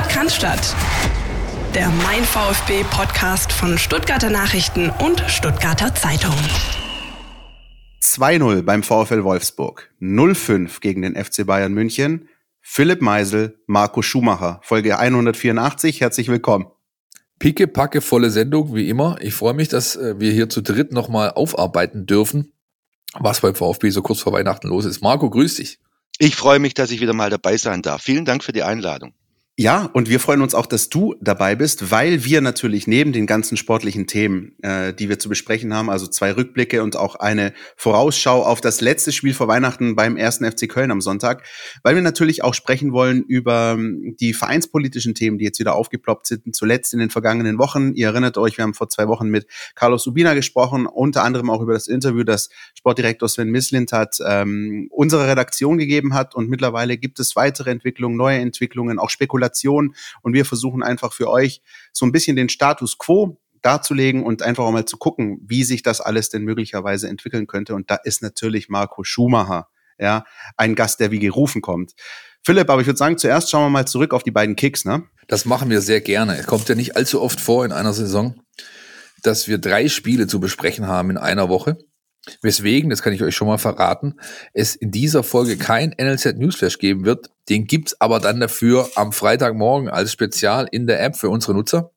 Podcast 0.00 0.74
Der 1.74 1.90
Mein 1.90 2.24
VfB 2.24 2.84
Podcast 2.84 3.52
von 3.52 3.76
Stuttgarter 3.76 4.30
Nachrichten 4.30 4.88
und 4.88 5.22
Stuttgarter 5.28 5.94
Zeitung. 5.94 6.34
2-0 8.02 8.62
beim 8.62 8.82
VfL 8.82 9.24
Wolfsburg, 9.24 9.90
0-5 10.00 10.80
gegen 10.80 11.02
den 11.02 11.22
FC 11.22 11.46
Bayern 11.46 11.74
München. 11.74 12.28
Philipp 12.62 13.02
Meisel, 13.02 13.58
Marco 13.66 14.00
Schumacher, 14.00 14.60
Folge 14.62 14.98
184. 14.98 16.00
Herzlich 16.00 16.28
willkommen. 16.28 16.68
Picke, 17.38 17.66
packe, 17.66 18.00
volle 18.00 18.30
Sendung, 18.30 18.74
wie 18.74 18.88
immer. 18.88 19.18
Ich 19.20 19.34
freue 19.34 19.54
mich, 19.54 19.68
dass 19.68 19.96
äh, 19.96 20.18
wir 20.18 20.32
hier 20.32 20.48
zu 20.48 20.62
dritt 20.62 20.92
nochmal 20.92 21.32
aufarbeiten 21.32 22.06
dürfen, 22.06 22.54
was 23.18 23.42
beim 23.42 23.54
VfB 23.54 23.90
so 23.90 24.00
kurz 24.00 24.20
vor 24.20 24.32
Weihnachten 24.32 24.68
los 24.68 24.86
ist. 24.86 25.02
Marco, 25.02 25.28
grüß 25.28 25.56
dich. 25.56 25.78
Ich 26.18 26.36
freue 26.36 26.58
mich, 26.58 26.72
dass 26.72 26.90
ich 26.90 27.02
wieder 27.02 27.12
mal 27.12 27.28
dabei 27.28 27.58
sein 27.58 27.82
darf. 27.82 28.02
Vielen 28.02 28.24
Dank 28.24 28.42
für 28.42 28.52
die 28.52 28.62
Einladung. 28.62 29.12
Ja, 29.62 29.90
und 29.92 30.08
wir 30.08 30.20
freuen 30.20 30.40
uns 30.40 30.54
auch, 30.54 30.64
dass 30.64 30.88
du 30.88 31.16
dabei 31.20 31.54
bist, 31.54 31.90
weil 31.90 32.24
wir 32.24 32.40
natürlich 32.40 32.86
neben 32.86 33.12
den 33.12 33.26
ganzen 33.26 33.58
sportlichen 33.58 34.06
Themen, 34.06 34.56
äh, 34.62 34.94
die 34.94 35.10
wir 35.10 35.18
zu 35.18 35.28
besprechen 35.28 35.74
haben, 35.74 35.90
also 35.90 36.06
zwei 36.06 36.32
Rückblicke 36.32 36.82
und 36.82 36.96
auch 36.96 37.16
eine 37.16 37.52
Vorausschau 37.76 38.42
auf 38.42 38.62
das 38.62 38.80
letzte 38.80 39.12
Spiel 39.12 39.34
vor 39.34 39.48
Weihnachten 39.48 39.96
beim 39.96 40.16
ersten 40.16 40.50
FC 40.50 40.66
Köln 40.66 40.90
am 40.90 41.02
Sonntag, 41.02 41.44
weil 41.82 41.94
wir 41.94 42.00
natürlich 42.00 42.42
auch 42.42 42.54
sprechen 42.54 42.94
wollen 42.94 43.22
über 43.22 43.74
ähm, 43.76 44.16
die 44.18 44.32
vereinspolitischen 44.32 45.14
Themen, 45.14 45.36
die 45.36 45.44
jetzt 45.44 45.58
wieder 45.58 45.74
aufgeploppt 45.74 46.28
sind, 46.28 46.56
zuletzt 46.56 46.94
in 46.94 46.98
den 46.98 47.10
vergangenen 47.10 47.58
Wochen. 47.58 47.92
Ihr 47.92 48.06
erinnert 48.06 48.38
euch, 48.38 48.56
wir 48.56 48.62
haben 48.62 48.72
vor 48.72 48.88
zwei 48.88 49.08
Wochen 49.08 49.28
mit 49.28 49.46
Carlos 49.74 50.06
Ubina 50.06 50.32
gesprochen, 50.32 50.86
unter 50.86 51.22
anderem 51.22 51.50
auch 51.50 51.60
über 51.60 51.74
das 51.74 51.86
Interview, 51.86 52.24
das 52.24 52.48
Sportdirektor 52.78 53.28
Sven 53.28 53.50
Mislint 53.50 53.92
hat 53.92 54.20
ähm, 54.26 54.88
unsere 54.90 55.28
Redaktion 55.28 55.76
gegeben 55.76 56.14
hat 56.14 56.34
und 56.34 56.48
mittlerweile 56.48 56.96
gibt 56.96 57.20
es 57.20 57.36
weitere 57.36 57.68
Entwicklungen, 57.68 58.16
neue 58.16 58.38
Entwicklungen, 58.38 58.98
auch 58.98 59.10
Spekulationen 59.10 59.49
Spekulation 59.50 59.94
und 60.22 60.32
wir 60.32 60.44
versuchen 60.44 60.82
einfach 60.82 61.12
für 61.12 61.28
euch 61.28 61.62
so 61.92 62.06
ein 62.06 62.12
bisschen 62.12 62.36
den 62.36 62.48
Status 62.48 62.98
quo 62.98 63.38
darzulegen 63.62 64.24
und 64.24 64.42
einfach 64.42 64.64
auch 64.64 64.72
mal 64.72 64.86
zu 64.86 64.96
gucken, 64.96 65.38
wie 65.46 65.64
sich 65.64 65.82
das 65.82 66.00
alles 66.00 66.30
denn 66.30 66.42
möglicherweise 66.42 67.08
entwickeln 67.08 67.46
könnte. 67.46 67.74
Und 67.74 67.90
da 67.90 67.96
ist 67.96 68.22
natürlich 68.22 68.68
Marco 68.68 69.04
Schumacher, 69.04 69.68
ja, 69.98 70.24
ein 70.56 70.74
Gast, 70.74 71.00
der 71.00 71.10
wie 71.10 71.18
gerufen 71.18 71.60
kommt. 71.60 71.92
Philipp, 72.42 72.70
aber 72.70 72.80
ich 72.80 72.86
würde 72.86 72.96
sagen, 72.96 73.18
zuerst 73.18 73.50
schauen 73.50 73.66
wir 73.66 73.70
mal 73.70 73.86
zurück 73.86 74.14
auf 74.14 74.22
die 74.22 74.30
beiden 74.30 74.56
Kicks, 74.56 74.86
ne? 74.86 75.02
Das 75.28 75.44
machen 75.44 75.68
wir 75.68 75.82
sehr 75.82 76.00
gerne. 76.00 76.38
Es 76.38 76.46
kommt 76.46 76.68
ja 76.70 76.74
nicht 76.74 76.96
allzu 76.96 77.20
oft 77.20 77.38
vor 77.38 77.66
in 77.66 77.72
einer 77.72 77.92
Saison, 77.92 78.40
dass 79.22 79.46
wir 79.46 79.58
drei 79.58 79.88
Spiele 79.88 80.26
zu 80.26 80.40
besprechen 80.40 80.86
haben 80.86 81.10
in 81.10 81.18
einer 81.18 81.50
Woche. 81.50 81.76
Weswegen, 82.42 82.90
das 82.90 83.02
kann 83.02 83.14
ich 83.14 83.22
euch 83.22 83.34
schon 83.34 83.48
mal 83.48 83.58
verraten, 83.58 84.20
es 84.52 84.76
in 84.76 84.90
dieser 84.90 85.22
Folge 85.22 85.56
kein 85.56 85.94
NLZ 85.98 86.36
Newsflash 86.36 86.78
geben 86.78 87.04
wird. 87.04 87.30
Den 87.48 87.66
gibt's 87.66 87.98
aber 88.00 88.20
dann 88.20 88.40
dafür 88.40 88.90
am 88.94 89.12
Freitagmorgen 89.12 89.88
als 89.88 90.12
Spezial 90.12 90.68
in 90.70 90.86
der 90.86 91.02
App 91.02 91.16
für 91.16 91.30
unsere 91.30 91.54
Nutzer. 91.54 91.92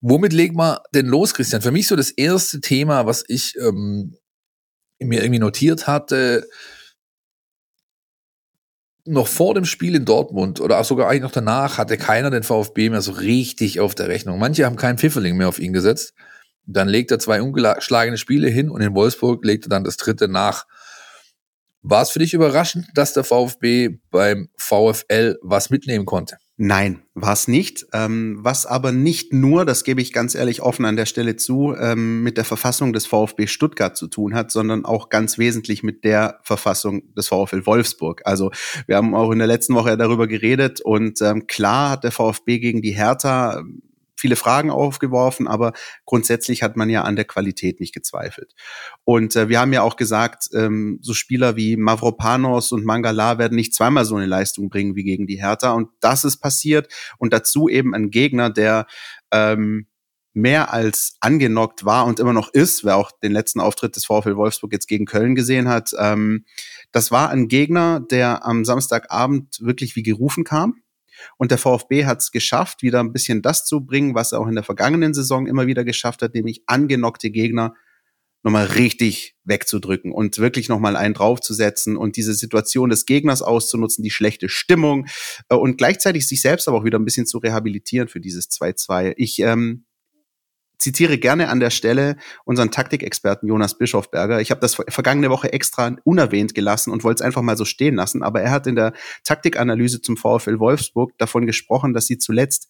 Womit 0.00 0.32
legen 0.32 0.56
wir 0.56 0.82
denn 0.94 1.06
los, 1.06 1.32
Christian? 1.32 1.62
Für 1.62 1.70
mich 1.70 1.86
so 1.86 1.96
das 1.96 2.10
erste 2.10 2.60
Thema, 2.60 3.06
was 3.06 3.24
ich 3.26 3.54
ähm, 3.58 4.16
mir 4.98 5.22
irgendwie 5.22 5.38
notiert 5.38 5.86
hatte, 5.86 6.46
noch 9.04 9.26
vor 9.26 9.54
dem 9.54 9.64
Spiel 9.64 9.94
in 9.94 10.04
Dortmund 10.04 10.60
oder 10.60 10.82
sogar 10.84 11.08
eigentlich 11.08 11.22
noch 11.22 11.32
danach 11.32 11.78
hatte 11.78 11.96
keiner 11.96 12.30
den 12.30 12.42
VfB 12.42 12.90
mehr 12.90 13.02
so 13.02 13.12
richtig 13.12 13.80
auf 13.80 13.94
der 13.94 14.08
Rechnung. 14.08 14.38
Manche 14.38 14.64
haben 14.64 14.76
keinen 14.76 14.98
Pfifferling 14.98 15.36
mehr 15.36 15.48
auf 15.48 15.58
ihn 15.58 15.72
gesetzt. 15.72 16.14
Dann 16.66 16.88
legt 16.88 17.10
er 17.10 17.18
zwei 17.18 17.42
ungeschlagene 17.42 18.18
Spiele 18.18 18.48
hin 18.48 18.70
und 18.70 18.80
in 18.80 18.94
Wolfsburg 18.94 19.44
legt 19.44 19.66
er 19.66 19.70
dann 19.70 19.84
das 19.84 19.96
dritte 19.96 20.28
nach. 20.28 20.66
War 21.82 22.02
es 22.02 22.10
für 22.10 22.20
dich 22.20 22.32
überraschend, 22.32 22.86
dass 22.94 23.12
der 23.12 23.24
VfB 23.24 23.98
beim 24.10 24.48
VfL 24.56 25.38
was 25.42 25.70
mitnehmen 25.70 26.06
konnte? 26.06 26.36
Nein, 26.56 27.02
war 27.14 27.32
es 27.32 27.48
nicht. 27.48 27.86
Ähm, 27.92 28.38
was 28.40 28.66
aber 28.66 28.92
nicht 28.92 29.32
nur, 29.32 29.64
das 29.64 29.82
gebe 29.82 30.00
ich 30.00 30.12
ganz 30.12 30.36
ehrlich 30.36 30.62
offen 30.62 30.84
an 30.84 30.94
der 30.94 31.06
Stelle 31.06 31.34
zu, 31.34 31.74
ähm, 31.76 32.22
mit 32.22 32.36
der 32.36 32.44
Verfassung 32.44 32.92
des 32.92 33.06
VfB 33.06 33.48
Stuttgart 33.48 33.96
zu 33.96 34.06
tun 34.06 34.32
hat, 34.32 34.52
sondern 34.52 34.84
auch 34.84 35.08
ganz 35.08 35.38
wesentlich 35.38 35.82
mit 35.82 36.04
der 36.04 36.38
Verfassung 36.44 37.12
des 37.14 37.26
VfL 37.26 37.66
Wolfsburg. 37.66 38.22
Also 38.26 38.52
wir 38.86 38.96
haben 38.96 39.16
auch 39.16 39.32
in 39.32 39.38
der 39.38 39.48
letzten 39.48 39.74
Woche 39.74 39.96
darüber 39.96 40.28
geredet 40.28 40.80
und 40.80 41.20
ähm, 41.20 41.48
klar 41.48 41.90
hat 41.90 42.04
der 42.04 42.12
VfB 42.12 42.60
gegen 42.60 42.80
die 42.80 42.92
Hertha 42.92 43.64
viele 44.22 44.36
Fragen 44.36 44.70
aufgeworfen, 44.70 45.48
aber 45.48 45.72
grundsätzlich 46.06 46.62
hat 46.62 46.76
man 46.76 46.88
ja 46.88 47.02
an 47.02 47.16
der 47.16 47.24
Qualität 47.24 47.80
nicht 47.80 47.92
gezweifelt. 47.92 48.54
Und 49.02 49.34
äh, 49.34 49.48
wir 49.48 49.58
haben 49.58 49.72
ja 49.72 49.82
auch 49.82 49.96
gesagt, 49.96 50.48
ähm, 50.54 51.00
so 51.02 51.12
Spieler 51.12 51.56
wie 51.56 51.76
Mavropanos 51.76 52.70
und 52.70 52.84
Mangala 52.84 53.38
werden 53.38 53.56
nicht 53.56 53.74
zweimal 53.74 54.04
so 54.04 54.14
eine 54.14 54.26
Leistung 54.26 54.70
bringen 54.70 54.94
wie 54.94 55.02
gegen 55.02 55.26
die 55.26 55.42
Hertha. 55.42 55.72
Und 55.72 55.88
das 56.00 56.24
ist 56.24 56.36
passiert. 56.36 56.86
Und 57.18 57.32
dazu 57.32 57.68
eben 57.68 57.94
ein 57.96 58.10
Gegner, 58.10 58.48
der 58.48 58.86
ähm, 59.32 59.88
mehr 60.34 60.72
als 60.72 61.16
angenockt 61.20 61.84
war 61.84 62.06
und 62.06 62.20
immer 62.20 62.32
noch 62.32 62.48
ist, 62.54 62.84
wer 62.84 62.96
auch 62.96 63.10
den 63.10 63.32
letzten 63.32 63.58
Auftritt 63.58 63.96
des 63.96 64.06
VfL 64.06 64.36
Wolfsburg 64.36 64.72
jetzt 64.72 64.86
gegen 64.86 65.04
Köln 65.04 65.34
gesehen 65.34 65.68
hat. 65.68 65.90
Ähm, 65.98 66.44
das 66.92 67.10
war 67.10 67.30
ein 67.30 67.48
Gegner, 67.48 67.98
der 67.98 68.46
am 68.46 68.64
Samstagabend 68.64 69.58
wirklich 69.60 69.96
wie 69.96 70.04
gerufen 70.04 70.44
kam. 70.44 70.81
Und 71.38 71.50
der 71.50 71.58
VfB 71.58 72.04
hat 72.06 72.20
es 72.20 72.30
geschafft, 72.30 72.82
wieder 72.82 73.00
ein 73.00 73.12
bisschen 73.12 73.42
das 73.42 73.64
zu 73.64 73.84
bringen, 73.84 74.14
was 74.14 74.32
er 74.32 74.40
auch 74.40 74.48
in 74.48 74.54
der 74.54 74.64
vergangenen 74.64 75.14
Saison 75.14 75.46
immer 75.46 75.66
wieder 75.66 75.84
geschafft 75.84 76.22
hat, 76.22 76.34
nämlich 76.34 76.62
angenockte 76.66 77.30
Gegner 77.30 77.74
nochmal 78.42 78.66
richtig 78.66 79.36
wegzudrücken 79.44 80.12
und 80.12 80.38
wirklich 80.38 80.68
nochmal 80.68 80.96
einen 80.96 81.14
draufzusetzen 81.14 81.96
und 81.96 82.16
diese 82.16 82.34
Situation 82.34 82.90
des 82.90 83.06
Gegners 83.06 83.40
auszunutzen, 83.40 84.02
die 84.02 84.10
schlechte 84.10 84.48
Stimmung 84.48 85.06
äh, 85.48 85.54
und 85.54 85.78
gleichzeitig 85.78 86.26
sich 86.26 86.42
selbst 86.42 86.68
aber 86.68 86.78
auch 86.78 86.84
wieder 86.84 86.98
ein 86.98 87.04
bisschen 87.04 87.26
zu 87.26 87.38
rehabilitieren 87.38 88.08
für 88.08 88.20
dieses 88.20 88.50
2-2. 88.50 89.14
Ich 89.16 89.38
ähm, 89.38 89.84
zitiere 90.82 91.18
gerne 91.18 91.48
an 91.48 91.60
der 91.60 91.70
Stelle 91.70 92.16
unseren 92.44 92.70
Taktikexperten 92.70 93.48
Jonas 93.48 93.78
Bischofberger. 93.78 94.40
Ich 94.40 94.50
habe 94.50 94.60
das 94.60 94.74
vergangene 94.74 95.30
Woche 95.30 95.52
extra 95.52 95.96
unerwähnt 96.04 96.54
gelassen 96.54 96.90
und 96.90 97.04
wollte 97.04 97.22
es 97.22 97.26
einfach 97.26 97.42
mal 97.42 97.56
so 97.56 97.64
stehen 97.64 97.94
lassen. 97.94 98.22
Aber 98.22 98.42
er 98.42 98.50
hat 98.50 98.66
in 98.66 98.76
der 98.76 98.92
Taktikanalyse 99.24 100.02
zum 100.02 100.16
VfL 100.16 100.58
Wolfsburg 100.58 101.16
davon 101.18 101.46
gesprochen, 101.46 101.94
dass 101.94 102.06
sie 102.06 102.18
zuletzt 102.18 102.68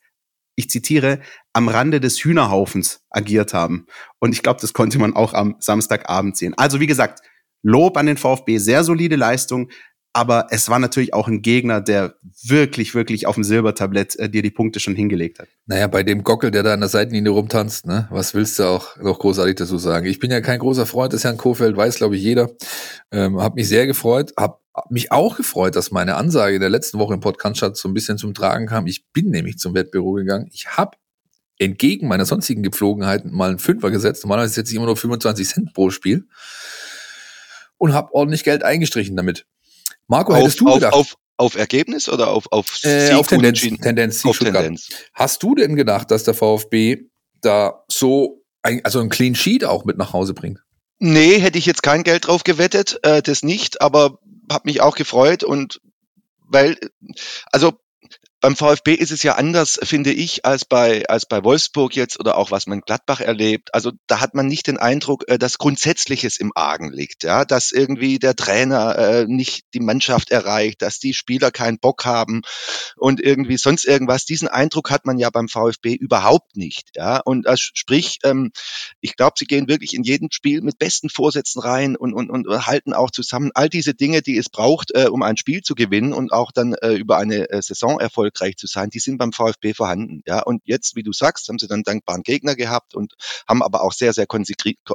ich 0.55 0.69
zitiere, 0.69 1.21
am 1.55 1.69
Rande 1.69 1.99
des 1.99 2.22
Hühnerhaufens 2.22 3.06
agiert 3.09 3.55
haben. 3.55 3.87
Und 4.19 4.33
ich 4.34 4.43
glaube, 4.43 4.61
das 4.61 4.75
konnte 4.75 4.99
man 4.99 5.17
auch 5.17 5.33
am 5.33 5.56
Samstagabend 5.61 6.37
sehen. 6.37 6.53
Also 6.59 6.78
wie 6.78 6.87
gesagt, 6.87 7.22
Lob 7.62 7.97
an 7.97 8.06
den 8.06 8.17
VfB, 8.17 8.59
sehr 8.59 8.84
solide 8.84 9.17
Leistung, 9.17 9.71
aber 10.12 10.49
es 10.50 10.69
war 10.69 10.78
natürlich 10.78 11.15
auch 11.15 11.27
ein 11.27 11.41
Gegner, 11.41 11.81
der 11.81 12.15
wirklich, 12.45 12.95
wirklich 12.95 13.27
auf 13.27 13.34
dem 13.34 13.45
Silbertablett 13.45 14.17
äh, 14.19 14.28
dir 14.28 14.43
die 14.43 14.50
Punkte 14.50 14.78
schon 14.78 14.95
hingelegt 14.95 15.39
hat. 15.39 15.49
Naja, 15.67 15.87
bei 15.87 16.03
dem 16.03 16.23
Gockel, 16.23 16.50
der 16.50 16.62
da 16.62 16.75
an 16.75 16.81
der 16.81 16.89
Seitenlinie 16.89 17.33
rumtanzt, 17.33 17.87
ne? 17.87 18.09
was 18.11 18.34
willst 18.34 18.59
du 18.59 18.65
auch 18.65 18.97
noch 18.99 19.19
großartig 19.19 19.56
dazu 19.56 19.78
sagen? 19.78 20.06
Ich 20.06 20.19
bin 20.19 20.31
ja 20.31 20.41
kein 20.41 20.59
großer 20.59 20.84
Freund 20.84 21.12
des 21.12 21.25
Herrn 21.25 21.39
Kofeld, 21.39 21.77
weiß 21.77 21.97
glaube 21.97 22.17
ich 22.17 22.22
jeder. 22.22 22.51
Ähm, 23.11 23.41
hab 23.41 23.55
mich 23.55 23.69
sehr 23.69 23.87
gefreut, 23.87 24.33
hab 24.37 24.61
mich 24.91 25.12
auch 25.12 25.37
gefreut, 25.37 25.77
dass 25.77 25.91
meine 25.91 26.17
Ansage 26.17 26.56
in 26.56 26.61
der 26.61 26.71
letzten 26.71 26.99
Woche 26.99 27.15
im 27.15 27.21
Podcast 27.21 27.77
so 27.77 27.89
ein 27.89 27.95
bisschen 27.95 28.19
zum 28.19 28.34
Tragen 28.34 28.67
kam. 28.67 28.87
Ich 28.87 29.06
bin 29.12 29.31
nämlich 29.31 29.59
zum 29.59 29.75
Wettbüro 29.75 30.12
gegangen. 30.12 30.49
Ich 30.53 30.69
habe 30.77 30.97
entgegen 31.59 32.09
meiner 32.09 32.25
sonstigen 32.25 32.62
Gepflogenheiten 32.62 33.33
mal 33.33 33.51
einen 33.51 33.59
Fünfer 33.59 33.91
gesetzt. 33.91 34.25
Normalerweise 34.25 34.55
setze 34.55 34.72
ich 34.72 34.77
immer 34.77 34.87
nur 34.87 34.97
25 34.97 35.49
Cent 35.49 35.75
pro 35.75 35.91
Spiel 35.91 36.27
und 37.78 37.93
habe 37.93 38.15
ordentlich 38.15 38.45
Geld 38.45 38.62
eingestrichen 38.62 39.17
damit. 39.17 39.47
Marco, 40.12 40.34
hättest 40.34 40.61
auf, 40.61 40.67
du 40.67 40.75
gedacht? 40.75 40.93
Auf, 40.93 41.17
auf 41.39 41.55
Ergebnis 41.55 42.11
oder 42.11 42.28
auf, 42.28 42.53
auf, 42.53 42.81
äh, 42.84 43.12
auf 43.12 43.28
Tendenz, 43.28 43.61
Tendenz, 43.62 44.25
auf 44.27 44.39
Tendenz. 44.39 44.91
Hast 45.15 45.43
du 45.43 45.55
denn 45.55 45.75
gedacht, 45.75 46.11
dass 46.11 46.25
der 46.25 46.34
VfB 46.34 47.06
da 47.41 47.83
so 47.89 48.45
ein, 48.61 48.84
also 48.84 49.01
ein 49.01 49.09
Clean 49.09 49.34
Sheet 49.34 49.65
auch 49.65 49.87
mit 49.87 49.97
nach 49.97 50.12
Hause 50.12 50.34
bringt? 50.34 50.61
Nee, 50.99 51.39
hätte 51.39 51.56
ich 51.56 51.65
jetzt 51.65 51.83
kein 51.83 52.03
Geld 52.05 52.27
drauf 52.27 52.45
gewettet, 52.45 53.01
äh, 53.03 53.22
das 53.22 53.43
nicht, 53.43 53.81
aber 53.81 54.19
habe 54.51 54.69
mich 54.69 54.83
auch 54.83 54.97
gefreut 54.97 55.45
und 55.45 55.81
weil, 56.47 56.77
also 57.51 57.72
beim 58.42 58.56
VfB 58.56 58.94
ist 58.94 59.12
es 59.12 59.22
ja 59.22 59.36
anders, 59.36 59.78
finde 59.84 60.12
ich, 60.12 60.44
als 60.44 60.65
bei, 60.65 61.06
als 61.09 61.27
bei 61.27 61.44
Wolfsburg 61.44 61.94
jetzt 61.94 62.18
oder 62.18 62.36
auch 62.36 62.50
was 62.50 62.66
man 62.66 62.78
in 62.78 62.84
Gladbach 62.84 63.21
erlebt. 63.21 63.72
Also 63.72 63.92
da 64.09 64.21
hat 64.21 64.34
man 64.34 64.48
nicht 64.48 64.66
den 64.66 64.78
Eindruck, 64.78 65.24
äh, 65.28 65.39
dass 65.39 65.59
Grundsätzliches 65.59 66.39
im 66.39 66.50
Argen 66.56 66.92
liegt, 66.92 67.22
ja, 67.22 67.44
dass 67.44 67.71
irgendwie 67.71 68.18
der 68.18 68.34
Trainer 68.34 68.98
äh, 68.98 69.27
nicht 69.28 69.66
die 69.74 69.80
Mannschaft 69.80 70.33
erreicht, 70.33 70.83
dass 70.83 70.98
die 70.98 71.15
Spieler 71.15 71.53
keinen 71.53 71.78
Bock 71.78 72.04
haben 72.04 72.42
und 72.97 73.21
irgendwie 73.21 73.56
sonst 73.59 73.84
irgendwas. 73.84 74.24
Diesen 74.24 74.48
Eindruck 74.48 74.91
hat 74.91 75.06
man 75.06 75.18
ja 75.18 75.30
beim 75.30 75.48
VfB 75.48 75.95
überhaupt 75.95 76.56
nicht, 76.56 76.91
ja. 76.97 77.18
Und 77.18 77.47
äh, 77.47 77.56
sprich, 77.56 78.18
ähm, 78.24 78.50
ich 79.00 79.15
glaube, 79.15 79.34
sie 79.38 79.47
gehen 79.47 79.68
wirklich 79.68 79.95
in 79.95 80.03
jedem 80.03 80.33
Spiel 80.33 80.62
mit 80.62 80.80
besten 80.80 81.10
Vorsätzen 81.10 81.62
rein 81.62 81.95
und, 81.95 82.12
und, 82.12 82.28
und 82.28 82.66
halten 82.66 82.92
auch 82.92 83.12
zusammen 83.12 83.53
all 83.54 83.68
diese 83.68 83.95
Dinge, 83.95 84.21
die 84.21 84.36
es 84.36 84.50
braucht, 84.50 84.91
äh, 84.97 85.06
um 85.06 85.22
ein 85.22 85.36
Spiel 85.36 85.62
zu 85.62 85.77
gewinnen 85.77 86.12
und 86.12 86.33
auch 86.33 86.50
dann 86.50 86.74
äh, 86.74 86.95
über 86.95 87.18
eine 87.18 87.48
äh, 87.48 87.62
Saison 87.62 88.00
Erfolg 88.00 88.32
erfolgreich 88.33 88.57
zu 88.57 88.67
sein, 88.67 88.91
die 88.91 88.99
sind 88.99 89.19
beim 89.19 89.33
VfB 89.33 89.75
vorhanden. 89.75 90.23
Ja, 90.27 90.43
und 90.43 90.63
jetzt, 90.65 90.97
wie 90.97 91.03
du 91.03 91.13
sagst, 91.13 91.49
haben 91.49 91.59
sie 91.59 91.69
dann 91.69 91.83
dankbaren 91.83 92.23
Gegner 92.23 92.55
gehabt 92.55 92.95
und 92.95 93.15
haben 93.49 93.63
aber 93.63 93.83
auch 93.83 93.93
sehr, 93.93 94.13
sehr 94.13 94.27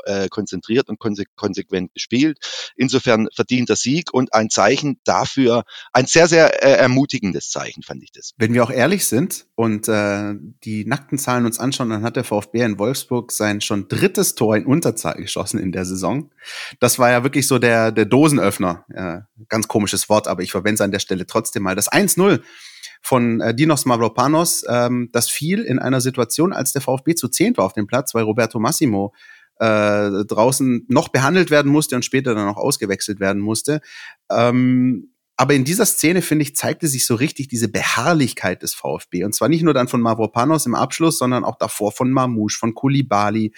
äh, 0.06 0.28
konzentriert 0.30 0.90
und 0.90 1.00
konsequent 1.00 1.94
gespielt. 1.94 2.40
Insofern 2.76 3.28
verdienter 3.34 3.76
Sieg 3.76 4.14
und 4.14 4.34
ein 4.34 4.50
Zeichen 4.50 5.00
dafür, 5.04 5.64
ein 5.94 6.06
sehr, 6.06 6.28
sehr 6.28 6.64
äh, 6.64 6.78
ermutigendes 6.78 7.50
Zeichen, 7.50 7.84
fand 7.84 8.04
ich 8.04 8.12
das. 8.12 8.34
Wenn 8.38 8.54
wir 8.54 8.64
auch 8.64 8.72
ehrlich 8.72 9.06
sind 9.08 9.46
und 9.56 9.88
äh, 9.88 10.36
die 10.64 10.86
nackten 10.86 11.18
Zahlen 11.18 11.46
uns 11.46 11.60
anschauen, 11.60 11.90
dann 11.90 12.04
hat 12.04 12.16
der 12.16 12.24
VfB 12.24 12.62
in 12.62 12.80
Wolfsburg 12.80 13.32
sein 13.32 13.62
schon 13.62 13.88
drittes 13.88 14.36
Tor 14.36 14.56
in 14.56 14.66
Unterzahl 14.66 15.16
geschossen 15.16 15.60
in 15.60 15.72
der 15.72 15.86
Saison. 15.86 16.32
Das 16.80 17.00
war 17.00 17.12
ja 17.12 17.24
wirklich 17.24 17.48
so 17.48 17.60
der, 17.60 17.92
der 17.92 18.06
Dosenöffner. 18.06 18.86
Ja, 18.94 19.28
ganz 19.50 19.68
komisches 19.68 20.10
Wort, 20.10 20.28
aber 20.28 20.42
ich 20.44 20.52
verwende 20.52 20.76
es 20.76 20.82
an 20.82 20.92
der 20.92 21.00
Stelle 21.00 21.26
trotzdem 21.26 21.64
mal. 21.64 21.76
Das 21.76 21.92
1-0 21.92 22.42
von 23.08 23.40
äh, 23.40 23.56
Dinos 23.56 23.86
Mavropanos, 23.86 24.66
ähm, 24.68 25.10
das 25.14 25.30
fiel 25.30 25.62
in 25.62 25.80
einer 25.80 26.02
Situation, 26.02 26.52
als 26.52 26.74
der 26.74 26.82
VfB 26.82 27.16
zu 27.16 27.30
zehnt 27.30 27.58
war 27.58 27.66
auf 27.66 27.72
dem 27.74 27.88
Platz, 27.88 28.14
weil 28.14 28.24
Roberto 28.24 28.60
Massimo 28.60 29.14
äh, 29.60 30.26
draußen 30.26 30.86
noch 30.90 31.08
behandelt 31.08 31.50
werden 31.50 31.72
musste 31.72 31.96
und 31.96 32.04
später 32.04 32.36
dann 32.36 32.50
auch 32.50 32.58
ausgewechselt 32.58 33.22
werden 33.22 33.42
musste. 33.42 33.80
Ähm, 34.30 35.14
aber 35.38 35.54
in 35.54 35.64
dieser 35.64 35.86
Szene, 35.86 36.22
finde 36.22 36.44
ich, 36.44 36.56
zeigte 36.56 36.88
sich 36.88 37.06
so 37.06 37.16
richtig 37.16 37.48
diese 37.48 37.70
Beharrlichkeit 37.70 38.62
des 38.62 38.74
VfB. 38.74 39.24
Und 39.24 39.34
zwar 39.34 39.48
nicht 39.48 39.64
nur 39.64 39.74
dann 39.74 39.88
von 39.88 40.02
Mavropanos 40.02 40.66
im 40.66 40.76
Abschluss, 40.76 41.18
sondern 41.18 41.46
auch 41.46 41.58
davor 41.58 41.94
von 41.94 42.12
Mamouche, 42.12 42.58
von 42.58 42.74
Kulibali, 42.74 43.54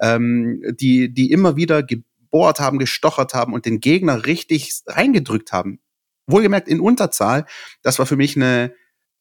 ähm, 0.00 0.62
die, 0.80 1.12
die 1.12 1.30
immer 1.30 1.56
wieder 1.56 1.82
gebohrt 1.82 2.58
haben, 2.58 2.78
gestochert 2.78 3.34
haben 3.34 3.52
und 3.52 3.66
den 3.66 3.80
Gegner 3.80 4.24
richtig 4.24 4.72
reingedrückt 4.86 5.52
haben. 5.52 5.80
Wohlgemerkt 6.26 6.68
in 6.68 6.80
Unterzahl. 6.80 7.44
Das 7.82 7.98
war 7.98 8.06
für 8.06 8.16
mich 8.16 8.36
eine 8.36 8.72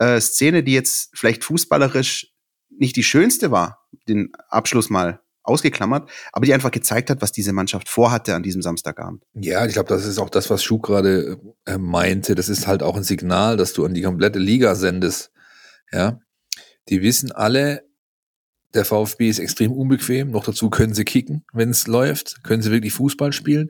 äh, 0.03 0.21
Szene, 0.21 0.63
die 0.63 0.73
jetzt 0.73 1.11
vielleicht 1.13 1.43
fußballerisch 1.43 2.33
nicht 2.69 2.95
die 2.95 3.03
schönste 3.03 3.51
war, 3.51 3.87
den 4.07 4.31
Abschluss 4.49 4.89
mal 4.89 5.21
ausgeklammert, 5.43 6.09
aber 6.31 6.45
die 6.45 6.53
einfach 6.53 6.71
gezeigt 6.71 7.09
hat, 7.09 7.21
was 7.21 7.31
diese 7.31 7.53
Mannschaft 7.53 7.89
vorhatte 7.89 8.33
an 8.33 8.43
diesem 8.43 8.61
Samstagabend. 8.61 9.23
Ja, 9.33 9.65
ich 9.65 9.73
glaube, 9.73 9.89
das 9.89 10.05
ist 10.05 10.17
auch 10.17 10.29
das, 10.29 10.49
was 10.49 10.63
Schuh 10.63 10.79
gerade 10.79 11.37
äh, 11.65 11.77
meinte. 11.77 12.33
Das 12.33 12.49
ist 12.49 12.65
halt 12.65 12.81
auch 12.81 12.95
ein 12.95 13.03
Signal, 13.03 13.57
dass 13.57 13.73
du 13.73 13.85
an 13.85 13.93
die 13.93 14.01
komplette 14.01 14.39
Liga 14.39 14.75
sendest. 14.75 15.31
Ja, 15.91 16.19
die 16.89 17.01
wissen 17.01 17.31
alle, 17.31 17.83
der 18.73 18.85
VfB 18.85 19.29
ist 19.29 19.39
extrem 19.39 19.71
unbequem. 19.71 20.31
Noch 20.31 20.45
dazu 20.45 20.69
können 20.69 20.93
sie 20.93 21.03
kicken, 21.03 21.45
wenn 21.53 21.69
es 21.69 21.87
läuft, 21.87 22.43
können 22.43 22.61
sie 22.61 22.71
wirklich 22.71 22.93
Fußball 22.93 23.33
spielen. 23.33 23.69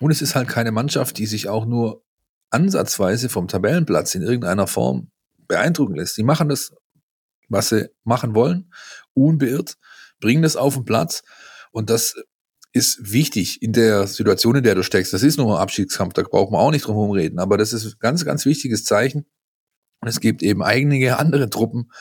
Und 0.00 0.10
es 0.10 0.22
ist 0.22 0.34
halt 0.34 0.48
keine 0.48 0.72
Mannschaft, 0.72 1.18
die 1.18 1.26
sich 1.26 1.48
auch 1.48 1.66
nur 1.66 2.04
ansatzweise 2.50 3.28
vom 3.28 3.48
Tabellenplatz 3.48 4.14
in 4.14 4.22
irgendeiner 4.22 4.66
Form 4.66 5.10
beeindrucken 5.52 5.96
lässt. 5.96 6.16
Die 6.16 6.22
machen 6.22 6.48
das, 6.48 6.72
was 7.48 7.68
sie 7.68 7.90
machen 8.04 8.34
wollen, 8.34 8.72
unbeirrt 9.14 9.76
bringen 10.20 10.42
das 10.42 10.56
auf 10.56 10.74
den 10.74 10.84
Platz 10.84 11.22
und 11.72 11.90
das 11.90 12.14
ist 12.72 13.12
wichtig 13.12 13.60
in 13.60 13.74
der 13.74 14.06
Situation, 14.06 14.56
in 14.56 14.62
der 14.62 14.74
du 14.74 14.82
steckst. 14.82 15.12
Das 15.12 15.22
ist 15.22 15.36
nur 15.36 15.54
ein 15.54 15.60
Abschiedskampf, 15.60 16.14
da 16.14 16.22
brauchen 16.22 16.54
wir 16.54 16.58
auch 16.58 16.70
nicht 16.70 16.86
drum 16.86 16.96
herum 16.96 17.10
reden, 17.10 17.38
aber 17.38 17.58
das 17.58 17.74
ist 17.74 17.84
ein 17.84 17.94
ganz, 17.98 18.24
ganz 18.24 18.46
wichtiges 18.46 18.84
Zeichen. 18.84 19.26
Und 20.00 20.08
es 20.08 20.20
gibt 20.20 20.42
eben 20.42 20.62
einige 20.62 21.18
andere 21.18 21.50
Truppen 21.50 21.92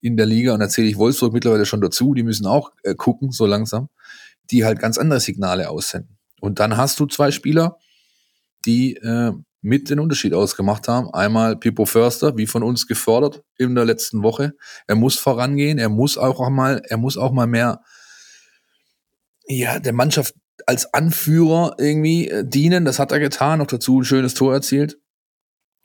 in 0.00 0.16
der 0.16 0.26
Liga, 0.26 0.54
und 0.54 0.60
da 0.60 0.68
zähle 0.68 0.86
ich 0.86 0.96
Wolfsburg 0.96 1.32
mittlerweile 1.32 1.66
schon 1.66 1.80
dazu, 1.80 2.14
die 2.14 2.22
müssen 2.22 2.46
auch 2.46 2.70
äh, 2.84 2.94
gucken, 2.94 3.32
so 3.32 3.46
langsam, 3.46 3.88
die 4.50 4.64
halt 4.64 4.78
ganz 4.78 4.98
andere 4.98 5.18
Signale 5.18 5.70
aussenden. 5.70 6.18
Und 6.40 6.60
dann 6.60 6.76
hast 6.76 7.00
du 7.00 7.06
zwei 7.06 7.32
Spieler, 7.32 7.78
die 8.64 8.96
äh, 8.96 9.32
mit 9.60 9.90
den 9.90 10.00
Unterschied 10.00 10.34
ausgemacht 10.34 10.88
haben. 10.88 11.12
Einmal 11.12 11.56
Pippo 11.56 11.84
Förster, 11.84 12.36
wie 12.36 12.46
von 12.46 12.62
uns 12.62 12.86
gefordert 12.86 13.42
in 13.56 13.74
der 13.74 13.84
letzten 13.84 14.22
Woche. 14.22 14.54
Er 14.86 14.94
muss 14.94 15.16
vorangehen, 15.16 15.78
er 15.78 15.88
muss 15.88 16.16
auch 16.16 16.48
mal, 16.48 16.82
er 16.84 16.96
muss 16.96 17.16
auch 17.16 17.32
mal 17.32 17.46
mehr, 17.46 17.80
ja, 19.46 19.78
der 19.78 19.92
Mannschaft 19.92 20.34
als 20.66 20.92
Anführer 20.92 21.76
irgendwie 21.78 22.28
äh, 22.28 22.44
dienen. 22.46 22.84
Das 22.84 22.98
hat 22.98 23.12
er 23.12 23.18
getan, 23.18 23.58
noch 23.58 23.66
dazu 23.66 24.00
ein 24.00 24.04
schönes 24.04 24.34
Tor 24.34 24.52
erzielt. 24.52 24.98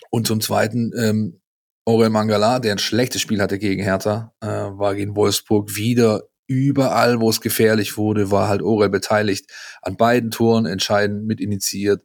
Und 0.10 0.28
zum 0.28 0.42
Zweiten 0.42 0.92
ähm, 0.98 1.42
Aurel 1.86 2.10
Mangala, 2.10 2.60
der 2.60 2.74
ein 2.74 2.80
schlechtes 2.80 3.22
Spiel 3.22 3.42
hatte 3.42 3.60
gegen 3.60 3.82
Hertha, 3.82 4.34
äh, 4.42 4.48
war 4.48 4.96
gegen 4.96 5.16
Wolfsburg 5.16 5.76
wieder 5.76 6.24
überall, 6.48 7.20
wo 7.20 7.30
es 7.30 7.42
gefährlich 7.42 7.98
wurde, 7.98 8.30
war 8.30 8.48
halt 8.48 8.62
Aurel 8.62 8.90
beteiligt 8.90 9.50
an 9.82 9.98
beiden 9.98 10.32
Toren, 10.32 10.66
entscheidend 10.66 11.26
mit 11.26 11.40
initiiert. 11.40 12.04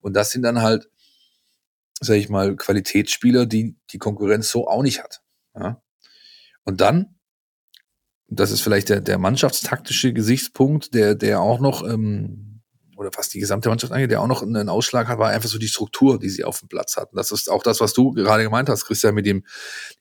Und 0.00 0.14
das 0.14 0.30
sind 0.30 0.42
dann 0.42 0.62
halt 0.62 0.88
sage 2.00 2.18
ich 2.18 2.28
mal, 2.28 2.56
Qualitätsspieler, 2.56 3.46
die 3.46 3.76
die 3.90 3.98
Konkurrenz 3.98 4.50
so 4.50 4.68
auch 4.68 4.82
nicht 4.82 5.02
hat. 5.02 5.22
Ja? 5.54 5.82
Und 6.64 6.80
dann, 6.80 7.16
das 8.28 8.50
ist 8.50 8.60
vielleicht 8.60 8.88
der, 8.88 9.00
der 9.00 9.18
mannschaftstaktische 9.18 10.12
Gesichtspunkt, 10.12 10.94
der, 10.94 11.14
der 11.14 11.40
auch 11.40 11.60
noch, 11.60 11.86
ähm, 11.86 12.62
oder 12.96 13.12
fast 13.12 13.34
die 13.34 13.40
gesamte 13.40 13.68
Mannschaft 13.68 13.92
angeht, 13.92 14.10
der 14.10 14.20
auch 14.20 14.26
noch 14.26 14.42
einen 14.42 14.68
Ausschlag 14.68 15.06
hat, 15.08 15.18
war 15.18 15.30
einfach 15.30 15.48
so 15.48 15.58
die 15.58 15.68
Struktur, 15.68 16.18
die 16.18 16.30
sie 16.30 16.44
auf 16.44 16.60
dem 16.60 16.68
Platz 16.68 16.96
hatten. 16.96 17.16
Das 17.16 17.30
ist 17.30 17.50
auch 17.50 17.62
das, 17.62 17.80
was 17.80 17.92
du 17.92 18.12
gerade 18.12 18.42
gemeint 18.42 18.68
hast, 18.68 18.86
Christian, 18.86 19.14
mit 19.14 19.26
dem 19.26 19.44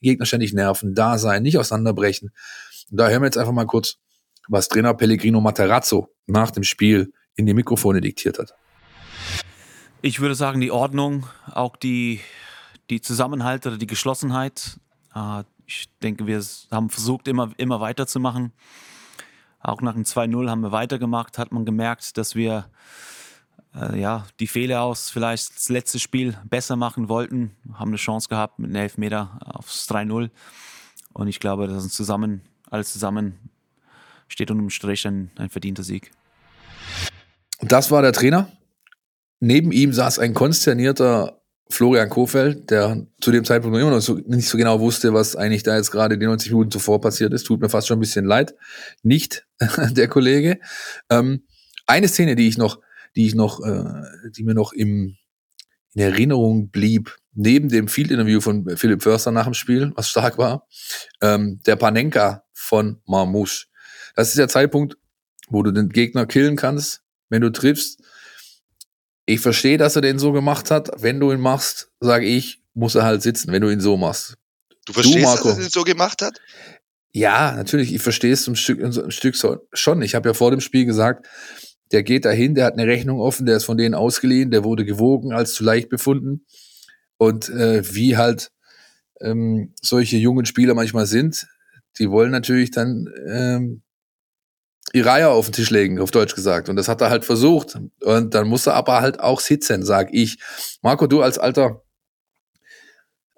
Gegner 0.01 0.25
ständig 0.25 0.53
nerven, 0.53 0.95
da 0.95 1.17
sein, 1.17 1.43
nicht 1.43 1.57
auseinanderbrechen. 1.57 2.31
Und 2.89 2.97
da 2.97 3.09
hören 3.09 3.21
wir 3.21 3.27
jetzt 3.27 3.37
einfach 3.37 3.51
mal 3.51 3.65
kurz, 3.65 3.97
was 4.47 4.69
Trainer 4.69 4.93
Pellegrino 4.93 5.41
Materazzo 5.41 6.09
nach 6.25 6.51
dem 6.51 6.63
Spiel 6.63 7.11
in 7.35 7.45
die 7.45 7.53
Mikrofone 7.53 8.01
diktiert 8.01 8.39
hat. 8.39 8.55
Ich 10.05 10.19
würde 10.19 10.35
sagen, 10.35 10.61
die 10.61 10.69
Ordnung, 10.69 11.25
auch 11.51 11.75
die, 11.75 12.19
die 12.91 13.01
Zusammenhalt 13.01 13.65
oder 13.65 13.77
die 13.79 13.87
Geschlossenheit. 13.87 14.79
Äh, 15.15 15.45
ich 15.65 15.89
denke, 16.03 16.27
wir 16.27 16.43
haben 16.69 16.91
versucht, 16.91 17.27
immer, 17.27 17.53
immer 17.57 17.81
weiterzumachen. 17.81 18.53
Auch 19.61 19.81
nach 19.81 19.93
dem 19.93 20.03
2-0 20.03 20.47
haben 20.47 20.61
wir 20.61 20.71
weitergemacht, 20.71 21.39
hat 21.39 21.51
man 21.51 21.65
gemerkt, 21.65 22.19
dass 22.19 22.35
wir 22.35 22.69
äh, 23.73 23.99
ja, 23.99 24.27
die 24.39 24.45
Fehler 24.45 24.83
aus 24.83 25.09
vielleicht 25.09 25.55
das 25.55 25.69
letzte 25.69 25.97
Spiel 25.97 26.37
besser 26.43 26.75
machen 26.75 27.09
wollten. 27.09 27.55
Haben 27.73 27.89
eine 27.89 27.97
Chance 27.97 28.29
gehabt 28.29 28.59
mit 28.59 28.69
einem 28.69 28.83
Elfmeter 28.83 29.39
aufs 29.43 29.89
3-0. 29.89 30.29
Und 31.13 31.27
ich 31.29 31.39
glaube, 31.39 31.65
das 31.65 31.83
ist 31.83 31.95
zusammen, 31.95 32.41
alles 32.69 32.93
zusammen 32.93 33.39
steht 34.27 34.51
unterm 34.51 34.69
Strich 34.69 35.07
ein, 35.07 35.31
ein 35.35 35.49
verdienter 35.49 35.81
Sieg. 35.81 36.11
Das 37.59 37.89
war 37.89 38.03
der 38.03 38.13
Trainer 38.13 38.51
Neben 39.39 39.71
ihm 39.71 39.93
saß 39.93 40.19
ein 40.19 40.33
konsternierter 40.33 41.41
Florian 41.69 42.09
Kofeld, 42.09 42.69
der 42.69 43.07
zu 43.19 43.31
dem 43.31 43.43
Zeitpunkt 43.43 43.73
noch 43.73 43.81
immer 43.81 43.95
noch 43.95 44.01
so, 44.01 44.15
nicht 44.27 44.47
so 44.47 44.57
genau 44.57 44.79
wusste, 44.79 45.13
was 45.13 45.35
eigentlich 45.35 45.63
da 45.63 45.75
jetzt 45.75 45.91
gerade 45.91 46.17
die 46.17 46.25
90 46.25 46.51
Minuten 46.51 46.71
zuvor 46.71 47.01
passiert 47.01 47.33
ist. 47.33 47.43
Tut 47.43 47.59
mir 47.59 47.69
fast 47.69 47.87
schon 47.87 47.97
ein 47.97 48.01
bisschen 48.01 48.25
leid. 48.25 48.55
Nicht 49.01 49.47
der 49.91 50.07
Kollege. 50.07 50.59
Ähm, 51.09 51.43
eine 51.87 52.07
Szene, 52.07 52.35
die 52.35 52.47
ich 52.47 52.57
noch, 52.57 52.79
die 53.15 53.25
ich 53.25 53.35
noch, 53.35 53.63
äh, 53.65 53.83
die 54.37 54.43
mir 54.43 54.53
noch 54.53 54.73
im, 54.73 55.17
in 55.93 56.01
Erinnerung 56.01 56.69
blieb, 56.69 57.15
neben 57.33 57.69
dem 57.69 57.87
Field-Interview 57.87 58.41
von 58.41 58.77
Philipp 58.77 59.01
Förster 59.01 59.31
nach 59.31 59.45
dem 59.45 59.53
Spiel, 59.53 59.91
was 59.95 60.09
stark 60.09 60.37
war, 60.37 60.67
ähm, 61.21 61.61
der 61.65 61.75
Panenka 61.77 62.43
von 62.53 63.01
Marmouche. 63.05 63.65
Das 64.15 64.29
ist 64.29 64.37
der 64.37 64.47
Zeitpunkt, 64.47 64.97
wo 65.49 65.63
du 65.63 65.71
den 65.71 65.89
Gegner 65.89 66.25
killen 66.25 66.55
kannst, 66.55 67.01
wenn 67.29 67.41
du 67.41 67.51
triffst 67.51 68.01
ich 69.25 69.39
verstehe, 69.39 69.77
dass 69.77 69.95
er 69.95 70.01
den 70.01 70.19
so 70.19 70.31
gemacht 70.31 70.71
hat. 70.71 70.91
Wenn 71.01 71.19
du 71.19 71.31
ihn 71.31 71.39
machst, 71.39 71.89
sage 71.99 72.25
ich, 72.25 72.61
muss 72.73 72.95
er 72.95 73.03
halt 73.03 73.21
sitzen, 73.21 73.51
wenn 73.51 73.61
du 73.61 73.69
ihn 73.69 73.79
so 73.79 73.97
machst. 73.97 74.35
Du 74.85 74.93
verstehst, 74.93 75.17
du, 75.17 75.21
Marco, 75.21 75.49
dass 75.49 75.57
er 75.57 75.63
den 75.63 75.71
so 75.71 75.83
gemacht 75.83 76.21
hat? 76.21 76.39
Ja, 77.11 77.53
natürlich. 77.55 77.93
Ich 77.93 78.01
verstehe 78.01 78.33
es 78.33 78.45
ein 78.47 78.55
Stück, 78.55 78.83
ein 78.83 79.11
Stück 79.11 79.35
schon. 79.73 80.01
Ich 80.01 80.15
habe 80.15 80.29
ja 80.29 80.33
vor 80.33 80.51
dem 80.51 80.61
Spiel 80.61 80.85
gesagt, 80.85 81.27
der 81.91 82.03
geht 82.03 82.25
dahin, 82.25 82.55
der 82.55 82.65
hat 82.65 82.73
eine 82.73 82.87
Rechnung 82.87 83.19
offen, 83.19 83.45
der 83.45 83.57
ist 83.57 83.63
von 83.63 83.77
denen 83.77 83.95
ausgeliehen, 83.95 84.51
der 84.51 84.63
wurde 84.63 84.85
gewogen 84.85 85.31
als 85.31 85.53
zu 85.53 85.63
leicht 85.63 85.89
befunden. 85.89 86.45
Und 87.17 87.49
äh, 87.49 87.95
wie 87.95 88.17
halt 88.17 88.51
ähm, 89.21 89.73
solche 89.81 90.17
jungen 90.17 90.45
Spieler 90.45 90.73
manchmal 90.73 91.05
sind, 91.05 91.47
die 91.97 92.09
wollen 92.09 92.31
natürlich 92.31 92.71
dann 92.71 93.07
ähm, 93.27 93.81
die 94.93 95.01
Reihe 95.01 95.29
auf 95.29 95.47
den 95.47 95.53
Tisch 95.53 95.71
legen, 95.71 95.99
auf 95.99 96.11
Deutsch 96.11 96.35
gesagt. 96.35 96.69
Und 96.69 96.75
das 96.75 96.87
hat 96.87 97.01
er 97.01 97.09
halt 97.09 97.25
versucht. 97.25 97.77
Und 98.01 98.33
dann 98.33 98.47
muss 98.47 98.67
er 98.67 98.75
aber 98.75 99.01
halt 99.01 99.19
auch 99.19 99.39
sitzen, 99.39 99.83
sag 99.83 100.13
ich. 100.13 100.37
Marco, 100.81 101.07
du 101.07 101.21
als 101.21 101.37
alter 101.37 101.81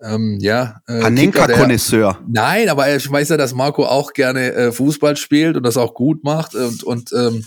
ähm, 0.01 0.37
ja, 0.39 0.81
äh, 0.87 0.99
Panenka-Konnoisseur. 0.99 2.19
Nein, 2.27 2.69
aber 2.69 2.95
ich 2.95 3.09
weiß 3.09 3.29
ja, 3.29 3.37
dass 3.37 3.53
Marco 3.53 3.85
auch 3.85 4.13
gerne 4.13 4.53
äh, 4.53 4.71
Fußball 4.71 5.17
spielt 5.17 5.57
und 5.57 5.63
das 5.63 5.77
auch 5.77 5.93
gut 5.93 6.23
macht. 6.23 6.53
Und, 6.53 6.83
und 6.83 7.11
ähm, 7.13 7.43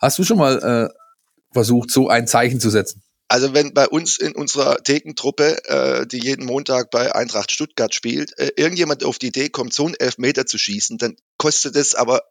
hast 0.00 0.18
du 0.18 0.24
schon 0.24 0.38
mal 0.38 0.90
äh, 0.90 0.94
versucht, 1.52 1.90
so 1.90 2.08
ein 2.08 2.26
Zeichen 2.26 2.58
zu 2.58 2.70
setzen? 2.70 3.02
Also 3.28 3.54
wenn 3.54 3.74
bei 3.74 3.88
uns 3.88 4.18
in 4.18 4.34
unserer 4.34 4.82
Thekentruppe, 4.82 5.64
äh, 5.64 6.06
die 6.06 6.18
jeden 6.18 6.46
Montag 6.46 6.90
bei 6.90 7.14
Eintracht 7.14 7.50
Stuttgart 7.50 7.94
spielt, 7.94 8.36
äh, 8.38 8.50
irgendjemand 8.56 9.04
auf 9.04 9.18
die 9.18 9.28
Idee 9.28 9.48
kommt, 9.48 9.72
so 9.72 9.84
einen 9.86 9.94
Elfmeter 9.94 10.46
zu 10.46 10.58
schießen, 10.58 10.98
dann 10.98 11.16
kostet 11.36 11.76
es 11.76 11.94
aber 11.94 12.22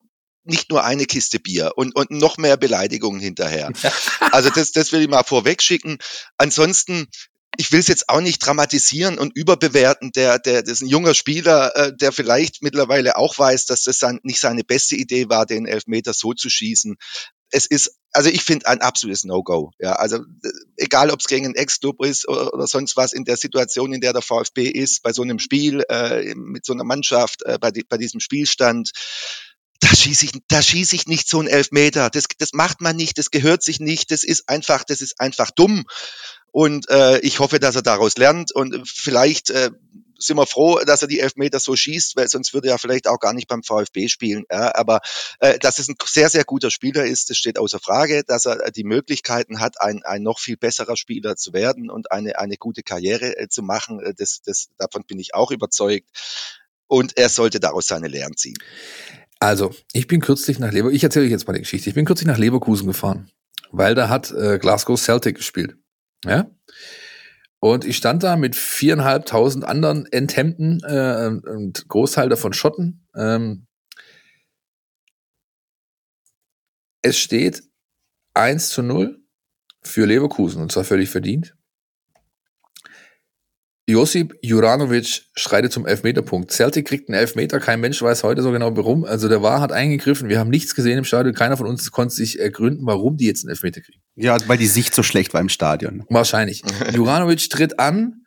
nicht 0.46 0.70
nur 0.70 0.84
eine 0.84 1.06
Kiste 1.06 1.40
Bier 1.40 1.74
und, 1.76 1.96
und 1.96 2.12
noch 2.12 2.38
mehr 2.38 2.58
Beleidigungen 2.58 3.20
hinterher. 3.20 3.72
Also 4.32 4.50
das, 4.50 4.72
das 4.74 4.92
will 4.92 5.02
ich 5.02 5.08
mal 5.08 5.24
vorweg 5.24 5.62
schicken. 5.62 5.98
Ansonsten 6.38 7.08
ich 7.58 7.72
will 7.72 7.80
es 7.80 7.88
jetzt 7.88 8.10
auch 8.10 8.22
nicht 8.22 8.40
dramatisieren 8.40 9.18
und 9.18 9.36
überbewerten. 9.36 10.12
Der, 10.12 10.40
der, 10.40 10.62
das 10.62 10.74
ist 10.74 10.82
ein 10.82 10.90
junger 10.90 11.14
Spieler, 11.14 11.76
äh, 11.76 11.96
der 11.96 12.12
vielleicht 12.12 12.62
mittlerweile 12.62 13.18
auch 13.18 13.38
weiß, 13.38 13.66
dass 13.66 13.84
das 13.84 14.00
sein, 14.00 14.20
nicht 14.24 14.40
seine 14.40 14.64
beste 14.64 14.96
Idee 14.96 15.30
war, 15.30 15.46
den 15.46 15.66
Elfmeter 15.66 16.14
so 16.14 16.34
zu 16.34 16.50
schießen. 16.50 16.98
Es 17.52 17.66
ist, 17.66 17.98
also 18.12 18.30
ich 18.30 18.44
finde 18.44 18.68
ein 18.68 18.82
absolutes 18.82 19.24
No-Go. 19.24 19.72
Ja, 19.80 19.94
also 19.94 20.20
egal, 20.78 21.12
ob 21.12 21.20
es 21.20 21.28
gegen 21.28 21.46
einen 21.46 21.56
Ex-Club 21.56 22.04
ist 22.04 22.28
oder, 22.28 22.54
oder, 22.54 22.68
sonst 22.68 22.98
was 22.98 23.14
in 23.14 23.24
der 23.24 23.38
Situation, 23.38 23.94
in 23.94 24.02
der 24.02 24.14
der 24.14 24.22
VfB 24.22 24.68
ist, 24.68 25.04
bei 25.04 25.14
so 25.14 25.22
einem 25.22 25.40
Spiel 25.40 25.84
äh, 25.90 26.34
mit 26.36 26.66
so 26.66 26.74
einer 26.74 26.84
Mannschaft, 26.84 27.44
äh, 27.44 27.58
bei, 27.60 27.72
die, 27.72 27.84
bei 27.88 27.98
diesem 27.98 28.20
Spielstand 28.20 28.92
da 29.80 29.90
schieße 29.90 30.26
ich, 30.26 30.32
da 30.48 30.62
schieße 30.62 30.96
ich 30.96 31.08
nicht 31.08 31.28
so 31.28 31.40
einen 31.40 31.48
Elfmeter. 31.48 32.10
Das, 32.10 32.26
das 32.38 32.54
macht 32.54 32.82
man 32.82 32.96
nicht, 32.96 33.18
das 33.18 33.32
gehört 33.32 33.64
sich 33.64 33.80
nicht, 33.80 34.12
das 34.12 34.24
ist 34.24 34.50
einfach, 34.50 34.84
das 34.84 35.02
ist 35.02 35.20
einfach 35.20 35.52
dumm. 35.52 35.86
Und 36.52 36.90
äh, 36.90 37.20
ich 37.20 37.40
hoffe, 37.40 37.60
dass 37.60 37.76
er 37.76 37.82
daraus 37.82 38.16
lernt 38.16 38.54
und 38.54 38.88
vielleicht 38.88 39.50
äh, 39.50 39.72
sind 40.18 40.38
wir 40.38 40.46
froh, 40.46 40.80
dass 40.86 41.02
er 41.02 41.08
die 41.08 41.20
Elfmeter 41.20 41.60
so 41.60 41.76
schießt, 41.76 42.16
weil 42.16 42.28
sonst 42.28 42.54
würde 42.54 42.70
er 42.70 42.80
vielleicht 42.80 43.08
auch 43.08 43.20
gar 43.20 43.34
nicht 43.34 43.48
beim 43.48 43.64
VfB 43.64 44.08
spielen. 44.08 44.46
Ja, 44.50 44.74
aber 44.76 45.02
äh, 45.40 45.60
dass 45.60 45.80
es 45.80 45.90
ein 45.90 45.96
sehr, 46.06 46.30
sehr 46.30 46.44
guter 46.44 46.72
Spieler 46.72 47.06
ist, 47.06 47.30
das 47.30 47.38
steht 47.38 47.60
außer 47.60 47.80
Frage, 47.80 48.24
dass 48.24 48.46
er 48.46 48.72
die 48.72 48.84
Möglichkeiten 48.84 49.60
hat, 49.60 49.82
ein, 49.82 50.04
ein 50.04 50.24
noch 50.24 50.40
viel 50.40 50.58
besserer 50.58 50.96
Spieler 50.96 51.36
zu 51.36 51.54
werden 51.54 51.90
und 51.90 52.12
eine, 52.12 52.40
eine 52.40 52.58
gute 52.58 52.84
Karriere 52.84 53.38
äh, 53.38 53.48
zu 53.50 53.62
machen. 53.62 54.00
Äh, 54.00 54.14
das, 54.16 54.42
das, 54.44 54.70
davon 54.78 55.04
bin 55.06 55.20
ich 55.20 55.34
auch 55.34 55.52
überzeugt. 55.52 56.10
Und 56.88 57.18
er 57.18 57.30
sollte 57.30 57.60
daraus 57.60 57.88
seine 57.88 58.08
Lehren 58.08 58.38
ziehen. 58.38 58.58
Also, 59.40 59.74
ich 59.94 60.08
bin 60.08 60.22
kürzlich 60.22 60.60
nach 60.60 60.72
Leverkusen, 60.72 60.96
ich 60.96 61.04
erzähle 61.04 61.26
euch 61.26 61.32
jetzt 61.32 61.48
mal 61.48 61.54
die 61.54 61.60
Geschichte. 61.60 61.90
Ich 61.90 61.96
bin 61.96 62.06
kürzlich 62.06 62.28
nach 62.28 62.38
Leverkusen 62.38 62.88
gefahren, 62.88 63.30
weil 63.72 63.96
da 63.96 64.10
hat 64.10 64.32
äh, 64.32 64.58
Glasgow 64.60 65.00
Celtic 65.00 65.36
gespielt. 65.36 65.76
Ja? 66.24 66.50
Und 67.60 67.86
ich 67.86 67.98
stand 67.98 68.24
da 68.24 68.36
mit 68.36 68.56
viereinhalbtausend 68.56 69.66
anderen 69.66 70.06
Enthemden 70.12 70.82
äh, 70.84 71.28
und 71.50 71.88
Großteil 71.88 72.30
davon 72.30 72.54
Schotten. 72.54 73.08
Ähm, 73.16 73.68
es 77.02 77.18
steht 77.18 77.64
1 78.34 78.70
zu 78.70 78.82
0 78.82 79.20
für 79.82 80.06
Leverkusen 80.06 80.62
und 80.62 80.72
zwar 80.72 80.84
völlig 80.84 81.10
verdient. 81.10 81.55
Josip 83.88 84.36
Juranovic 84.42 85.26
schreitet 85.36 85.72
zum 85.72 85.86
Elfmeterpunkt. 85.86 86.52
Celtic 86.52 86.88
kriegt 86.88 87.08
einen 87.08 87.20
Elfmeter, 87.20 87.60
kein 87.60 87.80
Mensch 87.80 88.02
weiß 88.02 88.24
heute 88.24 88.42
so 88.42 88.52
genau 88.52 88.76
warum. 88.76 89.06
Also 89.06 89.30
der 89.30 89.44
war 89.44 89.62
hat 89.62 89.72
eingegriffen, 89.72 90.28
wir 90.28 90.40
haben 90.40 90.50
nichts 90.50 90.74
gesehen 90.74 90.98
im 90.98 91.04
Stadion, 91.04 91.36
keiner 91.36 91.56
von 91.56 91.68
uns 91.68 91.92
konnte 91.92 92.16
sich 92.16 92.40
ergründen, 92.40 92.88
warum 92.88 93.16
die 93.18 93.28
jetzt 93.28 93.44
einen 93.44 93.52
Elfmeter 93.52 93.82
kriegen. 93.82 94.02
Ja, 94.16 94.38
weil 94.48 94.58
die 94.58 94.66
Sicht 94.66 94.96
so 94.96 95.04
schlecht 95.04 95.36
war 95.36 95.42
im 95.42 95.50
Stadion. 95.50 96.04
Wahrscheinlich. 96.10 96.64
Juranovic 96.94 97.48
tritt 97.52 97.80
an 97.80 98.26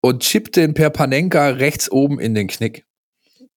und 0.00 0.22
chippt 0.22 0.56
den 0.56 0.74
per 0.74 0.90
Panenka 0.90 1.50
rechts 1.50 1.90
oben 1.90 2.18
in 2.18 2.34
den 2.34 2.48
Knick. 2.48 2.84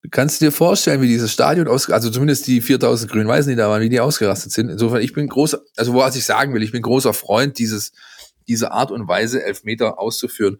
Du 0.02 0.10
kannst 0.10 0.40
dir 0.40 0.52
vorstellen, 0.52 1.02
wie 1.02 1.08
dieses 1.08 1.32
Stadion 1.32 1.66
aus, 1.66 1.90
also 1.90 2.10
zumindest 2.10 2.46
die 2.46 2.60
4000 2.60 3.10
Grün-Weißen, 3.10 3.50
die 3.50 3.56
da 3.56 3.68
waren, 3.68 3.82
wie 3.82 3.88
die 3.88 3.98
ausgerastet 3.98 4.52
sind. 4.52 4.68
Insofern, 4.68 5.02
ich 5.02 5.12
bin 5.12 5.26
großer, 5.26 5.60
also 5.76 5.94
was 5.94 6.14
ich 6.14 6.24
sagen 6.24 6.54
will, 6.54 6.62
ich 6.62 6.70
bin 6.70 6.82
großer 6.82 7.12
Freund 7.12 7.58
dieses, 7.58 7.90
diese 8.46 8.70
Art 8.70 8.92
und 8.92 9.08
Weise, 9.08 9.42
Elfmeter 9.42 9.98
auszuführen 9.98 10.58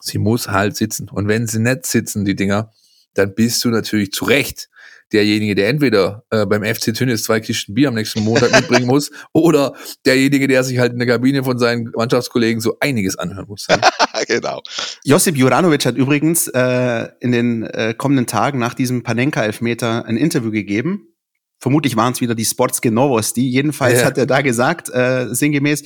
sie 0.00 0.18
muss 0.18 0.48
halt 0.48 0.76
sitzen. 0.76 1.08
Und 1.08 1.28
wenn 1.28 1.46
sie 1.46 1.60
nicht 1.60 1.86
sitzen, 1.86 2.24
die 2.24 2.36
Dinger, 2.36 2.70
dann 3.14 3.34
bist 3.34 3.64
du 3.64 3.70
natürlich 3.70 4.12
zu 4.12 4.24
Recht 4.24 4.68
derjenige, 5.12 5.54
der 5.54 5.68
entweder 5.68 6.24
äh, 6.30 6.46
beim 6.46 6.64
FC 6.64 6.92
Tünnes 6.94 7.24
zwei 7.24 7.40
Kisten 7.40 7.74
Bier 7.74 7.88
am 7.88 7.94
nächsten 7.94 8.22
Montag 8.22 8.52
mitbringen 8.52 8.86
muss 8.86 9.10
oder 9.32 9.74
derjenige, 10.04 10.48
der 10.48 10.64
sich 10.64 10.78
halt 10.78 10.92
in 10.92 10.98
der 10.98 11.06
Kabine 11.06 11.44
von 11.44 11.58
seinen 11.58 11.92
Mannschaftskollegen 11.94 12.60
so 12.60 12.76
einiges 12.80 13.16
anhören 13.16 13.46
muss. 13.46 13.66
genau. 14.26 14.62
Josip 15.04 15.36
Juranovic 15.36 15.86
hat 15.86 15.96
übrigens 15.96 16.48
äh, 16.48 17.08
in 17.20 17.32
den 17.32 17.62
äh, 17.64 17.94
kommenden 17.96 18.26
Tagen 18.26 18.58
nach 18.58 18.74
diesem 18.74 19.02
Panenka-Elfmeter 19.02 20.04
ein 20.06 20.16
Interview 20.16 20.50
gegeben. 20.50 21.08
Vermutlich 21.58 21.96
waren 21.96 22.12
es 22.12 22.20
wieder 22.20 22.34
die 22.34 22.44
Sportske 22.44 22.90
Novosti. 22.90 23.48
Jedenfalls 23.48 24.00
ja. 24.00 24.06
hat 24.06 24.18
er 24.18 24.26
da 24.26 24.42
gesagt, 24.42 24.90
äh, 24.90 25.28
sinngemäß, 25.30 25.84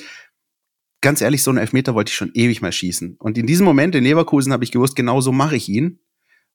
ganz 1.00 1.20
ehrlich, 1.20 1.42
so 1.42 1.50
einen 1.50 1.58
Elfmeter 1.58 1.94
wollte 1.94 2.10
ich 2.10 2.16
schon 2.16 2.30
ewig 2.34 2.62
mal 2.62 2.72
schießen. 2.72 3.16
Und 3.18 3.38
in 3.38 3.46
diesem 3.46 3.64
Moment 3.64 3.94
in 3.94 4.04
Leverkusen 4.04 4.52
habe 4.52 4.64
ich 4.64 4.72
gewusst, 4.72 4.96
genau 4.96 5.20
so 5.20 5.32
mache 5.32 5.56
ich 5.56 5.68
ihn. 5.68 6.00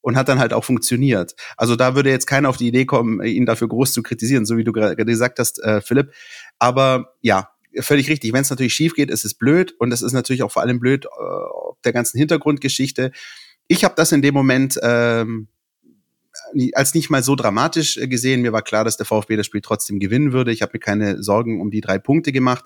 Und 0.01 0.15
hat 0.17 0.29
dann 0.29 0.37
halt 0.37 0.53
auch 0.53 0.63
funktioniert. 0.63 1.35
Also 1.57 1.75
da 1.75 1.95
würde 1.95 2.11
jetzt 2.11 2.27
keiner 2.27 2.47
auf 2.49 2.57
die 2.57 2.67
Idee 2.67 2.85
kommen, 2.85 3.23
ihn 3.23 3.47
dafür 3.47 3.67
groß 3.67 3.91
zu 3.91 4.03
kritisieren, 4.03 4.45
so 4.45 4.55
wie 4.55 4.63
du 4.63 4.71
gerade 4.71 4.95
gesagt 4.95 5.39
hast, 5.39 5.59
äh, 5.63 5.81
Philipp. 5.81 6.11
Aber 6.59 7.15
ja, 7.21 7.49
völlig 7.79 8.07
richtig. 8.07 8.31
Wenn 8.31 8.41
es 8.41 8.51
natürlich 8.51 8.75
schief 8.75 8.93
geht, 8.93 9.09
ist 9.09 9.25
es 9.25 9.33
blöd. 9.33 9.73
Und 9.79 9.91
es 9.91 10.03
ist 10.03 10.13
natürlich 10.13 10.43
auch 10.43 10.51
vor 10.51 10.61
allem 10.61 10.79
blöd 10.79 11.05
äh, 11.05 11.09
der 11.83 11.91
ganzen 11.91 12.19
Hintergrundgeschichte. 12.19 13.13
Ich 13.67 13.83
habe 13.83 13.95
das 13.97 14.11
in 14.11 14.21
dem 14.21 14.35
Moment 14.35 14.79
ähm, 14.83 15.47
als 16.73 16.93
nicht 16.93 17.09
mal 17.09 17.23
so 17.23 17.35
dramatisch 17.35 17.97
äh, 17.97 18.07
gesehen. 18.07 18.41
Mir 18.41 18.53
war 18.53 18.61
klar, 18.61 18.83
dass 18.83 18.97
der 18.97 19.05
VfB 19.05 19.35
das 19.35 19.45
Spiel 19.45 19.61
trotzdem 19.61 19.99
gewinnen 19.99 20.33
würde. 20.33 20.51
Ich 20.51 20.61
habe 20.61 20.71
mir 20.73 20.79
keine 20.79 21.21
Sorgen 21.21 21.61
um 21.61 21.71
die 21.71 21.81
drei 21.81 21.97
Punkte 21.97 22.31
gemacht. 22.31 22.65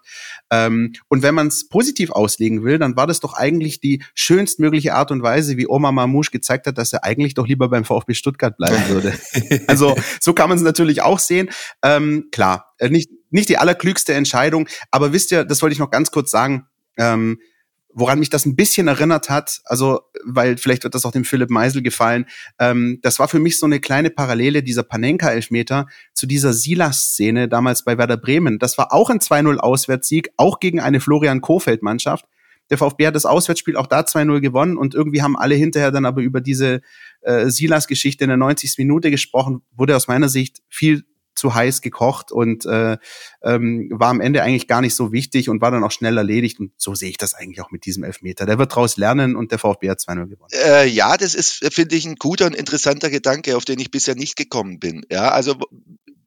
Ähm, 0.51 0.93
und 1.07 1.23
wenn 1.23 1.35
man 1.35 1.47
es 1.47 1.67
positiv 1.67 2.11
auslegen 2.11 2.63
will, 2.63 2.77
dann 2.77 2.95
war 2.95 3.07
das 3.07 3.19
doch 3.19 3.33
eigentlich 3.33 3.79
die 3.79 4.03
schönstmögliche 4.13 4.93
Art 4.93 5.11
und 5.11 5.23
Weise, 5.23 5.57
wie 5.57 5.67
Omar 5.67 5.91
Mamouche 5.91 6.31
gezeigt 6.31 6.67
hat, 6.67 6.77
dass 6.77 6.93
er 6.93 7.03
eigentlich 7.03 7.33
doch 7.33 7.47
lieber 7.47 7.69
beim 7.69 7.85
VfB 7.85 8.13
Stuttgart 8.13 8.55
bleiben 8.57 8.81
würde. 8.89 9.13
also 9.67 9.95
so 10.19 10.33
kann 10.33 10.49
man 10.49 10.57
es 10.57 10.63
natürlich 10.63 11.01
auch 11.01 11.19
sehen. 11.19 11.49
Ähm, 11.83 12.27
klar, 12.31 12.73
äh, 12.77 12.89
nicht, 12.89 13.09
nicht 13.29 13.49
die 13.49 13.57
allerklügste 13.57 14.13
Entscheidung, 14.13 14.67
aber 14.91 15.13
wisst 15.13 15.31
ihr, 15.31 15.45
das 15.45 15.61
wollte 15.61 15.73
ich 15.73 15.79
noch 15.79 15.91
ganz 15.91 16.11
kurz 16.11 16.31
sagen. 16.31 16.65
Ähm, 16.97 17.39
woran 17.93 18.19
mich 18.19 18.29
das 18.29 18.45
ein 18.45 18.55
bisschen 18.55 18.87
erinnert 18.87 19.29
hat, 19.29 19.61
also 19.65 20.01
weil 20.23 20.57
vielleicht 20.57 20.83
wird 20.83 20.95
das 20.95 21.05
auch 21.05 21.11
dem 21.11 21.25
Philipp 21.25 21.49
Meisel 21.49 21.81
gefallen, 21.81 22.25
ähm, 22.59 22.99
das 23.01 23.19
war 23.19 23.27
für 23.27 23.39
mich 23.39 23.57
so 23.57 23.65
eine 23.65 23.79
kleine 23.79 24.09
Parallele 24.09 24.63
dieser 24.63 24.83
Panenka-Elfmeter 24.83 25.87
zu 26.13 26.27
dieser 26.27 26.53
Silas-Szene 26.53 27.47
damals 27.47 27.83
bei 27.83 27.97
Werder 27.97 28.17
Bremen. 28.17 28.59
Das 28.59 28.77
war 28.77 28.93
auch 28.93 29.09
ein 29.09 29.19
2-0-Auswärtssieg, 29.19 30.29
auch 30.37 30.59
gegen 30.59 30.79
eine 30.79 30.99
Florian 30.99 31.41
Kofeld-Mannschaft. 31.41 32.25
Der 32.69 32.77
VfB 32.77 33.07
hat 33.07 33.15
das 33.15 33.25
Auswärtsspiel 33.25 33.75
auch 33.75 33.87
da 33.87 34.01
2-0 34.01 34.41
gewonnen 34.41 34.77
und 34.77 34.93
irgendwie 34.93 35.23
haben 35.23 35.35
alle 35.35 35.55
hinterher 35.55 35.91
dann 35.91 36.05
aber 36.05 36.21
über 36.21 36.39
diese 36.41 36.81
äh, 37.21 37.49
Silas-Geschichte 37.49 38.23
in 38.23 38.29
der 38.29 38.37
90. 38.37 38.75
Minute 38.77 39.09
gesprochen, 39.09 39.63
wurde 39.75 39.95
aus 39.95 40.07
meiner 40.07 40.29
Sicht 40.29 40.61
viel 40.69 41.03
zu 41.33 41.55
heiß 41.55 41.81
gekocht 41.81 42.31
und 42.31 42.65
äh, 42.65 42.97
ähm, 43.43 43.89
war 43.91 44.09
am 44.09 44.21
Ende 44.21 44.43
eigentlich 44.43 44.67
gar 44.67 44.81
nicht 44.81 44.95
so 44.95 45.11
wichtig 45.11 45.49
und 45.49 45.61
war 45.61 45.71
dann 45.71 45.83
auch 45.83 45.91
schnell 45.91 46.17
erledigt. 46.17 46.59
Und 46.59 46.71
so 46.77 46.95
sehe 46.95 47.09
ich 47.09 47.17
das 47.17 47.33
eigentlich 47.33 47.61
auch 47.61 47.71
mit 47.71 47.85
diesem 47.85 48.03
Elfmeter. 48.03 48.45
Der 48.45 48.57
wird 48.57 48.71
daraus 48.71 48.97
lernen 48.97 49.35
und 49.35 49.51
der 49.51 49.59
VfB 49.59 49.89
hat 49.89 49.99
2-0 49.99 50.27
gewonnen. 50.27 50.49
Äh, 50.51 50.87
ja, 50.87 51.17
das 51.17 51.35
ist, 51.35 51.73
finde 51.73 51.95
ich, 51.95 52.05
ein 52.05 52.15
guter 52.15 52.45
und 52.45 52.55
interessanter 52.55 53.09
Gedanke, 53.09 53.55
auf 53.55 53.65
den 53.65 53.79
ich 53.79 53.91
bisher 53.91 54.15
nicht 54.15 54.35
gekommen 54.35 54.79
bin. 54.79 55.05
Ja, 55.09 55.29
also 55.29 55.55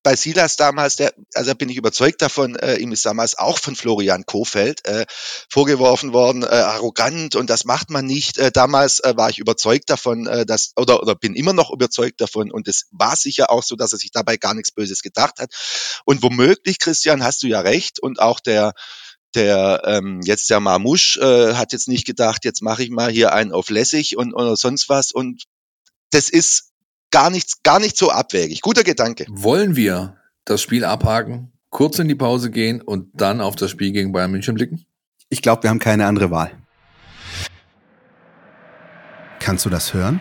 bei 0.03 0.17
Silas 0.17 0.57
damals, 0.57 0.97
der, 0.97 1.13
also 1.35 1.55
bin 1.55 1.69
ich 1.69 1.77
überzeugt 1.77 2.23
davon, 2.23 2.57
äh, 2.57 2.77
ihm 2.77 2.93
ist 2.93 3.07
damals 3.07 3.39
auch 3.39 3.59
von 3.59 3.77
Florian 3.77 4.27
Kofeld 4.27 4.85
äh, 4.85 5.07
vorgeworfen 5.49 6.13
worden, 6.13 6.43
äh, 6.43 6.47
arrogant 6.47 7.37
und 7.37 7.49
das 7.51 7.65
macht 7.65 7.91
man 7.91 8.05
nicht. 8.05 8.39
Äh, 8.39 8.51
damals 8.51 9.01
äh, 9.01 9.17
war 9.17 9.31
ich 9.31 9.39
überzeugt 9.39 9.91
davon, 9.91 10.27
äh, 10.27 10.45
dass, 10.45 10.73
oder, 10.77 11.01
oder 11.03 11.15
bin 11.15 11.35
immer 11.35 11.53
noch 11.53 11.71
überzeugt 11.71 12.21
davon 12.21 12.51
und 12.51 12.67
es 12.69 12.89
war 12.91 13.17
sicher 13.17 13.51
auch 13.51 13.63
so, 13.63 13.77
dass 13.77 13.93
er 13.93 13.99
sich 13.99 14.11
dabei 14.11 14.37
gar 14.37 14.55
nichts 14.55 14.73
Böses 14.73 15.03
gedacht 15.03 15.39
hat. 15.39 15.53
Und 16.05 16.23
womöglich, 16.23 16.79
Christian, 17.03 17.25
hast 17.25 17.43
du 17.43 17.49
ja 17.49 17.61
recht 17.61 17.99
und 17.99 18.21
auch 18.21 18.39
der 18.39 18.75
der 19.35 19.83
ähm, 19.87 20.21
jetzt 20.23 20.49
der 20.51 20.61
Marmusch 20.61 21.17
äh, 21.17 21.55
hat 21.55 21.73
jetzt 21.73 21.89
nicht 21.89 22.07
gedacht, 22.07 22.45
jetzt 22.45 22.63
mache 22.63 22.85
ich 22.85 22.91
mal 22.91 23.11
hier 23.11 23.33
einen 23.33 23.51
auf 23.51 23.71
lässig 23.71 24.17
und 24.17 24.33
oder 24.35 24.55
sonst 24.55 24.89
was 24.89 25.11
und 25.11 25.43
das 26.11 26.29
ist 26.29 26.71
gar 27.11 27.31
nichts, 27.31 27.65
gar 27.65 27.81
nicht 27.81 27.97
so 27.97 28.11
abwegig. 28.11 28.61
Guter 28.61 28.85
Gedanke. 28.85 29.27
Wollen 29.31 29.75
wir 29.75 30.17
das 30.45 30.63
Spiel 30.63 30.85
abhaken, 30.85 31.51
kurz 31.71 31.99
in 31.99 32.07
die 32.07 32.15
Pause 32.15 32.53
gehen 32.53 32.81
und 32.81 33.09
dann 33.15 33.41
auf 33.41 33.57
das 33.57 33.73
Spiel 33.73 33.91
gegen 33.91 34.13
Bayern 34.13 34.31
München 34.31 34.55
blicken? 34.55 34.87
Ich 35.29 35.43
glaube, 35.43 35.65
wir 35.65 35.71
haben 35.71 35.81
keine 35.81 36.07
andere 36.07 36.31
Wahl. 36.31 36.53
Kannst 39.41 39.65
du 39.65 39.71
das 39.71 39.93
hören? 39.93 40.21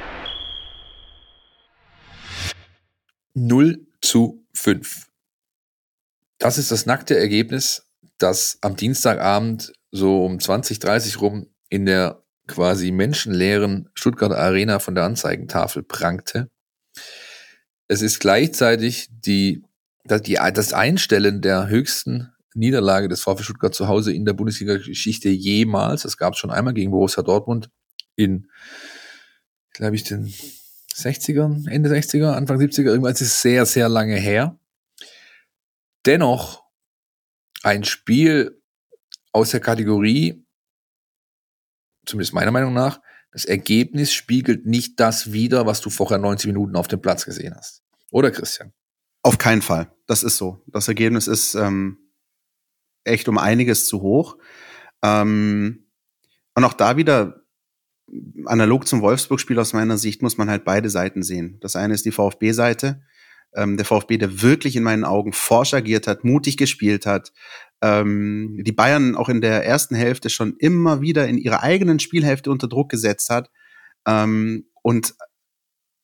0 3.33 3.85
zu 4.01 4.45
5. 4.53 5.07
Das 6.37 6.57
ist 6.57 6.71
das 6.71 6.85
nackte 6.85 7.17
Ergebnis 7.17 7.85
dass 8.21 8.57
am 8.61 8.75
Dienstagabend 8.75 9.73
so 9.91 10.25
um 10.25 10.39
20, 10.39 10.79
30 10.79 11.21
rum 11.21 11.47
in 11.69 11.85
der 11.85 12.23
quasi 12.47 12.91
menschenleeren 12.91 13.89
Stuttgarter 13.93 14.37
Arena 14.37 14.79
von 14.79 14.95
der 14.95 15.05
Anzeigentafel 15.05 15.83
prangte. 15.83 16.49
Es 17.87 18.01
ist 18.01 18.19
gleichzeitig 18.19 19.07
die, 19.09 19.63
die, 20.05 20.33
das 20.53 20.73
Einstellen 20.73 21.41
der 21.41 21.67
höchsten 21.67 22.31
Niederlage 22.53 23.07
des 23.07 23.21
VfB 23.21 23.43
Stuttgart 23.43 23.73
zu 23.73 23.87
Hause 23.87 24.13
in 24.13 24.25
der 24.25 24.33
Bundesliga-Geschichte 24.33 25.29
jemals. 25.29 26.03
Das 26.03 26.17
gab 26.17 26.33
es 26.33 26.39
schon 26.39 26.51
einmal 26.51 26.73
gegen 26.73 26.91
Borussia 26.91 27.23
Dortmund 27.23 27.69
in, 28.15 28.47
glaube 29.71 29.95
ich, 29.95 30.03
den 30.03 30.33
60ern, 30.95 31.69
Ende 31.69 31.89
60er, 31.89 32.33
Anfang 32.33 32.59
70er, 32.59 32.85
irgendwas 32.85 33.21
ist 33.21 33.41
sehr, 33.41 33.65
sehr 33.65 33.89
lange 33.89 34.15
her. 34.15 34.59
Dennoch 36.05 36.63
ein 37.63 37.83
Spiel 37.83 38.61
aus 39.31 39.51
der 39.51 39.59
Kategorie, 39.59 40.45
zumindest 42.05 42.33
meiner 42.33 42.51
Meinung 42.51 42.73
nach, 42.73 42.99
das 43.31 43.45
Ergebnis 43.45 44.11
spiegelt 44.13 44.65
nicht 44.65 44.99
das 44.99 45.31
wider, 45.31 45.65
was 45.65 45.79
du 45.81 45.89
vorher 45.89 46.17
90 46.17 46.47
Minuten 46.47 46.75
auf 46.75 46.87
dem 46.87 47.01
Platz 47.01 47.25
gesehen 47.25 47.55
hast. 47.55 47.81
Oder 48.11 48.31
Christian? 48.31 48.73
Auf 49.23 49.37
keinen 49.37 49.61
Fall. 49.61 49.91
Das 50.07 50.23
ist 50.23 50.37
so. 50.37 50.61
Das 50.67 50.87
Ergebnis 50.87 51.27
ist 51.27 51.55
ähm, 51.55 51.97
echt 53.03 53.29
um 53.29 53.37
einiges 53.37 53.87
zu 53.87 54.01
hoch. 54.01 54.37
Ähm, 55.01 55.87
und 56.55 56.63
auch 56.63 56.73
da 56.73 56.97
wieder, 56.97 57.40
analog 58.45 58.87
zum 58.87 59.01
Wolfsburg-Spiel 59.01 59.59
aus 59.59 59.73
meiner 59.73 59.97
Sicht, 59.97 60.21
muss 60.21 60.37
man 60.37 60.49
halt 60.49 60.65
beide 60.65 60.89
Seiten 60.89 61.23
sehen. 61.23 61.57
Das 61.61 61.75
eine 61.75 61.93
ist 61.93 62.05
die 62.05 62.11
VfB-Seite. 62.11 63.01
Ähm, 63.53 63.75
der 63.77 63.85
VfB, 63.85 64.17
der 64.17 64.41
wirklich 64.41 64.75
in 64.75 64.83
meinen 64.83 65.03
Augen 65.03 65.33
forsch 65.33 65.73
agiert 65.73 66.07
hat, 66.07 66.23
mutig 66.23 66.55
gespielt 66.55 67.05
hat, 67.05 67.33
ähm, 67.81 68.61
die 68.61 68.71
Bayern 68.71 69.15
auch 69.15 69.27
in 69.27 69.41
der 69.41 69.65
ersten 69.65 69.95
Hälfte 69.95 70.29
schon 70.29 70.55
immer 70.57 71.01
wieder 71.01 71.27
in 71.27 71.37
ihrer 71.37 71.61
eigenen 71.61 71.99
Spielhälfte 71.99 72.51
unter 72.51 72.69
Druck 72.69 72.89
gesetzt 72.89 73.29
hat 73.29 73.49
ähm, 74.07 74.67
und 74.83 75.15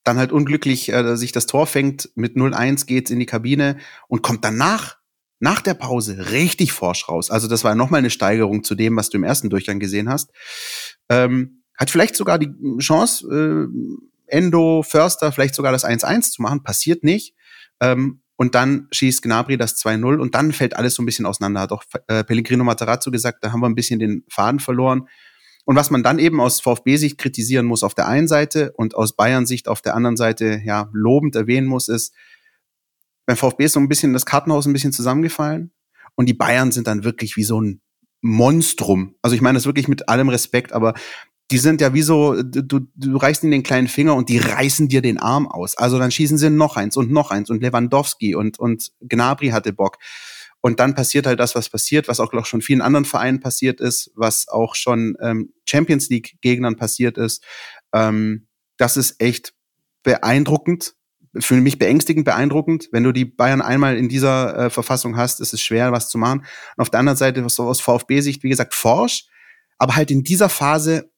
dann 0.04 0.18
halt 0.18 0.32
unglücklich 0.32 0.92
äh, 0.92 1.16
sich 1.16 1.32
das 1.32 1.46
Tor 1.46 1.68
fängt, 1.68 2.10
mit 2.16 2.36
0-1 2.36 2.86
geht's 2.86 3.12
in 3.12 3.20
die 3.20 3.26
Kabine 3.26 3.78
und 4.08 4.24
kommt 4.24 4.44
danach, 4.44 4.98
nach 5.40 5.62
der 5.62 5.76
Pause, 5.76 6.32
richtig 6.32 6.72
forsch 6.72 7.08
raus. 7.08 7.30
Also 7.30 7.48
das 7.48 7.64
war 7.64 7.76
nochmal 7.76 8.00
eine 8.00 8.10
Steigerung 8.10 8.64
zu 8.64 8.74
dem, 8.74 8.96
was 8.96 9.10
du 9.10 9.18
im 9.18 9.24
ersten 9.24 9.50
Durchgang 9.50 9.80
gesehen 9.80 10.10
hast. 10.10 10.32
Ähm, 11.10 11.57
hat 11.78 11.90
vielleicht 11.90 12.16
sogar 12.16 12.40
die 12.40 12.54
Chance, 12.80 13.28
äh, 13.30 14.36
Endo, 14.36 14.84
Förster, 14.84 15.32
vielleicht 15.32 15.56
sogar 15.56 15.72
das 15.72 15.86
1-1 15.86 16.32
zu 16.32 16.42
machen, 16.42 16.64
passiert 16.64 17.04
nicht. 17.04 17.36
Ähm, 17.80 18.22
und 18.36 18.54
dann 18.54 18.88
schießt 18.92 19.24
Gnabry 19.24 19.58
das 19.58 19.78
2-0 19.84 20.18
und 20.18 20.36
dann 20.36 20.52
fällt 20.52 20.76
alles 20.76 20.94
so 20.94 21.02
ein 21.02 21.06
bisschen 21.06 21.26
auseinander. 21.26 21.62
Hat 21.62 21.72
auch 21.72 21.84
äh, 22.08 22.24
Pellegrino 22.24 22.64
Materazzo 22.64 23.10
gesagt, 23.10 23.44
da 23.44 23.52
haben 23.52 23.62
wir 23.62 23.68
ein 23.68 23.76
bisschen 23.76 24.00
den 24.00 24.24
Faden 24.30 24.60
verloren. 24.60 25.08
Und 25.66 25.76
was 25.76 25.90
man 25.90 26.04
dann 26.04 26.20
eben 26.20 26.40
aus 26.40 26.62
VfB-Sicht 26.62 27.18
kritisieren 27.18 27.66
muss 27.66 27.84
auf 27.84 27.94
der 27.94 28.08
einen 28.08 28.28
Seite 28.28 28.72
und 28.74 28.96
aus 28.96 29.16
Bayern-Sicht 29.16 29.68
auf 29.68 29.82
der 29.82 29.96
anderen 29.96 30.16
Seite 30.16 30.62
ja 30.64 30.90
lobend 30.94 31.36
erwähnen 31.36 31.68
muss, 31.68 31.90
ist, 31.90 32.14
beim 33.26 33.36
VfB 33.36 33.66
ist 33.66 33.74
so 33.74 33.80
ein 33.80 33.90
bisschen 33.90 34.14
das 34.14 34.26
Kartenhaus 34.26 34.66
ein 34.66 34.74
bisschen 34.74 34.94
zusammengefallen 34.94 35.72
und 36.16 36.28
die 36.28 36.34
Bayern 36.34 36.72
sind 36.72 36.88
dann 36.88 37.04
wirklich 37.04 37.36
wie 37.36 37.44
so 37.44 37.60
ein 37.60 37.82
Monstrum. 38.22 39.16
Also 39.22 39.36
ich 39.36 39.42
meine 39.42 39.58
das 39.58 39.66
wirklich 39.66 39.88
mit 39.88 40.08
allem 40.10 40.30
Respekt, 40.30 40.72
aber 40.72 40.94
die 41.50 41.58
sind 41.58 41.80
ja 41.80 41.94
wie 41.94 42.02
so, 42.02 42.42
du, 42.42 42.88
du 42.96 43.18
reichst 43.18 43.44
ihnen 43.44 43.52
den 43.52 43.64
kleinen 43.64 43.88
Finger 43.88 44.16
und 44.16 44.28
die 44.28 44.38
reißen 44.38 44.90
dir 44.90 45.02
den 45.02 45.18
Arm 45.18 45.48
aus. 45.48 45.78
Also 45.78 45.98
dann 45.98 46.12
schießen 46.12 46.38
sie 46.38 46.50
noch 46.50 46.76
eins 46.76 46.98
und 46.98 47.10
noch 47.10 47.32
eins 47.32 47.50
und 47.50 47.62
Lewandowski 47.62 48.36
und, 48.36 48.60
und 48.60 48.92
Gnabry 49.02 49.50
hatte 49.50 49.72
Bock. 49.72 49.98
Und 50.60 50.80
dann 50.80 50.96
passiert 50.96 51.26
halt 51.26 51.40
das, 51.40 51.56
was 51.56 51.70
passiert, 51.70 52.10
was 52.10 52.20
auch, 52.20 52.32
glaube 52.32 52.48
schon 52.48 52.62
vielen 52.62 52.82
anderen 52.82 53.06
Vereinen 53.06 53.40
passiert 53.40 53.80
ist, 53.80 54.12
was 54.16 54.50
auch 54.50 54.76
schon 54.76 55.16
ähm, 55.22 55.54
Champions 55.66 56.10
League-Gegnern 56.10 56.76
passiert 56.76 57.18
ist. 57.18 57.46
Ähm, 57.94 58.48
das 58.76 58.98
ist 58.98 59.22
echt 59.22 59.54
beeindruckend, 60.04 60.96
für 61.38 61.56
mich 61.56 61.80
beängstigend 61.80 62.26
beeindruckend. 62.26 62.90
Wenn 62.92 63.04
du 63.04 63.12
die 63.14 63.26
Bayern 63.26 63.62
einmal 63.62 63.96
in 63.96 64.10
dieser 64.10 64.66
äh, 64.66 64.70
Verfassung 64.70 65.16
hast, 65.16 65.40
ist 65.40 65.54
es 65.54 65.62
schwer, 65.62 65.92
was 65.94 66.10
zu 66.10 66.18
machen. 66.18 66.40
Und 66.40 66.82
auf 66.82 66.90
der 66.90 67.00
anderen 67.00 67.18
Seite, 67.18 67.48
so 67.50 67.64
aus 67.64 67.80
VfB-Sicht, 67.80 68.44
wie 68.44 68.50
gesagt, 68.50 68.74
forsch, 68.74 69.28
aber 69.78 69.96
halt 69.96 70.12
in 70.12 70.24
dieser 70.24 70.50
Phase 70.50 71.12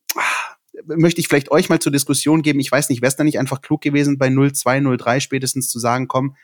möchte 0.98 1.22
ich 1.22 1.28
vielleicht 1.28 1.52
euch 1.52 1.70
mal 1.70 1.80
zur 1.80 1.92
Diskussion 1.92 2.42
geben. 2.42 2.60
Ich 2.60 2.72
weiß 2.72 2.90
nicht, 2.90 3.02
wäre 3.02 3.10
es 3.10 3.16
da 3.16 3.24
nicht 3.24 3.40
einfach 3.40 3.62
klug 3.62 3.82
gewesen, 3.82 4.18
bei 4.18 4.28
0-2, 4.28 4.82
0-3 4.82 5.20
spätestens 5.20 5.70
zu 5.70 5.80
sagen, 5.80 6.08
komm, 6.08 6.36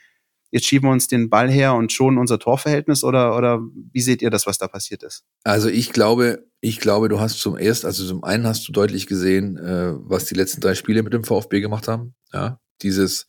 jetzt 0.51 0.67
schieben 0.67 0.87
wir 0.87 0.93
uns 0.93 1.07
den 1.07 1.29
Ball 1.29 1.49
her 1.49 1.73
und 1.73 1.91
schonen 1.91 2.17
unser 2.17 2.39
Torverhältnis 2.39 3.03
oder, 3.03 3.35
oder 3.35 3.61
wie 3.91 4.01
seht 4.01 4.21
ihr 4.21 4.29
das, 4.29 4.47
was 4.47 4.57
da 4.57 4.67
passiert 4.67 5.03
ist? 5.03 5.23
Also 5.43 5.67
ich 5.67 5.91
glaube, 5.91 6.45
ich 6.61 6.79
glaube, 6.79 7.09
du 7.09 7.19
hast 7.19 7.39
zum 7.39 7.57
ersten, 7.57 7.87
also 7.87 8.05
zum 8.05 8.23
einen 8.23 8.47
hast 8.47 8.67
du 8.67 8.71
deutlich 8.71 9.07
gesehen, 9.07 9.57
äh, 9.57 9.93
was 9.97 10.25
die 10.25 10.35
letzten 10.35 10.61
drei 10.61 10.75
Spiele 10.75 11.03
mit 11.03 11.13
dem 11.13 11.23
VfB 11.23 11.59
gemacht 11.61 11.87
haben. 11.87 12.15
Ja, 12.31 12.59
dieses, 12.81 13.27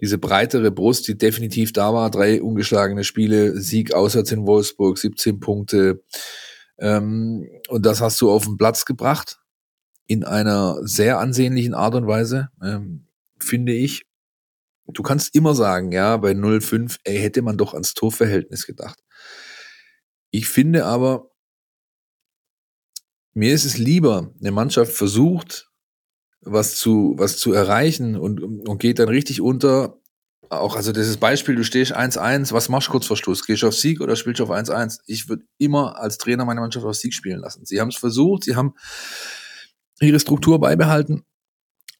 diese 0.00 0.18
breitere 0.18 0.70
Brust, 0.70 1.06
die 1.08 1.16
definitiv 1.16 1.72
da 1.72 1.92
war, 1.92 2.10
drei 2.10 2.42
ungeschlagene 2.42 3.04
Spiele, 3.04 3.60
Sieg 3.60 3.94
auswärts 3.94 4.32
in 4.32 4.46
Wolfsburg, 4.46 4.98
17 4.98 5.40
Punkte. 5.40 6.02
Ähm, 6.78 7.48
und 7.68 7.86
das 7.86 8.00
hast 8.00 8.20
du 8.20 8.30
auf 8.30 8.44
den 8.44 8.56
Platz 8.56 8.84
gebracht 8.84 9.38
in 10.06 10.24
einer 10.24 10.78
sehr 10.86 11.18
ansehnlichen 11.18 11.74
Art 11.74 11.94
und 11.94 12.06
Weise, 12.06 12.48
ähm, 12.62 13.06
finde 13.38 13.72
ich 13.72 14.02
du 14.88 15.02
kannst 15.02 15.34
immer 15.34 15.54
sagen, 15.54 15.92
ja, 15.92 16.16
bei 16.16 16.32
0,5, 16.32 16.98
ey, 17.04 17.18
hätte 17.18 17.42
man 17.42 17.56
doch 17.56 17.74
ans 17.74 17.94
Torverhältnis 17.94 18.66
gedacht. 18.66 18.98
Ich 20.30 20.48
finde 20.48 20.84
aber, 20.84 21.30
mir 23.34 23.52
ist 23.52 23.64
es 23.64 23.78
lieber, 23.78 24.32
eine 24.40 24.50
Mannschaft 24.50 24.92
versucht, 24.92 25.70
was 26.40 26.76
zu, 26.76 27.14
was 27.16 27.38
zu 27.38 27.52
erreichen 27.52 28.16
und, 28.16 28.40
und 28.40 28.78
geht 28.78 28.98
dann 28.98 29.08
richtig 29.08 29.40
unter. 29.40 29.98
Auch, 30.48 30.76
also 30.76 30.92
dieses 30.92 31.16
Beispiel, 31.16 31.56
du 31.56 31.64
stehst 31.64 31.96
1-1, 31.96 32.52
was 32.52 32.68
machst 32.68 32.86
du 32.86 32.92
kurz 32.92 33.06
vor 33.06 33.16
Schluss? 33.16 33.44
Gehst 33.44 33.62
du 33.62 33.68
auf 33.68 33.74
Sieg 33.74 34.00
oder 34.00 34.14
spielst 34.14 34.38
du 34.38 34.44
auf 34.44 34.50
1-1? 34.50 35.00
Ich 35.06 35.28
würde 35.28 35.44
immer 35.58 35.98
als 35.98 36.18
Trainer 36.18 36.44
meine 36.44 36.60
Mannschaft 36.60 36.86
auf 36.86 36.94
Sieg 36.94 37.14
spielen 37.14 37.40
lassen. 37.40 37.66
Sie 37.66 37.80
haben 37.80 37.88
es 37.88 37.96
versucht, 37.96 38.44
sie 38.44 38.54
haben 38.54 38.74
ihre 40.00 40.20
Struktur 40.20 40.60
beibehalten 40.60 41.24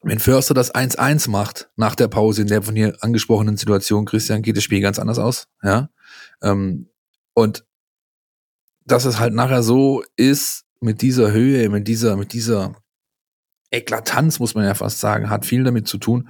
wenn 0.01 0.19
Förster 0.19 0.53
das 0.53 0.73
1-1 0.73 1.29
macht 1.29 1.69
nach 1.75 1.95
der 1.95 2.07
Pause 2.07 2.41
in 2.41 2.47
der 2.47 2.61
von 2.61 2.75
hier 2.75 2.97
angesprochenen 3.01 3.57
Situation, 3.57 4.05
Christian, 4.05 4.41
geht 4.41 4.57
das 4.57 4.63
Spiel 4.63 4.81
ganz 4.81 4.99
anders 4.99 5.19
aus. 5.19 5.47
Ja. 5.63 5.89
Ähm, 6.41 6.89
und 7.33 7.65
dass 8.85 9.05
es 9.05 9.19
halt 9.19 9.33
nachher 9.33 9.63
so 9.63 10.03
ist, 10.15 10.63
mit 10.79 11.01
dieser 11.01 11.31
Höhe, 11.31 11.67
mit 11.69 11.87
dieser, 11.87 12.15
mit 12.15 12.33
dieser 12.33 12.75
Eklatanz, 13.71 14.39
muss 14.39 14.53
man 14.53 14.63
ja 14.63 14.75
fast 14.75 14.99
sagen, 14.99 15.29
hat 15.29 15.45
viel 15.45 15.63
damit 15.63 15.87
zu 15.87 15.97
tun, 15.97 16.29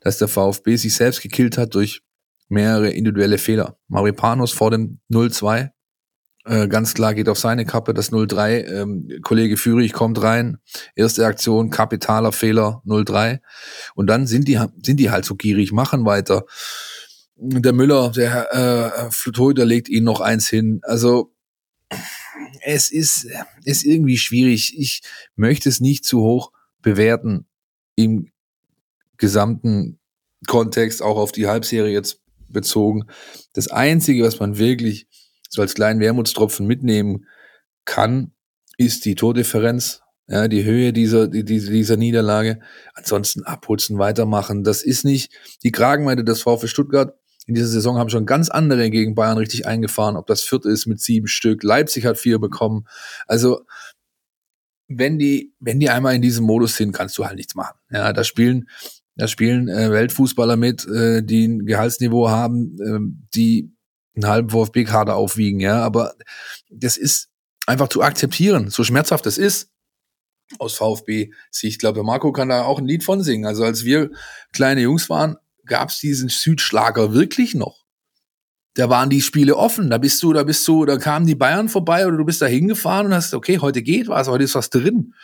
dass 0.00 0.18
der 0.18 0.28
VfB 0.28 0.76
sich 0.76 0.94
selbst 0.94 1.22
gekillt 1.22 1.58
hat 1.58 1.74
durch 1.74 2.02
mehrere 2.48 2.90
individuelle 2.90 3.38
Fehler. 3.38 3.78
Maripanos 3.88 4.52
vor 4.52 4.70
dem 4.70 5.00
0-2 5.10 5.70
äh, 6.44 6.66
ganz 6.66 6.94
klar 6.94 7.14
geht 7.14 7.28
auf 7.28 7.38
seine 7.38 7.64
Kappe, 7.64 7.94
das 7.94 8.10
0-3. 8.10 8.66
Ähm, 8.66 9.08
Kollege 9.22 9.56
Führig 9.56 9.92
kommt 9.92 10.20
rein, 10.22 10.58
erste 10.96 11.24
Aktion, 11.24 11.70
kapitaler 11.70 12.32
Fehler, 12.32 12.82
0-3. 12.84 13.40
Und 13.94 14.08
dann 14.08 14.26
sind 14.26 14.48
die, 14.48 14.60
sind 14.82 14.98
die 14.98 15.10
halt 15.10 15.24
so 15.24 15.36
gierig, 15.36 15.72
machen 15.72 16.04
weiter. 16.04 16.44
Der 17.36 17.72
Müller, 17.72 18.10
der 18.10 18.52
äh, 18.52 19.10
Flutoider 19.10 19.64
legt 19.64 19.88
ihnen 19.88 20.04
noch 20.04 20.20
eins 20.20 20.48
hin. 20.48 20.80
Also 20.82 21.32
es 22.64 22.90
ist, 22.90 23.28
ist 23.64 23.84
irgendwie 23.84 24.18
schwierig. 24.18 24.78
Ich 24.78 25.02
möchte 25.36 25.68
es 25.68 25.80
nicht 25.80 26.04
zu 26.04 26.20
hoch 26.20 26.52
bewerten 26.80 27.46
im 27.96 28.30
gesamten 29.16 29.98
Kontext, 30.46 31.02
auch 31.02 31.16
auf 31.16 31.32
die 31.32 31.46
Halbserie 31.46 31.92
jetzt 31.92 32.20
bezogen. 32.48 33.04
Das 33.52 33.68
Einzige, 33.68 34.24
was 34.24 34.40
man 34.40 34.58
wirklich 34.58 35.06
so 35.52 35.60
als 35.60 35.74
kleinen 35.74 36.00
Wermutstropfen 36.00 36.66
mitnehmen 36.66 37.26
kann, 37.84 38.32
ist 38.78 39.04
die 39.04 39.14
Tordifferenz, 39.14 40.00
ja, 40.26 40.48
die 40.48 40.64
Höhe 40.64 40.94
dieser, 40.94 41.28
dieser, 41.28 41.70
dieser 41.70 41.96
Niederlage. 41.96 42.60
Ansonsten 42.94 43.42
abputzen, 43.42 43.98
weitermachen. 43.98 44.64
Das 44.64 44.82
ist 44.82 45.04
nicht 45.04 45.30
die 45.62 45.72
Kragenweite 45.72 46.24
des 46.24 46.42
VfB 46.42 46.68
Stuttgart. 46.68 47.14
In 47.46 47.54
dieser 47.54 47.66
Saison 47.66 47.98
haben 47.98 48.08
schon 48.08 48.24
ganz 48.24 48.48
andere 48.48 48.88
gegen 48.88 49.14
Bayern 49.14 49.36
richtig 49.36 49.66
eingefahren. 49.66 50.16
Ob 50.16 50.26
das 50.26 50.42
vierte 50.42 50.70
ist 50.70 50.86
mit 50.86 51.00
sieben 51.00 51.26
Stück. 51.26 51.62
Leipzig 51.62 52.06
hat 52.06 52.16
vier 52.16 52.38
bekommen. 52.38 52.86
Also, 53.26 53.66
wenn 54.88 55.18
die, 55.18 55.54
wenn 55.60 55.80
die 55.80 55.90
einmal 55.90 56.14
in 56.14 56.22
diesem 56.22 56.46
Modus 56.46 56.76
sind, 56.76 56.92
kannst 56.92 57.18
du 57.18 57.26
halt 57.26 57.36
nichts 57.36 57.54
machen. 57.54 57.78
Ja, 57.90 58.12
da 58.12 58.24
spielen, 58.24 58.68
da 59.16 59.28
spielen 59.28 59.68
äh, 59.68 59.90
Weltfußballer 59.90 60.56
mit, 60.56 60.86
äh, 60.86 61.22
die 61.22 61.48
ein 61.48 61.66
Gehaltsniveau 61.66 62.30
haben, 62.30 62.78
äh, 62.80 63.26
die 63.34 63.74
einen 64.14 64.26
halben 64.26 64.50
VfB-Kader 64.50 65.16
aufwiegen, 65.16 65.60
ja, 65.60 65.82
aber 65.82 66.14
das 66.70 66.96
ist 66.96 67.28
einfach 67.66 67.88
zu 67.88 68.02
akzeptieren, 68.02 68.70
so 68.70 68.84
schmerzhaft 68.84 69.26
es 69.26 69.38
ist 69.38 69.70
aus 70.58 70.74
VfB-Sicht. 70.74 71.74
Ich 71.74 71.78
glaube, 71.78 72.02
Marco 72.02 72.30
kann 72.32 72.50
da 72.50 72.64
auch 72.64 72.78
ein 72.78 72.86
Lied 72.86 73.04
von 73.04 73.22
singen. 73.22 73.46
Also 73.46 73.64
als 73.64 73.84
wir 73.84 74.10
kleine 74.52 74.82
Jungs 74.82 75.08
waren, 75.08 75.36
gab 75.64 75.88
es 75.88 75.98
diesen 75.98 76.28
Südschlager 76.28 77.14
wirklich 77.14 77.54
noch. 77.54 77.84
da 78.74 78.88
waren 78.88 79.10
die 79.10 79.20
Spiele 79.20 79.56
offen. 79.56 79.90
Da 79.90 79.98
bist 79.98 80.22
du, 80.22 80.32
da 80.32 80.44
bist 80.44 80.66
du, 80.66 80.84
da 80.84 80.96
kamen 80.96 81.26
die 81.26 81.34
Bayern 81.34 81.68
vorbei 81.68 82.06
oder 82.06 82.16
du 82.16 82.24
bist 82.24 82.40
da 82.40 82.46
hingefahren 82.46 83.06
und 83.06 83.14
hast, 83.14 83.34
okay, 83.34 83.58
heute 83.58 83.82
geht 83.82 84.08
was, 84.08 84.28
heute 84.28 84.44
ist 84.44 84.54
was 84.54 84.70
drin. 84.70 85.14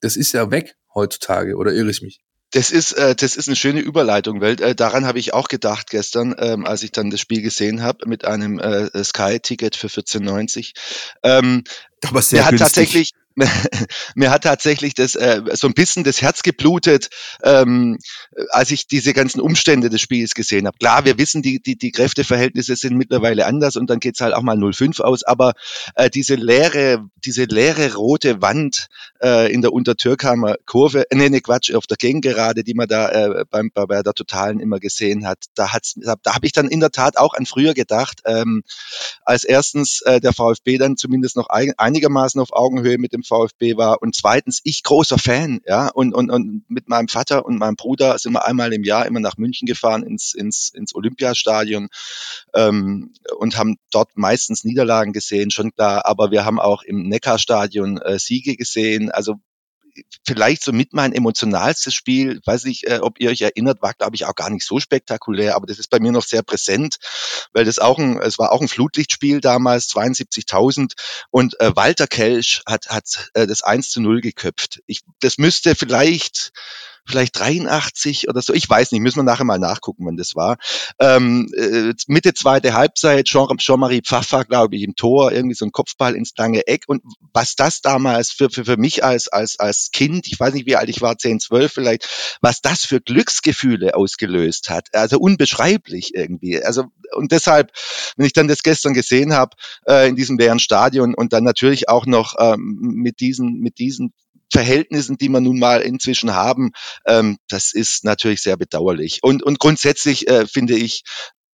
Das 0.00 0.16
ist 0.16 0.32
ja 0.32 0.50
weg 0.50 0.76
heutzutage, 0.94 1.56
oder 1.56 1.72
irre 1.72 1.90
ich 1.90 2.02
mich? 2.02 2.20
Das 2.52 2.70
ist, 2.70 2.92
äh, 2.92 3.14
das 3.16 3.36
ist 3.36 3.48
eine 3.48 3.56
schöne 3.56 3.80
Überleitung, 3.80 4.40
weil 4.40 4.60
äh, 4.60 4.74
daran 4.74 5.06
habe 5.06 5.18
ich 5.18 5.32
auch 5.34 5.48
gedacht 5.48 5.90
gestern, 5.90 6.34
ähm, 6.38 6.66
als 6.66 6.82
ich 6.82 6.92
dann 6.92 7.10
das 7.10 7.20
Spiel 7.20 7.42
gesehen 7.42 7.82
habe 7.82 8.06
mit 8.08 8.24
einem 8.26 8.58
äh, 8.58 9.02
Sky-Ticket 9.02 9.74
für 9.74 9.88
14,90. 9.88 10.72
Ähm, 11.22 11.64
Aber 12.04 12.20
sehr 12.20 12.38
der 12.38 12.44
hat 12.44 12.50
günstig. 12.50 12.66
tatsächlich, 12.66 13.10
mir 14.14 14.30
hat 14.30 14.44
tatsächlich 14.44 14.94
das 14.94 15.14
äh, 15.14 15.42
so 15.52 15.66
ein 15.66 15.74
bisschen 15.74 16.04
das 16.04 16.22
Herz 16.22 16.42
geblutet, 16.42 17.08
ähm, 17.42 17.98
als 18.50 18.70
ich 18.70 18.86
diese 18.86 19.12
ganzen 19.12 19.40
Umstände 19.40 19.90
des 19.90 20.00
Spiels 20.00 20.34
gesehen 20.34 20.66
habe. 20.66 20.76
Klar, 20.78 21.04
wir 21.04 21.18
wissen, 21.18 21.42
die, 21.42 21.60
die, 21.60 21.76
die 21.76 21.92
Kräfteverhältnisse 21.92 22.76
sind 22.76 22.96
mittlerweile 22.96 23.46
anders 23.46 23.76
und 23.76 23.88
dann 23.88 24.00
geht's 24.00 24.20
halt 24.20 24.34
auch 24.34 24.42
mal 24.42 24.56
0-5 24.56 25.00
aus, 25.00 25.22
aber 25.22 25.52
äh, 25.94 26.10
diese 26.10 26.34
leere, 26.34 27.04
diese 27.24 27.44
leere 27.44 27.94
rote 27.94 28.42
Wand 28.42 28.88
äh, 29.22 29.52
in 29.52 29.62
der 29.62 29.72
Untertürkheimer 29.72 30.56
Kurve, 30.66 31.10
äh, 31.10 31.16
nee, 31.16 31.28
nee, 31.28 31.40
Quatsch, 31.40 31.74
auf 31.74 31.86
der 31.86 31.96
Gegengerade, 31.96 32.64
die 32.64 32.74
man 32.74 32.88
da 32.88 33.08
äh, 33.10 33.44
beim, 33.50 33.70
bei, 33.72 33.86
bei 33.86 34.02
der 34.02 34.14
Totalen 34.14 34.60
immer 34.60 34.78
gesehen 34.78 35.26
hat, 35.26 35.44
da 35.54 35.72
hat's, 35.72 35.94
da, 35.96 36.14
da 36.22 36.34
habe 36.34 36.46
ich 36.46 36.52
dann 36.52 36.68
in 36.68 36.80
der 36.80 36.90
Tat 36.90 37.16
auch 37.16 37.34
an 37.34 37.46
früher 37.46 37.74
gedacht, 37.74 38.20
ähm, 38.24 38.62
als 39.24 39.44
erstens 39.44 40.02
äh, 40.02 40.20
der 40.20 40.32
VfB 40.32 40.78
dann 40.78 40.96
zumindest 40.96 41.36
noch 41.36 41.48
ein, 41.48 41.72
einigermaßen 41.76 42.40
auf 42.40 42.52
Augenhöhe 42.52 42.98
mit 42.98 43.12
dem 43.12 43.21
VfB 43.24 43.76
war. 43.76 44.02
Und 44.02 44.14
zweitens 44.14 44.60
ich 44.64 44.82
großer 44.82 45.18
Fan, 45.18 45.60
ja, 45.66 45.88
und, 45.88 46.14
und, 46.14 46.30
und 46.30 46.64
mit 46.68 46.88
meinem 46.88 47.08
Vater 47.08 47.44
und 47.44 47.58
meinem 47.58 47.76
Bruder 47.76 48.18
sind 48.18 48.32
wir 48.32 48.46
einmal 48.46 48.72
im 48.72 48.84
Jahr 48.84 49.06
immer 49.06 49.20
nach 49.20 49.36
München 49.36 49.66
gefahren 49.66 50.02
ins, 50.02 50.34
ins, 50.34 50.70
ins 50.74 50.94
Olympiastadion 50.94 51.88
ähm, 52.54 53.12
und 53.38 53.56
haben 53.56 53.76
dort 53.90 54.16
meistens 54.16 54.64
Niederlagen 54.64 55.12
gesehen, 55.12 55.50
schon 55.50 55.72
klar, 55.72 56.06
aber 56.06 56.30
wir 56.30 56.44
haben 56.44 56.60
auch 56.60 56.82
im 56.82 57.08
Neckarstadion 57.08 57.98
äh, 57.98 58.18
Siege 58.18 58.56
gesehen, 58.56 59.10
also 59.10 59.36
vielleicht 60.24 60.62
so 60.62 60.72
mit 60.72 60.92
mein 60.92 61.12
emotionalstes 61.12 61.94
Spiel, 61.94 62.40
weiß 62.44 62.64
nicht, 62.64 62.84
äh, 62.84 63.00
ob 63.02 63.20
ihr 63.20 63.30
euch 63.30 63.40
erinnert, 63.40 63.82
war 63.82 63.94
glaube 63.94 64.16
ich 64.16 64.24
auch 64.24 64.34
gar 64.34 64.50
nicht 64.50 64.66
so 64.66 64.80
spektakulär, 64.80 65.56
aber 65.56 65.66
das 65.66 65.78
ist 65.78 65.90
bei 65.90 66.00
mir 66.00 66.12
noch 66.12 66.24
sehr 66.24 66.42
präsent, 66.42 66.96
weil 67.52 67.64
das 67.64 67.78
auch 67.78 67.98
ein, 67.98 68.20
es 68.20 68.38
war 68.38 68.52
auch 68.52 68.60
ein 68.60 68.68
Flutlichtspiel 68.68 69.40
damals, 69.40 69.88
72.000 69.90 70.92
und 71.30 71.60
äh, 71.60 71.74
Walter 71.74 72.06
Kelch 72.06 72.62
hat, 72.66 72.88
hat 72.88 73.30
äh, 73.34 73.46
das 73.46 73.62
1 73.62 73.90
zu 73.90 74.00
0 74.00 74.20
geköpft. 74.20 74.82
Ich, 74.86 75.02
das 75.20 75.38
müsste 75.38 75.74
vielleicht 75.74 76.52
vielleicht 77.04 77.38
83 77.38 78.28
oder 78.28 78.42
so, 78.42 78.54
ich 78.54 78.68
weiß 78.68 78.92
nicht, 78.92 79.00
müssen 79.00 79.18
wir 79.18 79.24
nachher 79.24 79.44
mal 79.44 79.58
nachgucken, 79.58 80.06
wann 80.06 80.16
das 80.16 80.34
war. 80.34 80.56
Ähm, 80.98 81.48
äh, 81.56 81.94
Mitte 82.06 82.34
zweite 82.34 82.74
Halbzeit, 82.74 83.26
Jean- 83.26 83.56
Jean-Marie 83.58 84.02
Pfaffer, 84.02 84.44
glaube 84.44 84.76
ich, 84.76 84.82
im 84.82 84.94
Tor, 84.94 85.32
irgendwie 85.32 85.54
so 85.54 85.64
ein 85.64 85.72
Kopfball 85.72 86.14
ins 86.14 86.32
lange 86.36 86.66
Eck. 86.66 86.84
Und 86.86 87.02
was 87.32 87.56
das 87.56 87.80
damals 87.80 88.30
für, 88.30 88.50
für, 88.50 88.64
für 88.64 88.76
mich 88.76 89.04
als, 89.04 89.28
als, 89.28 89.58
als 89.58 89.90
Kind, 89.92 90.26
ich 90.26 90.38
weiß 90.38 90.54
nicht, 90.54 90.66
wie 90.66 90.76
alt 90.76 90.88
ich 90.88 91.02
war, 91.02 91.18
10, 91.18 91.40
12 91.40 91.72
vielleicht, 91.72 92.38
was 92.40 92.60
das 92.60 92.84
für 92.84 93.00
Glücksgefühle 93.00 93.94
ausgelöst 93.94 94.70
hat. 94.70 94.88
Also 94.94 95.18
unbeschreiblich 95.18 96.14
irgendwie. 96.14 96.62
Also 96.62 96.84
und 97.14 97.32
deshalb, 97.32 97.72
wenn 98.16 98.26
ich 98.26 98.32
dann 98.32 98.48
das 98.48 98.62
gestern 98.62 98.94
gesehen 98.94 99.34
habe 99.34 99.56
äh, 99.86 100.08
in 100.08 100.16
diesem 100.16 100.38
leeren 100.38 100.58
Stadion 100.58 101.14
und 101.14 101.32
dann 101.32 101.44
natürlich 101.44 101.88
auch 101.88 102.06
noch 102.06 102.34
ähm, 102.38 102.78
mit 102.80 103.20
diesen 103.20 103.60
mit 103.60 103.78
diesen 103.78 104.12
Verhältnissen, 104.52 105.16
die 105.16 105.28
wir 105.28 105.40
nun 105.40 105.58
mal 105.58 105.80
inzwischen 105.80 106.34
haben, 106.34 106.72
ähm, 107.06 107.38
das 107.48 107.72
ist 107.72 108.04
natürlich 108.04 108.42
sehr 108.42 108.56
bedauerlich. 108.56 109.20
Und, 109.22 109.42
und 109.42 109.58
grundsätzlich 109.58 110.28
äh, 110.28 110.46
finde 110.46 110.76
ich, 110.76 111.02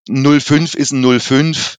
05 0.08 0.74
ist 0.74 0.92
ein 0.92 1.20
05. 1.20 1.76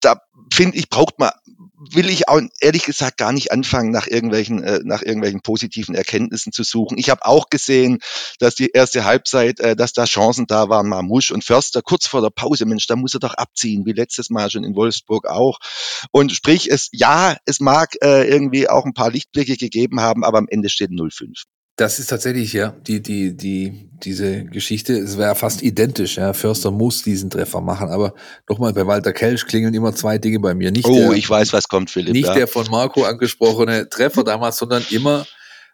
Da 0.00 0.20
finde 0.52 0.76
ich, 0.76 0.88
braucht 0.88 1.18
man, 1.18 1.30
will 1.78 2.08
ich 2.08 2.28
auch 2.28 2.40
ehrlich 2.60 2.84
gesagt 2.84 3.16
gar 3.18 3.32
nicht 3.32 3.52
anfangen, 3.52 3.90
nach 3.90 4.06
irgendwelchen, 4.06 4.62
äh, 4.62 4.80
nach 4.84 5.02
irgendwelchen 5.02 5.40
positiven 5.40 5.94
Erkenntnissen 5.94 6.52
zu 6.52 6.64
suchen. 6.64 6.98
Ich 6.98 7.10
habe 7.10 7.24
auch 7.24 7.50
gesehen, 7.50 7.98
dass 8.38 8.54
die 8.54 8.70
erste 8.70 9.04
Halbzeit, 9.04 9.60
äh, 9.60 9.76
dass 9.76 9.92
da 9.92 10.04
Chancen 10.04 10.46
da 10.46 10.68
waren, 10.68 10.88
Marmusch 10.88 11.30
und 11.30 11.44
Förster 11.44 11.82
kurz 11.82 12.06
vor 12.06 12.20
der 12.20 12.30
Pause, 12.30 12.66
Mensch, 12.66 12.86
da 12.86 12.96
muss 12.96 13.14
er 13.14 13.20
doch 13.20 13.34
abziehen, 13.34 13.86
wie 13.86 13.92
letztes 13.92 14.30
Mal 14.30 14.50
schon 14.50 14.64
in 14.64 14.74
Wolfsburg 14.74 15.26
auch. 15.26 15.58
Und 16.10 16.32
sprich, 16.32 16.70
es, 16.70 16.88
ja, 16.92 17.36
es 17.44 17.60
mag 17.60 17.94
äh, 18.02 18.28
irgendwie 18.28 18.68
auch 18.68 18.84
ein 18.84 18.94
paar 18.94 19.10
Lichtblicke 19.10 19.56
gegeben 19.56 20.00
haben, 20.00 20.24
aber 20.24 20.38
am 20.38 20.48
Ende 20.48 20.68
steht 20.68 20.90
0-5. 20.90 21.44
Das 21.78 22.00
ist 22.00 22.08
tatsächlich, 22.08 22.52
ja, 22.54 22.70
die, 22.70 23.00
die, 23.00 23.36
die, 23.36 23.88
diese 24.02 24.44
Geschichte, 24.46 24.94
es 24.94 25.16
wäre 25.16 25.36
fast 25.36 25.62
identisch, 25.62 26.16
ja. 26.16 26.32
Förster 26.32 26.72
muss 26.72 27.04
diesen 27.04 27.30
Treffer 27.30 27.60
machen, 27.60 27.88
aber 27.88 28.14
nochmal, 28.48 28.72
bei 28.72 28.84
Walter 28.84 29.12
Kelch 29.12 29.46
klingeln 29.46 29.72
immer 29.74 29.94
zwei 29.94 30.18
Dinge 30.18 30.40
bei 30.40 30.54
mir. 30.54 30.72
Nicht 30.72 30.88
Oh, 30.88 30.92
der, 30.92 31.12
ich 31.12 31.30
weiß, 31.30 31.52
was 31.52 31.68
kommt, 31.68 31.88
Philipp. 31.92 32.14
nicht 32.14 32.26
ja. 32.26 32.34
der 32.34 32.48
von 32.48 32.66
Marco 32.68 33.04
angesprochene 33.04 33.88
Treffer 33.88 34.24
damals, 34.24 34.56
sondern 34.56 34.84
immer 34.90 35.24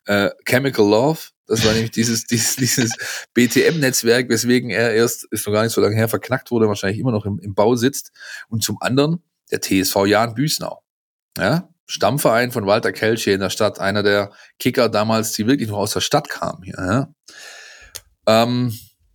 äh, 0.05 0.29
Chemical 0.45 0.87
Love. 0.87 1.21
Das 1.47 1.65
war 1.65 1.73
nämlich 1.73 1.93
dieses, 1.93 2.27
dieses, 2.27 2.57
dieses 2.57 2.93
BTM-Netzwerk, 3.33 4.29
weswegen 4.29 4.69
er 4.69 4.93
erst, 4.93 5.25
ist 5.31 5.47
noch 5.47 5.55
gar 5.55 5.63
nicht 5.63 5.73
so 5.73 5.81
lange 5.81 5.97
her, 5.97 6.11
verknackt 6.11 6.51
wurde, 6.51 6.69
wahrscheinlich 6.69 7.01
immer 7.01 7.13
noch 7.13 7.25
im, 7.25 7.39
im 7.39 7.55
Bau 7.55 7.77
sitzt. 7.77 8.13
Und 8.49 8.63
zum 8.63 8.77
anderen 8.83 9.23
der 9.51 9.63
TSV 9.63 10.05
Jan 10.05 10.35
Büsnau. 10.35 10.83
Ja, 11.39 11.71
Stammverein 11.87 12.53
von 12.53 12.67
Walter 12.67 12.93
Kelch 12.93 13.25
hier 13.25 13.35
in 13.35 13.41
der 13.41 13.51
Stadt, 13.51 13.79
einer 13.79 14.03
der 14.03 14.31
Kicker 14.59 14.89
damals, 14.89 15.33
die 15.33 15.47
wirklich 15.47 15.69
noch 15.69 15.79
aus 15.79 15.93
der 15.93 16.01
Stadt 16.01 16.29
kamen 16.29 16.63
hier. 16.63 16.77
Ja. 16.79 17.09
Ähm, 18.27 18.73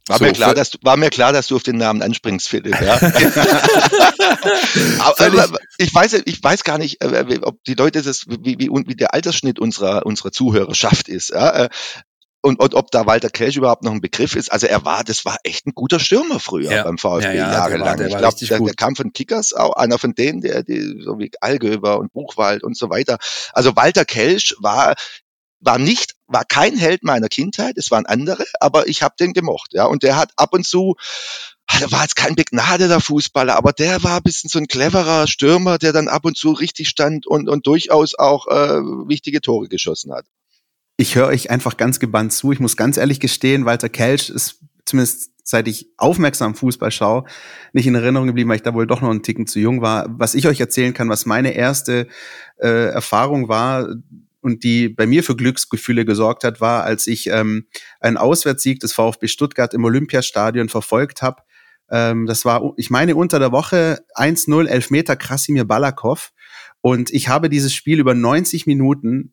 War, 0.08 0.20
so, 0.20 0.24
mir 0.24 0.34
klar, 0.34 0.54
dass 0.54 0.72
du, 0.72 0.78
war 0.82 0.98
mir 0.98 1.10
klar, 1.10 1.34
dass 1.34 1.48
du 1.48 1.56
auf 1.56 1.64
den 1.64 1.78
Namen 1.78 2.02
anspringst, 2.02 2.48
Philipp. 2.48 2.80
Ja? 2.80 2.96
aber, 5.00 5.44
aber 5.44 5.60
ich 5.78 5.94
weiß, 5.94 6.22
ich 6.26 6.44
weiß 6.44 6.64
gar 6.64 6.78
nicht, 6.78 7.04
äh, 7.04 7.40
ob 7.42 7.64
die 7.64 7.74
Leute 7.74 8.02
das, 8.02 8.26
wie, 8.28 8.58
wie, 8.60 8.70
wie 8.70 8.96
der 8.96 9.14
Altersschnitt 9.14 9.60
unserer 9.60 10.06
unserer 10.06 10.32
Zuhörerschaft 10.32 11.10
ist. 11.10 11.30
Ja? 11.30 11.70
Und, 12.42 12.60
und 12.62 12.74
ob 12.74 12.90
da 12.92 13.06
Walter 13.06 13.30
Kelch 13.30 13.58
überhaupt 13.58 13.84
noch 13.84 13.92
ein 13.92 14.00
Begriff 14.00 14.36
ist. 14.36 14.50
Also 14.52 14.66
er 14.68 14.86
war, 14.86 15.04
das 15.04 15.26
war 15.26 15.38
echt 15.44 15.68
ein 15.68 15.74
guter 15.76 16.00
Stürmer 16.00 16.40
früher 16.40 16.72
Ja. 16.72 16.84
beim 16.84 16.98
VfB 16.98 17.26
Ja, 17.26 17.34
ja, 17.34 17.46
der 17.50 17.54
jahrelang. 17.54 17.86
war- 17.88 17.96
der 17.98 18.08
ich 18.08 18.18
glaube, 18.18 18.38
der, 18.40 18.60
der 18.60 18.74
kam 18.76 18.96
von 18.96 19.12
Kickers, 19.12 19.52
auch 19.54 19.74
einer 19.74 20.00
von 20.00 20.14
denen, 20.16 20.40
der, 20.40 20.64
die, 20.64 21.02
so 21.04 21.20
wie 21.20 21.32
Allgöber 21.42 22.00
und 22.00 22.14
Buchwald 22.14 22.64
und 22.64 22.78
so 22.78 22.90
weiter. 22.90 23.18
Also 23.52 23.76
Walter 23.76 24.06
Kelch 24.06 24.56
war 24.60 24.96
war 25.62 25.78
nicht, 25.78 26.16
war 26.28 26.46
kein 26.46 26.78
Held 26.78 27.04
meiner 27.04 27.28
Kindheit, 27.28 27.78
es 27.78 27.92
waren 27.92 28.06
andere, 28.06 28.46
aber 28.62 28.88
ich 28.88 29.04
habe 29.04 29.16
den 29.20 29.34
gemocht, 29.34 29.74
ja. 29.74 29.84
Und 29.88 30.04
der 30.04 30.16
hat 30.16 30.32
ab 30.38 30.54
und 30.54 30.66
zu, 30.66 30.96
er 31.68 31.92
war 31.92 32.04
jetzt 32.04 32.16
kein 32.16 32.36
begnadeter 32.36 33.02
Fußballer, 33.02 33.58
aber 33.58 33.74
der 33.74 34.02
war 34.02 34.16
ein 34.18 34.24
bisschen 34.24 34.50
so 34.50 34.58
ein 34.58 34.68
cleverer 34.70 35.28
Stürmer, 35.28 35.78
der 35.78 35.92
dann 35.92 36.08
ab 36.08 36.24
und 36.24 36.38
zu 36.38 36.54
richtig 36.54 36.88
stand 36.88 37.28
und, 37.28 37.50
und 37.50 37.68
durchaus 37.68 38.16
auch 38.18 38.48
äh, 38.48 38.80
wichtige 39.10 39.42
Tore 39.42 39.68
geschossen 39.68 40.14
hat. 40.14 40.26
Ich 41.00 41.16
höre 41.16 41.28
euch 41.28 41.50
einfach 41.50 41.78
ganz 41.78 42.02
gebannt 42.02 42.34
zu. 42.34 42.52
Ich 42.52 42.60
muss 42.60 42.76
ganz 42.76 42.98
ehrlich 42.98 43.22
gestehen, 43.22 43.64
Walter 43.64 43.88
Kelch 43.88 44.30
ist 44.30 44.60
zumindest 44.84 45.32
seit 45.46 45.66
ich 45.70 45.88
aufmerksam 45.96 46.56
Fußball 46.56 46.92
schaue, 46.92 47.24
nicht 47.72 47.88
in 47.88 47.96
Erinnerung 47.96 48.28
geblieben, 48.28 48.50
weil 48.50 48.58
ich 48.58 48.64
da 48.64 48.74
wohl 48.74 48.86
doch 48.86 49.00
noch 49.00 49.10
einen 49.10 49.24
Ticken 49.24 49.48
zu 49.48 49.62
jung 49.62 49.82
war. 49.82 50.08
Was 50.10 50.36
ich 50.36 50.46
euch 50.46 50.60
erzählen 50.60 50.94
kann, 50.94 51.08
was 51.08 51.26
meine 51.26 51.54
erste 51.54 52.10
äh, 52.58 52.90
Erfahrung 52.90 53.48
war 53.48 53.88
und 54.42 54.66
die 54.66 54.90
bei 54.90 55.08
mir 55.08 55.24
für 55.24 55.38
Glücksgefühle 55.38 56.04
gesorgt 56.04 56.44
hat, 56.44 56.60
war, 56.60 56.84
als 56.84 57.08
ich 57.08 57.28
ähm, 57.28 57.68
einen 58.02 58.18
Auswärtssieg 58.18 58.82
des 58.82 58.92
VfB 58.92 59.30
Stuttgart 59.30 59.74
im 59.74 59.86
Olympiastadion 59.86 60.68
verfolgt 60.68 61.22
habe. 61.22 61.44
Ähm, 61.90 62.26
das 62.26 62.44
war, 62.44 62.74
ich 62.76 62.90
meine, 62.90 63.16
unter 63.16 63.40
der 63.40 63.54
Woche 63.54 64.04
1-0 64.16 64.68
Elfmeter 64.68 65.16
Krasimir 65.16 65.64
Balakov. 65.64 66.34
Und 66.82 67.10
ich 67.10 67.30
habe 67.30 67.48
dieses 67.48 67.74
Spiel 67.74 68.02
über 68.02 68.14
90 68.14 68.68
Minuten 68.68 69.32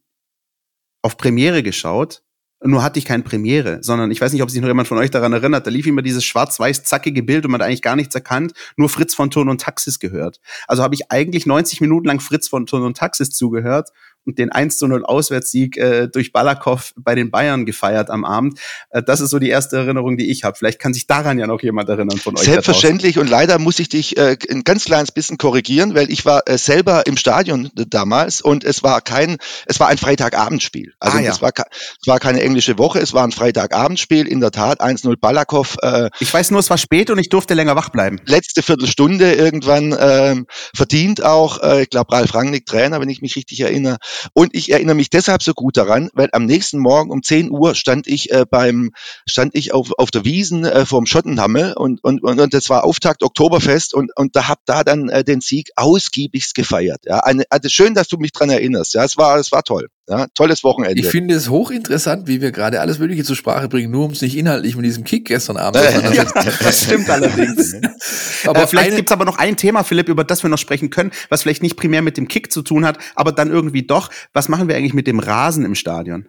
auf 1.07 1.17
Premiere 1.17 1.63
geschaut. 1.63 2.23
Nur 2.63 2.83
hatte 2.83 2.99
ich 2.99 3.05
keine 3.05 3.23
Premiere, 3.23 3.79
sondern 3.83 4.11
ich 4.11 4.21
weiß 4.21 4.33
nicht, 4.33 4.43
ob 4.43 4.51
sich 4.51 4.61
noch 4.61 4.67
jemand 4.67 4.89
von 4.89 4.99
euch 4.99 5.11
daran 5.11 5.33
erinnert, 5.33 5.67
da 5.67 5.71
lief 5.71 5.87
immer 5.87 6.03
dieses 6.03 6.25
schwarz-weiß 6.25 6.85
zackige 6.85 7.23
Bild 7.23 7.45
und 7.45 7.53
man 7.53 7.61
hat 7.61 7.69
eigentlich 7.69 7.83
gar 7.83 7.97
nichts 7.97 8.15
erkannt, 8.15 8.55
nur 8.77 8.89
Fritz 8.89 9.15
von 9.15 9.31
Ton 9.31 9.51
und 9.51 9.61
Taxis 9.61 9.99
gehört. 9.99 10.41
Also 10.67 10.83
habe 10.83 10.95
ich 10.95 11.13
eigentlich 11.13 11.47
90 11.47 11.81
Minuten 11.83 12.07
lang 12.07 12.19
Fritz 12.19 12.49
von 12.49 12.67
Ton 12.67 12.83
und 12.83 12.97
Taxis 12.97 13.31
zugehört 13.31 13.91
und 14.27 14.39
den 14.39 14.51
1 14.53 14.77
zu 14.79 14.87
0 14.87 15.05
Auswärtssieg 15.05 15.77
äh, 15.77 16.09
durch 16.09 16.33
Balakow 16.33 16.93
bei 16.97 17.15
den 17.15 17.31
Bayern 17.31 17.65
gefeiert 17.65 18.11
am 18.11 18.25
Abend. 18.25 18.59
Äh, 18.91 19.03
das 19.03 19.21
ist 19.21 19.31
so 19.31 19.39
die 19.39 19.49
erste 19.49 19.77
Erinnerung, 19.77 20.17
die 20.17 20.31
ich 20.31 20.45
habe. 20.45 20.57
Vielleicht 20.57 20.79
kann 20.81 20.93
sich 20.93 21.07
daran 21.07 21.39
ja 21.39 21.47
noch 21.47 21.63
jemand 21.63 21.89
erinnern 21.89 22.19
von 22.19 22.37
euch. 22.37 22.45
Selbstverständlich 22.45 23.19
und 23.19 23.31
leider 23.31 23.59
muss 23.59 23.79
ich 23.79 23.89
dich 23.89 24.17
äh, 24.17 24.37
ein 24.51 24.65
ganz 24.65 24.85
kleines 24.85 25.13
bisschen 25.13 25.39
korrigieren, 25.39 25.95
weil 25.95 26.11
ich 26.11 26.27
war 26.27 26.43
äh, 26.47 26.59
selber 26.59 27.07
im 27.07 27.17
Stadion 27.17 27.67
äh, 27.79 27.85
damals 27.89 28.41
und 28.41 28.65
es 28.65 28.83
war 28.83 29.01
kein, 29.01 29.37
es 29.67 29.79
war 29.81 29.89
ein 29.89 29.99
Freitagabendspiel. 29.99 30.95
Also 31.01 31.19
Ah, 31.19 31.21
ja. 31.21 31.31
es, 31.31 31.41
war, 31.41 31.53
es 31.57 32.07
war 32.07 32.19
keine 32.19 32.43
englische 32.43 32.79
Woche, 32.79 32.99
es 32.99 33.15
war 33.15 33.25
ein 33.25 33.33
Freitagabendspiel, 33.33 34.27
in 34.27 34.41
der 34.41 34.51
Tat 34.51 34.81
1-0 34.81 35.17
Balakow. 35.21 35.77
Äh, 35.83 36.11
Ich 36.21 36.33
weiß 36.33 36.51
nur, 36.51 36.61
es 36.61 36.69
war 36.71 36.79
spät 36.79 37.11
und 37.11 37.19
ich 37.19 37.29
durfte 37.29 37.55
länger 37.55 37.77
wach 37.77 37.91
bleiben. 37.91 38.21
letzte 38.27 38.63
Viertelstunde 38.63 39.33
irgendwann 39.35 39.97
ähm, 39.99 40.47
verdient 40.75 41.23
auch, 41.23 41.63
äh, 41.63 41.83
ich 41.83 41.91
glaube 41.91 42.13
Ralf 42.13 42.35
Rangnick 42.35 42.67
Trainer, 42.67 43.01
wenn 43.01 43.09
ich 43.09 43.23
mich 43.23 43.37
richtig 43.37 43.61
erinnere. 43.61 43.99
Und 44.33 44.55
ich 44.55 44.73
erinnere 44.73 44.95
mich 44.95 45.11
deshalb 45.11 45.43
so 45.43 45.55
gut 45.55 45.77
daran, 45.77 46.11
weil 46.15 46.29
am 46.33 46.47
nächsten 46.47 46.79
Morgen 46.79 47.11
um 47.11 47.23
10 47.23 47.51
Uhr 47.51 47.75
stand 47.75 48.07
ich 48.07 48.31
äh, 48.31 48.45
beim, 48.49 48.93
stand 49.29 49.55
ich 49.55 49.73
auf, 49.73 49.93
auf 49.99 50.11
der 50.11 50.25
Wiesen 50.25 50.65
äh, 50.65 50.87
vorm 50.87 51.07
Schottenhammel 51.07 51.75
und, 51.75 52.03
und, 52.05 52.23
und, 52.23 52.41
und 52.41 52.55
das 52.55 52.69
war 52.69 52.85
Auftakt 52.85 53.23
Oktoberfest 53.23 53.95
und, 53.95 54.11
und 54.17 54.37
da 54.37 54.49
hab 54.49 54.65
da 54.67 54.85
dann 54.85 55.09
äh, 55.09 55.25
den 55.25 55.41
Sieg 55.41 55.71
ausgiebigst 55.77 56.55
gefeiert. 56.55 57.03
Ja, 57.07 57.21
eine, 57.21 57.45
also 57.51 57.69
schön, 57.69 57.95
dass 57.95 58.09
du 58.09 58.17
mich 58.19 58.33
dran 58.33 58.51
erinnerst. 58.51 58.95
Ja, 58.95 59.05
es 59.05 59.17
war, 59.17 59.39
es 59.39 59.53
war 59.53 59.63
toll. 59.63 59.89
Ja, 60.09 60.27
tolles 60.35 60.63
Wochenende. 60.63 61.01
Ich 61.01 61.09
finde 61.09 61.35
es 61.35 61.49
hochinteressant, 61.49 62.29
wie 62.29 62.41
wir 62.41 62.53
gerade 62.53 62.81
alles 62.81 63.01
Mögliche 63.01 63.25
zur 63.25 63.35
Sprache 63.35 63.69
bringen, 63.69 63.91
nur 63.91 64.05
um 64.05 64.13
es 64.13 64.23
nicht 64.23 64.37
inhaltlich 64.37 64.77
mit 64.77 64.85
diesem 64.85 65.03
Kick 65.03 65.27
gestern 65.27 65.57
Abend 65.57 65.83
auseinandersetzen. 65.85 66.53
das 66.63 66.85
stimmt 66.85 67.11
allerdings. 67.11 67.75
aber 68.47 68.63
äh, 68.63 68.67
vielleicht 68.69 68.95
gibt's 68.95 69.11
aber 69.11 69.25
noch 69.25 69.39
ein 69.39 69.57
Thema, 69.57 69.83
Philipp, 69.83 70.09
über 70.09 70.23
das 70.23 70.45
wir 70.45 70.51
noch 70.51 70.59
sprechen 70.59 70.91
können, 70.91 71.11
was 71.29 71.43
vielleicht 71.43 71.63
nicht 71.63 71.77
primär 71.77 72.03
mit 72.03 72.17
dem 72.17 72.29
Kick 72.29 72.53
zu 72.53 72.63
tun 72.63 72.85
hat, 72.85 72.99
aber 73.17 73.33
dann 73.33 73.51
irgendwie 73.51 73.83
doch. 73.83 74.11
Was 74.33 74.49
machen 74.49 74.69
wir 74.69 74.77
eigentlich 74.77 74.95
mit 74.95 75.09
dem 75.09 75.19
Rasen 75.19 75.65
im 75.65 75.75
Stadion? 75.75 76.29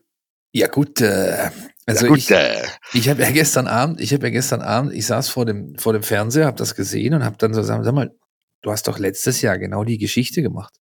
Ja 0.53 0.67
gut, 0.67 1.01
äh, 1.01 1.51
also 1.85 2.05
ja, 2.05 2.09
gut, 2.09 2.17
ich, 2.17 2.31
äh. 2.31 2.63
ich 2.93 3.09
habe 3.09 3.21
ja 3.21 3.29
gestern 3.29 3.67
Abend, 3.67 4.01
ich 4.01 4.11
habe 4.11 4.25
ja 4.25 4.31
gestern 4.31 4.61
Abend, 4.61 4.91
ich 4.91 5.05
saß 5.05 5.29
vor 5.29 5.45
dem 5.45 5.77
vor 5.77 5.93
dem 5.93 6.01
Fernseher, 6.01 6.47
habe 6.47 6.57
das 6.57 6.73
gesehen 6.73 7.13
und 7.13 7.23
habe 7.23 7.37
dann 7.37 7.53
so 7.53 7.61
gesagt, 7.61 7.85
sag 7.85 7.93
mal, 7.93 8.11
du 8.63 8.71
hast 8.71 8.87
doch 8.87 8.97
letztes 8.97 9.41
Jahr 9.41 9.59
genau 9.59 9.83
die 9.83 9.99
Geschichte 9.99 10.41
gemacht. 10.41 10.73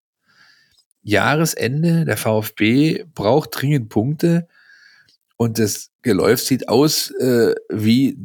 Jahresende, 1.06 2.04
der 2.04 2.16
VfB 2.16 3.04
braucht 3.14 3.50
dringend 3.52 3.90
Punkte 3.90 4.48
und 5.36 5.60
das 5.60 5.92
Geläuf 6.02 6.40
sieht 6.40 6.68
aus 6.68 7.12
äh, 7.12 7.54
wie 7.70 8.18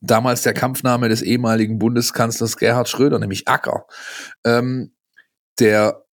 damals 0.00 0.40
der 0.40 0.54
Kampfname 0.54 1.10
des 1.10 1.20
ehemaligen 1.20 1.78
Bundeskanzlers 1.78 2.56
Gerhard 2.56 2.88
Schröder, 2.88 3.18
nämlich 3.18 3.48
Acker. 3.48 3.86
Ähm, 4.44 4.94
der 5.58 6.06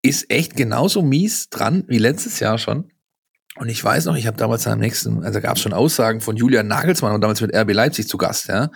ist 0.00 0.30
echt 0.30 0.56
genauso 0.56 1.02
mies 1.02 1.50
dran 1.50 1.84
wie 1.88 1.98
letztes 1.98 2.40
Jahr 2.40 2.56
schon. 2.56 2.93
Und 3.56 3.68
ich 3.68 3.82
weiß 3.84 4.06
noch, 4.06 4.16
ich 4.16 4.26
habe 4.26 4.36
damals 4.36 4.66
am 4.66 4.80
nächsten, 4.80 5.22
also 5.22 5.40
gab 5.40 5.56
es 5.56 5.62
schon 5.62 5.72
Aussagen 5.72 6.20
von 6.20 6.36
Julian 6.36 6.66
Nagelsmann 6.66 7.14
und 7.14 7.20
damals 7.20 7.40
mit 7.40 7.54
RB 7.54 7.72
Leipzig 7.72 8.08
zu 8.08 8.18
Gast, 8.18 8.48
ja. 8.48 8.66
Da 8.66 8.72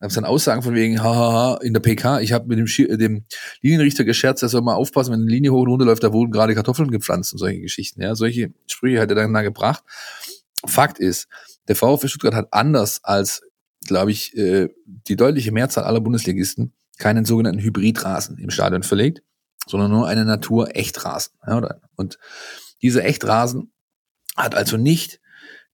gab 0.00 0.10
es 0.10 0.14
dann 0.14 0.26
Aussagen 0.26 0.62
von 0.62 0.74
wegen, 0.74 1.02
hahaha, 1.02 1.58
in 1.62 1.72
der 1.72 1.80
PK, 1.80 2.20
ich 2.20 2.32
habe 2.32 2.46
mit 2.46 2.58
dem, 2.58 2.98
dem 2.98 3.24
Linienrichter 3.62 4.04
gescherzt, 4.04 4.42
er 4.42 4.50
soll 4.50 4.60
mal 4.60 4.74
aufpassen, 4.74 5.12
wenn 5.12 5.20
eine 5.20 5.30
Linie 5.30 5.52
hoch 5.52 5.62
und 5.62 5.68
runter 5.68 5.86
läuft, 5.86 6.04
da 6.04 6.12
wurden 6.12 6.30
gerade 6.30 6.54
Kartoffeln 6.54 6.90
gepflanzt 6.90 7.32
und 7.32 7.38
solche 7.38 7.60
Geschichten, 7.60 8.02
ja. 8.02 8.14
Solche 8.14 8.52
Sprüche 8.66 9.00
hat 9.00 9.08
er 9.08 9.14
dann 9.14 9.32
da 9.32 9.40
gebracht. 9.40 9.82
Fakt 10.66 10.98
ist, 10.98 11.28
der 11.68 11.76
VfB 11.76 12.08
Stuttgart 12.08 12.34
hat 12.34 12.48
anders 12.50 13.00
als, 13.04 13.42
glaube 13.86 14.10
ich, 14.10 14.36
äh, 14.36 14.68
die 14.84 15.16
deutliche 15.16 15.52
Mehrzahl 15.52 15.84
aller 15.84 16.00
Bundesligisten 16.00 16.74
keinen 16.98 17.24
sogenannten 17.24 17.60
Hybridrasen 17.60 18.36
im 18.36 18.50
Stadion 18.50 18.82
verlegt, 18.82 19.22
sondern 19.66 19.90
nur 19.90 20.06
eine 20.06 20.26
Natur-Echtrasen. 20.26 21.32
Ja, 21.46 21.76
und 21.96 22.18
dieser 22.82 23.04
Echtrasen 23.04 23.72
hat 24.38 24.54
also 24.54 24.76
nicht 24.76 25.20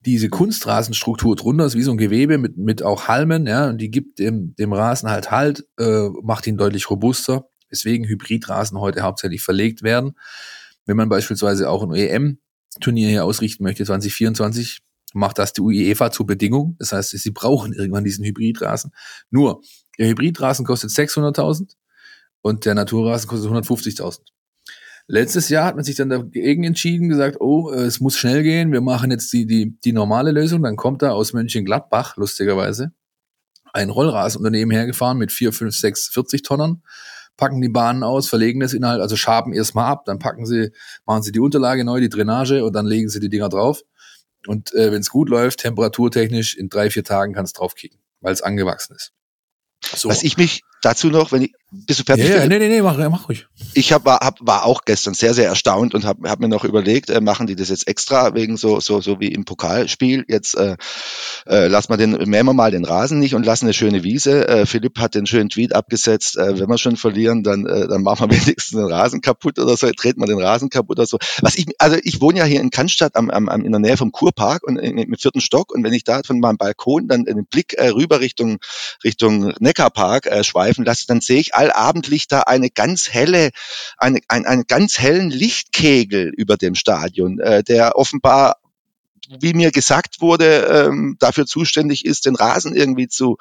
diese 0.04 0.28
Kunstrasenstruktur 0.28 1.36
drunter, 1.36 1.64
ist 1.64 1.76
wie 1.76 1.82
so 1.82 1.92
ein 1.92 1.96
Gewebe 1.96 2.38
mit, 2.38 2.56
mit 2.56 2.82
auch 2.82 3.08
Halmen, 3.08 3.46
ja, 3.46 3.68
und 3.68 3.78
die 3.78 3.90
gibt 3.90 4.18
dem, 4.18 4.54
dem 4.56 4.72
Rasen 4.72 5.08
halt 5.08 5.30
Halt, 5.30 5.64
äh, 5.78 6.08
macht 6.22 6.46
ihn 6.46 6.58
deutlich 6.58 6.90
robuster, 6.90 7.48
weswegen 7.70 8.06
Hybridrasen 8.06 8.78
heute 8.78 9.02
hauptsächlich 9.02 9.42
verlegt 9.42 9.82
werden. 9.82 10.12
Wenn 10.84 10.96
man 10.96 11.08
beispielsweise 11.08 11.70
auch 11.70 11.82
ein 11.82 11.94
EM-Turnier 11.94 13.08
hier 13.08 13.24
ausrichten 13.24 13.62
möchte, 13.64 13.84
2024, 13.84 14.80
macht 15.14 15.38
das 15.38 15.52
die 15.52 15.62
UEFA 15.62 16.10
zur 16.10 16.26
Bedingung. 16.26 16.76
Das 16.78 16.92
heißt, 16.92 17.10
sie 17.10 17.30
brauchen 17.30 17.72
irgendwann 17.72 18.04
diesen 18.04 18.24
Hybridrasen. 18.24 18.90
Nur, 19.30 19.62
der 19.98 20.08
Hybridrasen 20.08 20.66
kostet 20.66 20.90
600.000 20.90 21.74
und 22.42 22.66
der 22.66 22.74
Naturrasen 22.74 23.28
kostet 23.28 23.50
150.000. 23.50 24.20
Letztes 25.06 25.50
Jahr 25.50 25.66
hat 25.66 25.74
man 25.74 25.84
sich 25.84 25.96
dann 25.96 26.08
dagegen 26.08 26.64
entschieden, 26.64 27.10
gesagt, 27.10 27.40
oh, 27.40 27.70
äh, 27.70 27.82
es 27.82 28.00
muss 28.00 28.16
schnell 28.16 28.42
gehen, 28.42 28.72
wir 28.72 28.80
machen 28.80 29.10
jetzt 29.10 29.32
die, 29.32 29.46
die, 29.46 29.78
die 29.84 29.92
normale 29.92 30.32
Lösung. 30.32 30.62
Dann 30.62 30.76
kommt 30.76 31.02
da 31.02 31.10
aus 31.10 31.34
Mönchengladbach, 31.34 32.16
lustigerweise, 32.16 32.92
ein 33.72 33.90
Rollrasenunternehmen 33.90 34.74
hergefahren 34.74 35.18
mit 35.18 35.30
4, 35.30 35.52
5, 35.52 35.76
6, 35.76 36.08
40 36.08 36.42
Tonnen, 36.42 36.82
packen 37.36 37.60
die 37.60 37.68
Bahnen 37.68 38.02
aus, 38.02 38.28
verlegen 38.28 38.60
das 38.60 38.72
Inhalt, 38.72 39.02
also 39.02 39.16
schaben 39.16 39.52
erstmal 39.52 39.90
ab, 39.90 40.04
dann 40.06 40.18
packen 40.18 40.46
sie, 40.46 40.72
machen 41.04 41.22
sie 41.22 41.32
die 41.32 41.40
Unterlage 41.40 41.84
neu, 41.84 42.00
die 42.00 42.08
Drainage 42.08 42.64
und 42.64 42.72
dann 42.72 42.86
legen 42.86 43.08
sie 43.10 43.20
die 43.20 43.28
Dinger 43.28 43.50
drauf. 43.50 43.82
Und 44.46 44.72
äh, 44.74 44.90
wenn 44.92 45.00
es 45.00 45.10
gut 45.10 45.28
läuft, 45.28 45.60
temperaturtechnisch, 45.60 46.56
in 46.56 46.68
drei, 46.68 46.90
vier 46.90 47.04
Tagen 47.04 47.34
kann 47.34 47.44
es 47.44 47.52
draufkicken, 47.52 47.98
weil 48.20 48.32
es 48.32 48.42
angewachsen 48.42 48.94
ist. 48.94 49.12
So. 49.96 50.08
Was 50.08 50.22
ich 50.22 50.36
mich 50.36 50.62
dazu 50.82 51.08
noch, 51.08 51.32
wenn 51.32 51.42
ich, 51.42 51.52
bist 51.86 52.00
du 52.00 52.04
fertig? 52.04 52.28
Ja, 52.28 52.36
ja 52.36 52.46
nee, 52.46 52.58
nee, 52.58 52.68
nee, 52.68 52.82
mach, 52.82 52.96
mach 53.10 53.28
ruhig. 53.28 53.46
Ich 53.74 53.92
hab, 53.92 54.04
war, 54.04 54.20
hab, 54.20 54.38
war 54.40 54.64
auch 54.64 54.84
gestern 54.84 55.14
sehr, 55.14 55.34
sehr 55.34 55.48
erstaunt 55.48 55.94
und 55.94 56.04
habe 56.04 56.28
hab 56.30 56.38
mir 56.38 56.48
noch 56.48 56.64
überlegt, 56.64 57.10
äh, 57.10 57.20
machen 57.20 57.46
die 57.46 57.56
das 57.56 57.68
jetzt 57.68 57.88
extra 57.88 58.34
wegen 58.34 58.56
so, 58.56 58.80
so, 58.80 59.00
so 59.00 59.18
wie 59.18 59.28
im 59.28 59.44
Pokalspiel. 59.44 60.24
Jetzt 60.28 60.56
äh, 60.56 60.76
äh, 61.46 61.66
lassen 61.66 61.90
wir 61.92 61.96
den, 61.96 62.12
mähen 62.12 62.46
wir 62.46 62.54
mal 62.54 62.70
den 62.70 62.84
Rasen 62.84 63.18
nicht 63.18 63.34
und 63.34 63.44
lassen 63.44 63.66
eine 63.66 63.74
schöne 63.74 64.04
Wiese. 64.04 64.46
Äh, 64.46 64.66
Philipp 64.66 64.98
hat 64.98 65.14
den 65.14 65.26
schönen 65.26 65.48
Tweet 65.48 65.74
abgesetzt, 65.74 66.36
äh, 66.36 66.58
wenn 66.58 66.68
wir 66.68 66.78
schon 66.78 66.96
verlieren, 66.96 67.42
dann, 67.42 67.66
äh, 67.66 67.88
dann 67.88 68.02
machen 68.02 68.30
wir 68.30 68.36
wenigstens 68.46 68.78
den 68.78 68.88
Rasen 68.88 69.20
kaputt 69.20 69.58
oder 69.58 69.76
so, 69.76 69.90
treten 69.90 70.20
wir 70.20 70.26
den 70.26 70.40
Rasen 70.40 70.70
kaputt 70.70 70.98
oder 70.98 71.06
so. 71.06 71.18
Was 71.40 71.56
ich, 71.56 71.66
also 71.78 71.96
ich 72.02 72.20
wohne 72.20 72.38
ja 72.38 72.44
hier 72.44 72.60
in 72.60 72.70
Cannstatt 72.70 73.16
am, 73.16 73.30
am, 73.30 73.48
am 73.48 73.64
in 73.64 73.72
der 73.72 73.80
Nähe 73.80 73.96
vom 73.96 74.12
Kurpark 74.12 74.62
und 74.62 74.76
im 74.76 75.14
vierten 75.18 75.40
Stock 75.40 75.74
und 75.74 75.82
wenn 75.82 75.92
ich 75.92 76.04
da 76.04 76.20
von 76.24 76.38
meinem 76.38 76.56
Balkon 76.56 77.08
dann 77.08 77.24
den 77.24 77.46
Blick 77.46 77.74
äh, 77.74 77.88
rüber 77.88 78.20
Richtung 78.20 78.58
Richtung 79.02 79.52
Neckarpark 79.58 80.26
äh, 80.26 80.44
schweifen 80.44 80.84
lasse, 80.84 81.06
dann 81.06 81.20
sehe 81.20 81.40
ich 81.40 81.54
allabendlich 81.54 81.63
da 82.28 82.40
eine 82.40 82.70
ganz 82.70 83.08
helle, 83.10 83.50
eine, 83.96 84.20
ein, 84.28 84.46
einen 84.46 84.64
ganz 84.66 84.98
hellen 84.98 85.30
Lichtkegel 85.30 86.32
über 86.36 86.56
dem 86.56 86.74
Stadion, 86.74 87.38
äh, 87.40 87.62
der 87.62 87.96
offenbar 87.96 88.56
wie 89.40 89.54
mir 89.54 89.70
gesagt 89.70 90.20
wurde, 90.20 90.88
ähm, 90.88 91.16
dafür 91.18 91.46
zuständig 91.46 92.04
ist, 92.04 92.26
den 92.26 92.36
Rasen 92.36 92.74
irgendwie 92.74 93.08
zu 93.08 93.36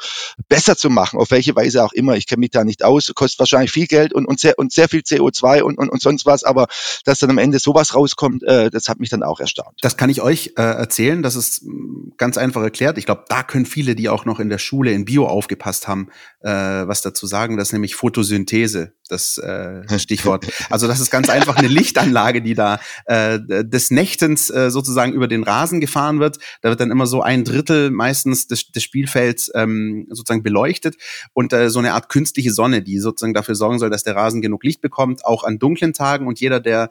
besser 0.47 0.75
zu 0.75 0.89
machen, 0.89 1.19
auf 1.19 1.31
welche 1.31 1.55
Weise 1.55 1.83
auch 1.83 1.93
immer. 1.93 2.15
Ich 2.15 2.27
kenne 2.27 2.41
mich 2.41 2.51
da 2.51 2.63
nicht 2.63 2.83
aus, 2.83 3.11
kostet 3.15 3.39
wahrscheinlich 3.39 3.71
viel 3.71 3.87
Geld 3.87 4.13
und, 4.13 4.25
und, 4.25 4.39
sehr, 4.39 4.57
und 4.57 4.71
sehr 4.71 4.89
viel 4.89 5.01
CO2 5.01 5.61
und, 5.61 5.77
und, 5.77 5.89
und 5.89 6.01
sonst 6.01 6.25
was, 6.25 6.43
aber 6.43 6.67
dass 7.05 7.19
dann 7.19 7.29
am 7.29 7.37
Ende 7.37 7.59
sowas 7.59 7.95
rauskommt, 7.95 8.43
äh, 8.43 8.69
das 8.69 8.89
hat 8.89 8.99
mich 8.99 9.09
dann 9.09 9.23
auch 9.23 9.39
erstaunt. 9.39 9.77
Das 9.81 9.97
kann 9.97 10.09
ich 10.09 10.21
euch 10.21 10.53
äh, 10.57 10.61
erzählen, 10.61 11.23
das 11.23 11.35
ist 11.35 11.63
mm, 11.63 12.13
ganz 12.17 12.37
einfach 12.37 12.61
erklärt. 12.61 12.97
Ich 12.97 13.05
glaube, 13.05 13.25
da 13.27 13.43
können 13.43 13.65
viele, 13.65 13.95
die 13.95 14.09
auch 14.09 14.25
noch 14.25 14.39
in 14.39 14.49
der 14.49 14.57
Schule 14.57 14.91
in 14.91 15.05
Bio 15.05 15.27
aufgepasst 15.27 15.87
haben, 15.87 16.09
äh, 16.41 16.49
was 16.49 17.01
dazu 17.01 17.27
sagen. 17.27 17.57
Das 17.57 17.69
ist 17.69 17.73
nämlich 17.73 17.95
Photosynthese, 17.95 18.93
das 19.09 19.37
äh, 19.37 19.83
Stichwort. 19.99 20.45
Also 20.69 20.87
das 20.87 20.99
ist 20.99 21.11
ganz 21.11 21.29
einfach 21.29 21.55
eine 21.55 21.67
Lichtanlage, 21.67 22.41
die 22.41 22.53
da 22.53 22.79
äh, 23.05 23.39
des 23.39 23.91
Nächtens 23.91 24.49
äh, 24.49 24.69
sozusagen 24.69 25.13
über 25.13 25.27
den 25.27 25.43
Rasen 25.43 25.72
gefahren 25.79 26.19
wird. 26.19 26.39
Da 26.61 26.69
wird 26.69 26.79
dann 26.79 26.91
immer 26.91 27.05
so 27.05 27.21
ein 27.21 27.43
Drittel 27.43 27.91
meistens 27.91 28.47
des, 28.47 28.71
des 28.71 28.83
Spielfelds 28.83 29.51
ähm, 29.55 30.07
sozusagen 30.09 30.43
beleuchtet 30.43 30.95
und 31.33 31.53
äh, 31.53 31.69
so 31.69 31.79
eine 31.79 31.93
Art 31.93 32.09
künstliche 32.09 32.51
Sonne, 32.51 32.81
die 32.81 32.99
sozusagen 32.99 33.33
dafür 33.33 33.55
sorgen 33.55 33.79
soll, 33.79 33.89
dass 33.89 34.03
der 34.03 34.15
Rasen 34.15 34.41
genug 34.41 34.63
Licht 34.63 34.81
bekommt, 34.81 35.25
auch 35.25 35.43
an 35.43 35.59
dunklen 35.59 35.93
Tagen. 35.93 36.27
Und 36.27 36.39
jeder, 36.39 36.59
der 36.59 36.89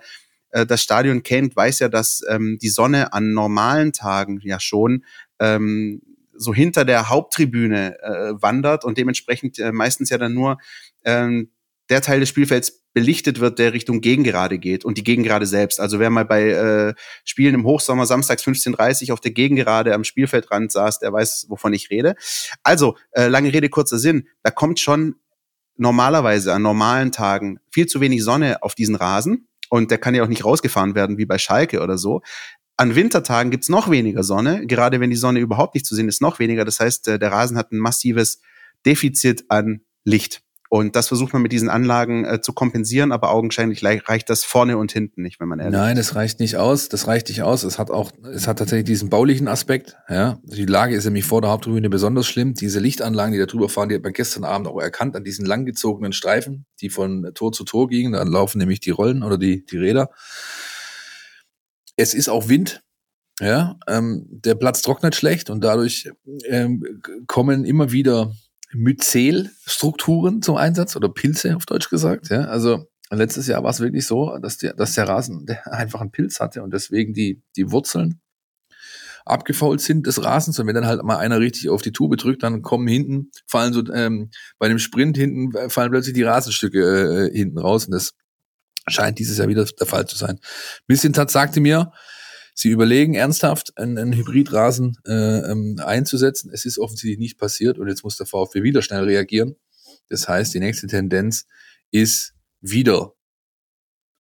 äh, 0.51 0.67
das 0.67 0.83
Stadion 0.83 1.23
kennt, 1.23 1.57
weiß 1.57 1.81
ja, 1.81 1.89
dass 1.89 2.23
ähm, 2.29 2.59
die 2.61 2.69
Sonne 2.69 3.13
an 3.13 3.33
normalen 3.33 3.93
Tagen 3.93 4.41
ja 4.43 4.61
schon 4.61 5.05
ähm, 5.41 6.03
so 6.35 6.55
hinter 6.55 6.85
der 6.85 7.09
Haupttribüne 7.09 8.01
äh, 8.03 8.43
wandert 8.43 8.85
und 8.85 8.99
dementsprechend 8.99 9.59
äh, 9.59 9.73
meistens 9.73 10.11
ja 10.11 10.19
dann 10.19 10.35
nur 10.35 10.59
ähm, 11.05 11.51
der 11.89 12.01
Teil 12.01 12.21
des 12.21 12.29
Spielfelds 12.29 12.82
belichtet 12.93 13.41
wird, 13.41 13.59
der 13.59 13.73
Richtung 13.73 14.01
Gegengerade 14.01 14.59
geht 14.59 14.85
und 14.85 14.99
die 14.99 15.05
Gegengerade 15.05 15.47
selbst. 15.47 15.81
Also 15.81 15.99
wer 15.99 16.11
mal 16.11 16.25
bei 16.25 16.51
äh, 16.51 16.95
Spielen 17.25 17.55
im 17.55 17.65
Hochsommer 17.65 18.07
samstags 18.07 18.45
15.30 18.45 19.13
auf 19.13 19.21
der 19.21 19.33
Gegengerade 19.33 19.95
am 19.95 20.05
Spielfeldrand 20.05 20.71
saß, 20.71 20.99
der 20.99 21.13
weiß, 21.13 21.47
wovon 21.49 21.73
ich 21.73 21.91
rede. 21.91 22.15
Also, 22.63 22.97
äh, 23.13 23.29
lange 23.29 23.53
Rede, 23.53 23.69
kurzer 23.69 23.99
Sinn, 23.99 24.29
da 24.43 24.51
kommt 24.51 24.81
schon 24.81 25.17
normalerweise 25.77 26.53
an 26.53 26.63
normalen 26.63 27.13
Tagen 27.13 27.59
viel 27.71 27.87
zu 27.87 28.01
wenig 28.01 28.23
Sonne 28.23 28.63
auf 28.63 28.75
diesen 28.75 28.95
Rasen 28.95 29.49
und 29.71 29.91
der 29.91 29.99
kann 29.99 30.15
ja 30.15 30.23
auch 30.23 30.29
nicht 30.29 30.45
rausgefahren 30.45 30.95
werden 30.95 31.19
wie 31.19 31.27
bei 31.27 31.39
Schalke 31.39 31.81
oder 31.81 31.97
so. 31.97 32.21
An 32.77 32.95
Wintertagen 32.95 33.51
gibt's 33.51 33.69
noch 33.69 33.91
weniger 33.91 34.23
Sonne, 34.23 34.67
gerade 34.67 35.01
wenn 35.01 35.11
die 35.11 35.17
Sonne 35.17 35.41
überhaupt 35.41 35.75
nicht 35.75 35.87
zu 35.87 35.95
sehen 35.95 36.09
ist, 36.09 36.21
noch 36.21 36.39
weniger. 36.39 36.65
Das 36.65 36.81
heißt, 36.81 37.09
äh, 37.09 37.19
der 37.19 37.33
Rasen 37.33 37.57
hat 37.57 37.73
ein 37.73 37.79
massives 37.79 38.41
Defizit 38.85 39.45
an 39.49 39.83
Licht. 40.05 40.43
Und 40.75 40.97
das 40.97 41.09
versucht 41.09 41.35
man 41.35 41.43
mit 41.43 41.53
diesen 41.53 41.69
Anlagen 41.69 42.25
äh, 42.25 42.41
zu 42.41 42.55
kompensieren, 42.55 43.13
aber 43.13 43.31
augenscheinlich 43.31 43.85
reicht 43.85 44.31
das 44.31 44.43
vorne 44.43 44.79
und 44.79 44.91
hinten 44.91 45.21
nicht, 45.21 45.39
wenn 45.39 45.47
man 45.47 45.61
ehrlich 45.61 45.79
Nein, 45.79 45.97
das 45.97 46.15
reicht 46.15 46.41
nicht 46.41 46.57
aus. 46.57 46.89
Das 46.89 47.07
reicht 47.07 47.29
nicht 47.29 47.43
aus. 47.43 47.63
Es 47.63 47.79
hat 47.79 47.91
auch, 47.91 48.11
es 48.33 48.47
hat 48.47 48.59
tatsächlich 48.59 48.87
diesen 48.87 49.11
baulichen 49.11 49.49
Aspekt. 49.49 49.99
Ja, 50.09 50.39
die 50.45 50.65
Lage 50.65 50.95
ist 50.95 51.05
nämlich 51.05 51.27
vor 51.27 51.43
der 51.43 51.51
Haupttribüne 51.51 51.91
besonders 51.91 52.27
schlimm. 52.27 52.55
Diese 52.55 52.81
Lichtanlagen, 52.81 53.35
die 53.35 53.39
da 53.39 53.45
drüber 53.45 53.69
fahren, 53.69 53.91
die 53.91 53.97
hat 53.97 54.03
man 54.03 54.15
gestern 54.15 54.45
Abend 54.45 54.67
auch 54.67 54.81
erkannt 54.81 55.15
an 55.15 55.25
diesen 55.25 55.45
langgezogenen 55.45 56.15
Streifen, 56.15 56.65
die 56.81 56.89
von 56.89 57.33
Tor 57.35 57.53
zu 57.53 57.65
Tor 57.65 57.89
gingen. 57.89 58.15
Da 58.15 58.23
laufen 58.23 58.57
nämlich 58.57 58.81
die 58.81 58.93
Rollen 58.93 59.23
oder 59.23 59.37
die, 59.37 59.67
die 59.67 59.77
Räder. 59.77 60.09
Es 61.97 62.15
ist 62.15 62.31
auch 62.31 62.49
Wind. 62.49 62.83
Ja, 63.41 63.79
ähm, 63.89 64.25
der 64.31 64.55
Platz 64.55 64.81
trocknet 64.81 65.17
schlecht 65.17 65.51
und 65.51 65.63
dadurch 65.63 66.11
ähm, 66.47 67.03
kommen 67.27 67.67
immer 67.67 67.93
wieder 67.93 68.33
Myzelstrukturen 68.75 70.43
zum 70.43 70.57
Einsatz 70.57 70.97
oder 70.97 71.09
Pilze 71.09 71.57
auf 71.57 71.67
Deutsch 71.67 71.91
gesagt. 71.91 72.31
Ja? 72.31 72.45
Also 72.45 72.87
letztes 73.11 73.47
Jahr 73.47 73.63
war 73.63 73.71
es 73.71 73.81
wirklich 73.81 74.07
so, 74.07 74.37
dass 74.39 74.59
der, 74.59 74.75
dass 74.75 74.95
der 74.95 75.09
Rasen 75.09 75.47
einfach 75.65 76.01
einen 76.01 76.13
Pilz 76.13 76.41
hatte 76.41 76.63
und 76.63 76.73
deswegen 76.73 77.13
die, 77.15 77.43
die 77.57 77.71
Wurzeln 77.71 78.21
abgefault 79.25 79.81
sind 79.81 80.07
des 80.07 80.25
Rasens. 80.25 80.59
Und 80.59 80.67
wenn 80.67 80.75
dann 80.75 80.87
halt 80.87 81.03
mal 81.03 81.19
einer 81.19 81.41
richtig 81.41 81.71
auf 81.71 81.83
die 81.83 81.93
Tube 81.93 82.17
drückt, 82.17 82.43
dann 82.43 82.63
kommen 82.63 82.89
hinten, 82.89 83.31
fallen 83.47 83.73
so 83.73 83.85
ähm, 83.93 84.31
bei 84.59 84.69
dem 84.69 84.79
Sprint 84.79 85.17
hinten, 85.17 85.55
äh, 85.57 85.69
fallen 85.69 85.91
plötzlich 85.91 86.15
die 86.15 86.23
Rasenstücke 86.23 87.31
äh, 87.31 87.37
hinten 87.37 87.59
raus. 87.59 87.87
Und 87.87 87.93
das 87.93 88.15
scheint 88.89 89.19
dieses 89.19 89.39
Jahr 89.39 89.49
wieder 89.49 89.65
der 89.65 89.87
Fall 89.87 90.07
zu 90.07 90.17
sein. 90.17 90.41
Missintat 90.89 91.31
sagte 91.31 91.61
mir, 91.61 91.93
sie 92.55 92.71
überlegen 92.71 93.15
ernsthaft, 93.15 93.77
einen, 93.79 93.99
einen 93.99 94.13
Hybridrasen 94.13 94.97
äh, 95.07 95.13
ähm, 95.13 95.81
einzusetzen. 95.85 96.51
Es 96.53 96.65
ist 96.65 96.79
offensichtlich 96.79 97.19
nicht 97.19 97.39
passiert 97.39 97.79
und 97.79 97.89
jetzt 97.89 98.05
muss 98.05 98.17
der 98.17 98.27
VfB 98.27 98.63
wieder 98.63 98.83
schnell 98.83 99.05
reagieren. 99.05 99.57
Das 100.09 100.29
heißt, 100.29 100.53
die 100.55 100.61
nächste 100.61 100.87
Tendenz 100.87 101.47
ist 101.91 102.35
wieder 102.61 103.15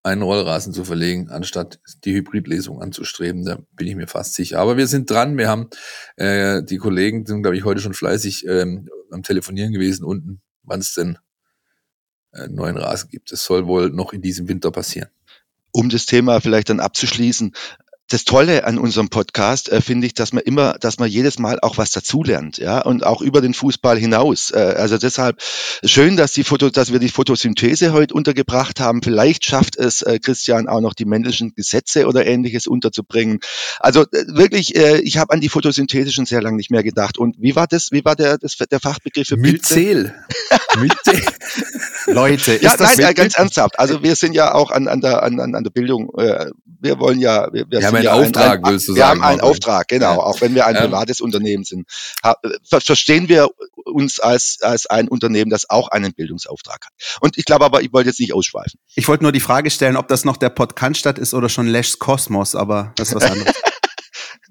einen 0.02 0.22
Rollrasen 0.22 0.72
zu 0.72 0.84
verlegen, 0.84 1.30
anstatt 1.30 1.80
die 2.04 2.14
Hybridlesung 2.14 2.82
anzustreben. 2.82 3.44
Da 3.44 3.58
bin 3.72 3.86
ich 3.86 3.94
mir 3.94 4.08
fast 4.08 4.34
sicher. 4.34 4.58
Aber 4.58 4.76
wir 4.76 4.88
sind 4.88 5.08
dran. 5.08 5.38
Wir 5.38 5.48
haben 5.48 5.68
äh, 6.16 6.62
die 6.62 6.78
Kollegen 6.78 7.24
sind, 7.24 7.42
glaube 7.42 7.56
ich, 7.56 7.64
heute 7.64 7.80
schon 7.80 7.94
fleißig 7.94 8.46
ähm, 8.46 8.88
am 9.10 9.22
Telefonieren 9.22 9.72
gewesen 9.72 10.04
unten, 10.04 10.42
wann 10.64 10.80
es 10.80 10.94
denn 10.94 11.18
äh, 12.32 12.48
neuen 12.48 12.76
Rasen 12.76 13.10
gibt. 13.10 13.30
Das 13.30 13.44
soll 13.44 13.66
wohl 13.66 13.90
noch 13.90 14.12
in 14.12 14.22
diesem 14.22 14.48
Winter 14.48 14.72
passieren. 14.72 15.08
Um 15.70 15.88
das 15.88 16.04
Thema 16.04 16.40
vielleicht 16.40 16.68
dann 16.68 16.80
abzuschließen, 16.80 17.52
das 18.12 18.24
Tolle 18.24 18.64
an 18.64 18.78
unserem 18.78 19.08
Podcast 19.08 19.70
äh, 19.70 19.80
finde 19.80 20.06
ich, 20.06 20.12
dass 20.12 20.32
man 20.32 20.42
immer, 20.42 20.74
dass 20.74 20.98
man 20.98 21.08
jedes 21.08 21.38
Mal 21.38 21.58
auch 21.60 21.78
was 21.78 21.92
dazulernt, 21.92 22.58
ja, 22.58 22.82
und 22.82 23.04
auch 23.04 23.22
über 23.22 23.40
den 23.40 23.54
Fußball 23.54 23.98
hinaus. 23.98 24.50
Äh, 24.50 24.58
also 24.58 24.98
deshalb 24.98 25.40
schön, 25.84 26.16
dass 26.16 26.32
die 26.32 26.44
Foto, 26.44 26.68
dass 26.68 26.92
wir 26.92 26.98
die 26.98 27.08
Photosynthese 27.08 27.92
heute 27.92 28.12
untergebracht 28.12 28.80
haben. 28.80 29.02
Vielleicht 29.02 29.46
schafft 29.46 29.76
es 29.76 30.02
äh, 30.02 30.18
Christian 30.18 30.68
auch 30.68 30.80
noch 30.80 30.92
die 30.92 31.06
männlichen 31.06 31.54
Gesetze 31.54 32.06
oder 32.06 32.26
ähnliches 32.26 32.66
unterzubringen. 32.66 33.40
Also 33.80 34.02
äh, 34.02 34.26
wirklich, 34.28 34.76
äh, 34.76 34.98
ich 35.00 35.16
habe 35.16 35.32
an 35.32 35.40
die 35.40 35.48
Photosynthese 35.48 36.12
schon 36.12 36.26
sehr 36.26 36.42
lange 36.42 36.56
nicht 36.56 36.70
mehr 36.70 36.82
gedacht. 36.82 37.16
Und 37.16 37.36
wie 37.38 37.56
war 37.56 37.66
das? 37.66 37.92
Wie 37.92 38.04
war 38.04 38.14
der 38.14 38.36
das, 38.36 38.56
der 38.56 38.80
Fachbegriff 38.80 39.28
für 39.28 39.36
Myzel. 39.38 40.14
Myzel. 40.78 41.22
Leute, 42.06 42.52
ist 42.52 42.62
ja, 42.62 42.76
das 42.76 42.98
nein, 42.98 43.14
ganz 43.14 43.36
ernsthaft. 43.36 43.78
Also 43.78 44.02
wir 44.02 44.16
sind 44.16 44.34
ja 44.34 44.54
auch 44.54 44.70
an, 44.70 44.88
an 44.88 45.00
der 45.00 45.22
an, 45.22 45.40
an 45.40 45.64
der 45.64 45.70
Bildung. 45.70 46.10
Äh, 46.18 46.50
wir 46.82 46.98
wollen 46.98 47.20
ja, 47.20 47.48
wir, 47.52 47.66
wir 47.70 47.86
haben 47.86 48.01
einen 48.08 48.26
Auftrag, 48.26 48.64
ein, 48.64 48.72
willst 48.72 48.88
du 48.88 48.94
wir 48.94 49.02
sagen. 49.02 49.20
Wir 49.20 49.26
haben 49.26 49.32
einen 49.32 49.40
Auftrag, 49.40 49.88
genau, 49.88 50.14
ja. 50.14 50.18
auch 50.18 50.40
wenn 50.40 50.54
wir 50.54 50.66
ein 50.66 50.76
privates 50.76 51.20
ähm. 51.20 51.26
Unternehmen 51.26 51.64
sind. 51.64 51.86
Verstehen 52.64 53.28
wir 53.28 53.48
uns 53.84 54.20
als, 54.20 54.58
als 54.62 54.86
ein 54.86 55.08
Unternehmen, 55.08 55.50
das 55.50 55.68
auch 55.68 55.88
einen 55.88 56.12
Bildungsauftrag 56.12 56.86
hat. 56.86 57.18
Und 57.20 57.38
ich 57.38 57.44
glaube 57.44 57.64
aber, 57.64 57.82
ich 57.82 57.92
wollte 57.92 58.10
jetzt 58.10 58.20
nicht 58.20 58.34
ausschweifen. 58.34 58.78
Ich 58.94 59.08
wollte 59.08 59.24
nur 59.24 59.32
die 59.32 59.40
Frage 59.40 59.70
stellen, 59.70 59.96
ob 59.96 60.08
das 60.08 60.24
noch 60.24 60.36
der 60.36 60.50
Podcast 60.50 60.82
ist 60.92 61.34
oder 61.34 61.48
schon 61.48 61.66
Lesch's 61.66 61.98
Kosmos, 61.98 62.54
aber 62.54 62.92
das 62.96 63.08
ist 63.08 63.14
was 63.14 63.24
anderes. 63.24 63.54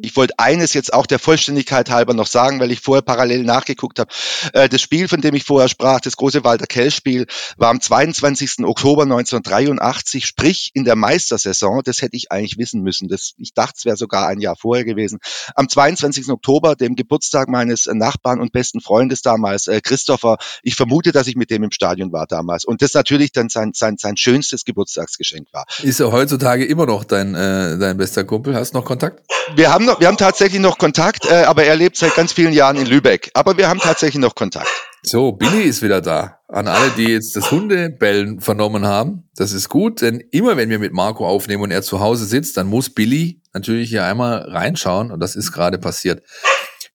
Ich 0.04 0.16
wollte 0.16 0.34
eines 0.38 0.74
jetzt 0.74 0.94
auch 0.94 1.06
der 1.06 1.20
Vollständigkeit 1.20 1.90
halber 1.90 2.14
noch 2.14 2.28
sagen, 2.28 2.60
weil 2.60 2.72
ich 2.72 2.82
vorher 2.82 3.02
parallel 3.02 3.44
nachgeguckt 3.44 4.00
habe. 4.00 4.12
Äh, 4.54 4.70
das 4.70 4.82
Spiel, 4.82 5.08
von 5.08 5.22
dem 5.22 5.36
ich 5.36 5.44
vorher 5.44 5.70
sprach, 5.70 6.00
das 6.00 6.18
große 6.18 6.44
Walter 6.44 6.66
Kell-Spiel, 6.66 7.28
war 7.58 7.70
am 7.70 7.80
22. 7.80 8.64
Oktober 8.64 9.04
1983, 9.04 10.26
sprich 10.26 10.72
in 10.74 10.86
der 10.86 10.96
Meistersaison. 10.96 11.82
Das 11.84 12.02
hätte 12.02 12.16
ich 12.16 12.32
eigentlich 12.32 12.58
wissen 12.58 12.82
müssen. 12.82 13.08
Das, 13.08 13.34
ich 13.38 13.54
dachte, 13.54 13.74
es 13.78 13.86
wäre 13.86 13.98
sogar 13.98 14.28
ein 14.28 14.40
Jahr 14.40 14.56
vorher 14.56 14.86
gewesen. 14.86 15.20
Am 15.56 15.70
22. 15.70 16.30
Oktober, 16.30 16.76
dem 16.76 16.96
Geburtstag 16.96 17.48
meines 17.48 17.86
Nachbarn 17.92 18.42
und 18.42 18.52
besten 18.52 18.82
Freundes 18.82 19.22
damals, 19.22 19.68
äh, 19.68 19.82
Christopher. 19.82 20.38
Ich 20.64 20.76
vermute, 20.76 21.12
dass 21.12 21.28
ich 21.28 21.36
mit 21.36 21.52
dem 21.52 21.64
im 21.64 21.72
Stadion 21.72 22.12
war 22.12 22.26
damals. 22.26 22.66
Und 22.66 22.82
das 22.82 22.94
natürlich 22.94 23.32
dann 23.32 23.50
sein, 23.50 23.72
sein, 23.76 23.98
sein 23.98 24.18
schönstes 24.18 24.66
Geburtstagsgeschenk 24.66 25.48
war. 25.52 25.66
Ist 25.84 26.00
er 26.00 26.12
heutzutage 26.12 26.66
immer 26.66 26.86
noch 26.86 27.04
dein, 27.04 27.36
äh, 27.36 27.78
dein 27.78 27.98
bester 27.98 28.24
Kumpel? 28.24 28.56
Hast 28.56 28.74
du 28.74 28.80
noch 28.80 28.86
Kontakt? 28.86 29.22
Wir 29.56 29.72
haben 29.72 29.86
noch, 29.86 29.91
wir 30.00 30.08
haben 30.08 30.18
tatsächlich 30.18 30.62
noch 30.62 30.78
Kontakt, 30.78 31.26
äh, 31.26 31.44
aber 31.44 31.64
er 31.64 31.76
lebt 31.76 31.98
seit 31.98 32.16
ganz 32.16 32.34
vielen 32.34 32.54
Jahren 32.54 32.78
in 32.78 32.86
Lübeck. 32.86 33.32
Aber 33.34 33.58
wir 33.58 33.70
haben 33.70 33.80
tatsächlich 33.80 34.22
noch 34.22 34.36
Kontakt. 34.36 34.68
So, 35.04 35.32
Billy 35.32 35.64
ist 35.64 35.82
wieder 35.82 36.02
da. 36.02 36.40
An 36.48 36.68
alle, 36.68 36.92
die 36.96 37.06
jetzt 37.06 37.36
das 37.36 37.50
Hundebellen 37.50 38.40
vernommen 38.40 38.86
haben, 38.86 39.30
das 39.36 39.52
ist 39.52 39.70
gut, 39.70 40.02
denn 40.02 40.22
immer 40.32 40.58
wenn 40.58 40.70
wir 40.70 40.80
mit 40.80 40.94
Marco 40.94 41.28
aufnehmen 41.28 41.64
und 41.64 41.72
er 41.72 41.82
zu 41.82 42.00
Hause 42.00 42.26
sitzt, 42.26 42.58
dann 42.58 42.68
muss 42.68 42.90
Billy 42.90 43.42
natürlich 43.54 43.90
hier 43.90 44.06
einmal 44.06 44.40
reinschauen 44.50 45.12
und 45.12 45.20
das 45.20 45.36
ist 45.36 45.52
gerade 45.52 45.80
passiert. 45.80 46.22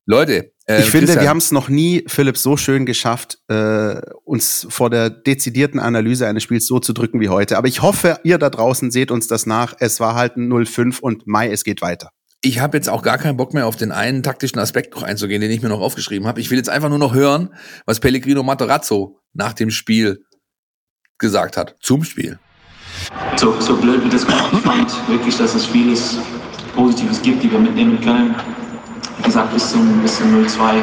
Leute, 0.04 0.52
äh, 0.66 0.80
ich 0.80 0.90
finde, 0.90 1.20
wir 1.20 1.28
haben 1.28 1.38
es 1.38 1.50
noch 1.50 1.68
nie, 1.68 2.04
Philipp, 2.06 2.38
so 2.38 2.56
schön 2.56 2.86
geschafft, 2.86 3.38
äh, 3.48 4.00
uns 4.24 4.66
vor 4.70 4.88
der 4.88 5.10
dezidierten 5.10 5.80
Analyse 5.80 6.28
eines 6.28 6.44
Spiels 6.44 6.66
so 6.66 6.78
zu 6.78 6.92
drücken 6.92 7.20
wie 7.20 7.28
heute. 7.28 7.58
Aber 7.58 7.66
ich 7.66 7.82
hoffe, 7.82 8.20
ihr 8.22 8.38
da 8.38 8.50
draußen 8.50 8.92
seht 8.92 9.10
uns 9.10 9.26
das 9.26 9.46
nach. 9.46 9.74
Es 9.80 9.98
war 9.98 10.14
halt 10.14 10.36
ein 10.36 10.48
0-5 10.48 11.00
und 11.00 11.26
Mai, 11.26 11.50
es 11.50 11.64
geht 11.64 11.82
weiter 11.82 12.10
ich 12.46 12.60
habe 12.60 12.76
jetzt 12.76 12.88
auch 12.88 13.02
gar 13.02 13.18
keinen 13.18 13.36
Bock 13.36 13.54
mehr 13.54 13.66
auf 13.66 13.74
den 13.74 13.90
einen 13.90 14.22
taktischen 14.22 14.60
Aspekt 14.60 14.94
noch 14.94 15.02
einzugehen, 15.02 15.40
den 15.40 15.50
ich 15.50 15.62
mir 15.62 15.68
noch 15.68 15.80
aufgeschrieben 15.80 16.28
habe. 16.28 16.40
Ich 16.40 16.48
will 16.50 16.58
jetzt 16.58 16.68
einfach 16.68 16.88
nur 16.88 16.98
noch 16.98 17.12
hören, 17.12 17.50
was 17.86 17.98
Pellegrino 17.98 18.44
Materazzo 18.44 19.18
nach 19.32 19.52
dem 19.52 19.70
Spiel 19.70 20.24
gesagt 21.18 21.56
hat. 21.56 21.74
Zum 21.80 22.04
Spiel. 22.04 22.38
So, 23.36 23.60
so 23.60 23.76
blöd 23.76 24.04
wie 24.04 24.08
das 24.08 24.24
gerade 24.24 24.56
fand, 24.58 25.08
wirklich, 25.08 25.36
dass 25.36 25.56
es 25.56 25.66
vieles 25.66 26.18
Positives 26.74 27.20
gibt, 27.20 27.42
die 27.42 27.50
wir 27.50 27.58
mitnehmen 27.58 28.00
können. 28.00 28.34
Wie 29.18 29.24
gesagt, 29.24 29.52
bis 29.52 29.72
zum, 29.72 30.00
bis 30.02 30.16
zum 30.18 30.44
0-2 30.44 30.82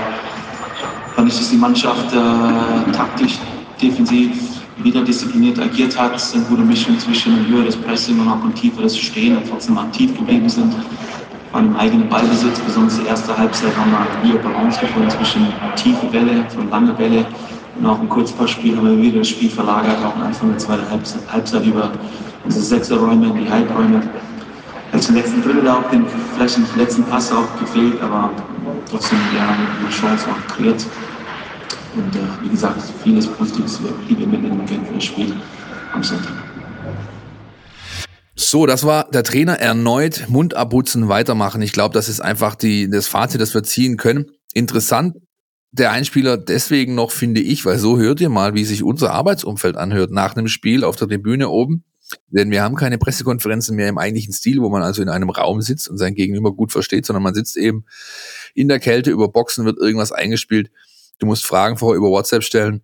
fand 1.15 1.29
ich, 1.29 1.37
dass 1.37 1.49
die 1.49 1.57
Mannschaft 1.57 2.13
äh, 2.13 2.91
taktisch, 2.91 3.39
defensiv 3.81 4.31
wieder 4.79 5.03
diszipliniert 5.03 5.59
agiert 5.59 5.97
hat, 5.97 6.21
eine 6.33 6.43
gute 6.43 6.63
Mischung 6.63 6.99
zwischen 6.99 7.35
ein 7.35 7.47
höheres 7.47 7.77
Pressing 7.77 8.19
und 8.19 8.27
auch 8.27 8.43
ein 8.43 8.53
tieferes 8.53 8.97
Stehen 8.97 9.37
und 9.37 9.47
trotzdem 9.47 9.77
aktiv 9.77 10.13
geblieben 10.17 10.49
sind 10.49 10.73
dem 11.61 11.75
eigenen 11.75 12.09
Ballbesitz. 12.09 12.59
Besonders 12.59 12.99
die 12.99 13.05
erste 13.05 13.37
Halbzeit 13.37 13.75
haben 13.77 13.91
wir 13.91 14.31
gute 14.31 14.43
Balance 14.43 14.79
gefunden 14.79 15.09
zwischen 15.09 15.47
tiefe 15.75 16.05
Bälle 16.07 16.45
und 16.57 16.69
lange 16.69 16.93
Bälle. 16.93 17.25
Und 17.79 17.85
auch 17.85 17.99
im 17.99 18.09
Kurzpassspiel 18.09 18.77
haben 18.77 18.87
wir 18.87 19.01
wieder 19.01 19.19
das 19.19 19.29
Spiel 19.29 19.49
verlagert, 19.49 19.97
auch 20.05 20.15
Anfang 20.15 20.49
der 20.49 20.57
zweiten 20.57 20.89
Halbzeit, 20.89 21.21
Halbzeit 21.31 21.65
über 21.65 21.91
unsere 22.43 22.63
Sechserräume 22.63 23.27
in 23.27 23.45
die 23.45 23.49
Halbräume. 23.49 24.01
Als 24.91 25.09
im 25.09 25.15
letzten 25.15 25.41
Drittel 25.41 25.67
auch 25.67 25.89
den, 25.89 26.05
vielleicht 26.35 26.57
den 26.57 26.65
letzten 26.77 27.03
Pass 27.05 27.31
auch 27.31 27.59
gefehlt, 27.59 27.99
aber 28.01 28.29
trotzdem 28.89 29.17
haben 29.39 29.67
eine 29.79 29.89
Chance 29.89 30.27
auch 30.29 30.55
kreiert. 30.55 30.85
Und 31.95 32.15
äh, 32.15 32.19
wie 32.43 32.49
gesagt, 32.49 32.81
vieles 33.03 33.27
Positives, 33.27 33.79
können 33.79 34.85
für 34.85 34.93
das 34.93 35.03
Spiel 35.03 35.33
am 35.93 36.03
Sonntag. 36.03 36.42
So, 38.35 38.65
das 38.65 38.83
war 38.83 39.09
der 39.11 39.23
Trainer 39.23 39.59
erneut 39.59 40.27
Mund 40.27 40.55
abputzen, 40.55 41.07
weitermachen. 41.07 41.61
Ich 41.61 41.71
glaube, 41.71 41.93
das 41.93 42.09
ist 42.09 42.19
einfach 42.19 42.55
die, 42.55 42.89
das 42.89 43.07
Fazit, 43.07 43.39
das 43.39 43.53
wir 43.53 43.63
ziehen 43.63 43.97
können. 43.97 44.31
Interessant, 44.53 45.17
der 45.71 45.91
Einspieler 45.91 46.37
deswegen 46.37 46.95
noch, 46.95 47.11
finde 47.11 47.41
ich, 47.41 47.65
weil 47.65 47.77
so 47.77 47.97
hört 47.97 48.21
ihr 48.21 48.29
mal, 48.29 48.53
wie 48.53 48.63
sich 48.63 48.83
unser 48.83 49.11
Arbeitsumfeld 49.11 49.75
anhört 49.75 50.11
nach 50.11 50.35
einem 50.35 50.47
Spiel 50.47 50.83
auf 50.83 50.95
der 50.95 51.07
Tribüne 51.07 51.49
oben. 51.49 51.83
Denn 52.27 52.51
wir 52.51 52.61
haben 52.61 52.75
keine 52.75 52.97
Pressekonferenzen 52.97 53.75
mehr 53.75 53.87
im 53.87 53.97
eigentlichen 53.97 54.33
Stil, 54.33 54.61
wo 54.61 54.69
man 54.69 54.83
also 54.83 55.01
in 55.01 55.09
einem 55.09 55.29
Raum 55.29 55.61
sitzt 55.61 55.89
und 55.89 55.97
sein 55.97 56.15
Gegenüber 56.15 56.53
gut 56.53 56.71
versteht, 56.71 57.05
sondern 57.05 57.23
man 57.23 57.33
sitzt 57.33 57.57
eben 57.57 57.85
in 58.53 58.67
der 58.67 58.79
Kälte 58.79 59.09
über 59.09 59.29
Boxen, 59.29 59.65
wird 59.65 59.79
irgendwas 59.79 60.11
eingespielt. 60.11 60.69
Du 61.19 61.25
musst 61.25 61.45
Fragen 61.45 61.77
vorher 61.77 61.97
über 61.97 62.09
WhatsApp 62.09 62.43
stellen 62.43 62.83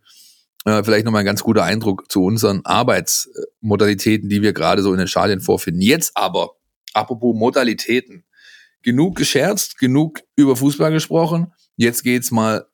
äh, 0.66 0.84
vielleicht 0.84 1.06
nochmal 1.06 1.22
ein 1.22 1.26
ganz 1.26 1.44
guter 1.44 1.64
Eindruck 1.64 2.12
zu 2.12 2.24
unseren 2.24 2.62
Arbeitsmodalitäten, 2.66 4.30
die 4.30 4.42
wir 4.42 4.54
gerade 4.54 4.82
so 4.82 4.92
in 4.92 5.00
den 5.00 5.08
Stadien 5.08 5.42
vorfinden. 5.42 5.82
Jetzt 5.82 6.16
aber, 6.16 6.52
apropos 6.94 7.36
Modalitäten, 7.36 8.26
genug 8.82 9.16
gescherzt, 9.16 9.78
genug 9.78 10.22
über 10.36 10.56
Fußball 10.56 10.92
gesprochen. 10.92 11.54
Jetzt 11.76 12.04
geht's 12.04 12.32
mal 12.32 12.66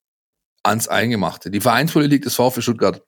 ans 0.64 0.88
Eingemachte. 0.88 1.52
Die 1.52 1.62
Vereinspolitik 1.62 2.24
des 2.24 2.36
VfB 2.36 2.62
Stuttgart 2.62 3.04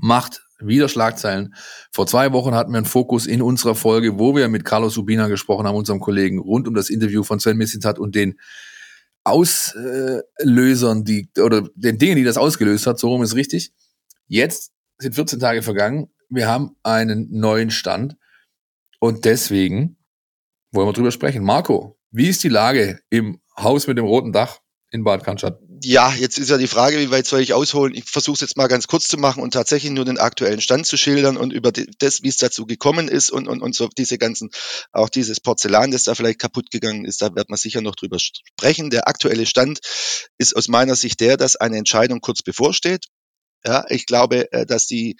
macht 0.00 0.42
wieder 0.58 0.88
Schlagzeilen. 0.88 1.54
Vor 1.92 2.06
zwei 2.06 2.32
Wochen 2.32 2.54
hatten 2.54 2.72
wir 2.72 2.78
einen 2.78 2.86
Fokus 2.86 3.26
in 3.26 3.42
unserer 3.42 3.74
Folge, 3.74 4.18
wo 4.18 4.34
wir 4.34 4.48
mit 4.48 4.64
Carlos 4.64 4.96
Ubina 4.96 5.28
gesprochen 5.28 5.66
haben, 5.66 5.76
unserem 5.76 6.00
Kollegen, 6.00 6.38
rund 6.38 6.66
um 6.66 6.74
das 6.74 6.88
Interview 6.88 7.22
von 7.22 7.40
Sven 7.40 7.58
Missintat 7.58 7.98
und 7.98 8.14
den 8.14 8.38
Auslösern, 9.24 11.04
die, 11.04 11.28
oder 11.42 11.68
den 11.74 11.98
Dingen, 11.98 12.16
die 12.16 12.24
das 12.24 12.36
ausgelöst 12.36 12.86
hat, 12.86 12.98
so 12.98 13.08
rum 13.08 13.22
ist 13.22 13.34
richtig. 13.34 13.72
Jetzt 14.26 14.72
sind 14.98 15.14
14 15.14 15.40
Tage 15.40 15.62
vergangen. 15.62 16.10
Wir 16.28 16.48
haben 16.48 16.76
einen 16.82 17.28
neuen 17.30 17.70
Stand. 17.70 18.16
Und 18.98 19.24
deswegen 19.24 19.98
wollen 20.72 20.88
wir 20.88 20.92
drüber 20.92 21.12
sprechen. 21.12 21.44
Marco, 21.44 21.98
wie 22.10 22.28
ist 22.28 22.42
die 22.42 22.48
Lage 22.48 23.00
im 23.10 23.40
Haus 23.56 23.86
mit 23.86 23.98
dem 23.98 24.04
roten 24.04 24.32
Dach 24.32 24.60
in 24.90 25.04
Bad 25.04 25.22
Cannstatt? 25.24 25.60
Ja, 25.82 26.12
jetzt 26.14 26.38
ist 26.38 26.48
ja 26.48 26.56
die 26.56 26.66
Frage, 26.66 26.98
wie 26.98 27.10
weit 27.10 27.26
soll 27.26 27.40
ich 27.40 27.52
ausholen? 27.52 27.94
Ich 27.94 28.04
versuche 28.04 28.36
es 28.36 28.40
jetzt 28.40 28.56
mal 28.56 28.66
ganz 28.66 28.86
kurz 28.86 29.08
zu 29.08 29.18
machen 29.18 29.42
und 29.42 29.52
tatsächlich 29.52 29.92
nur 29.92 30.06
den 30.06 30.18
aktuellen 30.18 30.60
Stand 30.60 30.86
zu 30.86 30.96
schildern 30.96 31.36
und 31.36 31.52
über 31.52 31.70
das, 31.70 32.22
wie 32.22 32.28
es 32.28 32.38
dazu 32.38 32.66
gekommen 32.66 33.08
ist 33.08 33.30
und, 33.30 33.46
und, 33.46 33.60
und 33.60 33.74
so 33.74 33.88
diese 33.96 34.16
ganzen, 34.16 34.50
auch 34.92 35.10
dieses 35.10 35.40
Porzellan, 35.40 35.90
das 35.90 36.04
da 36.04 36.14
vielleicht 36.14 36.38
kaputt 36.38 36.70
gegangen 36.70 37.04
ist, 37.04 37.20
da 37.20 37.34
wird 37.34 37.50
man 37.50 37.58
sicher 37.58 37.82
noch 37.82 37.94
drüber 37.94 38.18
sprechen. 38.18 38.90
Der 38.90 39.06
aktuelle 39.06 39.44
Stand 39.44 39.80
ist 40.38 40.56
aus 40.56 40.68
meiner 40.68 40.96
Sicht 40.96 41.20
der, 41.20 41.36
dass 41.36 41.56
eine 41.56 41.76
Entscheidung 41.76 42.20
kurz 42.20 42.42
bevorsteht. 42.42 43.06
Ja, 43.66 43.84
ich 43.88 44.06
glaube, 44.06 44.50
äh, 44.52 44.64
dass 44.64 44.86
die 44.86 45.16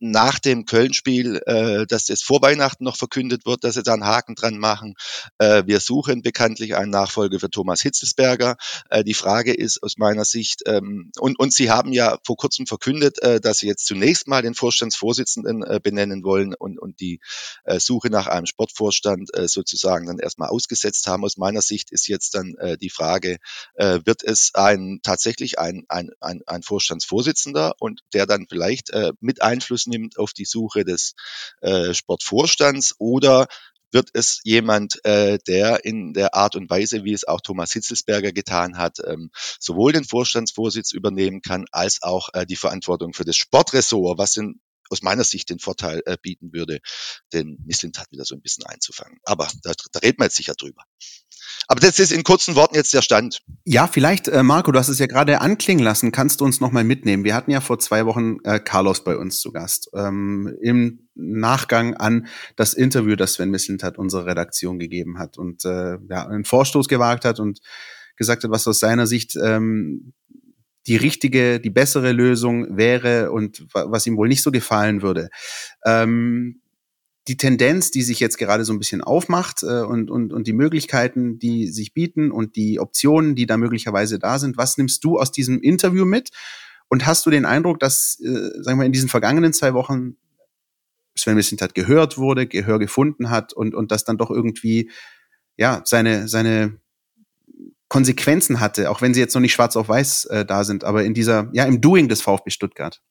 nach 0.00 0.38
dem 0.38 0.64
Köln-Spiel, 0.64 1.42
äh, 1.44 1.86
dass 1.86 2.06
das 2.06 2.22
vor 2.22 2.40
Weihnachten 2.40 2.84
noch 2.84 2.96
verkündet 2.96 3.44
wird, 3.44 3.62
dass 3.62 3.74
sie 3.74 3.82
da 3.82 3.92
einen 3.92 4.06
Haken 4.06 4.34
dran 4.34 4.58
machen. 4.58 4.94
Äh, 5.38 5.64
wir 5.66 5.80
suchen 5.80 6.22
bekanntlich 6.22 6.76
einen 6.76 6.90
Nachfolger 6.90 7.38
für 7.38 7.50
Thomas 7.50 7.82
Hitzelsberger. 7.82 8.56
Äh, 8.88 9.04
die 9.04 9.14
Frage 9.14 9.52
ist 9.52 9.82
aus 9.82 9.98
meiner 9.98 10.24
Sicht, 10.24 10.62
ähm, 10.66 11.10
und, 11.18 11.38
und 11.38 11.52
Sie 11.52 11.70
haben 11.70 11.92
ja 11.92 12.18
vor 12.24 12.36
kurzem 12.36 12.66
verkündet, 12.66 13.22
äh, 13.22 13.40
dass 13.40 13.58
Sie 13.58 13.66
jetzt 13.66 13.84
zunächst 13.84 14.28
mal 14.28 14.40
den 14.40 14.54
Vorstandsvorsitzenden 14.54 15.62
äh, 15.62 15.80
benennen 15.82 16.24
wollen 16.24 16.54
und, 16.54 16.78
und 16.78 17.00
die 17.00 17.20
äh, 17.64 17.78
Suche 17.80 18.08
nach 18.08 18.28
einem 18.28 18.46
Sportvorstand 18.46 19.36
äh, 19.36 19.46
sozusagen 19.46 20.06
dann 20.06 20.18
erstmal 20.18 20.48
ausgesetzt 20.48 21.06
haben. 21.06 21.24
Aus 21.24 21.36
meiner 21.36 21.60
Sicht 21.60 21.90
ist 21.90 22.08
jetzt 22.08 22.34
dann 22.34 22.54
äh, 22.58 22.78
die 22.78 22.90
Frage, 22.90 23.36
äh, 23.74 23.98
wird 24.04 24.22
es 24.22 24.52
ein 24.54 25.00
tatsächlich 25.02 25.58
ein, 25.58 25.84
ein, 25.88 26.10
ein, 26.20 26.40
ein 26.46 26.62
Vorstandsvorsitzender 26.62 27.74
und 27.78 28.00
der 28.14 28.26
dann 28.26 28.46
vielleicht 28.48 28.90
äh, 28.90 29.12
mit 29.20 29.42
Einfluss 29.50 29.86
nimmt 29.86 30.18
auf 30.18 30.32
die 30.32 30.44
Suche 30.44 30.84
des 30.84 31.14
äh, 31.60 31.92
Sportvorstands 31.94 32.94
oder 32.98 33.46
wird 33.92 34.10
es 34.12 34.40
jemand, 34.44 35.04
äh, 35.04 35.38
der 35.46 35.84
in 35.84 36.12
der 36.12 36.34
Art 36.34 36.56
und 36.56 36.70
Weise, 36.70 37.04
wie 37.04 37.12
es 37.12 37.26
auch 37.26 37.40
Thomas 37.40 37.72
Hitzelsberger 37.72 38.32
getan 38.32 38.78
hat, 38.78 38.98
ähm, 39.04 39.30
sowohl 39.58 39.92
den 39.92 40.04
Vorstandsvorsitz 40.04 40.92
übernehmen 40.92 41.42
kann, 41.42 41.64
als 41.72 42.02
auch 42.02 42.28
äh, 42.32 42.46
die 42.46 42.56
Verantwortung 42.56 43.12
für 43.12 43.24
das 43.24 43.36
Sportressort, 43.36 44.18
was 44.18 44.36
in, 44.36 44.60
aus 44.90 45.02
meiner 45.02 45.24
Sicht 45.24 45.50
den 45.50 45.58
Vorteil 45.58 46.02
äh, 46.06 46.16
bieten 46.20 46.52
würde, 46.52 46.80
den 47.32 47.58
Misslintat 47.64 48.10
wieder 48.10 48.24
so 48.24 48.34
ein 48.34 48.42
bisschen 48.42 48.64
einzufangen. 48.64 49.18
Aber 49.24 49.48
da, 49.62 49.72
da 49.92 49.98
reden 50.00 50.18
wir 50.18 50.24
jetzt 50.26 50.36
sicher 50.36 50.54
drüber. 50.54 50.84
Aber 51.66 51.80
das 51.80 51.98
ist 51.98 52.12
in 52.12 52.24
kurzen 52.24 52.56
Worten 52.56 52.74
jetzt 52.74 52.92
der 52.94 53.02
Stand. 53.02 53.42
Ja, 53.64 53.86
vielleicht, 53.86 54.28
äh, 54.28 54.42
Marco, 54.42 54.72
du 54.72 54.78
hast 54.78 54.88
es 54.88 54.98
ja 54.98 55.06
gerade 55.06 55.40
anklingen 55.40 55.84
lassen. 55.84 56.12
Kannst 56.12 56.40
du 56.40 56.44
uns 56.44 56.60
nochmal 56.60 56.84
mitnehmen? 56.84 57.24
Wir 57.24 57.34
hatten 57.34 57.50
ja 57.50 57.60
vor 57.60 57.78
zwei 57.78 58.06
Wochen 58.06 58.38
äh, 58.44 58.58
Carlos 58.58 59.04
bei 59.04 59.16
uns 59.16 59.40
zu 59.40 59.52
Gast. 59.52 59.90
Ähm, 59.94 60.52
Im 60.60 61.08
Nachgang 61.14 61.94
an 61.94 62.26
das 62.56 62.74
Interview, 62.74 63.14
das 63.14 63.34
Sven 63.34 63.50
Mislintat 63.50 63.98
unsere 63.98 64.26
Redaktion 64.26 64.78
gegeben 64.78 65.18
hat 65.18 65.38
und 65.38 65.64
äh, 65.64 65.98
ja, 66.08 66.26
einen 66.26 66.44
Vorstoß 66.44 66.88
gewagt 66.88 67.24
hat 67.24 67.38
und 67.38 67.60
gesagt 68.16 68.44
hat, 68.44 68.50
was 68.50 68.66
aus 68.66 68.80
seiner 68.80 69.06
Sicht 69.06 69.36
ähm, 69.42 70.12
die 70.86 70.96
richtige, 70.96 71.60
die 71.60 71.70
bessere 71.70 72.12
Lösung 72.12 72.76
wäre 72.76 73.30
und 73.30 73.66
was 73.72 74.06
ihm 74.06 74.16
wohl 74.16 74.28
nicht 74.28 74.42
so 74.42 74.50
gefallen 74.50 75.02
würde. 75.02 75.28
Ähm, 75.84 76.60
die 77.28 77.36
Tendenz, 77.36 77.90
die 77.90 78.02
sich 78.02 78.18
jetzt 78.20 78.38
gerade 78.38 78.64
so 78.64 78.72
ein 78.72 78.78
bisschen 78.78 79.02
aufmacht 79.02 79.62
äh, 79.62 79.82
und, 79.82 80.10
und, 80.10 80.32
und 80.32 80.46
die 80.46 80.52
Möglichkeiten, 80.52 81.38
die 81.38 81.68
sich 81.68 81.92
bieten 81.92 82.30
und 82.30 82.56
die 82.56 82.80
Optionen, 82.80 83.34
die 83.34 83.46
da 83.46 83.56
möglicherweise 83.56 84.18
da 84.18 84.38
sind, 84.38 84.56
was 84.56 84.78
nimmst 84.78 85.04
du 85.04 85.18
aus 85.18 85.30
diesem 85.30 85.60
Interview 85.60 86.04
mit? 86.04 86.30
Und 86.88 87.06
hast 87.06 87.24
du 87.26 87.30
den 87.30 87.44
Eindruck, 87.44 87.78
dass, 87.78 88.18
äh, 88.20 88.62
sagen 88.62 88.78
wir, 88.78 88.86
in 88.86 88.92
diesen 88.92 89.08
vergangenen 89.08 89.52
zwei 89.52 89.74
Wochen 89.74 90.16
Sven 91.16 91.36
Mislintat 91.36 91.74
gehört 91.74 92.18
wurde, 92.18 92.46
Gehör 92.46 92.78
gefunden 92.78 93.30
hat 93.30 93.52
und, 93.52 93.74
und 93.74 93.92
das 93.92 94.04
dann 94.04 94.18
doch 94.18 94.30
irgendwie, 94.30 94.90
ja, 95.56 95.82
seine, 95.84 96.26
seine 96.26 96.80
Konsequenzen 97.88 98.60
hatte, 98.60 98.90
auch 98.90 99.02
wenn 99.02 99.14
sie 99.14 99.20
jetzt 99.20 99.34
noch 99.34 99.40
nicht 99.40 99.52
schwarz 99.52 99.76
auf 99.76 99.88
weiß 99.88 100.26
äh, 100.26 100.44
da 100.44 100.64
sind, 100.64 100.84
aber 100.84 101.04
in 101.04 101.12
dieser, 101.12 101.50
ja, 101.52 101.64
im 101.64 101.80
Doing 101.80 102.08
des 102.08 102.22
VfB 102.22 102.50
Stuttgart. 102.50 103.02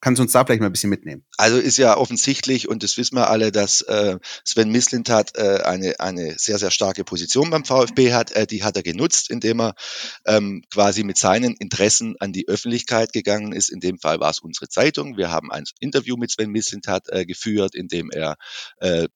Kannst 0.00 0.18
du 0.18 0.22
uns 0.22 0.32
da 0.32 0.44
vielleicht 0.44 0.60
mal 0.60 0.66
ein 0.66 0.72
bisschen 0.72 0.90
mitnehmen? 0.90 1.24
Also 1.36 1.58
ist 1.58 1.76
ja 1.76 1.96
offensichtlich, 1.96 2.68
und 2.68 2.84
das 2.84 2.96
wissen 2.96 3.16
wir 3.16 3.30
alle, 3.30 3.50
dass 3.50 3.82
äh, 3.82 4.18
Sven 4.44 4.70
Mislintat 4.70 5.36
äh, 5.36 5.62
eine, 5.64 5.98
eine 5.98 6.34
sehr, 6.38 6.58
sehr 6.58 6.70
starke 6.70 7.02
Position 7.02 7.50
beim 7.50 7.64
VfB 7.64 8.12
hat. 8.12 8.30
Äh, 8.32 8.46
die 8.46 8.62
hat 8.62 8.76
er 8.76 8.84
genutzt, 8.84 9.28
indem 9.28 9.60
er 9.60 9.74
ähm, 10.24 10.62
quasi 10.72 11.02
mit 11.02 11.18
seinen 11.18 11.56
Interessen 11.56 12.14
an 12.20 12.32
die 12.32 12.46
Öffentlichkeit 12.46 13.12
gegangen 13.12 13.52
ist. 13.52 13.70
In 13.70 13.80
dem 13.80 13.98
Fall 13.98 14.20
war 14.20 14.30
es 14.30 14.38
unsere 14.38 14.68
Zeitung. 14.68 15.16
Wir 15.16 15.30
haben 15.30 15.50
ein 15.50 15.64
Interview 15.80 16.16
mit 16.16 16.30
Sven 16.30 16.50
Mislintat 16.50 17.08
äh, 17.08 17.26
geführt, 17.26 17.74
in 17.74 17.88
dem 17.88 18.10
er 18.10 18.36
äh, 18.78 19.08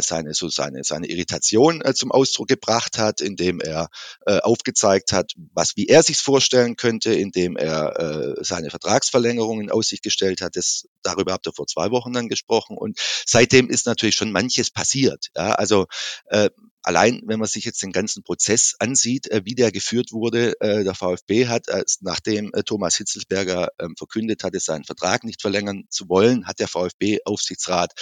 seine, 0.00 0.34
so 0.34 0.48
seine, 0.48 0.84
seine 0.84 1.06
Irritation 1.06 1.80
äh, 1.82 1.94
zum 1.94 2.12
Ausdruck 2.12 2.48
gebracht 2.48 2.98
hat, 2.98 3.20
indem 3.20 3.60
er 3.60 3.88
äh, 4.26 4.38
aufgezeigt 4.38 5.12
hat, 5.12 5.32
was, 5.54 5.76
wie 5.76 5.86
er 5.86 6.02
sich 6.02 6.18
vorstellen 6.18 6.76
könnte, 6.76 7.12
indem 7.14 7.56
er 7.56 7.98
äh, 7.98 8.44
seine 8.44 8.70
Vertragsverlängerung 8.70 9.60
in 9.60 9.70
Aussicht 9.70 10.02
gestellt 10.02 10.40
hat. 10.40 10.56
Das, 10.56 10.86
darüber 11.02 11.32
habt 11.32 11.46
ihr 11.46 11.52
vor 11.52 11.66
zwei 11.66 11.90
Wochen 11.90 12.12
dann 12.12 12.28
gesprochen. 12.28 12.76
Und 12.76 12.98
seitdem 13.26 13.68
ist 13.68 13.86
natürlich 13.86 14.14
schon 14.14 14.32
manches 14.32 14.70
passiert. 14.70 15.28
Ja, 15.36 15.52
also 15.52 15.86
äh, 16.26 16.50
allein, 16.88 17.20
wenn 17.26 17.38
man 17.38 17.48
sich 17.48 17.66
jetzt 17.66 17.82
den 17.82 17.92
ganzen 17.92 18.22
Prozess 18.22 18.74
ansieht, 18.78 19.30
äh, 19.30 19.42
wie 19.44 19.54
der 19.54 19.70
geführt 19.70 20.10
wurde, 20.10 20.58
äh, 20.60 20.84
der 20.84 20.94
VfB 20.94 21.46
hat, 21.46 21.68
äh, 21.68 21.84
nachdem 22.00 22.50
äh, 22.54 22.62
Thomas 22.62 22.96
Hitzelsberger 22.96 23.68
ähm, 23.78 23.94
verkündet 23.94 24.42
hatte, 24.42 24.58
seinen 24.58 24.84
Vertrag 24.84 25.22
nicht 25.22 25.42
verlängern 25.42 25.84
zu 25.90 26.08
wollen, 26.08 26.46
hat 26.46 26.60
der 26.60 26.66
VfB-Aufsichtsrat 26.66 27.92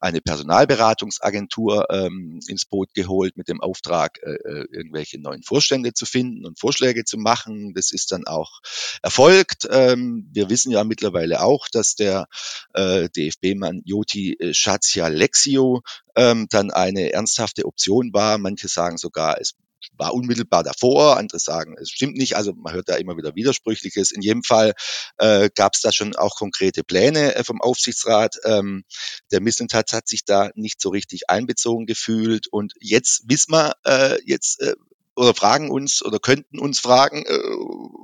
eine 0.00 0.20
Personalberatungsagentur 0.20 1.86
ähm, 1.90 2.40
ins 2.48 2.64
Boot 2.64 2.94
geholt 2.94 3.36
mit 3.36 3.46
dem 3.46 3.60
Auftrag, 3.60 4.18
äh, 4.24 4.64
irgendwelche 4.72 5.20
neuen 5.20 5.44
Vorstände 5.44 5.92
zu 5.92 6.04
finden 6.04 6.44
und 6.44 6.58
Vorschläge 6.58 7.04
zu 7.04 7.18
machen. 7.18 7.74
Das 7.74 7.92
ist 7.92 8.10
dann 8.10 8.26
auch 8.26 8.60
erfolgt. 9.02 9.68
Ähm, 9.70 10.28
wir 10.32 10.50
wissen 10.50 10.72
ja 10.72 10.82
mittlerweile 10.82 11.42
auch, 11.42 11.68
dass 11.68 11.94
der 11.94 12.26
äh, 12.74 13.08
DFB-Mann 13.08 13.82
Joti 13.84 14.36
Schatzia 14.50 15.06
Lexio 15.06 15.82
ähm, 16.16 16.46
dann 16.50 16.70
eine 16.70 17.12
ernsthafte 17.12 17.64
Option 17.64 18.12
war. 18.12 18.38
Manche 18.38 18.68
sagen 18.68 18.98
sogar, 18.98 19.40
es 19.40 19.54
war 19.96 20.14
unmittelbar 20.14 20.62
davor, 20.62 21.16
andere 21.16 21.38
sagen, 21.38 21.76
es 21.80 21.90
stimmt 21.90 22.16
nicht. 22.16 22.36
Also 22.36 22.52
man 22.54 22.72
hört 22.72 22.88
da 22.88 22.96
immer 22.96 23.16
wieder 23.16 23.34
Widersprüchliches. 23.34 24.12
In 24.12 24.22
jedem 24.22 24.42
Fall 24.42 24.74
äh, 25.18 25.50
gab 25.54 25.74
es 25.74 25.80
da 25.80 25.92
schon 25.92 26.14
auch 26.16 26.36
konkrete 26.36 26.84
Pläne 26.84 27.34
äh, 27.34 27.44
vom 27.44 27.60
Aufsichtsrat. 27.60 28.36
Ähm, 28.44 28.84
der 29.30 29.40
Missentat 29.40 29.92
hat 29.92 30.08
sich 30.08 30.24
da 30.24 30.50
nicht 30.54 30.80
so 30.80 30.90
richtig 30.90 31.28
einbezogen 31.28 31.86
gefühlt. 31.86 32.46
Und 32.48 32.74
jetzt 32.80 33.22
wissen 33.26 33.52
wir, 33.52 33.74
äh, 33.84 34.18
jetzt 34.24 34.60
äh, 34.60 34.74
oder 35.14 35.34
fragen 35.34 35.70
uns 35.70 36.02
oder 36.02 36.18
könnten 36.18 36.58
uns 36.58 36.80
fragen, 36.80 37.24
äh, 37.26 37.38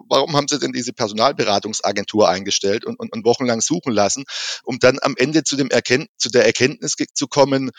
warum 0.09 0.36
haben 0.36 0.48
sie 0.48 0.59
denn 0.59 0.72
diese 0.72 0.92
Personalberatungsagentur 0.92 2.28
eingestellt 2.28 2.84
und, 2.84 2.98
und, 2.98 3.12
und 3.12 3.24
wochenlang 3.24 3.61
suchen 3.61 3.92
lassen, 3.92 4.24
um 4.64 4.78
dann 4.78 4.98
am 5.00 5.14
Ende 5.16 5.44
zu, 5.44 5.56
dem 5.56 5.70
Erkennt 5.70 6.09
zu 6.18 6.28
der 6.28 6.46
Erkenntnis 6.46 6.96
zu 7.14 7.26
kommen, 7.26 7.70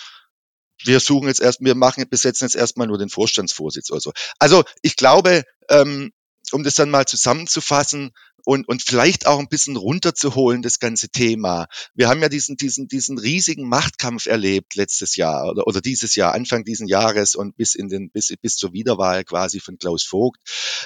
wir 0.83 0.99
suchen 0.99 1.27
jetzt 1.27 1.41
erst, 1.41 1.59
wir 1.61 1.75
machen, 1.75 2.05
besetzen 2.09 2.45
jetzt 2.45 2.55
erstmal 2.55 2.87
nur 2.87 2.97
den 2.97 3.09
Vorstandsvorsitz 3.09 3.91
oder 3.91 3.99
so. 3.99 4.11
Also 4.39 4.63
ich 4.81 4.95
glaube, 4.95 5.43
ähm, 5.69 6.11
um 6.51 6.63
das 6.63 6.75
dann 6.75 6.89
mal 6.89 7.05
zusammenzufassen 7.05 8.11
und, 8.45 8.67
und 8.67 8.81
vielleicht 8.81 9.27
auch 9.27 9.39
ein 9.39 9.49
bisschen 9.49 9.75
runterzuholen, 9.75 10.61
das 10.61 10.79
ganze 10.79 11.09
Thema. 11.09 11.67
Wir 11.93 12.09
haben 12.09 12.21
ja 12.21 12.29
diesen, 12.29 12.57
diesen, 12.57 12.87
diesen 12.87 13.17
riesigen 13.17 13.67
Machtkampf 13.67 14.25
erlebt 14.25 14.75
letztes 14.75 15.15
Jahr 15.15 15.49
oder, 15.49 15.67
oder 15.67 15.81
dieses 15.81 16.15
Jahr, 16.15 16.33
Anfang 16.33 16.63
diesen 16.63 16.87
Jahres 16.87 17.35
und 17.35 17.55
bis 17.55 17.75
in 17.75 17.89
den, 17.89 18.09
bis, 18.11 18.33
bis 18.41 18.55
zur 18.55 18.73
Wiederwahl 18.73 19.23
quasi 19.23 19.59
von 19.59 19.77
Klaus 19.77 20.03
Vogt. 20.03 20.39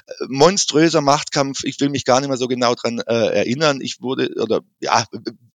Äh, 0.07 0.13
monströser 0.27 1.01
Machtkampf, 1.01 1.63
ich 1.63 1.79
will 1.79 1.89
mich 1.89 2.05
gar 2.05 2.19
nicht 2.19 2.29
mehr 2.29 2.37
so 2.37 2.47
genau 2.47 2.75
dran 2.75 2.99
äh, 2.99 3.13
erinnern. 3.13 3.81
Ich 3.81 4.01
wurde, 4.01 4.33
oder 4.41 4.61
ja, 4.79 5.05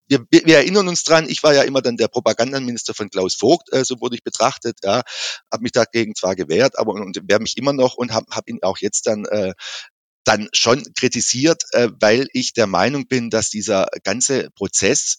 wir, 0.09 0.27
wir 0.31 0.57
erinnern 0.57 0.89
uns 0.89 1.05
dran, 1.05 1.27
ich 1.29 1.43
war 1.43 1.55
ja 1.55 1.63
immer 1.63 1.83
dann 1.83 1.97
der 1.97 2.09
Propagandaminister 2.09 2.95
von 2.95 3.11
Klaus 3.11 3.35
Vogt, 3.35 3.73
äh, 3.73 3.85
so 3.85 4.01
wurde 4.01 4.17
ich 4.17 4.25
betrachtet, 4.25 4.79
ja, 4.83 5.03
habe 5.53 5.63
mich 5.63 5.73
dagegen 5.73 6.15
zwar 6.15 6.35
gewehrt, 6.35 6.79
aber 6.79 6.95
und 6.95 7.21
wehre 7.29 7.41
mich 7.41 7.57
immer 7.57 7.73
noch 7.73 7.95
und 7.95 8.13
habe 8.13 8.27
hab 8.31 8.49
ihn 8.49 8.59
auch 8.63 8.79
jetzt 8.79 9.07
dann 9.07 9.25
äh, 9.27 9.53
dann 10.29 10.49
schon 10.53 10.85
kritisiert, 10.95 11.63
äh, 11.73 11.89
weil 12.01 12.29
ich 12.35 12.53
der 12.53 12.67
Meinung 12.67 13.09
bin, 13.09 13.31
dass 13.31 13.49
dieser 13.49 13.89
ganze 14.05 14.51
Prozess 14.51 15.17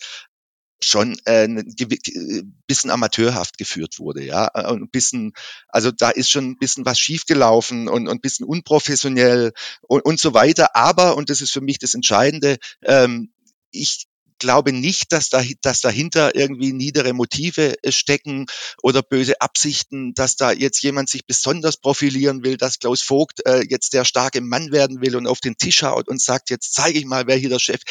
schon 0.82 1.18
äh, 1.26 1.46
ein 1.46 1.58
äh, 1.58 2.44
bisschen 2.68 2.92
amateurhaft 2.92 3.58
geführt 3.58 3.98
wurde, 3.98 4.24
ja, 4.24 4.46
ein 4.46 4.90
bisschen, 4.90 5.34
also 5.68 5.92
da 5.92 6.12
ist 6.12 6.30
schon 6.30 6.52
ein 6.52 6.58
bisschen 6.58 6.86
was 6.86 7.00
schiefgelaufen 7.00 7.90
und, 7.90 8.08
und 8.08 8.10
ein 8.10 8.22
bisschen 8.22 8.46
unprofessionell 8.46 9.52
und, 9.82 10.06
und 10.06 10.20
so 10.20 10.36
weiter. 10.36 10.76
Aber 10.76 11.18
und 11.18 11.32
das 11.32 11.42
ist 11.42 11.52
für 11.52 11.62
mich 11.62 11.80
das 11.80 11.96
Entscheidende, 11.96 12.58
ähm, 12.84 13.34
ich 13.72 14.06
glaube 14.40 14.74
nicht, 14.74 15.12
dass, 15.12 15.30
da, 15.30 15.44
dass 15.62 15.82
dahinter 15.82 16.36
irgendwie 16.36 16.74
niedere 16.74 17.14
Motive 17.14 17.76
äh, 17.84 17.92
stecken 17.92 18.48
oder 18.82 19.02
böse 19.02 19.42
Absichten, 19.42 20.14
dass 20.14 20.36
da 20.36 20.52
jetzt 20.52 20.82
jemand 20.82 21.10
sich 21.10 21.26
besonders 21.26 21.78
profilieren 21.78 22.44
will, 22.44 22.58
dass 22.58 22.80
Klaus 22.80 23.02
Vogt 23.02 23.46
äh, 23.46 23.64
jetzt 23.70 23.94
der 23.94 24.06
starke 24.06 24.42
Mann 24.42 24.72
werden 24.72 25.02
will 25.02 25.16
und 25.16 25.28
auf 25.28 25.40
den 25.40 25.58
Tisch 25.58 25.84
haut 25.84 26.08
und 26.08 26.22
sagt, 26.22 26.50
jetzt 26.50 26.74
zeige 26.74 26.98
ich 26.98 27.06
mal, 27.06 27.28
wer 27.28 27.36
hier 27.36 27.50
der 27.50 27.60
Chef. 27.60 27.82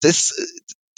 Das, 0.00 0.32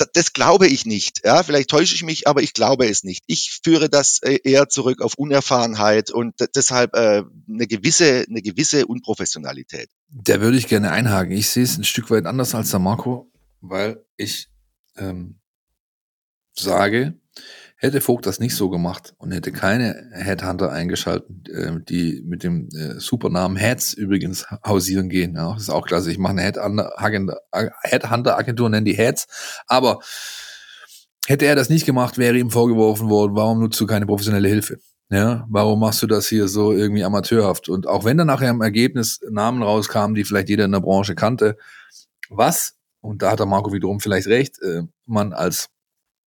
das, 0.03 0.09
das 0.13 0.33
glaube 0.33 0.67
ich 0.67 0.87
nicht. 0.87 1.25
Ja, 1.25 1.43
vielleicht 1.43 1.71
täusche 1.71 1.95
ich 1.95 2.03
mich, 2.03 2.27
aber 2.27 2.43
ich 2.43 2.53
glaube 2.53 2.89
es 2.89 3.05
nicht. 3.05 3.23
Ich 3.27 3.61
führe 3.63 3.89
das 3.89 4.21
äh, 4.23 4.39
eher 4.43 4.69
zurück 4.69 5.03
auf 5.03 5.15
Unerfahrenheit 5.15 6.11
und 6.11 6.35
deshalb 6.55 6.95
äh, 6.95 7.23
eine 7.49 7.67
gewisse, 7.67 8.25
eine 8.29 8.43
gewisse 8.43 8.87
Unprofessionalität. 8.87 9.89
Da 10.09 10.41
würde 10.41 10.57
ich 10.59 10.69
gerne 10.69 10.91
einhaken. 10.91 11.33
Ich 11.33 11.49
sehe 11.49 11.65
es 11.65 11.77
ein 11.77 11.85
Stück 11.85 12.11
weit 12.11 12.27
anders 12.27 12.55
als 12.55 12.71
der 12.71 12.81
Marco, 12.81 13.31
weil 13.61 14.05
ich 14.17 14.49
ähm, 14.97 15.41
sage, 16.55 17.15
hätte 17.77 18.01
Vogt 18.01 18.27
das 18.27 18.39
nicht 18.39 18.55
so 18.55 18.71
gemacht 18.71 19.15
und 19.19 19.33
hätte 19.33 19.51
keine 19.51 20.11
Headhunter 20.13 20.71
eingeschaltet, 20.71 21.49
äh, 21.49 21.73
die 21.89 22.23
mit 22.25 22.45
dem 22.45 22.69
äh, 22.69 23.01
Supernamen 23.01 23.57
Heads 23.57 23.95
übrigens 23.95 24.47
hausieren 24.65 25.09
gehen. 25.09 25.35
Ja, 25.35 25.55
das 25.55 25.63
ist 25.63 25.71
auch 25.71 25.87
klasse. 25.87 26.13
Ich 26.13 26.19
mache 26.19 26.33
eine 26.33 26.43
Headhunter-Agentur, 26.43 28.69
nenne 28.69 28.85
die 28.85 28.97
Heads. 28.97 29.27
Aber 29.67 29.99
hätte 31.27 31.47
er 31.47 31.57
das 31.57 31.71
nicht 31.71 31.85
gemacht, 31.85 32.19
wäre 32.19 32.39
ihm 32.39 32.51
vorgeworfen 32.51 33.09
worden, 33.09 33.35
warum 33.35 33.61
nutzt 33.61 33.81
du 33.81 33.87
keine 33.87 34.07
professionelle 34.07 34.49
Hilfe? 34.49 34.79
Ja, 35.11 35.47
warum 35.51 35.81
machst 35.81 36.03
du 36.03 36.07
das 36.07 36.29
hier 36.29 36.49
so 36.49 36.73
irgendwie 36.73 37.05
amateurhaft? 37.05 37.69
Und 37.69 37.87
auch 37.87 38.05
wenn 38.05 38.17
dann 38.17 38.29
nachher 38.29 38.51
im 38.51 38.63
Ergebnis 38.63 39.21
Namen 39.29 39.63
rauskamen, 39.63 40.15
die 40.15 40.25
vielleicht 40.25 40.49
jeder 40.49 40.65
in 40.65 40.73
der 40.73 40.81
Branche 40.81 41.15
kannte, 41.15 41.59
was, 42.31 42.79
und 43.03 43.21
da 43.21 43.33
hat 43.33 43.41
der 43.41 43.47
Marco 43.47 43.73
wiederum 43.73 44.01
vielleicht 44.01 44.29
recht, 44.29 44.61
äh, 44.63 44.83
man 45.07 45.33
als 45.35 45.69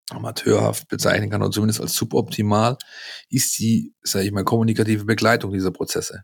amateurhaft 0.09 0.87
bezeichnen 0.87 1.31
kann 1.31 1.41
oder 1.41 1.51
zumindest 1.51 1.81
als 1.81 1.95
suboptimal, 1.95 2.77
ist 3.29 3.57
die, 3.57 3.95
sage 4.03 4.25
ich 4.25 4.31
mal, 4.31 4.43
kommunikative 4.43 5.05
Begleitung 5.05 5.51
dieser 5.51 5.71
Prozesse. 5.71 6.23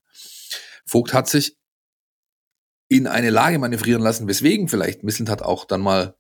Vogt 0.86 1.14
hat 1.14 1.28
sich 1.28 1.58
in 2.90 3.08
eine 3.08 3.30
Lage 3.30 3.58
manövrieren 3.58 4.04
lassen, 4.04 4.28
weswegen 4.28 4.68
vielleicht 4.68 5.04
Misseltat 5.04 5.42
auch 5.42 5.66
dann 5.66 5.82
mal 5.82 6.16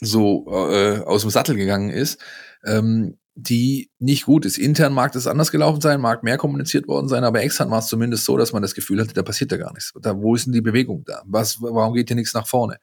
so 0.00 0.46
äh, 0.48 1.00
aus 1.00 1.22
dem 1.22 1.30
Sattel 1.30 1.56
gegangen 1.56 1.90
ist, 1.90 2.20
ähm, 2.64 3.18
die 3.34 3.90
nicht 3.98 4.24
gut 4.24 4.44
ist. 4.44 4.58
Intern 4.58 4.92
mag 4.92 5.12
das 5.12 5.26
anders 5.26 5.50
gelaufen 5.50 5.80
sein, 5.80 6.00
mag 6.00 6.22
mehr 6.22 6.38
kommuniziert 6.38 6.86
worden 6.86 7.08
sein, 7.08 7.24
aber 7.24 7.42
extern 7.42 7.70
war 7.70 7.80
es 7.80 7.88
zumindest 7.88 8.24
so, 8.24 8.36
dass 8.36 8.52
man 8.52 8.62
das 8.62 8.74
Gefühl 8.74 9.00
hatte, 9.00 9.12
da 9.12 9.22
passiert 9.22 9.50
ja 9.50 9.58
gar 9.58 9.72
nichts. 9.72 9.92
Da, 10.00 10.16
wo 10.16 10.36
ist 10.36 10.46
denn 10.46 10.52
die 10.52 10.60
Bewegung 10.60 11.04
da? 11.04 11.22
Was, 11.26 11.60
warum 11.60 11.94
geht 11.94 12.08
hier 12.08 12.16
nichts 12.16 12.34
nach 12.34 12.46
vorne? 12.46 12.78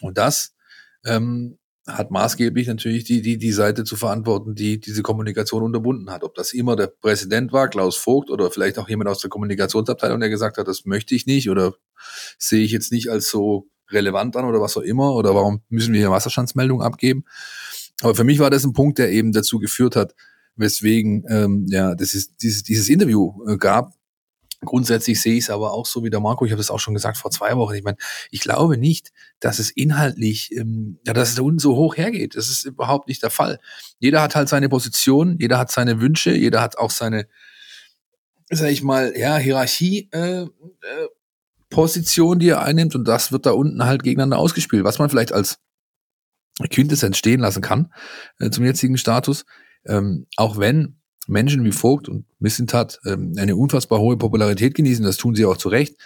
Und 0.00 0.18
das 0.18 0.54
ähm, 1.04 1.58
hat 1.86 2.10
maßgeblich 2.10 2.66
natürlich 2.68 3.04
die, 3.04 3.22
die, 3.22 3.38
die 3.38 3.52
Seite 3.52 3.84
zu 3.84 3.96
verantworten, 3.96 4.54
die 4.54 4.78
diese 4.78 5.02
Kommunikation 5.02 5.62
unterbunden 5.62 6.10
hat. 6.10 6.22
Ob 6.22 6.34
das 6.34 6.52
immer 6.52 6.76
der 6.76 6.88
Präsident 6.88 7.52
war, 7.52 7.68
Klaus 7.68 7.96
Vogt, 7.96 8.30
oder 8.30 8.50
vielleicht 8.50 8.78
auch 8.78 8.88
jemand 8.88 9.08
aus 9.08 9.20
der 9.20 9.30
Kommunikationsabteilung, 9.30 10.20
der 10.20 10.28
gesagt 10.28 10.58
hat, 10.58 10.68
das 10.68 10.84
möchte 10.84 11.14
ich 11.14 11.26
nicht 11.26 11.48
oder 11.48 11.74
sehe 12.38 12.62
ich 12.62 12.72
jetzt 12.72 12.92
nicht 12.92 13.08
als 13.08 13.30
so 13.30 13.68
relevant 13.90 14.36
an 14.36 14.44
oder 14.44 14.60
was 14.60 14.76
auch 14.76 14.82
immer, 14.82 15.14
oder 15.14 15.34
warum 15.34 15.62
müssen 15.70 15.94
wir 15.94 16.00
hier 16.00 16.10
Wasserstandsmeldungen 16.10 16.84
abgeben? 16.84 17.24
Aber 18.02 18.14
für 18.14 18.24
mich 18.24 18.38
war 18.38 18.50
das 18.50 18.64
ein 18.64 18.74
Punkt, 18.74 18.98
der 18.98 19.10
eben 19.10 19.32
dazu 19.32 19.58
geführt 19.58 19.96
hat, 19.96 20.14
weswegen 20.56 21.24
ähm, 21.28 21.66
ja 21.68 21.94
das 21.94 22.14
ist, 22.14 22.42
dieses, 22.42 22.62
dieses 22.62 22.88
Interview 22.88 23.32
äh, 23.48 23.56
gab. 23.56 23.94
Grundsätzlich 24.64 25.20
sehe 25.20 25.34
ich 25.34 25.44
es 25.44 25.50
aber 25.50 25.72
auch 25.72 25.86
so 25.86 26.02
wie 26.02 26.10
der 26.10 26.18
Marco, 26.18 26.44
ich 26.44 26.50
habe 26.50 26.58
das 26.58 26.70
auch 26.70 26.80
schon 26.80 26.94
gesagt 26.94 27.16
vor 27.16 27.30
zwei 27.30 27.56
Wochen. 27.56 27.74
Ich 27.74 27.84
meine, 27.84 27.96
ich 28.30 28.40
glaube 28.40 28.76
nicht, 28.76 29.12
dass 29.38 29.60
es 29.60 29.70
inhaltlich, 29.70 30.50
ähm, 30.52 30.98
ja, 31.06 31.12
dass 31.12 31.30
es 31.30 31.34
da 31.36 31.42
unten 31.42 31.60
so 31.60 31.76
hoch 31.76 31.96
hergeht. 31.96 32.34
Das 32.34 32.48
ist 32.48 32.64
überhaupt 32.64 33.06
nicht 33.06 33.22
der 33.22 33.30
Fall. 33.30 33.60
Jeder 34.00 34.20
hat 34.20 34.34
halt 34.34 34.48
seine 34.48 34.68
Position, 34.68 35.36
jeder 35.38 35.58
hat 35.58 35.70
seine 35.70 36.00
Wünsche, 36.00 36.32
jeder 36.32 36.60
hat 36.60 36.76
auch 36.76 36.90
seine, 36.90 37.28
sag 38.50 38.70
ich 38.70 38.82
mal, 38.82 39.12
ja, 39.16 39.36
Hierarchie. 39.36 40.08
Äh, 40.12 40.42
äh, 40.42 40.48
Position, 41.70 42.38
die 42.38 42.48
er 42.48 42.62
einnimmt, 42.62 42.94
und 42.94 43.06
das 43.06 43.30
wird 43.30 43.44
da 43.46 43.50
unten 43.50 43.84
halt 43.84 44.02
gegeneinander 44.02 44.38
ausgespielt. 44.38 44.84
Was 44.84 44.98
man 44.98 45.10
vielleicht 45.10 45.32
als 45.32 45.58
Quintessenz 46.70 47.16
stehen 47.16 47.40
lassen 47.40 47.62
kann 47.62 47.92
äh, 48.40 48.50
zum 48.50 48.64
jetzigen 48.64 48.98
Status. 48.98 49.44
Ähm, 49.86 50.26
auch 50.36 50.58
wenn 50.58 50.97
Menschen 51.28 51.64
wie 51.64 51.72
Vogt 51.72 52.08
und 52.08 52.24
Missentat 52.38 53.00
ähm, 53.04 53.34
eine 53.36 53.54
unfassbar 53.54 54.00
hohe 54.00 54.16
Popularität 54.16 54.74
genießen, 54.74 55.04
das 55.04 55.16
tun 55.16 55.34
sie 55.34 55.44
auch 55.44 55.56
zu 55.56 55.68
Recht, 55.68 55.96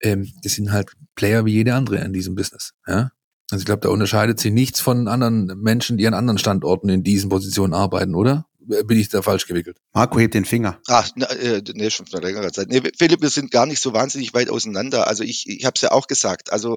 ähm, 0.00 0.30
das 0.42 0.52
sind 0.52 0.72
halt 0.72 0.92
Player 1.14 1.44
wie 1.44 1.52
jede 1.52 1.74
andere 1.74 1.98
in 1.98 2.12
diesem 2.12 2.34
Business. 2.34 2.72
Ja? 2.86 3.10
Also 3.50 3.62
ich 3.62 3.66
glaube, 3.66 3.80
da 3.80 3.88
unterscheidet 3.88 4.38
sie 4.40 4.50
nichts 4.50 4.80
von 4.80 5.08
anderen 5.08 5.46
Menschen, 5.60 5.96
die 5.96 6.06
an 6.06 6.14
anderen 6.14 6.38
Standorten 6.38 6.88
in 6.88 7.02
diesen 7.02 7.30
Positionen 7.30 7.74
arbeiten, 7.74 8.14
oder? 8.14 8.46
Bin 8.68 8.98
ich 8.98 9.08
da 9.08 9.22
falsch 9.22 9.46
gewickelt. 9.46 9.78
Marco 9.92 10.18
hebt 10.18 10.34
den 10.34 10.44
Finger. 10.44 10.80
Ach, 10.86 11.10
äh, 11.16 11.62
nee, 11.74 11.90
schon 11.90 12.06
vor 12.06 12.20
längerer 12.20 12.52
Zeit. 12.52 12.68
Nee, 12.68 12.82
Philipp, 12.98 13.22
wir 13.22 13.30
sind 13.30 13.50
gar 13.50 13.66
nicht 13.66 13.80
so 13.80 13.92
wahnsinnig 13.92 14.34
weit 14.34 14.50
auseinander. 14.50 15.06
Also 15.06 15.24
ich, 15.24 15.48
ich 15.48 15.64
habe 15.64 15.74
es 15.76 15.80
ja 15.82 15.92
auch 15.92 16.06
gesagt. 16.06 16.52
Also 16.52 16.76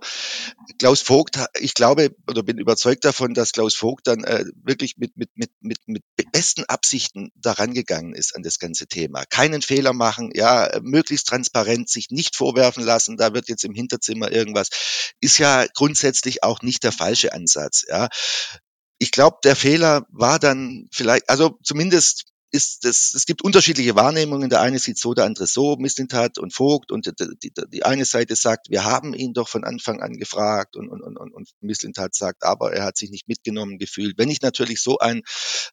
Klaus 0.80 1.02
Vogt, 1.02 1.38
ich 1.60 1.74
glaube 1.74 2.16
oder 2.30 2.44
bin 2.44 2.58
überzeugt 2.58 3.06
davon, 3.06 3.34
dass 3.34 3.52
Klaus 3.52 3.76
Vogt 3.76 4.08
dann 4.08 4.24
äh, 4.24 4.46
wirklich 4.64 4.98
mit, 4.98 5.18
mit, 5.18 5.30
mit, 5.36 5.52
mit, 5.62 5.80
mit 5.86 6.04
besten 6.32 6.64
Absichten 6.64 7.32
daran 7.36 7.74
gegangen 7.74 8.14
ist 8.14 8.36
an 8.36 8.44
das 8.44 8.58
ganze 8.58 8.88
Thema. 8.88 9.26
Keinen 9.26 9.62
Fehler 9.62 9.94
machen, 9.94 10.32
ja, 10.34 10.80
möglichst 10.82 11.28
transparent, 11.28 11.90
sich 11.90 12.10
nicht 12.10 12.36
vorwerfen 12.36 12.84
lassen, 12.84 13.18
da 13.18 13.34
wird 13.34 13.50
jetzt 13.50 13.64
im 13.64 13.74
Hinterzimmer 13.74 14.32
irgendwas, 14.32 14.70
ist 15.20 15.38
ja 15.38 15.66
grundsätzlich 15.74 16.44
auch 16.44 16.62
nicht 16.62 16.84
der 16.84 16.92
falsche 16.92 17.34
Ansatz. 17.34 17.86
Ja 17.88 18.10
ich 19.02 19.10
glaube, 19.10 19.38
der 19.44 19.56
Fehler 19.56 20.06
war 20.12 20.38
dann 20.38 20.88
vielleicht, 20.92 21.28
also 21.28 21.58
zumindest 21.64 22.26
ist 22.52 22.86
das, 22.86 23.14
es 23.16 23.26
gibt 23.26 23.42
unterschiedliche 23.42 23.96
Wahrnehmungen. 23.96 24.52
Der 24.52 24.62
eine 24.62 24.78
sieht 24.78 25.00
so, 25.00 25.16
der 25.16 25.26
andere 25.26 25.48
so, 25.48 25.76
Mislintat 25.78 26.38
und 26.38 26.54
Vogt. 26.54 26.92
Und 26.92 27.08
die, 27.08 27.36
die, 27.42 27.52
die 27.72 27.84
eine 27.84 28.06
Seite 28.06 28.36
sagt, 28.36 28.70
wir 28.70 28.84
haben 28.84 29.16
ihn 29.16 29.34
doch 29.34 29.48
von 29.48 29.64
Anfang 29.64 30.04
an 30.04 30.18
gefragt. 30.18 30.76
Und, 30.76 30.90
und, 30.90 31.02
und, 31.02 31.18
und 31.18 31.50
Mislintat 31.62 32.14
sagt, 32.14 32.44
aber 32.44 32.74
er 32.74 32.84
hat 32.84 32.96
sich 32.96 33.10
nicht 33.10 33.28
mitgenommen 33.28 33.80
gefühlt. 33.80 34.20
Wenn 34.20 34.30
ich 34.30 34.42
natürlich 34.42 34.84
so 34.84 35.00
ein, 35.00 35.24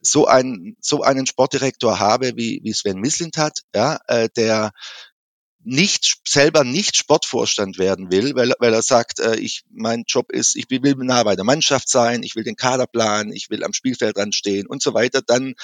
so 0.01 0.27
ein, 0.27 0.77
so 0.81 1.03
einen 1.03 1.27
Sportdirektor 1.27 1.99
habe 1.99 2.33
wie, 2.37 2.61
wie 2.63 2.73
Sven 2.73 2.99
Mislintat, 2.99 3.61
ja, 3.75 3.99
äh, 4.07 4.31
der 4.37 4.71
nicht 5.69 6.21
selber 6.27 6.65
nicht 6.65 6.97
Sportvorstand 6.97 7.79
werden 7.79 8.11
will, 8.11 8.35
weil, 8.35 8.55
weil 8.59 8.73
er 8.73 8.81
sagt, 8.81 9.21
äh, 9.21 9.37
ich 9.37 9.65
mein 9.71 10.05
Job 10.09 10.33
ist, 10.33 10.57
ich 10.57 10.71
will 10.71 10.81
nah 10.97 11.23
bei 11.23 11.37
der 11.37 11.45
Mannschaft 11.45 11.91
sein, 11.91 12.23
ich 12.23 12.37
will 12.37 12.45
den 12.45 12.57
Kader 12.57 12.87
planen, 12.87 13.33
ich 13.33 13.51
will 13.51 13.63
am 13.63 13.75
Spielfeld 13.75 14.17
dran 14.17 14.33
stehen 14.33 14.67
und 14.67 14.83
so 14.83 14.95
weiter, 14.95 15.21
dann 15.21 15.55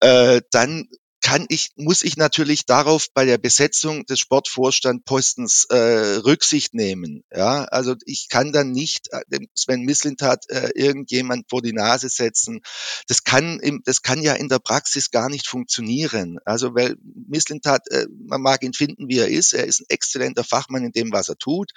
äh, 0.00 0.40
dann 0.50 0.88
kann 1.24 1.46
ich, 1.48 1.70
muss 1.76 2.02
ich 2.02 2.18
natürlich 2.18 2.66
darauf 2.66 3.06
bei 3.14 3.24
der 3.24 3.38
Besetzung 3.38 4.04
des 4.04 4.20
Sportvorstandpostens 4.20 5.64
äh, 5.70 5.76
Rücksicht 6.22 6.74
nehmen. 6.74 7.24
Ja, 7.34 7.64
also 7.64 7.94
ich 8.04 8.28
kann 8.28 8.52
dann 8.52 8.72
nicht 8.72 9.08
äh, 9.10 9.40
Sven 9.54 9.80
Mislintat 9.80 10.44
äh, 10.50 10.72
irgendjemand 10.74 11.48
vor 11.48 11.62
die 11.62 11.72
Nase 11.72 12.10
setzen. 12.10 12.60
Das 13.08 13.24
kann, 13.24 13.58
im, 13.60 13.80
das 13.86 14.02
kann 14.02 14.20
ja 14.20 14.34
in 14.34 14.50
der 14.50 14.58
Praxis 14.58 15.10
gar 15.10 15.30
nicht 15.30 15.46
funktionieren. 15.46 16.40
Also 16.44 16.74
weil 16.74 16.96
Mislintat, 17.02 17.90
äh, 17.90 18.06
man 18.28 18.42
mag 18.42 18.62
ihn 18.62 18.74
finden, 18.74 19.08
wie 19.08 19.18
er 19.18 19.28
ist. 19.28 19.54
Er 19.54 19.64
ist 19.64 19.80
ein 19.80 19.86
exzellenter 19.88 20.44
Fachmann 20.44 20.84
in 20.84 20.92
dem, 20.92 21.10
was 21.10 21.30
er 21.30 21.38
tut. 21.38 21.70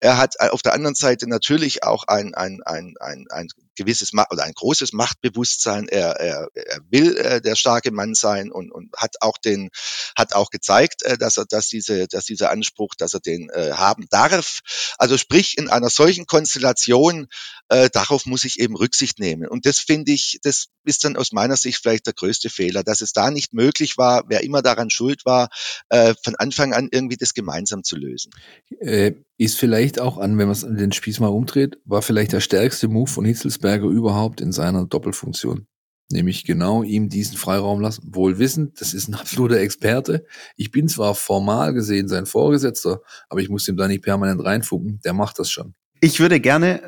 Er 0.00 0.16
hat 0.16 0.36
äh, 0.38 0.48
auf 0.48 0.62
der 0.62 0.72
anderen 0.72 0.94
Seite 0.94 1.28
natürlich 1.28 1.82
auch 1.82 2.04
ein, 2.04 2.34
ein, 2.34 2.62
ein, 2.64 2.94
ein, 2.98 3.26
ein 3.28 3.48
gewisses 3.76 4.12
oder 4.12 4.44
ein 4.44 4.52
großes 4.54 4.92
Machtbewusstsein. 4.92 5.88
Er, 5.88 6.20
er, 6.20 6.48
er 6.54 6.80
will 6.90 7.16
äh, 7.16 7.40
der 7.40 7.56
starke 7.56 7.90
Mann 7.90 8.14
sein 8.14 8.50
und, 8.50 8.70
und 8.72 8.92
hat 8.96 9.16
auch 9.20 9.38
den 9.38 9.70
hat 10.16 10.34
auch 10.34 10.50
gezeigt, 10.50 11.02
äh, 11.02 11.18
dass 11.18 11.36
er 11.36 11.46
dass 11.46 11.68
diese 11.68 12.06
dass 12.08 12.24
dieser 12.24 12.50
Anspruch, 12.50 12.94
dass 12.96 13.14
er 13.14 13.20
den 13.20 13.50
äh, 13.50 13.72
haben 13.72 14.06
darf. 14.10 14.60
Also 14.98 15.18
sprich 15.18 15.58
in 15.58 15.68
einer 15.68 15.90
solchen 15.90 16.26
Konstellation 16.26 17.28
äh, 17.68 17.88
darauf 17.90 18.26
muss 18.26 18.44
ich 18.44 18.60
eben 18.60 18.76
Rücksicht 18.76 19.18
nehmen. 19.18 19.48
Und 19.48 19.66
das 19.66 19.78
finde 19.78 20.12
ich, 20.12 20.38
das 20.42 20.66
ist 20.84 21.04
dann 21.04 21.16
aus 21.16 21.32
meiner 21.32 21.56
Sicht 21.56 21.78
vielleicht 21.80 22.06
der 22.06 22.12
größte 22.12 22.50
Fehler, 22.50 22.82
dass 22.82 23.00
es 23.00 23.12
da 23.12 23.30
nicht 23.30 23.54
möglich 23.54 23.96
war, 23.96 24.24
wer 24.28 24.42
immer 24.42 24.62
daran 24.62 24.90
schuld 24.90 25.24
war, 25.24 25.48
äh, 25.88 26.14
von 26.22 26.36
Anfang 26.36 26.74
an 26.74 26.88
irgendwie 26.90 27.16
das 27.16 27.34
gemeinsam 27.34 27.82
zu 27.82 27.96
lösen. 27.96 28.32
Äh, 28.80 29.12
ist 29.36 29.58
vielleicht 29.58 30.00
auch 30.00 30.18
an, 30.18 30.38
wenn 30.38 30.48
man 30.48 30.76
den 30.76 30.92
Spieß 30.92 31.20
mal 31.20 31.28
umdreht, 31.28 31.78
war 31.84 32.02
vielleicht 32.02 32.32
der 32.32 32.40
stärkste 32.40 32.88
Move 32.88 33.10
von 33.10 33.24
Hitzelsberger 33.24 33.86
überhaupt 33.86 34.40
in 34.40 34.52
seiner 34.52 34.86
Doppelfunktion. 34.86 35.66
Nämlich 36.10 36.44
genau 36.44 36.82
ihm 36.82 37.08
diesen 37.08 37.36
Freiraum 37.36 37.80
lassen. 37.80 38.14
Wohl 38.14 38.38
wissend, 38.38 38.80
das 38.80 38.94
ist 38.94 39.08
ein 39.08 39.14
absoluter 39.14 39.58
Experte. 39.58 40.24
Ich 40.56 40.70
bin 40.70 40.86
zwar 40.88 41.14
formal 41.14 41.72
gesehen 41.72 42.08
sein 42.08 42.26
Vorgesetzter, 42.26 43.00
aber 43.28 43.40
ich 43.40 43.48
muss 43.48 43.66
ihm 43.66 43.76
da 43.76 43.88
nicht 43.88 44.02
permanent 44.02 44.44
reinfunken. 44.44 45.00
Der 45.04 45.14
macht 45.14 45.38
das 45.38 45.50
schon. 45.50 45.74
Ich 46.00 46.20
würde 46.20 46.38
gerne 46.38 46.82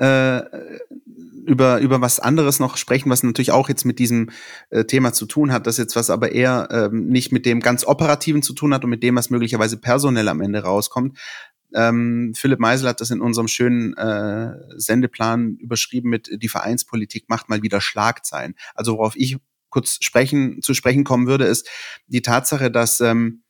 äh, 0.53 0.79
über, 1.47 1.79
über 1.79 2.01
was 2.01 2.21
anderes 2.21 2.61
noch 2.61 2.77
sprechen, 2.77 3.09
was 3.09 3.23
natürlich 3.23 3.53
auch 3.53 3.69
jetzt 3.69 3.85
mit 3.85 3.99
diesem 3.99 4.31
äh, 4.71 4.85
Thema 4.85 5.13
zu 5.13 5.27
tun 5.27 5.53
hat, 5.53 5.67
das 5.67 5.79
jetzt 5.79 5.97
was 5.97 6.11
aber 6.11 6.33
eher 6.33 6.69
ähm, 6.71 7.09
nicht 7.09 7.33
mit 7.33 7.47
dem 7.47 7.61
ganz 7.61 7.87
Operativen 7.87 8.43
zu 8.43 8.53
tun 8.53 8.75
hat 8.75 8.85
und 8.85 8.91
mit 8.91 9.03
dem, 9.03 9.17
was 9.17 9.31
möglicherweise 9.31 9.79
personell 9.79 10.29
am 10.29 10.41
Ende 10.41 10.63
rauskommt. 10.63 11.17
Ähm, 11.75 12.33
Philipp 12.35 12.61
Meisel 12.61 12.89
hat 12.89 13.01
das 13.01 13.11
in 13.11 13.21
unserem 13.21 13.49
schönen 13.49 13.95
äh, 13.97 14.53
Sendeplan 14.77 15.57
überschrieben 15.57 16.11
mit 16.11 16.31
die 16.33 16.49
Vereinspolitik 16.49 17.29
macht 17.29 17.49
mal 17.49 17.63
wieder 17.63 17.81
Schlagzeilen. 17.81 18.55
Also 18.75 18.99
worauf 18.99 19.17
ich 19.17 19.39
kurz 19.71 19.99
sprechen, 20.01 20.63
zu 20.63 20.75
sprechen 20.75 21.05
kommen 21.05 21.27
würde, 21.27 21.45
ist 21.45 21.69
die 22.07 22.23
Tatsache, 22.23 22.71
dass 22.71 23.01
ähm, 23.01 23.43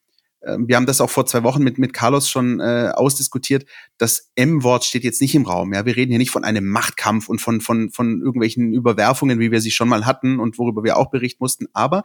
ähm, 0.46 0.68
wir 0.68 0.76
haben 0.76 0.86
das 0.86 1.00
auch 1.00 1.10
vor 1.10 1.26
zwei 1.26 1.42
Wochen 1.42 1.62
mit, 1.62 1.78
mit 1.78 1.92
Carlos 1.92 2.30
schon 2.30 2.60
äh, 2.60 2.92
ausdiskutiert. 2.94 3.66
Das 3.98 4.30
M-Wort 4.36 4.84
steht 4.84 5.04
jetzt 5.04 5.20
nicht 5.20 5.34
im 5.34 5.44
Raum. 5.44 5.72
Ja, 5.72 5.84
wir 5.84 5.96
reden 5.96 6.10
hier 6.10 6.18
nicht 6.18 6.30
von 6.30 6.44
einem 6.44 6.66
Machtkampf 6.66 7.28
und 7.28 7.40
von, 7.40 7.60
von, 7.60 7.90
von 7.90 8.20
irgendwelchen 8.20 8.72
Überwerfungen, 8.72 9.40
wie 9.40 9.50
wir 9.50 9.60
sie 9.60 9.70
schon 9.70 9.88
mal 9.88 10.06
hatten 10.06 10.38
und 10.38 10.58
worüber 10.58 10.84
wir 10.84 10.96
auch 10.96 11.10
berichten 11.10 11.42
mussten. 11.42 11.66
Aber 11.72 12.02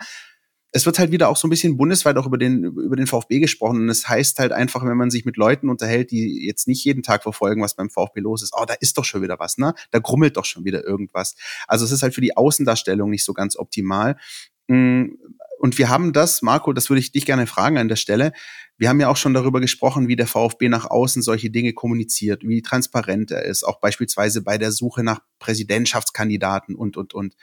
es 0.71 0.85
wird 0.85 0.99
halt 0.99 1.11
wieder 1.11 1.27
auch 1.27 1.35
so 1.35 1.47
ein 1.47 1.49
bisschen 1.49 1.75
bundesweit 1.75 2.17
auch 2.17 2.25
über 2.25 2.37
den, 2.37 2.63
über 2.63 2.95
den 2.95 3.07
VfB 3.07 3.39
gesprochen. 3.39 3.81
Und 3.81 3.89
es 3.89 4.07
heißt 4.07 4.39
halt 4.39 4.53
einfach, 4.53 4.85
wenn 4.85 4.97
man 4.97 5.11
sich 5.11 5.25
mit 5.25 5.35
Leuten 5.35 5.69
unterhält, 5.69 6.11
die 6.11 6.45
jetzt 6.45 6.67
nicht 6.67 6.83
jeden 6.85 7.03
Tag 7.03 7.23
verfolgen, 7.23 7.61
was 7.61 7.75
beim 7.75 7.89
VfB 7.89 8.21
los 8.21 8.41
ist, 8.41 8.53
oh, 8.57 8.63
da 8.65 8.75
ist 8.79 8.97
doch 8.97 9.03
schon 9.03 9.21
wieder 9.21 9.37
was, 9.37 9.57
ne? 9.57 9.73
Da 9.91 9.99
grummelt 9.99 10.37
doch 10.37 10.45
schon 10.45 10.63
wieder 10.63 10.83
irgendwas. 10.83 11.35
Also 11.67 11.83
es 11.83 11.91
ist 11.91 12.03
halt 12.03 12.15
für 12.15 12.21
die 12.21 12.37
Außendarstellung 12.37 13.09
nicht 13.09 13.25
so 13.25 13.33
ganz 13.33 13.57
optimal. 13.57 14.15
Und 15.61 15.77
wir 15.77 15.89
haben 15.89 16.11
das, 16.11 16.41
Marco, 16.41 16.73
das 16.73 16.89
würde 16.89 17.01
ich 17.01 17.11
dich 17.11 17.23
gerne 17.23 17.45
fragen 17.45 17.77
an 17.77 17.87
der 17.87 17.95
Stelle. 17.95 18.33
Wir 18.79 18.89
haben 18.89 18.99
ja 18.99 19.09
auch 19.09 19.15
schon 19.15 19.35
darüber 19.35 19.61
gesprochen, 19.61 20.07
wie 20.07 20.15
der 20.15 20.25
VfB 20.25 20.69
nach 20.69 20.89
außen 20.89 21.21
solche 21.21 21.51
Dinge 21.51 21.73
kommuniziert, 21.73 22.41
wie 22.43 22.63
transparent 22.63 23.29
er 23.29 23.45
ist, 23.45 23.63
auch 23.63 23.79
beispielsweise 23.79 24.41
bei 24.41 24.57
der 24.57 24.71
Suche 24.71 25.03
nach 25.03 25.19
Präsidentschaftskandidaten 25.37 26.73
und, 26.73 26.97
und, 26.97 27.13
und. 27.13 27.35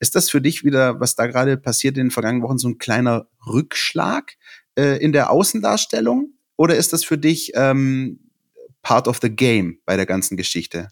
Ist 0.00 0.16
das 0.16 0.30
für 0.30 0.40
dich 0.40 0.64
wieder, 0.64 0.98
was 0.98 1.14
da 1.14 1.28
gerade 1.28 1.56
passiert 1.56 1.96
in 1.96 2.06
den 2.06 2.10
vergangenen 2.10 2.42
Wochen, 2.42 2.58
so 2.58 2.66
ein 2.66 2.78
kleiner 2.78 3.28
Rückschlag 3.46 4.36
äh, 4.74 5.00
in 5.00 5.12
der 5.12 5.30
Außendarstellung? 5.30 6.34
Oder 6.56 6.74
ist 6.74 6.92
das 6.92 7.04
für 7.04 7.18
dich 7.18 7.52
ähm, 7.54 8.32
part 8.82 9.06
of 9.06 9.20
the 9.22 9.30
game 9.30 9.78
bei 9.84 9.94
der 9.94 10.06
ganzen 10.06 10.36
Geschichte? 10.36 10.88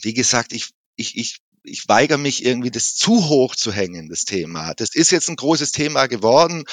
Wie 0.00 0.14
gesagt, 0.14 0.52
ich, 0.52 0.70
ich, 0.94 1.18
ich 1.18 1.40
ich 1.68 1.88
weigere 1.88 2.18
mich 2.18 2.44
irgendwie, 2.44 2.70
das 2.70 2.94
zu 2.94 3.28
hoch 3.28 3.54
zu 3.54 3.72
hängen, 3.72 4.08
das 4.08 4.24
Thema. 4.24 4.74
Das 4.74 4.94
ist 4.94 5.10
jetzt 5.10 5.28
ein 5.28 5.36
großes 5.36 5.72
Thema 5.72 6.06
geworden, 6.06 6.64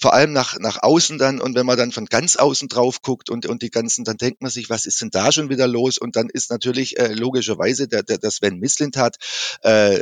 vor 0.00 0.14
allem 0.14 0.32
nach, 0.32 0.58
nach 0.58 0.82
außen 0.82 1.18
dann. 1.18 1.40
Und 1.40 1.54
wenn 1.54 1.66
man 1.66 1.78
dann 1.78 1.92
von 1.92 2.06
ganz 2.06 2.36
außen 2.36 2.68
drauf 2.68 3.02
guckt 3.02 3.30
und, 3.30 3.46
und 3.46 3.62
die 3.62 3.70
ganzen, 3.70 4.04
dann 4.04 4.16
denkt 4.16 4.42
man 4.42 4.50
sich, 4.50 4.70
was 4.70 4.86
ist 4.86 5.00
denn 5.00 5.10
da 5.10 5.32
schon 5.32 5.48
wieder 5.50 5.66
los? 5.66 5.98
Und 5.98 6.16
dann 6.16 6.28
ist 6.28 6.50
natürlich 6.50 6.98
äh, 6.98 7.12
logischerweise 7.12 7.88
der, 7.88 8.02
der, 8.02 8.18
der 8.18 8.30
Sven 8.30 8.58
Mislint 8.58 8.96
hat, 8.96 9.16
äh, 9.62 10.00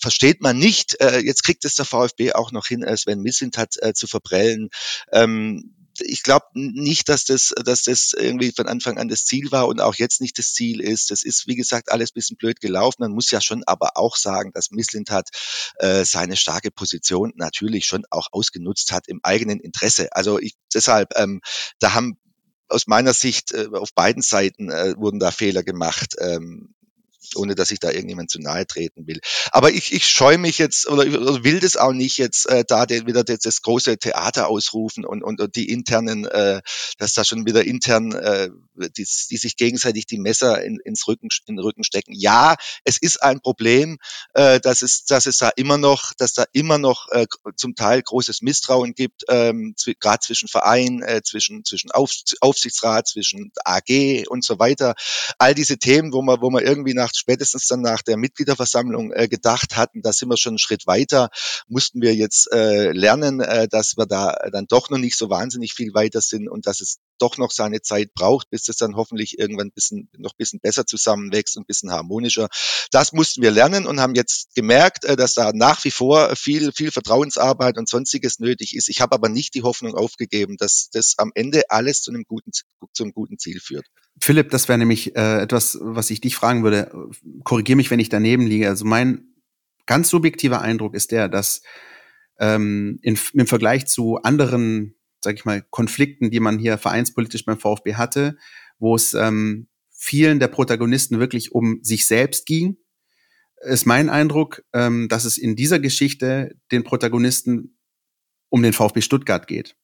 versteht 0.00 0.40
man 0.40 0.58
nicht, 0.58 1.00
äh, 1.00 1.18
jetzt 1.18 1.42
kriegt 1.42 1.64
es 1.64 1.74
der 1.74 1.84
VfB 1.84 2.32
auch 2.32 2.52
noch 2.52 2.66
hin, 2.66 2.82
äh, 2.82 2.96
Sven 2.96 3.20
Mislint 3.20 3.58
hat 3.58 3.74
äh, 3.80 3.92
zu 3.92 4.06
verprellen. 4.06 4.70
Ähm, 5.12 5.74
ich 6.00 6.22
glaube 6.22 6.46
nicht, 6.54 7.08
dass 7.08 7.24
das, 7.24 7.52
dass 7.64 7.82
das 7.82 8.12
irgendwie 8.16 8.52
von 8.52 8.66
Anfang 8.66 8.98
an 8.98 9.08
das 9.08 9.24
Ziel 9.24 9.50
war 9.50 9.68
und 9.68 9.80
auch 9.80 9.94
jetzt 9.94 10.20
nicht 10.20 10.38
das 10.38 10.52
Ziel 10.52 10.80
ist. 10.80 11.10
Das 11.10 11.22
ist, 11.22 11.46
wie 11.46 11.56
gesagt, 11.56 11.90
alles 11.90 12.12
bisschen 12.12 12.36
blöd 12.36 12.60
gelaufen. 12.60 12.96
Man 13.00 13.12
muss 13.12 13.30
ja 13.30 13.40
schon 13.40 13.62
aber 13.64 13.96
auch 13.96 14.16
sagen, 14.16 14.52
dass 14.52 14.70
Misslind 14.70 15.10
hat 15.10 15.28
äh, 15.76 16.04
seine 16.04 16.36
starke 16.36 16.70
Position 16.70 17.32
natürlich 17.36 17.86
schon 17.86 18.04
auch 18.10 18.28
ausgenutzt 18.32 18.92
hat 18.92 19.08
im 19.08 19.20
eigenen 19.22 19.60
Interesse. 19.60 20.08
Also 20.12 20.38
ich, 20.38 20.54
deshalb, 20.72 21.10
ähm, 21.16 21.40
da 21.78 21.94
haben 21.94 22.18
aus 22.68 22.86
meiner 22.86 23.12
Sicht 23.12 23.52
äh, 23.52 23.68
auf 23.72 23.92
beiden 23.94 24.22
Seiten 24.22 24.70
äh, 24.70 24.94
wurden 24.96 25.20
da 25.20 25.30
Fehler 25.30 25.62
gemacht. 25.62 26.14
Ähm, 26.18 26.74
ohne 27.36 27.54
dass 27.54 27.70
ich 27.70 27.80
da 27.80 27.90
irgendjemand 27.90 28.30
zu 28.30 28.40
nahe 28.40 28.66
treten 28.66 29.06
will. 29.06 29.20
Aber 29.50 29.70
ich, 29.70 29.92
ich 29.92 30.06
scheue 30.06 30.38
mich 30.38 30.58
jetzt 30.58 30.88
oder, 30.88 31.04
will 31.44 31.60
das 31.60 31.76
auch 31.76 31.92
nicht 31.92 32.18
jetzt 32.18 32.48
äh, 32.48 32.64
da 32.66 32.86
den, 32.86 33.06
wieder 33.06 33.24
das, 33.24 33.40
das 33.40 33.62
große 33.62 33.98
Theater 33.98 34.48
ausrufen 34.48 35.04
und, 35.04 35.22
und, 35.22 35.40
und 35.40 35.56
die 35.56 35.68
internen, 35.68 36.26
äh, 36.26 36.60
dass 36.98 37.14
da 37.14 37.24
schon 37.24 37.46
wieder 37.46 37.64
intern, 37.64 38.12
äh, 38.12 38.50
die, 38.96 39.06
die 39.30 39.36
sich 39.36 39.56
gegenseitig 39.56 40.06
die 40.06 40.18
Messer 40.18 40.62
in, 40.62 40.78
ins 40.84 41.06
Rücken, 41.06 41.28
in 41.46 41.56
den 41.56 41.64
Rücken 41.64 41.84
stecken. 41.84 42.12
Ja, 42.14 42.56
es 42.84 42.98
ist 42.98 43.22
ein 43.22 43.40
Problem, 43.40 43.98
äh, 44.34 44.60
dass 44.60 44.82
es, 44.82 45.04
dass 45.04 45.26
es 45.26 45.38
da 45.38 45.50
immer 45.56 45.78
noch, 45.78 46.12
dass 46.18 46.34
da 46.34 46.44
immer 46.52 46.78
noch 46.78 47.08
äh, 47.10 47.26
zum 47.56 47.74
Teil 47.74 48.02
großes 48.02 48.42
Misstrauen 48.42 48.94
gibt, 48.94 49.24
ähm, 49.28 49.74
gerade 50.00 50.20
zwischen 50.20 50.48
Verein, 50.48 51.02
äh, 51.02 51.22
zwischen 51.22 51.64
zwischen 51.64 51.90
Auf, 51.90 52.12
Aufsichtsrat, 52.40 53.08
zwischen 53.08 53.52
AG 53.64 54.26
und 54.28 54.44
so 54.44 54.58
weiter. 54.58 54.94
All 55.38 55.54
diese 55.54 55.78
Themen, 55.78 56.12
wo 56.12 56.22
man 56.22 56.40
wo 56.40 56.50
man 56.50 56.64
irgendwie 56.64 56.94
nach 56.94 57.12
spätestens 57.22 57.66
dann 57.68 57.80
nach 57.80 58.02
der 58.02 58.16
Mitgliederversammlung 58.16 59.12
äh, 59.12 59.28
gedacht 59.28 59.76
hatten, 59.76 60.02
da 60.02 60.12
sind 60.12 60.28
wir 60.28 60.36
schon 60.36 60.52
einen 60.52 60.58
Schritt 60.58 60.86
weiter, 60.86 61.30
mussten 61.68 62.02
wir 62.02 62.14
jetzt 62.14 62.52
äh, 62.52 62.92
lernen, 62.92 63.40
äh, 63.40 63.68
dass 63.68 63.96
wir 63.96 64.06
da 64.06 64.36
dann 64.52 64.66
doch 64.66 64.90
noch 64.90 64.98
nicht 64.98 65.16
so 65.16 65.30
wahnsinnig 65.30 65.72
viel 65.72 65.94
weiter 65.94 66.20
sind 66.20 66.48
und 66.48 66.66
dass 66.66 66.80
es 66.80 66.98
doch 67.18 67.38
noch 67.38 67.52
seine 67.52 67.80
Zeit 67.80 68.14
braucht, 68.14 68.50
bis 68.50 68.64
das 68.64 68.76
dann 68.76 68.96
hoffentlich 68.96 69.38
irgendwann 69.38 69.68
ein 69.68 69.72
bisschen, 69.72 70.10
noch 70.18 70.32
ein 70.32 70.38
bisschen 70.38 70.60
besser 70.60 70.84
zusammenwächst 70.86 71.56
und 71.56 71.62
ein 71.62 71.66
bisschen 71.66 71.92
harmonischer. 71.92 72.48
Das 72.90 73.12
mussten 73.12 73.42
wir 73.42 73.52
lernen 73.52 73.86
und 73.86 74.00
haben 74.00 74.16
jetzt 74.16 74.54
gemerkt, 74.54 75.04
äh, 75.04 75.16
dass 75.16 75.34
da 75.34 75.52
nach 75.54 75.84
wie 75.84 75.92
vor 75.92 76.34
viel, 76.34 76.72
viel 76.72 76.90
Vertrauensarbeit 76.90 77.78
und 77.78 77.88
sonstiges 77.88 78.40
nötig 78.40 78.74
ist. 78.74 78.88
Ich 78.88 79.00
habe 79.00 79.14
aber 79.14 79.28
nicht 79.28 79.54
die 79.54 79.62
Hoffnung 79.62 79.94
aufgegeben, 79.94 80.56
dass 80.56 80.90
das 80.92 81.14
am 81.18 81.30
Ende 81.34 81.70
alles 81.70 82.02
zu 82.02 82.10
einem 82.10 82.24
guten, 82.24 82.50
zu 82.52 83.02
einem 83.04 83.12
guten 83.12 83.38
Ziel 83.38 83.60
führt. 83.60 83.86
Philipp, 84.20 84.50
das 84.50 84.68
wäre 84.68 84.78
nämlich 84.78 85.16
äh, 85.16 85.42
etwas, 85.42 85.78
was 85.80 86.10
ich 86.10 86.20
dich 86.20 86.36
fragen 86.36 86.62
würde. 86.62 86.92
Korrigiere 87.44 87.76
mich, 87.76 87.90
wenn 87.90 88.00
ich 88.00 88.08
daneben 88.08 88.46
liege. 88.46 88.68
Also 88.68 88.84
mein 88.84 89.32
ganz 89.86 90.08
subjektiver 90.08 90.60
Eindruck 90.60 90.94
ist 90.94 91.10
der, 91.10 91.28
dass 91.28 91.62
ähm, 92.38 92.98
in, 93.02 93.18
im 93.34 93.46
Vergleich 93.46 93.86
zu 93.86 94.18
anderen, 94.22 94.94
sag 95.20 95.34
ich 95.34 95.44
mal, 95.44 95.62
Konflikten, 95.70 96.30
die 96.30 96.40
man 96.40 96.58
hier 96.58 96.78
vereinspolitisch 96.78 97.44
beim 97.44 97.58
VfB 97.58 97.94
hatte, 97.94 98.36
wo 98.78 98.94
es 98.94 99.14
ähm, 99.14 99.68
vielen 99.90 100.40
der 100.40 100.48
Protagonisten 100.48 101.18
wirklich 101.18 101.52
um 101.52 101.80
sich 101.82 102.06
selbst 102.06 102.46
ging, 102.46 102.76
ist 103.60 103.86
mein 103.86 104.10
Eindruck, 104.10 104.64
ähm, 104.72 105.08
dass 105.08 105.24
es 105.24 105.38
in 105.38 105.56
dieser 105.56 105.78
Geschichte 105.78 106.56
den 106.72 106.84
Protagonisten 106.84 107.78
um 108.48 108.62
den 108.62 108.72
VfB 108.72 109.00
Stuttgart 109.00 109.46
geht. 109.46 109.76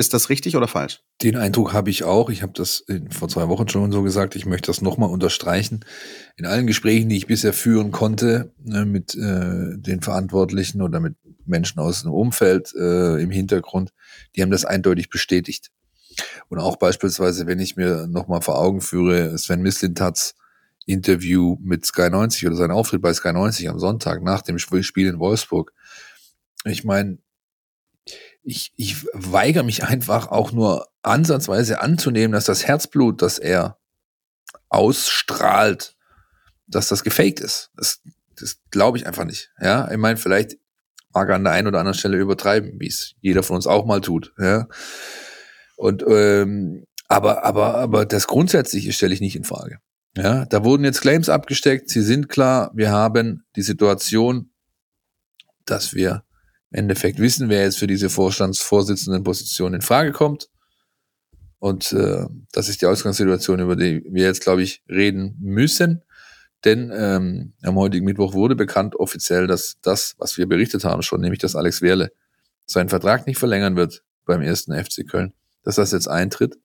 Ist 0.00 0.14
das 0.14 0.30
richtig 0.30 0.56
oder 0.56 0.68
falsch? 0.68 1.02
Den 1.22 1.36
Eindruck 1.36 1.72
habe 1.72 1.90
ich 1.90 2.04
auch. 2.04 2.30
Ich 2.30 2.42
habe 2.42 2.52
das 2.54 2.84
vor 3.10 3.28
zwei 3.28 3.48
Wochen 3.48 3.68
schon 3.68 3.90
so 3.90 4.04
gesagt. 4.04 4.36
Ich 4.36 4.46
möchte 4.46 4.68
das 4.68 4.80
nochmal 4.80 5.10
unterstreichen. 5.10 5.84
In 6.36 6.46
allen 6.46 6.68
Gesprächen, 6.68 7.08
die 7.08 7.16
ich 7.16 7.26
bisher 7.26 7.52
führen 7.52 7.90
konnte 7.90 8.52
ne, 8.62 8.86
mit 8.86 9.16
äh, 9.16 9.76
den 9.76 10.00
Verantwortlichen 10.00 10.82
oder 10.82 11.00
mit 11.00 11.16
Menschen 11.46 11.80
aus 11.80 12.02
dem 12.02 12.12
Umfeld 12.12 12.72
äh, 12.76 13.20
im 13.20 13.32
Hintergrund, 13.32 13.92
die 14.36 14.42
haben 14.42 14.52
das 14.52 14.64
eindeutig 14.64 15.10
bestätigt. 15.10 15.72
Und 16.48 16.60
auch 16.60 16.76
beispielsweise, 16.76 17.48
wenn 17.48 17.58
ich 17.58 17.74
mir 17.74 18.06
nochmal 18.06 18.40
vor 18.40 18.60
Augen 18.60 18.80
führe, 18.80 19.36
Sven 19.36 19.62
Mislintats 19.62 20.36
Interview 20.86 21.56
mit 21.60 21.84
Sky 21.84 22.08
90 22.08 22.46
oder 22.46 22.56
sein 22.56 22.70
Auftritt 22.70 23.02
bei 23.02 23.12
Sky 23.12 23.32
90 23.32 23.68
am 23.68 23.80
Sonntag 23.80 24.22
nach 24.22 24.42
dem 24.42 24.58
Spiel 24.60 25.06
in 25.08 25.18
Wolfsburg. 25.18 25.72
Ich 26.64 26.84
meine, 26.84 27.18
ich, 28.48 28.72
ich 28.76 29.06
weigere 29.12 29.62
mich 29.62 29.84
einfach 29.84 30.28
auch 30.28 30.52
nur 30.52 30.88
ansatzweise 31.02 31.82
anzunehmen, 31.82 32.32
dass 32.32 32.46
das 32.46 32.66
Herzblut, 32.66 33.20
das 33.20 33.38
er 33.38 33.78
ausstrahlt, 34.70 35.94
dass 36.66 36.88
das 36.88 37.04
gefaked 37.04 37.40
ist. 37.40 37.70
Das, 37.76 38.00
das 38.40 38.58
glaube 38.70 38.96
ich 38.96 39.06
einfach 39.06 39.26
nicht. 39.26 39.50
Ja, 39.60 39.90
ich 39.90 39.98
meine, 39.98 40.16
vielleicht 40.16 40.56
mag 41.12 41.28
er 41.28 41.34
an 41.34 41.44
der 41.44 41.52
einen 41.52 41.66
oder 41.66 41.80
anderen 41.80 41.98
Stelle 41.98 42.16
übertreiben, 42.16 42.80
wie 42.80 42.86
es 42.86 43.14
jeder 43.20 43.42
von 43.42 43.56
uns 43.56 43.66
auch 43.66 43.84
mal 43.84 44.00
tut. 44.00 44.32
Ja, 44.38 44.66
und 45.76 46.02
ähm, 46.08 46.86
aber 47.06 47.44
aber 47.44 47.74
aber 47.74 48.06
das 48.06 48.26
Grundsätzliche 48.26 48.94
stelle 48.94 49.12
ich 49.12 49.20
nicht 49.20 49.36
in 49.36 49.44
Frage. 49.44 49.78
Ja, 50.16 50.46
da 50.46 50.64
wurden 50.64 50.84
jetzt 50.84 51.02
Claims 51.02 51.28
abgesteckt. 51.28 51.90
Sie 51.90 52.02
sind 52.02 52.30
klar. 52.30 52.70
Wir 52.74 52.92
haben 52.92 53.44
die 53.56 53.62
Situation, 53.62 54.50
dass 55.66 55.92
wir 55.92 56.24
im 56.70 56.80
Endeffekt 56.80 57.18
wissen, 57.18 57.48
wer 57.48 57.62
jetzt 57.62 57.78
für 57.78 57.86
diese 57.86 58.10
Vorstandsvorsitzendenposition 58.10 59.74
in 59.74 59.82
Frage 59.82 60.12
kommt. 60.12 60.48
Und 61.58 61.92
äh, 61.92 62.26
das 62.52 62.68
ist 62.68 62.82
die 62.82 62.86
Ausgangssituation, 62.86 63.60
über 63.60 63.74
die 63.74 64.04
wir 64.10 64.24
jetzt, 64.24 64.42
glaube 64.42 64.62
ich, 64.62 64.82
reden 64.88 65.36
müssen. 65.40 66.02
Denn 66.64 66.92
ähm, 66.94 67.54
am 67.62 67.76
heutigen 67.76 68.04
Mittwoch 68.04 68.34
wurde 68.34 68.56
bekannt 68.56 68.96
offiziell, 68.96 69.46
dass 69.46 69.76
das, 69.82 70.14
was 70.18 70.36
wir 70.38 70.46
berichtet 70.46 70.84
haben 70.84 71.02
schon, 71.02 71.20
nämlich 71.20 71.40
dass 71.40 71.56
Alex 71.56 71.82
Werle 71.82 72.12
seinen 72.66 72.88
Vertrag 72.88 73.26
nicht 73.26 73.38
verlängern 73.38 73.76
wird 73.76 74.02
beim 74.24 74.42
ersten 74.42 74.72
FC 74.72 75.08
Köln, 75.08 75.32
dass 75.62 75.76
das 75.76 75.92
jetzt 75.92 76.08
eintritt. 76.08 76.58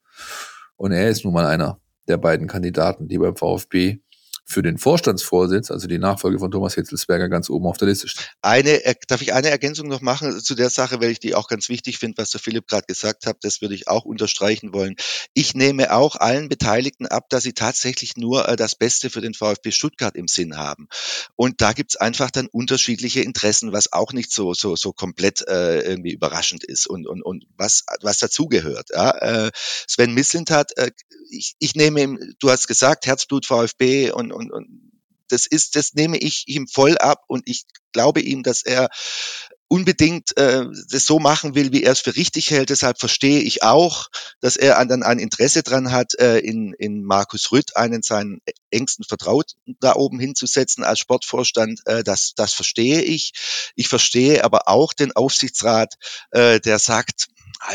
Und 0.76 0.92
er 0.92 1.10
ist 1.10 1.24
nun 1.24 1.34
mal 1.34 1.46
einer 1.46 1.80
der 2.08 2.18
beiden 2.18 2.48
Kandidaten, 2.48 3.08
die 3.08 3.18
beim 3.18 3.36
VfB 3.36 4.00
für 4.46 4.62
den 4.62 4.78
Vorstandsvorsitz, 4.78 5.72
also 5.72 5.88
die 5.88 6.00
Nachfolge 6.00 6.40
von 6.40 6.52
Thomas 6.52 6.76
Hitzelsberger, 6.76 7.30
ganz 7.30 7.50
oben 7.50 7.66
auf 7.66 7.78
der 7.78 7.88
Liste 7.88 8.08
steht. 8.08 8.30
Eine, 8.42 8.82
darf 9.08 9.22
ich 9.22 9.34
eine 9.34 9.50
Ergänzung 9.50 9.88
noch 9.88 10.02
machen 10.02 10.40
zu 10.42 10.56
der 10.56 10.70
Sache, 10.70 11.02
weil 11.02 11.12
ich 11.12 11.20
die 11.20 11.36
auch 11.36 11.48
ganz 11.48 11.70
wichtig 11.70 11.98
finde, 11.98 12.18
was 12.18 12.32
der 12.32 12.42
Philipp 12.42 12.68
gerade 12.68 12.86
gesagt 12.86 13.26
hat, 13.26 13.38
das 13.42 13.62
würde 13.62 13.76
ich 13.76 13.88
auch 13.88 14.06
unterstreichen 14.06 14.74
wollen. 14.74 14.96
Ich 15.34 15.54
nehme 15.54 15.94
auch 15.94 16.18
allen 16.18 16.50
Beteiligten 16.50 17.08
ab, 17.08 17.30
dass 17.30 17.44
sie 17.44 17.54
tatsächlich 17.54 18.18
nur 18.18 18.48
äh, 18.48 18.56
das 18.56 18.76
Beste 18.76 19.10
für 19.10 19.22
den 19.22 19.34
VfB 19.34 19.72
Stuttgart 19.72 20.16
im 20.16 20.28
Sinn 20.28 20.58
haben. 20.58 20.88
Und 21.36 21.62
da 21.62 21.74
gibt's 21.74 21.96
einfach 21.96 22.30
dann 22.30 22.48
unterschiedliche 22.48 23.22
Interessen, 23.22 23.72
was 23.72 23.94
auch 23.94 24.14
nicht 24.14 24.32
so, 24.32 24.54
so, 24.54 24.76
so 24.76 24.92
komplett 24.92 25.48
äh, 25.48 25.82
irgendwie 25.82 26.12
überraschend 26.12 26.64
ist 26.64 26.86
und, 26.88 27.08
und, 27.08 27.22
und 27.22 27.46
was, 27.58 27.86
was 28.02 28.18
dazugehört. 28.18 28.90
Ja? 28.94 29.12
Äh, 29.12 29.52
Sven 29.88 30.14
Mislintat, 30.14 30.78
äh, 30.78 30.92
ich, 31.30 31.56
ich 31.60 31.76
nehme 31.76 32.02
ihm, 32.02 32.36
du 32.40 32.50
hast 32.50 32.68
gesagt, 32.68 33.06
Herzblut 33.06 33.46
VfB 33.46 34.12
und, 34.12 34.32
und, 34.34 34.52
und 34.52 34.92
das 35.30 35.46
ist, 35.46 35.76
das 35.76 35.94
nehme 35.94 36.18
ich 36.18 36.44
ihm 36.48 36.68
voll 36.68 36.98
ab 36.98 37.24
und 37.28 37.44
ich 37.46 37.64
glaube 37.92 38.22
ihm, 38.22 38.44
dass 38.44 38.64
er 38.64 38.90
unbedingt 39.74 40.38
äh, 40.38 40.66
das 40.92 41.06
so 41.06 41.18
machen 41.18 41.56
will, 41.56 41.72
wie 41.72 41.82
er 41.82 41.94
es 41.94 42.02
für 42.02 42.16
richtig 42.16 42.52
hält. 42.52 42.70
Deshalb 42.70 43.00
verstehe 43.00 43.40
ich 43.40 43.64
auch, 43.64 44.10
dass 44.40 44.56
er 44.56 44.86
dann 44.86 45.02
ein 45.02 45.18
Interesse 45.18 45.64
dran 45.64 45.92
hat, 45.92 46.14
äh, 46.20 46.38
in, 46.38 46.74
in 46.74 47.04
Markus 47.04 47.52
Rütt 47.52 47.76
einen 47.76 48.04
seinen 48.04 48.40
engsten 48.70 49.04
Vertrauten 49.04 49.58
da 49.80 49.96
oben 49.96 50.20
hinzusetzen 50.20 50.84
als 50.84 51.00
Sportvorstand. 51.00 51.82
Äh, 51.86 52.04
das, 52.04 52.34
das 52.36 52.54
verstehe 52.54 53.02
ich. 53.02 53.32
Ich 53.76 53.88
verstehe 53.88 54.44
aber 54.44 54.68
auch 54.68 54.94
den 54.94 55.12
Aufsichtsrat, 55.14 55.96
äh, 56.30 56.60
der 56.60 56.78
sagt, 56.78 57.30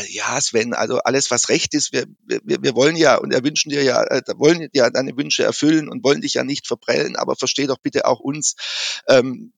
ja, 0.09 0.39
Sven, 0.39 0.73
also 0.73 0.99
alles, 0.99 1.31
was 1.31 1.49
recht 1.49 1.73
ist, 1.73 1.93
wir, 1.93 2.05
wir, 2.25 2.41
wir 2.43 2.75
wollen 2.75 2.95
ja 2.95 3.15
und 3.15 3.33
er 3.33 3.43
wünschen 3.43 3.69
dir 3.69 3.83
ja, 3.83 4.03
äh, 4.03 4.21
wollen 4.35 4.69
ja 4.73 4.89
deine 4.89 5.15
Wünsche 5.17 5.43
erfüllen 5.43 5.89
und 5.89 6.03
wollen 6.03 6.21
dich 6.21 6.35
ja 6.35 6.43
nicht 6.43 6.67
verprellen, 6.67 7.15
aber 7.15 7.35
versteh 7.35 7.67
doch 7.67 7.79
bitte 7.79 8.05
auch 8.05 8.19
uns. 8.19 8.55
Ähm, 9.07 9.51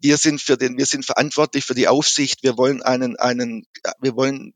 wir 0.00 0.16
sind 0.16 0.42
für 0.42 0.56
den, 0.56 0.76
wir 0.78 0.86
sind 0.86 1.06
verantwortlich 1.06 1.64
für 1.64 1.74
die 1.74 1.88
Aufsicht. 1.88 2.42
Wir 2.42 2.56
wollen 2.58 2.82
einen, 2.82 3.16
einen, 3.16 3.66
wir 4.00 4.16
wollen 4.16 4.52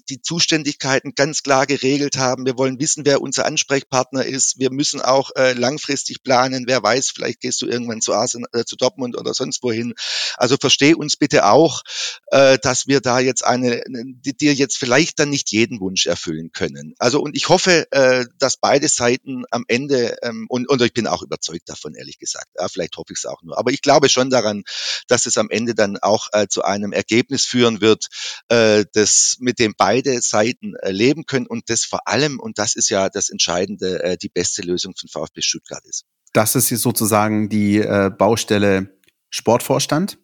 die 0.00 0.20
Zuständigkeiten 0.20 1.14
ganz 1.14 1.42
klar 1.42 1.66
geregelt 1.66 2.16
haben. 2.16 2.46
Wir 2.46 2.56
wollen 2.58 2.78
wissen, 2.80 3.04
wer 3.04 3.20
unser 3.20 3.46
Ansprechpartner 3.46 4.24
ist. 4.24 4.58
Wir 4.58 4.70
müssen 4.70 5.00
auch 5.00 5.30
äh, 5.36 5.52
langfristig 5.52 6.22
planen. 6.22 6.64
Wer 6.66 6.82
weiß, 6.82 7.10
vielleicht 7.10 7.40
gehst 7.40 7.62
du 7.62 7.66
irgendwann 7.66 8.00
zu 8.00 8.14
Arsenal, 8.14 8.48
äh, 8.52 8.64
zu 8.64 8.76
Dortmund 8.76 9.16
oder 9.16 9.34
sonst 9.34 9.62
wohin. 9.62 9.94
Also 10.36 10.56
versteh 10.60 10.94
uns 10.94 11.16
bitte 11.16 11.46
auch, 11.46 11.82
äh, 12.28 12.58
dass 12.58 12.86
wir 12.86 13.00
da 13.00 13.20
jetzt 13.20 13.44
eine, 13.44 13.82
die 13.86 14.36
dir 14.36 14.54
jetzt 14.54 14.78
vielleicht 14.78 15.18
dann 15.18 15.30
nicht 15.30 15.50
jeden 15.52 15.80
Wunsch 15.80 16.06
erfüllen 16.06 16.52
können. 16.52 16.94
Also 16.98 17.20
und 17.20 17.36
ich 17.36 17.48
hoffe, 17.48 17.86
äh, 17.92 18.26
dass 18.38 18.56
beide 18.56 18.88
Seiten 18.88 19.44
am 19.50 19.64
Ende 19.68 20.16
ähm, 20.22 20.46
und, 20.48 20.68
und 20.68 20.82
ich 20.82 20.92
bin 20.92 21.06
auch 21.06 21.22
überzeugt 21.22 21.68
davon, 21.68 21.94
ehrlich 21.94 22.18
gesagt. 22.18 22.48
Ja, 22.58 22.68
vielleicht 22.68 22.96
hoffe 22.96 23.12
ich 23.12 23.18
es 23.18 23.26
auch 23.26 23.42
nur. 23.42 23.58
Aber 23.58 23.70
ich 23.70 23.82
glaube 23.82 24.08
schon 24.08 24.30
daran, 24.30 24.64
dass 25.08 25.26
es 25.26 25.38
am 25.38 25.50
Ende 25.50 25.74
dann 25.74 25.98
auch 25.98 26.28
äh, 26.32 26.46
zu 26.48 26.62
einem 26.62 26.92
Ergebnis 26.92 27.44
führen 27.44 27.80
wird, 27.80 28.08
äh, 28.48 28.84
das 28.92 29.36
mit 29.40 29.58
dem 29.58 29.74
beide 29.84 30.22
Seiten 30.22 30.74
äh, 30.76 30.92
leben 30.92 31.26
können 31.26 31.46
und 31.46 31.68
das 31.68 31.84
vor 31.84 32.08
allem, 32.08 32.40
und 32.40 32.58
das 32.58 32.74
ist 32.74 32.88
ja 32.88 33.10
das 33.10 33.28
Entscheidende, 33.28 34.02
äh, 34.02 34.16
die 34.16 34.30
beste 34.30 34.62
Lösung 34.62 34.94
von 34.98 35.10
VfB 35.10 35.42
Stuttgart 35.42 35.84
ist. 35.84 36.04
Das 36.32 36.56
ist 36.56 36.70
jetzt 36.70 36.80
sozusagen 36.80 37.50
die 37.50 37.80
äh, 37.80 38.10
Baustelle 38.10 38.98
Sportvorstand. 39.28 40.16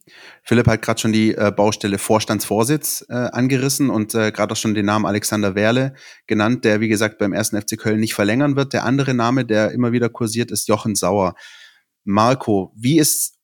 Philipp 0.45 0.67
hat 0.67 0.81
gerade 0.81 0.99
schon 0.99 1.13
die 1.13 1.35
äh, 1.35 1.53
Baustelle 1.55 1.99
Vorstandsvorsitz 1.99 3.05
äh, 3.11 3.13
angerissen 3.13 3.91
und 3.91 4.15
äh, 4.15 4.33
gerade 4.33 4.53
auch 4.53 4.57
schon 4.57 4.73
den 4.73 4.87
Namen 4.87 5.05
Alexander 5.05 5.55
Werle 5.55 5.95
genannt, 6.27 6.65
der 6.65 6.81
wie 6.81 6.89
gesagt 6.89 7.19
beim 7.19 7.35
ersten 7.35 7.61
FC 7.61 7.77
Köln 7.77 8.01
nicht 8.01 8.15
verlängern 8.15 8.57
wird. 8.57 8.73
Der 8.73 8.85
andere 8.85 9.13
Name, 9.13 9.45
der 9.45 9.73
immer 9.73 9.93
wieder 9.93 10.09
kursiert, 10.09 10.51
ist 10.51 10.69
Jochen 10.69 10.95
Sauer. 10.95 11.35
Marco, 12.05 12.73
wie 12.77 12.99
ist 12.99 13.40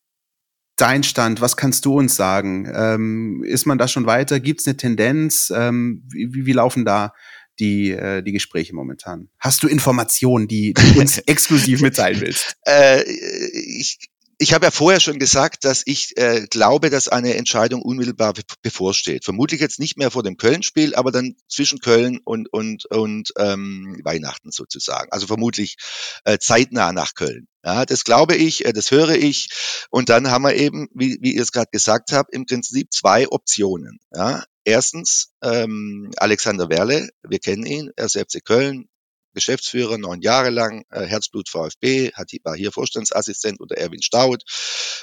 dein 0.77 1.03
Stand? 1.03 1.41
Was 1.41 1.57
kannst 1.57 1.85
du 1.85 1.99
uns 1.99 2.16
sagen? 2.16 2.70
Ähm, 2.74 3.43
ist 3.45 3.66
man 3.66 3.79
da 3.79 3.89
schon 3.89 4.07
weiter? 4.07 4.41
Gibt 4.41 4.61
es 4.61 4.66
eine 4.66 4.77
Tendenz? 4.77 5.53
Ähm, 5.55 6.05
wie, 6.11 6.47
wie 6.47 6.53
laufen 6.53 6.85
da 6.85 7.12
die, 7.59 7.91
äh, 7.91 8.22
die 8.22 8.33
Gespräche 8.33 8.74
momentan? 8.74 9.29
Hast 9.39 9.62
du 9.62 9.68
Informationen, 9.68 10.47
die 10.47 10.74
du 10.74 11.01
uns 11.01 11.18
exklusiv 11.27 11.81
mitteilen 11.81 12.20
willst? 12.20 12.57
Äh, 12.66 13.03
ich 13.03 13.99
ich 14.39 14.53
habe 14.53 14.66
ja 14.66 14.70
vorher 14.70 15.01
schon 15.01 15.18
gesagt, 15.18 15.64
dass 15.64 15.82
ich 15.87 16.16
äh, 16.18 16.47
glaube, 16.51 16.91
dass 16.91 17.09
eine 17.09 17.34
Entscheidung 17.37 17.80
unmittelbar 17.80 18.34
bevorsteht. 18.62 19.24
Vermutlich 19.24 19.61
jetzt 19.61 19.78
nicht 19.78 19.97
mehr 19.97 20.11
vor 20.11 20.22
dem 20.22 20.37
Köln-Spiel, 20.37 20.95
aber 20.95 21.11
dann 21.11 21.37
zwischen 21.49 21.78
Köln 21.78 22.20
und, 22.22 22.53
und, 22.53 22.84
und 22.87 23.32
ähm, 23.39 23.99
Weihnachten 24.05 24.51
sozusagen. 24.51 25.11
Also 25.11 25.26
vermutlich 25.26 25.76
äh, 26.24 26.39
zeitnah 26.39 26.93
nach 26.93 27.14
Köln. 27.14 27.49
Ja, 27.64 27.87
das 27.87 28.05
glaube 28.05 28.37
ich, 28.37 28.66
äh, 28.66 28.72
das 28.72 28.91
höre 28.91 29.16
ich. 29.16 29.49
Und 29.91 30.11
dann 30.11 30.30
haben 30.30 30.45
wir 30.45 30.55
eben, 30.55 30.89
wie, 30.95 31.18
wie 31.22 31.34
ihr 31.34 31.43
es 31.43 31.53
gerade 31.53 31.70
gesagt 31.72 32.12
habt, 32.12 32.34
im 32.34 32.45
Prinzip 32.45 32.93
zwei 32.93 33.28
Optionen. 33.28 34.01
Ja. 34.14 34.45
Erstens 34.64 35.30
ähm, 35.43 36.11
Alexander 36.16 36.68
Werle, 36.68 37.09
wir 37.22 37.39
kennen 37.39 37.64
ihn, 37.64 37.91
er 37.97 38.07
ist 38.07 38.18
FC 38.18 38.45
Köln, 38.45 38.89
Geschäftsführer, 39.37 39.99
neun 39.99 40.22
Jahre 40.22 40.51
lang, 40.51 40.84
äh, 40.91 41.03
Herzblut 41.03 41.51
VfB, 41.51 42.11
hat, 42.14 42.30
war 42.43 42.57
hier 42.57 42.72
Vorstandsassistent 42.72 43.61
unter 43.61 43.76
Erwin 43.76 44.03
Staud, 44.03 44.43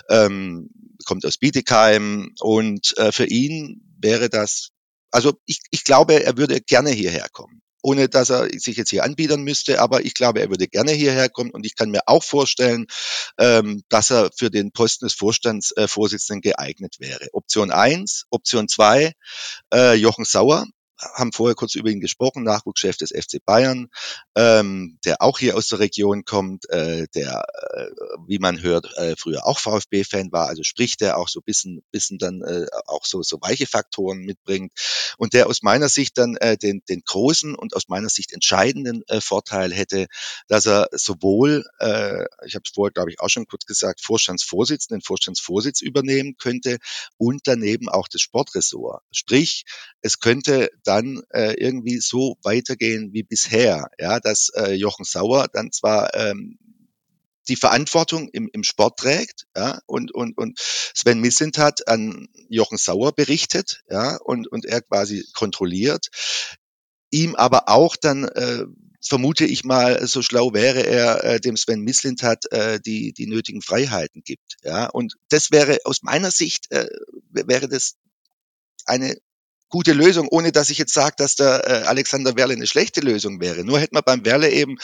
ähm, 0.10 0.70
kommt 1.06 1.24
aus 1.26 1.38
Bietigheim 1.38 2.34
und 2.40 2.98
äh, 2.98 3.12
für 3.12 3.28
ihn 3.28 3.82
wäre 4.02 4.30
das, 4.30 4.70
also 5.12 5.34
ich, 5.46 5.60
ich 5.70 5.84
glaube, 5.84 6.24
er 6.24 6.36
würde 6.36 6.60
gerne 6.62 6.90
hierher 6.90 7.28
kommen 7.32 7.62
ohne 7.86 8.08
dass 8.08 8.30
er 8.30 8.48
sich 8.58 8.78
jetzt 8.78 8.90
hier 8.90 9.04
anbiedern 9.04 9.44
müsste. 9.44 9.82
Aber 9.82 10.06
ich 10.06 10.14
glaube, 10.14 10.40
er 10.40 10.50
würde 10.50 10.68
gerne 10.68 10.94
hierher 10.94 11.28
kommen 11.30 11.52
und 11.52 11.66
ich 11.66 11.76
kann 11.76 11.92
mir 11.92 12.04
auch 12.08 12.24
vorstellen, 12.24 12.88
ähm, 13.38 13.84
dass 13.90 14.10
er 14.10 14.32
für 14.36 14.50
den 14.50 14.72
Posten 14.72 15.06
des 15.06 15.14
Vorstandsvorsitzenden 15.16 16.42
geeignet 16.42 16.96
wäre. 17.00 17.28
Option 17.34 17.72
eins, 17.72 18.24
Option 18.30 18.70
zwei, 18.70 19.12
äh, 19.74 19.96
Jochen 19.96 20.24
Sauer 20.24 20.66
haben 21.16 21.32
vorher 21.32 21.56
kurz 21.56 21.76
über 21.76 21.90
ihn 21.90 22.00
gesprochen, 22.00 22.44
Nachwuchschef 22.44 22.98
des 22.98 23.12
FC 23.12 23.44
Bayern, 23.46 23.90
ähm, 24.36 24.98
der 25.06 25.22
auch 25.22 25.40
hier 25.40 25.56
aus 25.56 25.68
der 25.68 25.80
Region 25.80 26.26
kommt, 26.26 26.70
äh, 26.70 27.08
der, 27.16 27.44
äh, 27.74 27.86
wie 28.28 28.40
man 28.40 28.62
hört, 28.62 28.96
äh, 28.98 29.16
früher 29.18 29.46
auch 29.46 29.60
VfB-Fan 29.60 30.32
war, 30.32 30.48
also 30.48 30.64
spricht 30.64 31.02
der 31.02 31.18
auch 31.18 31.28
so 31.28 31.42
bisschen, 31.42 31.84
bisschen 31.92 32.18
dann 32.18 32.42
äh, 32.42 32.66
auch 32.88 33.06
so, 33.06 33.22
so 33.24 33.38
weiche 33.42 33.68
Faktoren 33.68 34.20
mitbringt 34.20 34.72
und 35.18 35.34
der 35.34 35.48
aus 35.48 35.62
meiner 35.62 35.90
Sicht 35.90 36.18
dann 36.18 36.36
äh, 36.38 36.58
den, 36.58 36.82
den 36.90 37.02
großen 37.06 37.56
und 37.56 37.76
aus 37.76 37.88
meiner 37.88 38.10
Sicht 38.10 38.34
entscheidenden 38.34 39.04
äh, 39.08 39.22
Vorteil 39.22 39.74
hätte, 39.74 40.08
dass 40.48 40.66
er 40.66 40.88
sowohl, 40.92 41.66
äh, 41.80 42.26
ich 42.46 42.56
habe 42.56 42.64
es 42.66 42.72
vorher, 42.74 42.92
glaube 42.92 43.12
ich, 43.12 43.20
auch 43.20 43.30
schon 43.30 43.48
kurz 43.48 43.66
gesagt, 43.66 44.02
Vorstandsvorsitzenden, 44.02 45.02
Vorstandsvorsitz 45.02 45.82
übernehmen 45.82 46.36
könnte 46.38 46.78
und 47.18 47.42
daneben 47.46 47.90
auch 47.90 48.08
das 48.08 48.22
Sportressort. 48.22 49.04
Sprich, 49.12 49.66
es 50.02 50.20
könnte 50.20 50.70
dann 50.94 51.22
äh, 51.30 51.54
irgendwie 51.54 52.00
so 52.00 52.38
weitergehen 52.44 53.14
wie 53.14 53.24
bisher, 53.24 53.90
ja, 54.00 54.20
dass 54.20 54.50
äh, 54.50 54.74
Jochen 54.74 55.06
Sauer 55.06 55.48
dann 55.52 55.72
zwar 55.72 56.14
ähm, 56.14 56.58
die 57.50 57.56
Verantwortung 57.56 58.30
im, 58.30 58.50
im 58.54 58.64
Sport 58.64 59.00
trägt, 59.00 59.48
ja, 59.56 59.80
und, 59.86 60.14
und, 60.14 60.38
und 60.38 60.60
Sven 60.60 61.20
Mislintat 61.20 61.88
an 61.88 62.30
Jochen 62.48 62.78
Sauer 62.78 63.12
berichtet, 63.12 63.82
ja, 63.90 64.18
und, 64.18 64.48
und 64.48 64.66
er 64.66 64.82
quasi 64.82 65.26
kontrolliert, 65.34 66.10
ihm 67.12 67.36
aber 67.36 67.70
auch 67.70 67.96
dann 67.96 68.26
äh, 68.26 68.64
vermute 69.06 69.46
ich 69.46 69.66
mal, 69.66 70.08
so 70.08 70.22
schlau 70.22 70.54
wäre 70.54 70.82
er, 70.82 71.24
äh, 71.24 71.40
dem 71.40 71.58
Sven 71.58 71.82
Mislintat 71.82 72.46
äh, 72.52 72.80
die, 72.80 73.14
die 73.14 73.28
nötigen 73.28 73.62
Freiheiten 73.62 74.22
gibt. 74.24 74.58
Ja, 74.64 74.88
und 74.88 75.16
das 75.30 75.52
wäre 75.52 75.80
aus 75.84 76.04
meiner 76.04 76.32
Sicht, 76.32 76.72
äh, 76.72 76.88
wäre 77.32 77.68
das 77.68 77.96
eine 78.86 79.18
gute 79.74 79.94
Lösung, 79.94 80.28
ohne 80.30 80.52
dass 80.52 80.70
ich 80.70 80.78
jetzt 80.78 80.94
sage, 80.94 81.16
dass 81.18 81.36
der 81.36 81.68
äh, 81.68 81.88
Alexander 81.88 82.36
Werle 82.36 82.54
eine 82.54 82.68
schlechte 82.68 83.02
Lösung 83.02 83.42
wäre. 83.42 83.66
Nur 83.66 83.80
hätte 83.80 83.96
man 83.96 84.04
beim 84.06 84.24
Werle 84.24 84.52
eben 84.52 84.78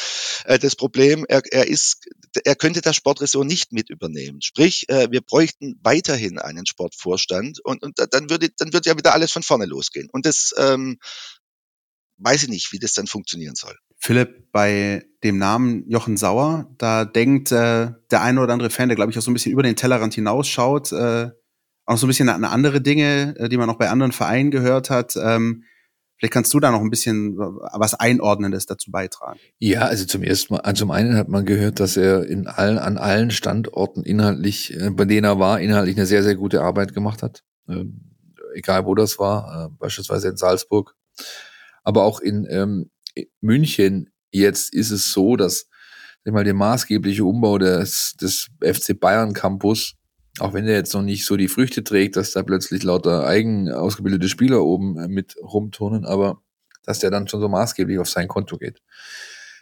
äh, 0.46 0.58
das 0.58 0.76
Problem, 0.76 1.28
er, 1.30 1.44
er 1.52 1.68
ist, 1.68 2.08
er 2.44 2.56
könnte 2.56 2.82
das 2.82 2.96
Sportressort 2.96 3.46
nicht 3.46 3.72
mit 3.72 3.92
übernehmen. 3.92 4.42
Sprich, 4.42 4.90
äh, 4.90 5.12
wir 5.12 5.22
bräuchten 5.22 5.80
weiterhin 5.84 6.40
einen 6.40 6.66
Sportvorstand 6.66 7.60
und, 7.64 7.84
und 7.84 8.00
dann 8.00 8.32
würde 8.32 8.50
dann 8.58 8.74
wird 8.74 8.88
ja 8.88 8.98
wieder 8.98 9.14
alles 9.14 9.32
von 9.32 9.44
vorne 9.44 9.66
losgehen. 9.66 10.10
Und 10.12 10.26
das 10.26 10.56
ähm, 10.58 10.98
weiß 12.18 12.42
ich 12.42 12.50
nicht, 12.50 12.72
wie 12.72 12.80
das 12.80 12.94
dann 12.94 13.06
funktionieren 13.06 13.54
soll. 13.54 13.78
Philipp, 14.00 14.52
bei 14.52 15.06
dem 15.24 15.38
Namen 15.38 15.88
Jochen 15.88 16.18
Sauer, 16.18 16.74
da 16.80 17.06
denkt 17.06 17.52
äh, 17.52 17.92
der 18.10 18.22
eine 18.24 18.42
oder 18.42 18.54
andere 18.54 18.72
Fan, 18.72 18.90
der 18.90 18.96
glaube 18.96 19.12
ich 19.12 19.20
auch 19.20 19.22
so 19.22 19.30
ein 19.30 19.36
bisschen 19.36 19.52
über 19.52 19.62
den 19.62 19.76
Tellerrand 19.76 20.16
hinausschaut, 20.16 20.92
äh, 20.94 21.30
auch 21.90 21.98
so 21.98 22.06
ein 22.06 22.10
bisschen 22.10 22.30
an 22.30 22.46
andere 22.46 22.82
Dinge, 22.82 23.36
äh, 23.38 23.50
die 23.50 23.58
man 23.58 23.70
auch 23.70 23.78
bei 23.78 23.90
anderen 23.90 24.12
Vereinen 24.12 24.52
gehört 24.52 24.90
hat. 24.90 25.16
Ähm, 25.16 25.64
vielleicht 26.18 26.34
kannst 26.34 26.54
du 26.54 26.60
da 26.60 26.72
noch 26.72 26.82
ein 26.82 26.92
bisschen 26.92 27.38
was 27.38 27.96
Einordnendes 27.96 28.68
dazu 28.68 28.92
beitragen. 28.92 29.40
Ja, 29.58 29.82
also 29.82 30.06
zum 30.06 30.22
ersten 30.22 30.54
Mal, 30.54 30.74
zum 30.76 30.92
einen 30.92 31.18
hat 31.18 31.30
man 31.30 31.46
gehört, 31.46 31.80
dass 31.80 31.98
er 31.98 32.26
in 32.28 32.48
allen, 32.48 32.78
an 32.78 32.98
allen 32.98 33.32
Standorten 33.32 34.04
inhaltlich, 34.04 34.74
äh, 34.80 34.92
bei 34.92 35.06
denen 35.06 35.26
er 35.26 35.40
war, 35.40 35.60
inhaltlich 35.60 35.98
eine 35.98 36.06
sehr, 36.06 36.22
sehr 36.22 36.36
gute 36.36 36.62
Arbeit 36.62 36.94
gemacht 36.94 37.24
hat. 37.24 37.44
Ähm, 37.68 38.16
egal 38.54 38.86
wo 38.86 38.94
das 38.94 39.18
war, 39.18 39.66
äh, 39.66 39.76
beispielsweise 39.80 40.30
in 40.30 40.38
Salzburg. 40.38 40.96
Aber 41.84 42.04
auch 42.04 42.20
in 42.20 42.46
ähm, 42.50 42.92
München 43.42 44.12
jetzt 44.32 44.74
ist 44.74 44.92
es 44.92 45.12
so, 45.12 45.36
dass 45.36 45.68
mal, 46.26 46.44
der 46.44 46.54
maßgebliche 46.54 47.26
Umbau 47.26 47.58
des, 47.58 48.14
des 48.22 48.50
FC 48.62 49.00
Bayern 49.00 49.34
Campus 49.34 49.96
auch 50.40 50.54
wenn 50.54 50.68
er 50.68 50.76
jetzt 50.76 50.94
noch 50.94 51.02
nicht 51.02 51.26
so 51.26 51.38
die 51.38 51.48
Früchte 51.48 51.84
trägt, 51.84 52.16
dass 52.16 52.32
da 52.32 52.44
plötzlich 52.44 52.84
lauter 52.84 53.26
eigen 53.26 53.72
ausgebildete 53.72 54.30
Spieler 54.30 54.64
oben 54.64 54.98
äh, 54.98 55.08
mit 55.08 55.36
rumturnen, 55.42 56.06
aber 56.06 56.42
dass 56.84 57.00
der 57.00 57.12
dann 57.12 57.28
schon 57.28 57.42
so 57.42 57.50
maßgeblich 57.50 58.00
auf 58.00 58.10
sein 58.10 58.28
Konto 58.28 58.58
geht. 58.58 58.82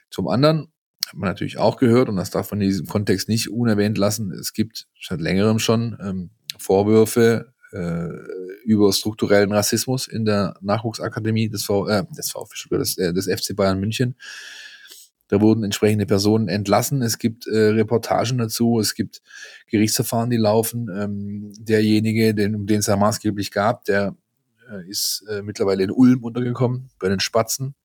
Zum 0.09 0.27
anderen 0.27 0.71
hat 1.07 1.15
man 1.15 1.29
natürlich 1.29 1.57
auch 1.57 1.77
gehört, 1.77 2.09
und 2.09 2.15
das 2.15 2.31
darf 2.31 2.51
man 2.51 2.61
in 2.61 2.67
diesem 2.67 2.87
Kontext 2.87 3.29
nicht 3.29 3.49
unerwähnt 3.49 3.97
lassen, 3.97 4.31
es 4.31 4.53
gibt 4.53 4.87
seit 5.01 5.21
längerem 5.21 5.59
schon 5.59 5.97
ähm, 6.01 6.29
Vorwürfe 6.57 7.53
äh, 7.71 8.09
über 8.63 8.91
strukturellen 8.93 9.51
Rassismus 9.51 10.07
in 10.07 10.25
der 10.25 10.55
Nachwuchsakademie 10.61 11.49
des, 11.49 11.65
v, 11.65 11.87
äh, 11.87 12.03
des 12.15 12.31
VfB, 12.31 12.77
des, 12.77 12.97
äh, 12.97 13.13
des 13.13 13.25
FC 13.27 13.55
Bayern 13.55 13.79
München. 13.79 14.15
Da 15.27 15.41
wurden 15.41 15.63
entsprechende 15.63 16.05
Personen 16.05 16.47
entlassen. 16.47 17.01
Es 17.01 17.17
gibt 17.17 17.47
äh, 17.47 17.69
Reportagen 17.69 18.37
dazu. 18.37 18.79
Es 18.79 18.95
gibt 18.95 19.21
Gerichtsverfahren, 19.67 20.29
die 20.29 20.37
laufen. 20.37 20.89
Ähm, 20.89 21.51
derjenige, 21.59 22.33
den, 22.33 22.55
um 22.55 22.65
den 22.65 22.79
es 22.79 22.87
ja 22.87 22.95
maßgeblich 22.95 23.51
gab, 23.51 23.83
der 23.85 24.15
äh, 24.69 24.87
ist 24.89 25.25
äh, 25.29 25.41
mittlerweile 25.41 25.83
in 25.83 25.91
Ulm 25.91 26.23
untergekommen, 26.23 26.89
bei 26.99 27.09
den 27.09 27.19
Spatzen, 27.19 27.75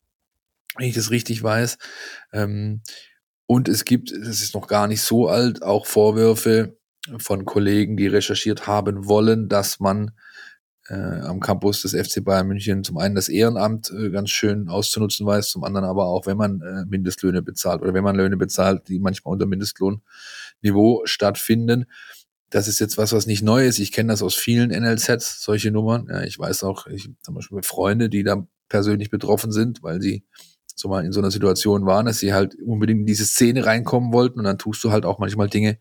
wenn 0.76 0.88
ich 0.88 0.94
das 0.94 1.10
richtig 1.10 1.42
weiß. 1.42 1.78
Ähm, 2.32 2.82
und 3.46 3.68
es 3.68 3.84
gibt, 3.84 4.12
das 4.12 4.40
ist 4.40 4.54
noch 4.54 4.68
gar 4.68 4.86
nicht 4.86 5.02
so 5.02 5.28
alt, 5.28 5.62
auch 5.62 5.86
Vorwürfe 5.86 6.76
von 7.18 7.44
Kollegen, 7.44 7.96
die 7.96 8.06
recherchiert 8.06 8.66
haben 8.66 9.06
wollen, 9.06 9.48
dass 9.48 9.80
man 9.80 10.12
äh, 10.88 10.94
am 10.94 11.40
Campus 11.40 11.82
des 11.82 11.92
FC 11.92 12.24
Bayern 12.24 12.48
München 12.48 12.84
zum 12.84 12.98
einen 12.98 13.14
das 13.14 13.28
Ehrenamt 13.28 13.90
äh, 13.90 14.10
ganz 14.10 14.30
schön 14.30 14.68
auszunutzen 14.68 15.26
weiß, 15.26 15.50
zum 15.50 15.64
anderen 15.64 15.86
aber 15.86 16.06
auch, 16.06 16.26
wenn 16.26 16.36
man 16.36 16.60
äh, 16.60 16.84
Mindestlöhne 16.86 17.42
bezahlt 17.42 17.82
oder 17.82 17.94
wenn 17.94 18.04
man 18.04 18.16
Löhne 18.16 18.36
bezahlt, 18.36 18.88
die 18.88 18.98
manchmal 18.98 19.32
unter 19.32 19.46
Mindestlohnniveau 19.46 21.02
stattfinden. 21.04 21.86
das 22.50 22.68
ist 22.68 22.80
jetzt 22.80 22.98
was, 22.98 23.12
was 23.12 23.26
nicht 23.26 23.42
neu 23.42 23.66
ist. 23.66 23.78
Ich 23.78 23.92
kenne 23.92 24.12
das 24.12 24.22
aus 24.22 24.34
vielen 24.34 24.70
NLZs, 24.70 25.42
solche 25.42 25.70
Nummern. 25.70 26.08
Ja, 26.10 26.22
ich 26.22 26.38
weiß 26.38 26.64
auch, 26.64 26.86
ich 26.86 27.04
habe 27.04 27.16
zum 27.22 27.34
Beispiel 27.34 27.62
Freunde, 27.62 28.08
die 28.08 28.24
da 28.24 28.46
persönlich 28.68 29.10
betroffen 29.10 29.52
sind, 29.52 29.82
weil 29.82 30.02
sie 30.02 30.24
so 30.74 30.88
mal 30.88 31.04
in 31.04 31.12
so 31.12 31.20
einer 31.20 31.30
Situation 31.30 31.86
waren, 31.86 32.06
dass 32.06 32.18
sie 32.18 32.32
halt 32.32 32.56
unbedingt 32.64 33.00
in 33.00 33.06
diese 33.06 33.24
Szene 33.24 33.64
reinkommen 33.64 34.12
wollten 34.12 34.38
und 34.38 34.44
dann 34.44 34.58
tust 34.58 34.82
du 34.84 34.90
halt 34.90 35.04
auch 35.04 35.18
manchmal 35.18 35.48
Dinge, 35.48 35.78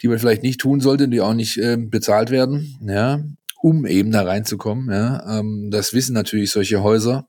die 0.00 0.08
man 0.08 0.18
vielleicht 0.18 0.42
nicht 0.42 0.60
tun 0.60 0.80
sollte, 0.80 1.08
die 1.08 1.20
auch 1.20 1.34
nicht 1.34 1.58
äh, 1.58 1.76
bezahlt 1.76 2.30
werden, 2.30 2.78
ja, 2.82 3.22
um 3.62 3.86
eben 3.86 4.10
da 4.10 4.22
reinzukommen. 4.22 4.90
Ja. 4.90 5.38
Ähm, 5.38 5.70
das 5.70 5.94
wissen 5.94 6.14
natürlich 6.14 6.50
solche 6.50 6.82
Häuser. 6.82 7.28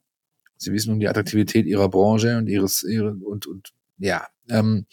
Sie 0.57 0.73
wissen 0.73 0.91
um 0.91 0.99
die 0.99 1.07
Attraktivität 1.07 1.65
ihrer 1.65 1.89
Branche 1.89 2.37
und 2.37 2.47
ihres 2.47 2.83
ihre, 2.83 3.13
und 3.13 3.45
und 3.47 3.71
ja, 3.97 4.27
ähm, 4.49 4.87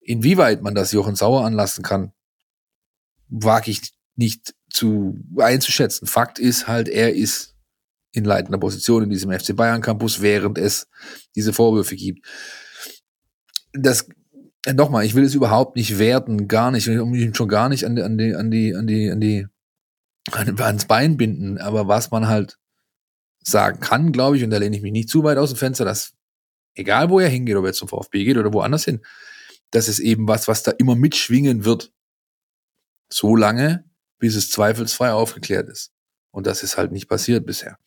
inwieweit 0.00 0.62
man 0.62 0.74
das 0.74 0.92
Jochen 0.92 1.16
Sauer 1.16 1.44
anlassen 1.44 1.82
kann, 1.82 2.12
wage 3.28 3.70
ich 3.70 3.92
nicht 4.14 4.54
zu 4.70 5.18
einzuschätzen. 5.36 6.06
Fakt 6.06 6.38
ist 6.38 6.68
halt, 6.68 6.88
er 6.88 7.14
ist 7.14 7.56
in 8.12 8.24
leitender 8.24 8.58
Position 8.58 9.02
in 9.02 9.10
diesem 9.10 9.32
FC 9.32 9.54
Bayern 9.56 9.82
Campus, 9.82 10.20
während 10.20 10.58
es 10.58 10.88
diese 11.34 11.52
Vorwürfe 11.52 11.96
gibt. 11.96 12.26
Das 13.72 14.08
nochmal, 14.72 15.04
ich 15.04 15.14
will 15.14 15.24
es 15.24 15.34
überhaupt 15.34 15.76
nicht 15.76 15.98
werten, 15.98 16.48
gar 16.48 16.70
nicht, 16.70 16.88
und 16.88 17.36
schon 17.36 17.48
gar 17.48 17.68
nicht 17.68 17.84
an 17.84 17.96
die, 17.96 18.02
an 18.02 18.18
die, 18.18 18.34
an 18.34 18.50
die, 18.50 18.74
an 18.74 18.86
die, 18.86 19.10
an 19.10 19.20
die, 19.20 19.46
ans 20.32 20.86
Bein 20.86 21.16
binden. 21.16 21.58
Aber 21.58 21.88
was 21.88 22.10
man 22.10 22.28
halt 22.28 22.58
sagen 23.40 23.80
kann, 23.80 24.12
glaube 24.12 24.36
ich, 24.36 24.44
und 24.44 24.50
da 24.50 24.58
lehne 24.58 24.76
ich 24.76 24.82
mich 24.82 24.92
nicht 24.92 25.08
zu 25.08 25.24
weit 25.24 25.38
aus 25.38 25.50
dem 25.50 25.58
Fenster, 25.58 25.84
dass 25.84 26.12
egal 26.74 27.10
wo 27.10 27.20
er 27.20 27.28
hingeht, 27.28 27.56
ob 27.56 27.64
er 27.64 27.72
zum 27.72 27.88
VfB 27.88 28.24
geht 28.24 28.36
oder 28.36 28.52
woanders 28.52 28.84
hin, 28.84 29.00
das 29.70 29.88
ist 29.88 29.98
eben 29.98 30.28
was, 30.28 30.48
was 30.48 30.62
da 30.62 30.70
immer 30.72 30.94
mitschwingen 30.94 31.64
wird. 31.64 31.92
So 33.10 33.36
lange, 33.36 33.84
bis 34.18 34.34
es 34.34 34.50
zweifelsfrei 34.50 35.12
aufgeklärt 35.12 35.68
ist. 35.68 35.92
Und 36.30 36.46
das 36.46 36.62
ist 36.62 36.76
halt 36.76 36.92
nicht 36.92 37.08
passiert 37.08 37.46
bisher. 37.46 37.78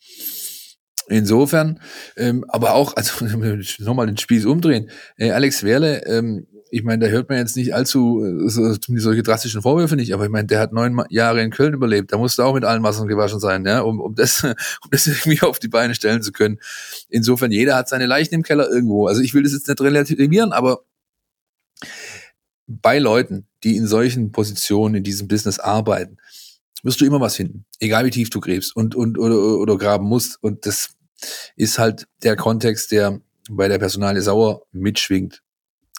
Insofern, 1.08 1.80
ähm, 2.16 2.44
aber 2.48 2.74
auch, 2.74 2.96
also 2.96 3.24
nochmal 3.78 4.06
den 4.06 4.16
Spieß 4.16 4.46
umdrehen. 4.46 4.90
Äh, 5.16 5.30
Alex 5.30 5.62
Werle, 5.62 6.04
ähm, 6.06 6.46
ich 6.74 6.84
meine, 6.84 7.04
da 7.04 7.10
hört 7.10 7.28
man 7.28 7.36
jetzt 7.36 7.54
nicht 7.54 7.74
allzu 7.74 8.24
äh, 8.24 8.48
so, 8.48 8.74
solche 8.96 9.22
drastischen 9.22 9.60
Vorwürfe 9.60 9.94
nicht, 9.94 10.14
aber 10.14 10.24
ich 10.24 10.30
meine, 10.30 10.46
der 10.46 10.58
hat 10.58 10.72
neun 10.72 11.04
Jahre 11.10 11.42
in 11.42 11.50
Köln 11.50 11.74
überlebt. 11.74 12.12
Da 12.12 12.16
musste 12.16 12.46
auch 12.46 12.54
mit 12.54 12.64
allen 12.64 12.82
Wassern 12.82 13.08
gewaschen 13.08 13.40
sein, 13.40 13.66
ja, 13.66 13.80
um, 13.80 14.00
um, 14.00 14.14
das, 14.14 14.42
um 14.44 14.90
das 14.90 15.06
irgendwie 15.06 15.42
auf 15.42 15.58
die 15.58 15.68
Beine 15.68 15.94
stellen 15.94 16.22
zu 16.22 16.32
können. 16.32 16.58
Insofern, 17.10 17.52
jeder 17.52 17.76
hat 17.76 17.90
seine 17.90 18.06
Leichen 18.06 18.34
im 18.34 18.42
Keller 18.42 18.70
irgendwo. 18.70 19.06
Also 19.06 19.20
ich 19.20 19.34
will 19.34 19.42
das 19.42 19.52
jetzt 19.52 19.68
nicht 19.68 19.82
relativieren, 19.82 20.52
aber 20.52 20.82
bei 22.66 22.98
Leuten, 22.98 23.46
die 23.64 23.76
in 23.76 23.86
solchen 23.86 24.32
Positionen 24.32 24.94
in 24.94 25.04
diesem 25.04 25.28
Business 25.28 25.58
arbeiten, 25.58 26.16
wirst 26.82 27.02
du 27.02 27.04
immer 27.04 27.20
was 27.20 27.36
finden, 27.36 27.66
egal 27.80 28.06
wie 28.06 28.10
tief 28.10 28.30
du 28.30 28.40
gräbst 28.40 28.74
und, 28.74 28.94
und 28.94 29.18
oder, 29.18 29.36
oder 29.36 29.76
graben 29.76 30.06
musst. 30.06 30.42
Und 30.42 30.64
das 30.64 30.94
ist 31.54 31.78
halt 31.78 32.08
der 32.22 32.34
Kontext, 32.34 32.92
der 32.92 33.20
bei 33.50 33.68
der 33.68 33.78
Personalie 33.78 34.22
Sauer 34.22 34.62
mitschwingt. 34.72 35.42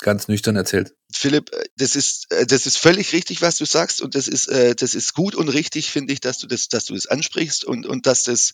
Ganz 0.03 0.27
nüchtern 0.27 0.55
erzählt. 0.55 0.93
Philipp, 1.17 1.51
äh, 1.53 1.63
das 1.77 1.95
ist, 1.95 2.31
äh, 2.31 2.45
das 2.45 2.65
ist 2.65 2.77
völlig 2.77 3.13
richtig, 3.13 3.41
was 3.41 3.57
du 3.57 3.65
sagst, 3.65 4.01
und 4.01 4.15
das 4.15 4.27
ist, 4.27 4.47
äh, 4.47 4.75
das 4.75 4.95
ist 4.95 5.13
gut 5.13 5.35
und 5.35 5.49
richtig, 5.49 5.91
finde 5.91 6.13
ich, 6.13 6.19
dass 6.19 6.37
du 6.37 6.47
das, 6.47 6.67
dass 6.67 6.85
du 6.85 6.93
das 6.93 7.07
ansprichst 7.07 7.65
und, 7.65 7.85
und 7.85 8.05
dass 8.05 8.23
das, 8.23 8.53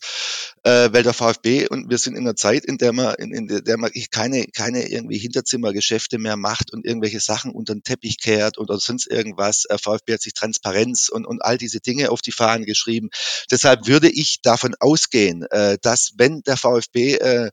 äh, 0.62 0.88
weil 0.92 1.02
der 1.02 1.14
VfB 1.14 1.68
und 1.68 1.90
wir 1.90 1.98
sind 1.98 2.14
in 2.14 2.22
einer 2.22 2.36
Zeit, 2.36 2.64
in 2.64 2.78
der 2.78 2.92
man, 2.92 3.14
in, 3.16 3.32
in 3.32 3.64
der 3.64 3.76
man 3.76 3.90
keine, 4.10 4.46
keine 4.46 4.88
irgendwie 4.88 5.18
Hinterzimmergeschäfte 5.18 6.18
mehr 6.18 6.36
macht 6.36 6.72
und 6.72 6.84
irgendwelche 6.84 7.20
Sachen 7.20 7.52
unter 7.52 7.74
den 7.74 7.82
Teppich 7.82 8.18
kehrt 8.18 8.58
oder 8.58 8.78
sonst 8.78 9.06
irgendwas. 9.06 9.66
VfB 9.70 10.14
hat 10.14 10.22
sich 10.22 10.34
Transparenz 10.34 11.08
und, 11.08 11.26
und 11.26 11.42
all 11.42 11.58
diese 11.58 11.80
Dinge 11.80 12.10
auf 12.10 12.20
die 12.20 12.32
Fahnen 12.32 12.64
geschrieben. 12.64 13.10
Deshalb 13.50 13.86
würde 13.86 14.10
ich 14.10 14.42
davon 14.42 14.74
ausgehen, 14.78 15.44
äh, 15.50 15.78
dass 15.80 16.12
wenn 16.16 16.42
der 16.42 16.56
VfB 16.56 17.16
äh, 17.16 17.50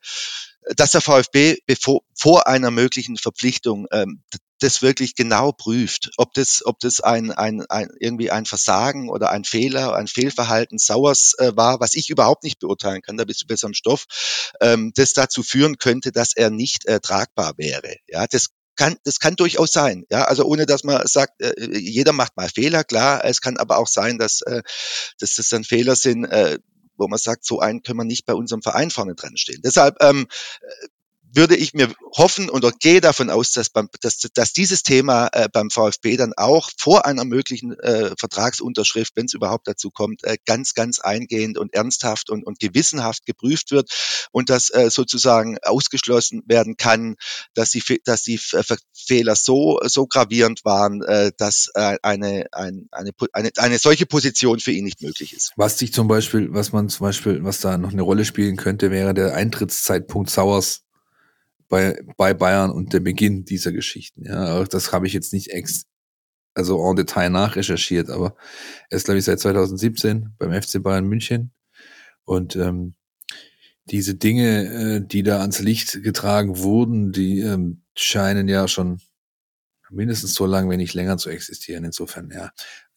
dass 0.75 0.91
der 0.91 1.01
VfB 1.01 1.57
bevor, 1.65 2.01
vor 2.13 2.47
einer 2.47 2.71
möglichen 2.71 3.17
Verpflichtung 3.17 3.87
ähm, 3.91 4.21
das 4.59 4.81
wirklich 4.81 5.15
genau 5.15 5.51
prüft, 5.51 6.11
ob 6.17 6.33
das, 6.33 6.65
ob 6.65 6.79
das 6.79 7.01
ein, 7.01 7.31
ein, 7.31 7.65
ein 7.69 7.89
irgendwie 7.99 8.31
ein 8.31 8.45
Versagen 8.45 9.09
oder 9.09 9.29
ein 9.31 9.43
Fehler, 9.43 9.95
ein 9.95 10.07
Fehlverhalten 10.07 10.77
Sauers 10.77 11.35
äh, 11.37 11.55
war, 11.55 11.79
was 11.79 11.93
ich 11.93 12.09
überhaupt 12.09 12.43
nicht 12.43 12.59
beurteilen 12.59 13.01
kann, 13.01 13.17
da 13.17 13.25
bist 13.25 13.41
du 13.43 13.47
besser 13.47 13.67
am 13.67 13.73
Stoff, 13.73 14.05
ähm, 14.61 14.91
das 14.95 15.13
dazu 15.13 15.43
führen 15.43 15.77
könnte, 15.77 16.11
dass 16.11 16.35
er 16.35 16.49
nicht 16.49 16.85
äh, 16.87 16.99
tragbar 16.99 17.53
wäre. 17.57 17.97
Ja, 18.07 18.25
das 18.27 18.47
kann, 18.75 18.95
das 19.03 19.19
kann 19.19 19.35
durchaus 19.35 19.71
sein. 19.71 20.05
Ja, 20.09 20.25
also 20.25 20.45
ohne 20.45 20.65
dass 20.65 20.83
man 20.83 21.05
sagt, 21.07 21.41
äh, 21.41 21.77
jeder 21.77 22.13
macht 22.13 22.37
mal 22.37 22.49
Fehler, 22.49 22.83
klar. 22.83 23.25
Es 23.25 23.41
kann 23.41 23.57
aber 23.57 23.77
auch 23.77 23.87
sein, 23.87 24.17
dass, 24.17 24.41
äh, 24.41 24.61
dass 25.19 25.35
das 25.35 25.49
dann 25.49 25.63
Fehler 25.63 25.95
sind, 25.95 26.25
äh, 26.25 26.59
wo 26.95 27.07
man 27.07 27.19
sagt, 27.19 27.45
so 27.45 27.59
einen 27.59 27.83
können 27.83 27.99
wir 27.99 28.05
nicht 28.05 28.25
bei 28.25 28.33
unserem 28.33 28.61
Verein 28.61 28.89
vorne 28.91 29.15
dran 29.15 29.37
stehen. 29.37 29.61
Deshalb 29.63 29.97
ähm, 30.01 30.27
würde 31.33 31.55
ich 31.55 31.73
mir 31.73 31.93
hoffen 32.15 32.49
und 32.49 32.65
gehe 32.79 33.01
davon 33.01 33.29
aus, 33.29 33.51
dass, 33.51 33.69
beim, 33.69 33.89
dass, 34.01 34.19
dass 34.33 34.53
dieses 34.53 34.83
Thema 34.83 35.29
äh, 35.33 35.47
beim 35.51 35.69
VfB 35.69 36.17
dann 36.17 36.33
auch 36.35 36.69
vor 36.77 37.05
einer 37.05 37.25
möglichen 37.25 37.77
äh, 37.79 38.11
Vertragsunterschrift, 38.17 39.13
wenn 39.15 39.25
es 39.25 39.33
überhaupt 39.33 39.67
dazu 39.67 39.91
kommt, 39.91 40.23
äh, 40.23 40.37
ganz, 40.45 40.73
ganz 40.73 40.99
eingehend 40.99 41.57
und 41.57 41.73
ernsthaft 41.73 42.29
und, 42.29 42.45
und 42.45 42.59
gewissenhaft 42.59 43.25
geprüft 43.25 43.71
wird 43.71 43.91
und 44.31 44.49
dass 44.49 44.69
äh, 44.69 44.89
sozusagen 44.89 45.57
ausgeschlossen 45.63 46.43
werden 46.47 46.77
kann, 46.77 47.15
dass 47.53 47.71
die, 47.71 47.83
dass 48.03 48.23
die 48.23 48.39
Fehler 48.93 49.35
so, 49.35 49.79
so 49.83 50.07
gravierend 50.07 50.63
waren, 50.63 51.01
äh, 51.03 51.31
dass 51.37 51.69
äh, 51.73 51.97
eine, 52.01 52.45
ein, 52.51 52.87
eine, 52.91 53.11
eine, 53.33 53.51
eine 53.57 53.79
solche 53.79 54.05
Position 54.05 54.59
für 54.59 54.71
ihn 54.71 54.85
nicht 54.85 55.01
möglich 55.01 55.33
ist. 55.33 55.51
Was 55.55 55.77
sich 55.77 55.93
zum 55.93 56.07
Beispiel, 56.07 56.49
was 56.51 56.71
man 56.71 56.89
zum 56.89 57.05
Beispiel, 57.05 57.43
was 57.43 57.59
da 57.59 57.77
noch 57.77 57.91
eine 57.91 58.01
Rolle 58.01 58.25
spielen 58.25 58.55
könnte, 58.55 58.91
wäre 58.91 59.13
der 59.13 59.33
Eintrittszeitpunkt 59.35 60.29
Sauers 60.29 60.86
bei, 61.69 61.99
bei 62.17 62.33
Bayern 62.33 62.71
und 62.71 62.93
der 62.93 62.99
Beginn 62.99 63.45
dieser 63.45 63.71
Geschichten. 63.71 64.25
Ja, 64.25 64.59
auch 64.59 64.67
das 64.67 64.91
habe 64.91 65.07
ich 65.07 65.13
jetzt 65.13 65.33
nicht 65.33 65.51
ex, 65.51 65.85
also 66.53 66.81
en 66.89 66.95
Detail 66.95 67.29
nachrecherchiert, 67.29 68.09
aber 68.09 68.35
er 68.89 68.97
ist, 68.97 69.05
glaube 69.05 69.19
ich, 69.19 69.25
seit 69.25 69.39
2017 69.39 70.33
beim 70.37 70.61
FC 70.61 70.81
Bayern 70.81 71.05
München. 71.05 71.51
Und 72.23 72.55
ähm, 72.55 72.95
diese 73.85 74.15
Dinge, 74.15 74.65
äh, 74.65 75.01
die 75.05 75.23
da 75.23 75.39
ans 75.39 75.59
Licht 75.59 76.03
getragen 76.03 76.57
wurden, 76.57 77.11
die 77.11 77.39
ähm, 77.39 77.83
scheinen 77.95 78.47
ja 78.47 78.67
schon 78.67 79.01
mindestens 79.89 80.33
so 80.33 80.45
lang, 80.45 80.69
wenn 80.69 80.77
nicht 80.77 80.93
länger 80.93 81.17
zu 81.17 81.29
existieren. 81.29 81.85
Insofern, 81.85 82.31
ja. 82.31 82.51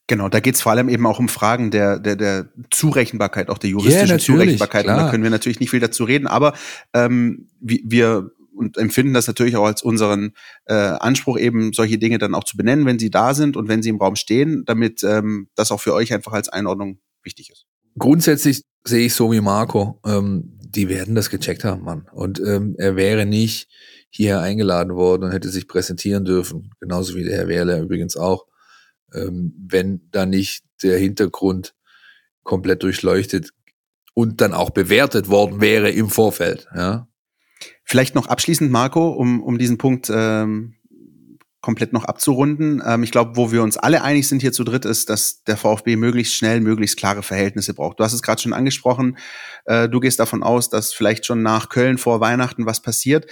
Genau, 0.08 0.28
da 0.28 0.40
geht 0.40 0.56
es 0.56 0.62
vor 0.62 0.72
allem 0.72 0.88
eben 0.88 1.06
auch 1.06 1.20
um 1.20 1.28
Fragen 1.28 1.70
der, 1.70 2.00
der, 2.00 2.16
der 2.16 2.48
Zurechenbarkeit, 2.70 3.48
auch 3.48 3.58
der 3.58 3.70
juristischen 3.70 4.08
yeah, 4.08 4.18
Zurechenbarkeit. 4.18 4.82
Klar. 4.82 4.98
Und 4.98 5.04
da 5.04 5.10
können 5.10 5.22
wir 5.22 5.30
natürlich 5.30 5.60
nicht 5.60 5.70
viel 5.70 5.78
dazu 5.78 6.02
reden, 6.02 6.26
aber 6.26 6.54
ähm, 6.92 7.48
wir 7.60 8.32
und 8.60 8.76
empfinden 8.76 9.14
das 9.14 9.26
natürlich 9.26 9.56
auch 9.56 9.64
als 9.64 9.82
unseren 9.82 10.34
äh, 10.66 10.74
Anspruch, 10.74 11.38
eben 11.38 11.72
solche 11.72 11.98
Dinge 11.98 12.18
dann 12.18 12.34
auch 12.34 12.44
zu 12.44 12.56
benennen, 12.56 12.84
wenn 12.84 12.98
sie 12.98 13.10
da 13.10 13.34
sind 13.34 13.56
und 13.56 13.68
wenn 13.68 13.82
sie 13.82 13.88
im 13.88 13.96
Raum 13.96 14.16
stehen, 14.16 14.64
damit 14.66 15.02
ähm, 15.02 15.48
das 15.56 15.72
auch 15.72 15.80
für 15.80 15.94
euch 15.94 16.12
einfach 16.12 16.32
als 16.32 16.50
Einordnung 16.50 17.00
wichtig 17.22 17.50
ist. 17.50 17.66
Grundsätzlich 17.98 18.62
sehe 18.84 19.06
ich 19.06 19.14
so 19.14 19.32
wie 19.32 19.40
Marco, 19.40 19.98
ähm, 20.06 20.58
die 20.60 20.88
werden 20.88 21.14
das 21.14 21.30
gecheckt 21.30 21.64
haben, 21.64 21.82
Mann. 21.82 22.06
Und 22.12 22.38
ähm, 22.40 22.76
er 22.78 22.96
wäre 22.96 23.26
nicht 23.26 23.68
hier 24.10 24.40
eingeladen 24.40 24.94
worden 24.94 25.24
und 25.24 25.32
hätte 25.32 25.48
sich 25.48 25.66
präsentieren 25.66 26.24
dürfen, 26.24 26.70
genauso 26.80 27.14
wie 27.14 27.24
der 27.24 27.38
Herr 27.38 27.48
Wehrle 27.48 27.80
übrigens 27.80 28.16
auch, 28.16 28.46
ähm, 29.14 29.54
wenn 29.68 30.02
da 30.10 30.26
nicht 30.26 30.64
der 30.82 30.98
Hintergrund 30.98 31.74
komplett 32.42 32.82
durchleuchtet 32.82 33.50
und 34.12 34.40
dann 34.40 34.52
auch 34.52 34.70
bewertet 34.70 35.28
worden 35.28 35.60
wäre 35.60 35.90
im 35.90 36.10
Vorfeld. 36.10 36.68
Ja, 36.74 37.08
Vielleicht 37.90 38.14
noch 38.14 38.28
abschließend, 38.28 38.70
Marco, 38.70 39.08
um, 39.08 39.42
um 39.42 39.58
diesen 39.58 39.76
Punkt 39.76 40.12
ähm, 40.14 40.76
komplett 41.60 41.92
noch 41.92 42.04
abzurunden. 42.04 42.80
Ähm, 42.86 43.02
ich 43.02 43.10
glaube, 43.10 43.32
wo 43.34 43.50
wir 43.50 43.64
uns 43.64 43.76
alle 43.76 44.04
einig 44.04 44.28
sind 44.28 44.42
hier 44.42 44.52
zu 44.52 44.62
dritt, 44.62 44.84
ist, 44.84 45.10
dass 45.10 45.42
der 45.42 45.56
VfB 45.56 45.96
möglichst 45.96 46.36
schnell, 46.36 46.60
möglichst 46.60 46.96
klare 46.96 47.24
Verhältnisse 47.24 47.74
braucht. 47.74 47.98
Du 47.98 48.04
hast 48.04 48.12
es 48.12 48.22
gerade 48.22 48.40
schon 48.40 48.52
angesprochen. 48.52 49.18
Äh, 49.64 49.88
du 49.88 49.98
gehst 49.98 50.20
davon 50.20 50.44
aus, 50.44 50.70
dass 50.70 50.92
vielleicht 50.92 51.26
schon 51.26 51.42
nach 51.42 51.68
Köln 51.68 51.98
vor 51.98 52.20
Weihnachten 52.20 52.64
was 52.64 52.80
passiert 52.80 53.26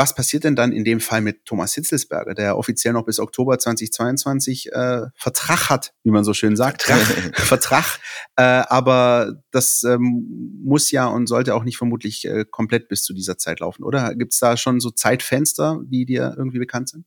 was 0.00 0.14
passiert 0.14 0.44
denn 0.44 0.56
dann 0.56 0.72
in 0.72 0.82
dem 0.82 0.98
Fall 0.98 1.20
mit 1.20 1.44
Thomas 1.44 1.74
Hitzelsberger, 1.74 2.32
der 2.32 2.56
offiziell 2.56 2.94
noch 2.94 3.04
bis 3.04 3.20
Oktober 3.20 3.58
2022 3.58 4.72
äh, 4.72 5.02
Vertrag 5.14 5.68
hat, 5.68 5.92
wie 6.04 6.10
man 6.10 6.24
so 6.24 6.32
schön 6.32 6.56
sagt. 6.56 6.84
Vertrag. 6.84 7.36
Vertrag. 7.46 8.00
Äh, 8.36 8.42
aber 8.42 9.34
das 9.50 9.82
ähm, 9.82 10.58
muss 10.64 10.90
ja 10.90 11.06
und 11.06 11.26
sollte 11.26 11.54
auch 11.54 11.64
nicht 11.64 11.76
vermutlich 11.76 12.24
äh, 12.24 12.46
komplett 12.50 12.88
bis 12.88 13.02
zu 13.02 13.12
dieser 13.12 13.36
Zeit 13.36 13.60
laufen, 13.60 13.84
oder? 13.84 14.14
Gibt 14.14 14.32
es 14.32 14.38
da 14.38 14.56
schon 14.56 14.80
so 14.80 14.90
Zeitfenster, 14.90 15.82
die 15.84 16.06
dir 16.06 16.34
irgendwie 16.34 16.60
bekannt 16.60 16.88
sind? 16.88 17.04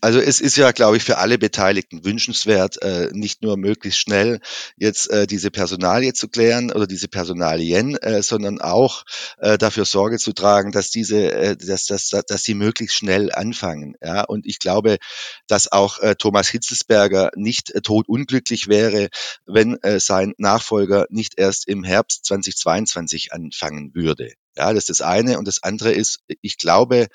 Also 0.00 0.20
es 0.20 0.40
ist 0.40 0.56
ja, 0.56 0.72
glaube 0.72 0.96
ich, 0.96 1.04
für 1.04 1.18
alle 1.18 1.38
Beteiligten 1.38 2.04
wünschenswert, 2.04 2.80
äh, 2.82 3.10
nicht 3.12 3.42
nur 3.42 3.56
möglichst 3.56 4.00
schnell 4.00 4.40
jetzt 4.76 5.10
äh, 5.10 5.26
diese 5.26 5.50
Personalie 5.50 6.12
zu 6.12 6.28
klären 6.28 6.70
oder 6.70 6.86
diese 6.86 7.08
Personalien, 7.08 7.96
äh, 7.96 8.22
sondern 8.22 8.60
auch 8.60 9.04
äh, 9.38 9.58
dafür 9.58 9.84
Sorge 9.84 10.18
zu 10.18 10.32
tragen, 10.32 10.72
dass 10.72 10.90
diese, 10.90 11.32
äh, 11.32 11.56
dass, 11.56 11.86
dass, 11.86 12.08
dass 12.08 12.42
sie 12.42 12.54
möglichst 12.54 12.96
schnell 12.96 13.32
anfangen. 13.32 13.94
Ja, 14.02 14.22
und 14.24 14.46
ich 14.46 14.58
glaube, 14.58 14.98
dass 15.46 15.70
auch 15.70 15.98
äh, 15.98 16.14
Thomas 16.16 16.48
Hitzelsberger 16.48 17.30
nicht 17.36 17.70
äh, 17.70 17.80
totunglücklich 17.80 18.68
wäre, 18.68 19.08
wenn 19.46 19.76
äh, 19.82 20.00
sein 20.00 20.34
Nachfolger 20.38 21.06
nicht 21.10 21.34
erst 21.38 21.68
im 21.68 21.84
Herbst 21.84 22.24
2022 22.26 23.32
anfangen 23.32 23.94
würde. 23.94 24.32
Ja, 24.56 24.72
das 24.72 24.88
ist 24.88 25.00
das 25.00 25.06
eine. 25.06 25.38
Und 25.38 25.48
das 25.48 25.62
andere 25.62 25.92
ist, 25.92 26.20
ich 26.40 26.58
glaube, 26.58 27.08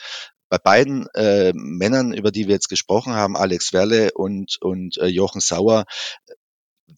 bei 0.49 0.57
beiden 0.57 1.07
äh, 1.13 1.53
Männern, 1.53 2.13
über 2.13 2.31
die 2.31 2.47
wir 2.47 2.55
jetzt 2.55 2.69
gesprochen 2.69 3.13
haben, 3.13 3.37
Alex 3.37 3.71
Werle 3.73 4.11
und, 4.13 4.57
und 4.61 4.97
äh, 4.97 5.07
Jochen 5.07 5.41
Sauer, 5.41 5.85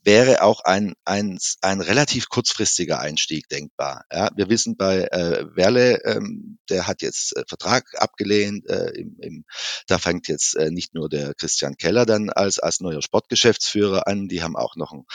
wäre 0.03 0.41
auch 0.43 0.61
ein, 0.61 0.93
ein, 1.05 1.37
ein 1.61 1.81
relativ 1.81 2.29
kurzfristiger 2.29 2.99
Einstieg 2.99 3.47
denkbar. 3.49 4.05
Ja, 4.11 4.29
wir 4.35 4.49
wissen 4.49 4.77
bei 4.77 5.03
äh, 5.11 5.45
Werle, 5.55 6.03
ähm, 6.05 6.59
der 6.69 6.87
hat 6.87 7.01
jetzt 7.01 7.35
äh, 7.35 7.43
Vertrag 7.47 7.85
abgelehnt. 7.95 8.67
Äh, 8.69 8.91
im, 8.91 9.17
im, 9.21 9.45
da 9.87 9.99
fängt 9.99 10.27
jetzt 10.27 10.55
äh, 10.55 10.71
nicht 10.71 10.93
nur 10.93 11.09
der 11.09 11.33
Christian 11.33 11.77
Keller 11.77 12.05
dann 12.05 12.29
als, 12.29 12.59
als 12.59 12.79
neuer 12.79 13.01
Sportgeschäftsführer 13.01 14.07
an, 14.07 14.27
die 14.27 14.41
haben 14.41 14.55
auch 14.55 14.75
noch 14.75 14.91
einen, 14.91 15.05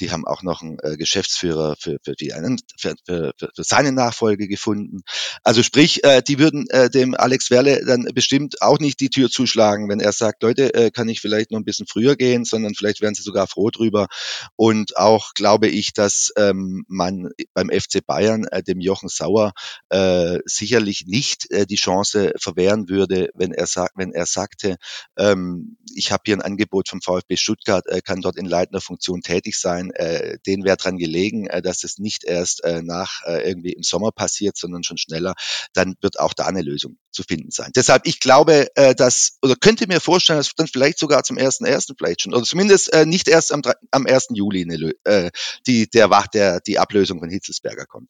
die 0.00 0.10
haben 0.10 0.26
auch 0.26 0.42
noch 0.42 0.62
einen 0.62 0.78
äh, 0.80 0.96
Geschäftsführer 0.96 1.76
für, 1.78 1.98
für, 2.04 2.14
die, 2.14 2.32
für, 2.78 2.94
für, 3.06 3.32
für 3.38 3.64
seine 3.64 3.92
Nachfolge 3.92 4.48
gefunden. 4.48 5.02
Also 5.42 5.62
sprich, 5.62 6.04
äh, 6.04 6.22
die 6.22 6.38
würden 6.38 6.68
äh, 6.70 6.90
dem 6.90 7.14
Alex 7.14 7.50
Werle 7.50 7.84
dann 7.84 8.04
bestimmt 8.14 8.62
auch 8.62 8.78
nicht 8.78 9.00
die 9.00 9.10
Tür 9.10 9.30
zuschlagen, 9.30 9.88
wenn 9.88 10.00
er 10.00 10.12
sagt, 10.12 10.42
Leute, 10.42 10.74
äh, 10.74 10.90
kann 10.90 11.08
ich 11.08 11.20
vielleicht 11.20 11.50
noch 11.50 11.58
ein 11.58 11.64
bisschen 11.64 11.86
früher 11.86 12.16
gehen, 12.16 12.44
sondern 12.44 12.74
vielleicht 12.74 13.00
wären 13.00 13.14
sie 13.14 13.22
sogar 13.22 13.46
froh 13.46 13.70
drüber, 13.70 14.08
und 14.56 14.96
auch 14.96 15.34
glaube 15.34 15.68
ich, 15.68 15.92
dass 15.92 16.32
ähm, 16.36 16.84
man 16.88 17.30
beim 17.54 17.70
FC 17.70 18.04
Bayern 18.04 18.44
äh, 18.44 18.62
dem 18.62 18.80
Jochen 18.80 19.08
Sauer 19.08 19.52
äh, 19.88 20.38
sicherlich 20.44 21.06
nicht 21.06 21.50
äh, 21.50 21.66
die 21.66 21.76
Chance 21.76 22.32
verwehren 22.38 22.88
würde, 22.88 23.30
wenn 23.34 23.52
er 23.52 23.66
sagt, 23.66 23.92
wenn 23.96 24.12
er 24.12 24.26
sagte, 24.26 24.76
ähm, 25.16 25.76
ich 25.94 26.12
habe 26.12 26.22
hier 26.26 26.36
ein 26.36 26.42
Angebot 26.42 26.88
vom 26.88 27.02
VfB 27.02 27.36
Stuttgart, 27.36 27.86
äh, 27.86 28.00
kann 28.00 28.20
dort 28.20 28.36
in 28.36 28.46
leitender 28.46 28.80
Funktion 28.80 29.22
tätig 29.22 29.58
sein. 29.58 29.90
Äh, 29.90 30.38
denen 30.46 30.64
wäre 30.64 30.76
dran 30.76 30.96
gelegen, 30.96 31.46
äh, 31.46 31.62
dass 31.62 31.84
es 31.84 31.98
nicht 31.98 32.24
erst 32.24 32.64
äh, 32.64 32.82
nach 32.82 33.22
äh, 33.26 33.48
irgendwie 33.48 33.72
im 33.72 33.82
Sommer 33.82 34.12
passiert, 34.12 34.56
sondern 34.56 34.82
schon 34.82 34.98
schneller. 34.98 35.34
Dann 35.72 35.94
wird 36.00 36.18
auch 36.18 36.34
da 36.34 36.46
eine 36.46 36.62
Lösung 36.62 36.98
zu 37.12 37.22
finden 37.22 37.50
sein. 37.50 37.70
Deshalb, 37.76 38.06
ich 38.06 38.20
glaube, 38.20 38.68
äh, 38.74 38.94
dass, 38.94 39.38
oder 39.42 39.54
könnte 39.56 39.86
mir 39.86 40.00
vorstellen, 40.00 40.38
dass 40.38 40.52
dann 40.56 40.66
vielleicht 40.66 40.98
sogar 40.98 41.22
zum 41.22 41.36
ersten 41.36 41.64
ersten 41.64 41.94
vielleicht 41.96 42.22
schon, 42.22 42.34
oder 42.34 42.44
zumindest 42.44 42.92
äh, 42.92 43.06
nicht 43.06 43.28
erst 43.28 43.52
am, 43.52 43.62
am 43.90 44.06
1. 44.06 44.28
Juli 44.30 44.62
eine, 44.62 44.92
äh, 45.04 45.30
die, 45.66 45.88
der, 45.88 46.08
der, 46.32 46.60
die 46.60 46.78
Ablösung 46.78 47.20
von 47.20 47.28
Hitzelsberger 47.28 47.86
kommt. 47.86 48.08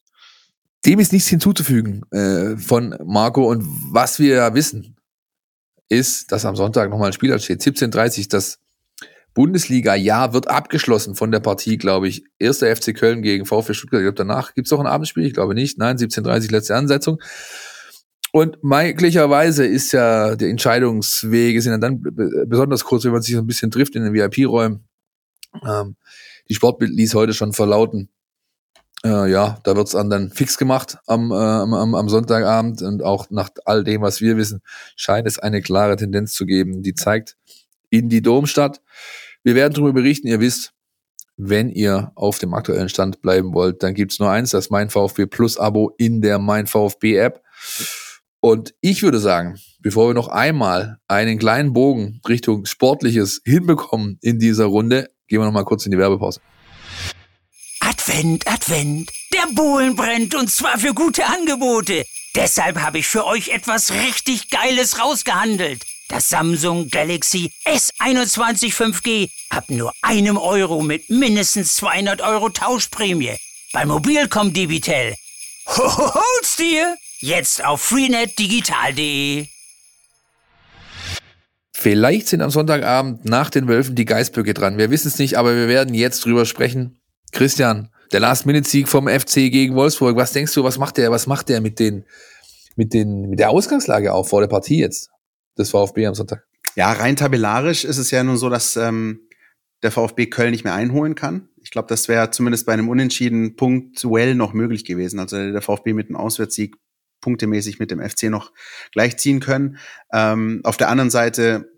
Dem 0.84 0.98
ist 0.98 1.12
nichts 1.12 1.28
hinzuzufügen 1.28 2.02
äh, 2.10 2.56
von 2.56 2.96
Marco. 3.04 3.48
Und 3.48 3.64
was 3.92 4.18
wir 4.18 4.34
ja 4.34 4.54
wissen, 4.54 4.96
ist, 5.88 6.32
dass 6.32 6.44
am 6.44 6.56
Sonntag 6.56 6.90
nochmal 6.90 7.08
ein 7.08 7.12
Spiel 7.12 7.38
steht. 7.38 7.60
17.30 7.60 8.28
das 8.28 8.58
Bundesliga-Jahr 9.34 10.34
wird 10.34 10.48
abgeschlossen 10.48 11.14
von 11.14 11.30
der 11.30 11.40
Partie, 11.40 11.78
glaube 11.78 12.08
ich. 12.08 12.24
Erster 12.38 12.74
FC 12.74 12.94
Köln 12.94 13.22
gegen 13.22 13.46
VfB 13.46 13.74
Stuttgart. 13.74 14.00
Ich 14.00 14.04
glaube, 14.04 14.16
danach 14.16 14.54
gibt 14.54 14.66
es 14.66 14.72
noch 14.72 14.80
ein 14.80 14.86
Abendspiel. 14.86 15.24
Ich 15.24 15.34
glaube 15.34 15.54
nicht. 15.54 15.78
Nein, 15.78 15.96
17.30 15.96 16.50
letzte 16.50 16.74
Ansetzung. 16.74 17.20
Und 18.32 18.64
möglicherweise 18.64 19.66
ist 19.66 19.92
ja 19.92 20.34
der 20.36 20.48
Entscheidungswege 20.48 21.60
sind 21.60 21.80
dann 21.82 22.02
besonders 22.46 22.82
kurz, 22.82 23.04
wenn 23.04 23.12
man 23.12 23.20
sich 23.20 23.34
so 23.34 23.40
ein 23.40 23.46
bisschen 23.46 23.70
trifft 23.70 23.94
in 23.94 24.04
den 24.04 24.14
VIP-Räumen. 24.14 24.88
Ähm, 25.62 25.96
die 26.48 26.54
Sportbild 26.54 26.92
ließ 26.92 27.14
heute 27.14 27.34
schon 27.34 27.52
verlauten, 27.52 28.08
äh, 29.04 29.30
ja, 29.30 29.58
da 29.64 29.76
wird's 29.76 29.92
dann 29.92 30.30
fix 30.30 30.56
gemacht 30.56 30.96
am, 31.06 31.30
äh, 31.30 31.34
am, 31.34 31.94
am 31.94 32.08
Sonntagabend 32.08 32.80
und 32.80 33.02
auch 33.02 33.28
nach 33.30 33.50
all 33.66 33.84
dem, 33.84 34.00
was 34.00 34.22
wir 34.22 34.38
wissen, 34.38 34.62
scheint 34.96 35.26
es 35.26 35.38
eine 35.38 35.60
klare 35.60 35.96
Tendenz 35.96 36.32
zu 36.32 36.46
geben, 36.46 36.82
die 36.82 36.94
zeigt 36.94 37.36
in 37.90 38.08
die 38.08 38.22
Domstadt. 38.22 38.80
Wir 39.42 39.54
werden 39.54 39.74
darüber 39.74 39.92
berichten, 39.92 40.28
ihr 40.28 40.40
wisst, 40.40 40.72
wenn 41.36 41.68
ihr 41.68 42.12
auf 42.14 42.38
dem 42.38 42.54
aktuellen 42.54 42.88
Stand 42.88 43.20
bleiben 43.20 43.52
wollt, 43.52 43.82
dann 43.82 43.94
gibt's 43.94 44.18
nur 44.18 44.30
eins, 44.30 44.50
das 44.50 44.70
Mein 44.70 44.88
VfB 44.88 45.26
Plus 45.26 45.58
Abo 45.58 45.92
in 45.98 46.22
der 46.22 46.38
Mein 46.38 46.66
VfB 46.66 47.16
App. 47.16 47.42
Und 48.44 48.74
ich 48.80 49.04
würde 49.04 49.20
sagen, 49.20 49.56
bevor 49.82 50.08
wir 50.08 50.14
noch 50.14 50.26
einmal 50.26 50.98
einen 51.06 51.38
kleinen 51.38 51.72
Bogen 51.72 52.20
Richtung 52.28 52.66
Sportliches 52.66 53.40
hinbekommen 53.44 54.18
in 54.20 54.40
dieser 54.40 54.64
Runde, 54.64 55.10
gehen 55.28 55.38
wir 55.38 55.46
noch 55.46 55.52
mal 55.52 55.64
kurz 55.64 55.86
in 55.86 55.92
die 55.92 55.98
Werbepause. 55.98 56.40
Advent, 57.78 58.44
Advent, 58.48 59.12
der 59.32 59.46
Bohlen 59.54 59.94
brennt 59.94 60.34
und 60.34 60.50
zwar 60.50 60.76
für 60.76 60.92
gute 60.92 61.24
Angebote. 61.24 62.04
Deshalb 62.34 62.80
habe 62.80 62.98
ich 62.98 63.06
für 63.06 63.24
euch 63.26 63.50
etwas 63.50 63.92
richtig 63.92 64.50
Geiles 64.50 64.98
rausgehandelt. 64.98 65.84
Das 66.08 66.28
Samsung 66.28 66.88
Galaxy 66.88 67.52
S21 67.64 68.74
5G 68.74 69.30
ab 69.50 69.66
nur 69.68 69.92
einem 70.02 70.36
Euro 70.36 70.82
mit 70.82 71.08
mindestens 71.08 71.76
200 71.76 72.20
Euro 72.22 72.48
Tauschprämie. 72.48 73.36
Bei 73.72 73.86
Mobilcom 73.86 74.52
Debitel. 74.52 75.14
Hol's 75.66 76.56
dir! 76.58 76.96
Jetzt 77.22 77.64
auf 77.64 77.80
freenetdigital.de. 77.82 79.46
Vielleicht 81.72 82.26
sind 82.26 82.42
am 82.42 82.50
Sonntagabend 82.50 83.24
nach 83.24 83.48
den 83.48 83.68
Wölfen 83.68 83.94
die 83.94 84.06
Geißböcke 84.06 84.54
dran. 84.54 84.76
Wir 84.76 84.90
wissen 84.90 85.06
es 85.06 85.20
nicht, 85.20 85.38
aber 85.38 85.54
wir 85.54 85.68
werden 85.68 85.94
jetzt 85.94 86.24
drüber 86.24 86.46
sprechen. 86.46 87.00
Christian, 87.30 87.90
der 88.10 88.18
Last-Minute-Sieg 88.18 88.88
vom 88.88 89.06
FC 89.06 89.52
gegen 89.52 89.76
Wolfsburg. 89.76 90.16
Was 90.16 90.32
denkst 90.32 90.52
du, 90.52 90.64
was 90.64 90.78
macht 90.78 90.96
der, 90.96 91.12
was 91.12 91.28
macht 91.28 91.48
der 91.48 91.60
mit 91.60 91.78
den, 91.78 92.04
mit 92.74 92.92
den, 92.92 93.30
mit 93.30 93.38
der 93.38 93.50
Ausgangslage 93.50 94.12
auch 94.12 94.26
vor 94.26 94.40
der 94.40 94.48
Partie 94.48 94.80
jetzt 94.80 95.08
des 95.56 95.70
VfB 95.70 96.06
am 96.08 96.16
Sonntag? 96.16 96.44
Ja, 96.74 96.90
rein 96.90 97.14
tabellarisch 97.14 97.84
ist 97.84 97.98
es 97.98 98.10
ja 98.10 98.24
nun 98.24 98.36
so, 98.36 98.50
dass 98.50 98.74
ähm, 98.74 99.20
der 99.84 99.92
VfB 99.92 100.26
Köln 100.26 100.50
nicht 100.50 100.64
mehr 100.64 100.74
einholen 100.74 101.14
kann. 101.14 101.50
Ich 101.62 101.70
glaube, 101.70 101.86
das 101.86 102.08
wäre 102.08 102.32
zumindest 102.32 102.66
bei 102.66 102.72
einem 102.72 102.88
Unentschieden 102.88 103.54
punktuell 103.54 104.34
noch 104.34 104.54
möglich 104.54 104.84
gewesen. 104.84 105.20
Also 105.20 105.36
der 105.36 105.62
VfB 105.62 105.92
mit 105.92 106.08
einem 106.08 106.16
Auswärtssieg 106.16 106.74
punktemäßig 107.22 107.78
mit 107.78 107.90
dem 107.90 108.06
FC 108.06 108.24
noch 108.24 108.52
gleichziehen 108.92 109.40
können. 109.40 109.78
Ähm, 110.12 110.60
auf 110.64 110.76
der 110.76 110.90
anderen 110.90 111.10
Seite 111.10 111.72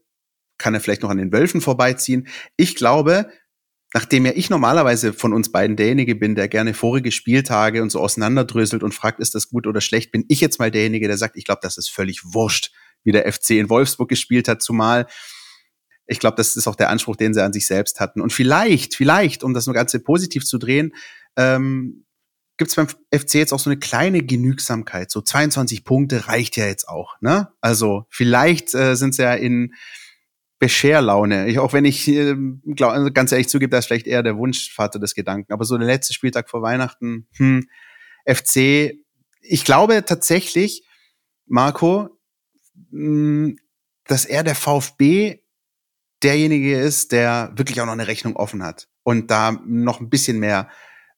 kann 0.58 0.74
er 0.74 0.80
vielleicht 0.80 1.02
noch 1.02 1.10
an 1.10 1.18
den 1.18 1.32
Wölfen 1.32 1.60
vorbeiziehen. 1.60 2.26
Ich 2.56 2.74
glaube, 2.74 3.30
nachdem 3.92 4.26
ja 4.26 4.32
ich 4.34 4.50
normalerweise 4.50 5.12
von 5.12 5.32
uns 5.32 5.52
beiden 5.52 5.76
derjenige 5.76 6.16
bin, 6.16 6.34
der 6.34 6.48
gerne 6.48 6.74
vorige 6.74 7.12
Spieltage 7.12 7.80
und 7.80 7.90
so 7.90 8.00
auseinanderdröselt 8.00 8.82
und 8.82 8.92
fragt, 8.92 9.20
ist 9.20 9.36
das 9.36 9.48
gut 9.48 9.68
oder 9.68 9.80
schlecht, 9.80 10.10
bin 10.10 10.24
ich 10.28 10.40
jetzt 10.40 10.58
mal 10.58 10.72
derjenige, 10.72 11.06
der 11.06 11.16
sagt, 11.16 11.36
ich 11.36 11.44
glaube, 11.44 11.60
das 11.62 11.78
ist 11.78 11.90
völlig 11.90 12.22
wurscht, 12.24 12.72
wie 13.04 13.12
der 13.12 13.32
FC 13.32 13.50
in 13.50 13.70
Wolfsburg 13.70 14.08
gespielt 14.08 14.48
hat, 14.48 14.62
zumal 14.62 15.06
ich 16.06 16.18
glaube, 16.18 16.36
das 16.36 16.56
ist 16.56 16.66
auch 16.66 16.76
der 16.76 16.90
Anspruch, 16.90 17.16
den 17.16 17.32
sie 17.32 17.42
an 17.42 17.52
sich 17.52 17.66
selbst 17.66 18.00
hatten. 18.00 18.20
Und 18.20 18.32
vielleicht, 18.32 18.94
vielleicht, 18.94 19.42
um 19.42 19.54
das 19.54 19.66
Ganze 19.66 20.00
positiv 20.00 20.44
zu 20.44 20.58
drehen, 20.58 20.94
ähm, 21.36 22.03
gibt 22.56 22.70
es 22.70 22.76
beim 22.76 22.88
FC 23.12 23.34
jetzt 23.34 23.52
auch 23.52 23.58
so 23.58 23.70
eine 23.70 23.78
kleine 23.78 24.22
Genügsamkeit. 24.22 25.10
So 25.10 25.20
22 25.20 25.84
Punkte 25.84 26.28
reicht 26.28 26.56
ja 26.56 26.66
jetzt 26.66 26.88
auch. 26.88 27.20
Ne? 27.20 27.48
Also 27.60 28.06
vielleicht 28.10 28.74
äh, 28.74 28.94
sind 28.94 29.14
sie 29.14 29.22
ja 29.22 29.34
in 29.34 29.74
Bescherlaune. 30.58 31.48
Ich, 31.48 31.58
auch 31.58 31.72
wenn 31.72 31.84
ich 31.84 32.06
äh, 32.08 32.36
glaub, 32.74 32.92
also 32.92 33.10
ganz 33.12 33.32
ehrlich 33.32 33.48
zugebe, 33.48 33.70
das 33.70 33.84
ist 33.84 33.86
vielleicht 33.88 34.06
eher 34.06 34.22
der 34.22 34.36
Wunschvater 34.36 34.98
des 34.98 35.14
Gedanken. 35.14 35.52
Aber 35.52 35.64
so 35.64 35.76
der 35.76 35.86
letzte 35.86 36.14
Spieltag 36.14 36.48
vor 36.48 36.62
Weihnachten, 36.62 37.26
hm, 37.36 37.68
FC, 38.24 38.94
ich 39.40 39.64
glaube 39.64 40.04
tatsächlich, 40.04 40.86
Marco, 41.46 42.08
mh, 42.90 43.46
hm, 43.46 43.56
dass 44.06 44.26
er 44.26 44.44
der 44.44 44.54
VfB 44.54 45.40
derjenige 46.22 46.78
ist, 46.78 47.12
der 47.12 47.52
wirklich 47.56 47.80
auch 47.80 47.86
noch 47.86 47.92
eine 47.92 48.06
Rechnung 48.06 48.36
offen 48.36 48.62
hat 48.62 48.88
und 49.02 49.30
da 49.30 49.60
noch 49.66 50.00
ein 50.00 50.08
bisschen 50.08 50.38
mehr 50.38 50.68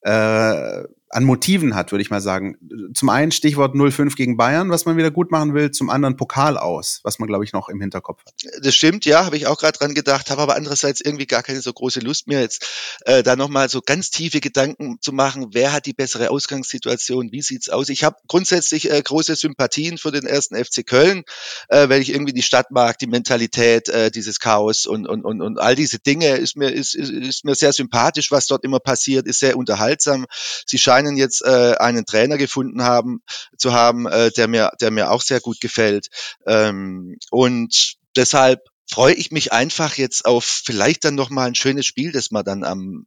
äh, 0.02 0.84
an 1.10 1.24
Motiven 1.24 1.74
hat, 1.74 1.92
würde 1.92 2.02
ich 2.02 2.10
mal 2.10 2.20
sagen. 2.20 2.56
Zum 2.94 3.08
einen 3.08 3.30
Stichwort 3.30 3.74
0-5 3.74 4.16
gegen 4.16 4.36
Bayern, 4.36 4.70
was 4.70 4.86
man 4.86 4.96
wieder 4.96 5.10
gut 5.10 5.30
machen 5.30 5.54
will, 5.54 5.70
zum 5.70 5.88
anderen 5.88 6.16
Pokal 6.16 6.58
aus, 6.58 7.00
was 7.04 7.18
man, 7.18 7.28
glaube 7.28 7.44
ich, 7.44 7.52
noch 7.52 7.68
im 7.68 7.80
Hinterkopf 7.80 8.22
hat. 8.26 8.34
Das 8.62 8.74
stimmt, 8.74 9.04
ja, 9.06 9.24
habe 9.24 9.36
ich 9.36 9.46
auch 9.46 9.58
gerade 9.58 9.78
dran 9.78 9.94
gedacht, 9.94 10.30
habe 10.30 10.42
aber 10.42 10.56
andererseits 10.56 11.00
irgendwie 11.00 11.26
gar 11.26 11.42
keine 11.42 11.60
so 11.60 11.72
große 11.72 12.00
Lust 12.00 12.26
mehr, 12.26 12.40
jetzt 12.40 12.66
äh, 13.04 13.22
da 13.22 13.36
nochmal 13.36 13.68
so 13.68 13.80
ganz 13.80 14.10
tiefe 14.10 14.40
Gedanken 14.40 14.98
zu 15.00 15.12
machen, 15.12 15.48
wer 15.52 15.72
hat 15.72 15.86
die 15.86 15.92
bessere 15.92 16.30
Ausgangssituation, 16.30 17.30
wie 17.30 17.42
sieht's 17.42 17.68
aus? 17.68 17.88
Ich 17.88 18.02
habe 18.02 18.16
grundsätzlich 18.26 18.90
äh, 18.90 19.00
große 19.00 19.36
Sympathien 19.36 19.98
für 19.98 20.10
den 20.10 20.26
ersten 20.26 20.56
FC 20.56 20.84
Köln, 20.84 21.22
äh, 21.68 21.88
weil 21.88 22.02
ich 22.02 22.10
irgendwie 22.10 22.32
die 22.32 22.42
Stadt 22.42 22.70
mag, 22.70 22.98
die 22.98 23.06
Mentalität, 23.06 23.88
äh, 23.88 24.10
dieses 24.10 24.40
Chaos 24.40 24.86
und, 24.86 25.06
und, 25.06 25.24
und, 25.24 25.40
und 25.40 25.58
all 25.60 25.76
diese 25.76 25.98
Dinge 25.98 26.36
ist 26.36 26.56
mir, 26.56 26.70
ist, 26.70 26.94
ist, 26.94 27.10
ist 27.10 27.44
mir 27.44 27.54
sehr 27.54 27.72
sympathisch, 27.72 28.30
was 28.32 28.48
dort 28.48 28.64
immer 28.64 28.80
passiert, 28.80 29.26
ist 29.26 29.38
sehr 29.38 29.56
unterhaltsam. 29.56 30.26
Sie 30.66 30.78
scheinen 30.78 30.95
scheinen 30.96 31.16
jetzt 31.16 31.44
äh, 31.44 31.74
einen 31.78 32.06
Trainer 32.06 32.38
gefunden 32.38 32.82
haben 32.82 33.22
zu 33.56 33.72
haben, 33.72 34.06
äh, 34.06 34.30
der 34.30 34.48
mir, 34.48 34.72
der 34.80 34.90
mir 34.90 35.10
auch 35.10 35.22
sehr 35.22 35.40
gut 35.40 35.60
gefällt. 35.60 36.08
Ähm, 36.46 37.16
und 37.30 37.96
deshalb 38.16 38.60
freue 38.88 39.14
ich 39.14 39.30
mich 39.30 39.52
einfach 39.52 39.96
jetzt 39.96 40.24
auf 40.24 40.44
vielleicht 40.44 41.04
dann 41.04 41.14
noch 41.14 41.28
mal 41.28 41.46
ein 41.46 41.54
schönes 41.54 41.86
Spiel, 41.86 42.12
das 42.12 42.30
man 42.30 42.44
dann 42.44 42.64
am 42.64 43.06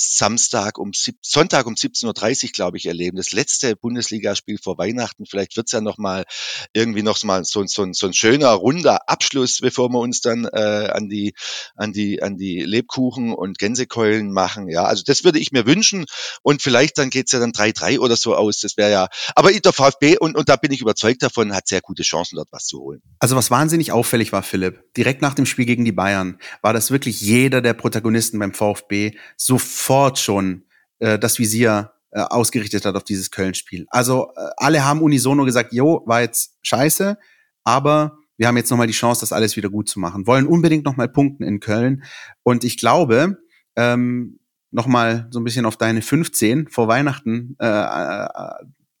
Samstag 0.00 0.78
um 0.78 0.92
Sonntag 1.22 1.66
um 1.66 1.74
17.30 1.74 2.44
Uhr, 2.44 2.50
glaube 2.52 2.76
ich, 2.76 2.86
erleben. 2.86 3.16
Das 3.16 3.32
letzte 3.32 3.74
Bundesligaspiel 3.74 4.58
vor 4.62 4.78
Weihnachten. 4.78 5.26
Vielleicht 5.26 5.56
wird's 5.56 5.72
ja 5.72 5.80
noch 5.80 5.98
mal 5.98 6.24
irgendwie 6.72 7.02
noch 7.02 7.20
mal 7.24 7.44
so, 7.44 7.64
so, 7.66 7.84
so 7.92 8.06
ein 8.06 8.14
schöner, 8.14 8.50
runder 8.50 9.08
Abschluss, 9.08 9.58
bevor 9.60 9.88
wir 9.88 9.98
uns 9.98 10.20
dann 10.20 10.44
äh, 10.44 10.90
an 10.92 11.08
die 11.08 11.34
an 11.74 11.92
die 11.92 12.22
an 12.22 12.36
die 12.36 12.60
Lebkuchen 12.60 13.34
und 13.34 13.58
Gänsekeulen 13.58 14.32
machen. 14.32 14.68
Ja, 14.68 14.84
also 14.84 15.02
das 15.04 15.24
würde 15.24 15.40
ich 15.40 15.50
mir 15.50 15.66
wünschen. 15.66 16.06
Und 16.42 16.62
vielleicht 16.62 16.98
dann 16.98 17.10
geht's 17.10 17.32
ja 17.32 17.40
dann 17.40 17.50
3-3 17.50 17.98
oder 17.98 18.14
so 18.14 18.36
aus. 18.36 18.60
Das 18.60 18.76
wäre 18.76 18.92
ja. 18.92 19.08
Aber 19.34 19.50
der 19.50 19.72
VfB 19.72 20.16
und, 20.18 20.36
und 20.36 20.48
da 20.48 20.54
bin 20.54 20.70
ich 20.70 20.80
überzeugt 20.80 21.24
davon, 21.24 21.54
hat 21.54 21.66
sehr 21.66 21.80
gute 21.80 22.04
Chancen 22.04 22.36
dort 22.36 22.48
was 22.52 22.66
zu 22.66 22.78
holen. 22.78 23.02
Also 23.18 23.34
was 23.34 23.50
wahnsinnig 23.50 23.90
auffällig 23.90 24.32
war, 24.32 24.44
Philipp, 24.44 24.94
direkt 24.94 25.22
nach 25.22 25.34
dem 25.34 25.44
Spiel 25.46 25.66
gegen 25.66 25.84
die 25.84 25.92
Bayern 25.92 26.38
war 26.62 26.72
das 26.72 26.92
wirklich 26.92 27.20
jeder 27.20 27.60
der 27.60 27.74
Protagonisten 27.74 28.38
beim 28.38 28.54
VfB 28.54 29.16
so 29.36 29.58
sofort 29.88 30.18
schon 30.18 30.64
äh, 30.98 31.18
das 31.18 31.38
Visier 31.38 31.92
äh, 32.10 32.20
ausgerichtet 32.20 32.84
hat 32.84 32.94
auf 32.94 33.04
dieses 33.04 33.30
Köln-Spiel. 33.30 33.86
Also 33.88 34.30
äh, 34.36 34.50
alle 34.58 34.84
haben 34.84 35.00
unisono 35.00 35.46
gesagt, 35.46 35.72
jo, 35.72 36.02
war 36.04 36.20
jetzt 36.20 36.58
scheiße, 36.62 37.16
aber 37.64 38.18
wir 38.36 38.48
haben 38.48 38.58
jetzt 38.58 38.70
nochmal 38.70 38.86
die 38.86 38.92
Chance, 38.92 39.20
das 39.20 39.32
alles 39.32 39.56
wieder 39.56 39.70
gut 39.70 39.88
zu 39.88 39.98
machen. 39.98 40.26
Wollen 40.26 40.46
unbedingt 40.46 40.84
nochmal 40.84 41.08
punkten 41.08 41.42
in 41.42 41.58
Köln. 41.58 42.04
Und 42.42 42.64
ich 42.64 42.76
glaube, 42.76 43.38
ähm, 43.76 44.38
nochmal 44.70 45.26
so 45.30 45.40
ein 45.40 45.44
bisschen 45.44 45.64
auf 45.64 45.78
deine 45.78 46.02
15 46.02 46.68
vor 46.68 46.86
Weihnachten 46.86 47.56
äh, 47.58 47.66
äh, 47.66 48.28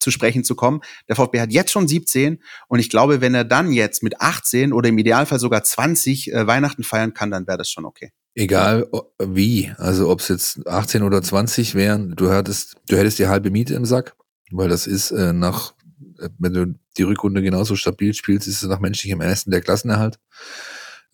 zu 0.00 0.10
sprechen 0.10 0.42
zu 0.42 0.54
kommen. 0.54 0.80
Der 1.08 1.16
VfB 1.16 1.40
hat 1.40 1.52
jetzt 1.52 1.70
schon 1.70 1.86
17 1.86 2.42
und 2.68 2.78
ich 2.78 2.88
glaube, 2.88 3.20
wenn 3.20 3.34
er 3.34 3.44
dann 3.44 3.72
jetzt 3.72 4.02
mit 4.02 4.22
18 4.22 4.72
oder 4.72 4.88
im 4.88 4.96
Idealfall 4.96 5.38
sogar 5.38 5.62
20 5.62 6.32
äh, 6.32 6.46
Weihnachten 6.46 6.82
feiern 6.82 7.12
kann, 7.12 7.30
dann 7.30 7.46
wäre 7.46 7.58
das 7.58 7.70
schon 7.70 7.84
okay. 7.84 8.10
Egal 8.38 8.88
wie, 9.20 9.72
also 9.78 10.08
ob 10.08 10.20
es 10.20 10.28
jetzt 10.28 10.64
18 10.64 11.02
oder 11.02 11.20
20 11.20 11.74
wären, 11.74 12.14
du 12.14 12.30
hättest, 12.30 12.76
du 12.88 12.96
hättest 12.96 13.18
die 13.18 13.26
halbe 13.26 13.50
Miete 13.50 13.74
im 13.74 13.84
Sack, 13.84 14.14
weil 14.52 14.68
das 14.68 14.86
ist 14.86 15.10
äh, 15.10 15.32
nach, 15.32 15.74
äh, 16.20 16.28
wenn 16.38 16.52
du 16.52 16.78
die 16.96 17.02
Rückrunde 17.02 17.42
genauso 17.42 17.74
stabil 17.74 18.14
spielst, 18.14 18.46
ist 18.46 18.62
es 18.62 18.68
nach 18.68 18.78
menschlichem 18.78 19.20
Ersten 19.20 19.50
der 19.50 19.60
Klassenerhalt. 19.60 20.20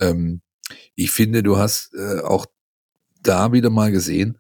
Ähm, 0.01 0.43
ich 0.97 1.13
finde, 1.13 1.43
du 1.43 1.57
hast 1.57 1.95
äh, 1.95 2.21
auch 2.21 2.45
da 3.23 3.53
wieder 3.53 3.71
mal 3.71 3.91
gesehen, 3.91 4.37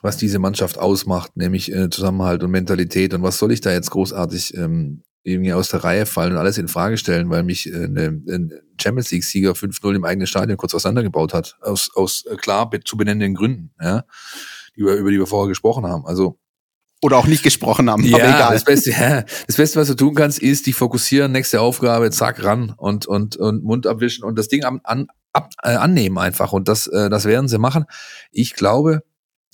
was 0.00 0.16
diese 0.16 0.38
Mannschaft 0.38 0.78
ausmacht, 0.78 1.36
nämlich 1.36 1.72
äh, 1.72 1.90
Zusammenhalt 1.90 2.44
und 2.44 2.52
Mentalität. 2.52 3.12
Und 3.12 3.24
was 3.24 3.38
soll 3.38 3.50
ich 3.50 3.60
da 3.60 3.72
jetzt 3.72 3.90
großartig 3.90 4.56
ähm, 4.56 5.02
irgendwie 5.28 5.52
aus 5.52 5.68
der 5.68 5.84
Reihe 5.84 6.06
fallen 6.06 6.32
und 6.32 6.38
alles 6.38 6.58
in 6.58 6.68
Frage 6.68 6.96
stellen, 6.96 7.30
weil 7.30 7.42
mich 7.42 7.66
äh, 7.66 7.88
ne, 7.88 8.20
ein 8.28 8.52
Champions 8.80 9.10
League-Sieger 9.10 9.52
5-0 9.52 9.94
im 9.94 10.04
eigenen 10.04 10.26
Stadion 10.26 10.56
kurz 10.56 10.74
auseinandergebaut 10.74 11.34
hat, 11.34 11.56
aus, 11.60 11.90
aus 11.94 12.24
äh, 12.26 12.36
klar 12.36 12.70
zu 12.84 12.96
benennenden 12.96 13.34
Gründen, 13.34 13.70
ja, 13.80 14.04
wir, 14.74 14.94
über 14.94 15.10
die 15.10 15.18
wir 15.18 15.26
vorher 15.26 15.48
gesprochen 15.48 15.86
haben. 15.86 16.06
Also 16.06 16.38
oder 17.00 17.16
auch 17.16 17.26
nicht 17.26 17.44
gesprochen 17.44 17.88
haben. 17.88 18.02
Ja, 18.02 18.16
aber 18.16 18.28
egal. 18.28 18.52
Das 18.54 18.64
Beste, 18.64 18.90
ja, 18.98 19.24
das 19.46 19.56
Beste, 19.56 19.78
was 19.78 19.88
du 19.88 19.94
tun 19.94 20.14
kannst, 20.14 20.40
ist 20.40 20.66
dich 20.66 20.74
fokussieren, 20.74 21.30
nächste 21.30 21.60
Aufgabe, 21.60 22.10
zack, 22.10 22.42
ran 22.42 22.74
und, 22.76 23.06
und, 23.06 23.36
und 23.36 23.62
Mund 23.62 23.86
abwischen 23.86 24.24
und 24.24 24.36
das 24.36 24.48
Ding 24.48 24.64
an, 24.64 24.80
an, 24.82 25.06
ab, 25.32 25.50
äh, 25.62 25.74
annehmen 25.74 26.18
einfach. 26.18 26.52
Und 26.52 26.66
das, 26.68 26.86
äh, 26.88 27.08
das 27.08 27.24
werden 27.24 27.48
sie 27.48 27.58
machen. 27.58 27.84
Ich 28.32 28.54
glaube, 28.54 29.02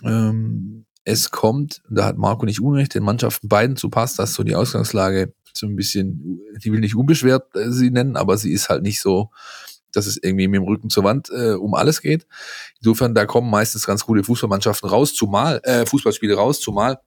ähm, 0.02 0.86
es 1.04 1.30
kommt, 1.30 1.82
da 1.90 2.06
hat 2.06 2.16
Marco 2.16 2.46
nicht 2.46 2.60
Unrecht, 2.60 2.94
den 2.94 3.02
Mannschaften 3.02 3.48
beiden 3.48 3.76
zu 3.76 3.90
passt, 3.90 4.18
dass 4.18 4.32
so 4.32 4.42
die 4.42 4.54
Ausgangslage 4.54 5.34
so 5.57 5.66
ein 5.66 5.76
bisschen, 5.76 6.40
die 6.62 6.72
will 6.72 6.80
nicht 6.80 6.96
unbeschwert 6.96 7.55
äh, 7.57 7.70
sie 7.70 7.90
nennen, 7.90 8.16
aber 8.16 8.36
sie 8.36 8.52
ist 8.52 8.68
halt 8.68 8.82
nicht 8.82 9.00
so, 9.00 9.30
dass 9.92 10.07
es 10.07 10.18
irgendwie 10.20 10.48
mit 10.48 10.61
dem 10.61 10.66
Rücken 10.66 10.90
zur 10.90 11.05
Wand 11.05 11.30
äh, 11.30 11.52
um 11.52 11.74
alles 11.74 12.00
geht. 12.00 12.26
Insofern, 12.80 13.14
da 13.14 13.26
kommen 13.26 13.50
meistens 13.50 13.86
ganz 13.86 14.05
gute 14.05 14.24
Fußballmannschaften 14.24 14.88
raus, 14.88 15.14
zumal, 15.14 15.61
äh, 15.64 15.86
Fußballspiele 15.86 16.34
raus, 16.34 16.61
zumal 16.61 16.98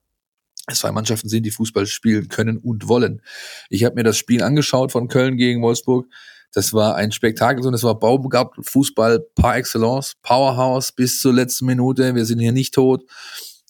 zwei 0.73 0.91
Mannschaften 0.91 1.29
sind, 1.29 1.45
die 1.45 1.51
Fußball 1.51 1.85
spielen 1.85 2.27
können 2.27 2.57
und 2.57 2.87
wollen. 2.87 3.21
Ich 3.69 3.83
habe 3.83 3.95
mir 3.95 4.03
das 4.03 4.17
Spiel 4.17 4.43
angeschaut 4.43 4.91
von 4.91 5.07
Köln 5.07 5.37
gegen 5.37 5.61
Wolfsburg. 5.61 6.07
Das 6.53 6.73
war 6.73 6.95
ein 6.95 7.11
Spektakel 7.11 7.65
und 7.65 7.73
es 7.73 7.83
war 7.83 7.99
Fußball 7.99 9.19
par 9.35 9.57
excellence, 9.57 10.15
Powerhouse 10.21 10.91
bis 10.91 11.21
zur 11.21 11.33
letzten 11.33 11.65
Minute. 11.65 12.15
Wir 12.15 12.25
sind 12.25 12.39
hier 12.39 12.51
nicht 12.51 12.73
tot. 12.73 13.03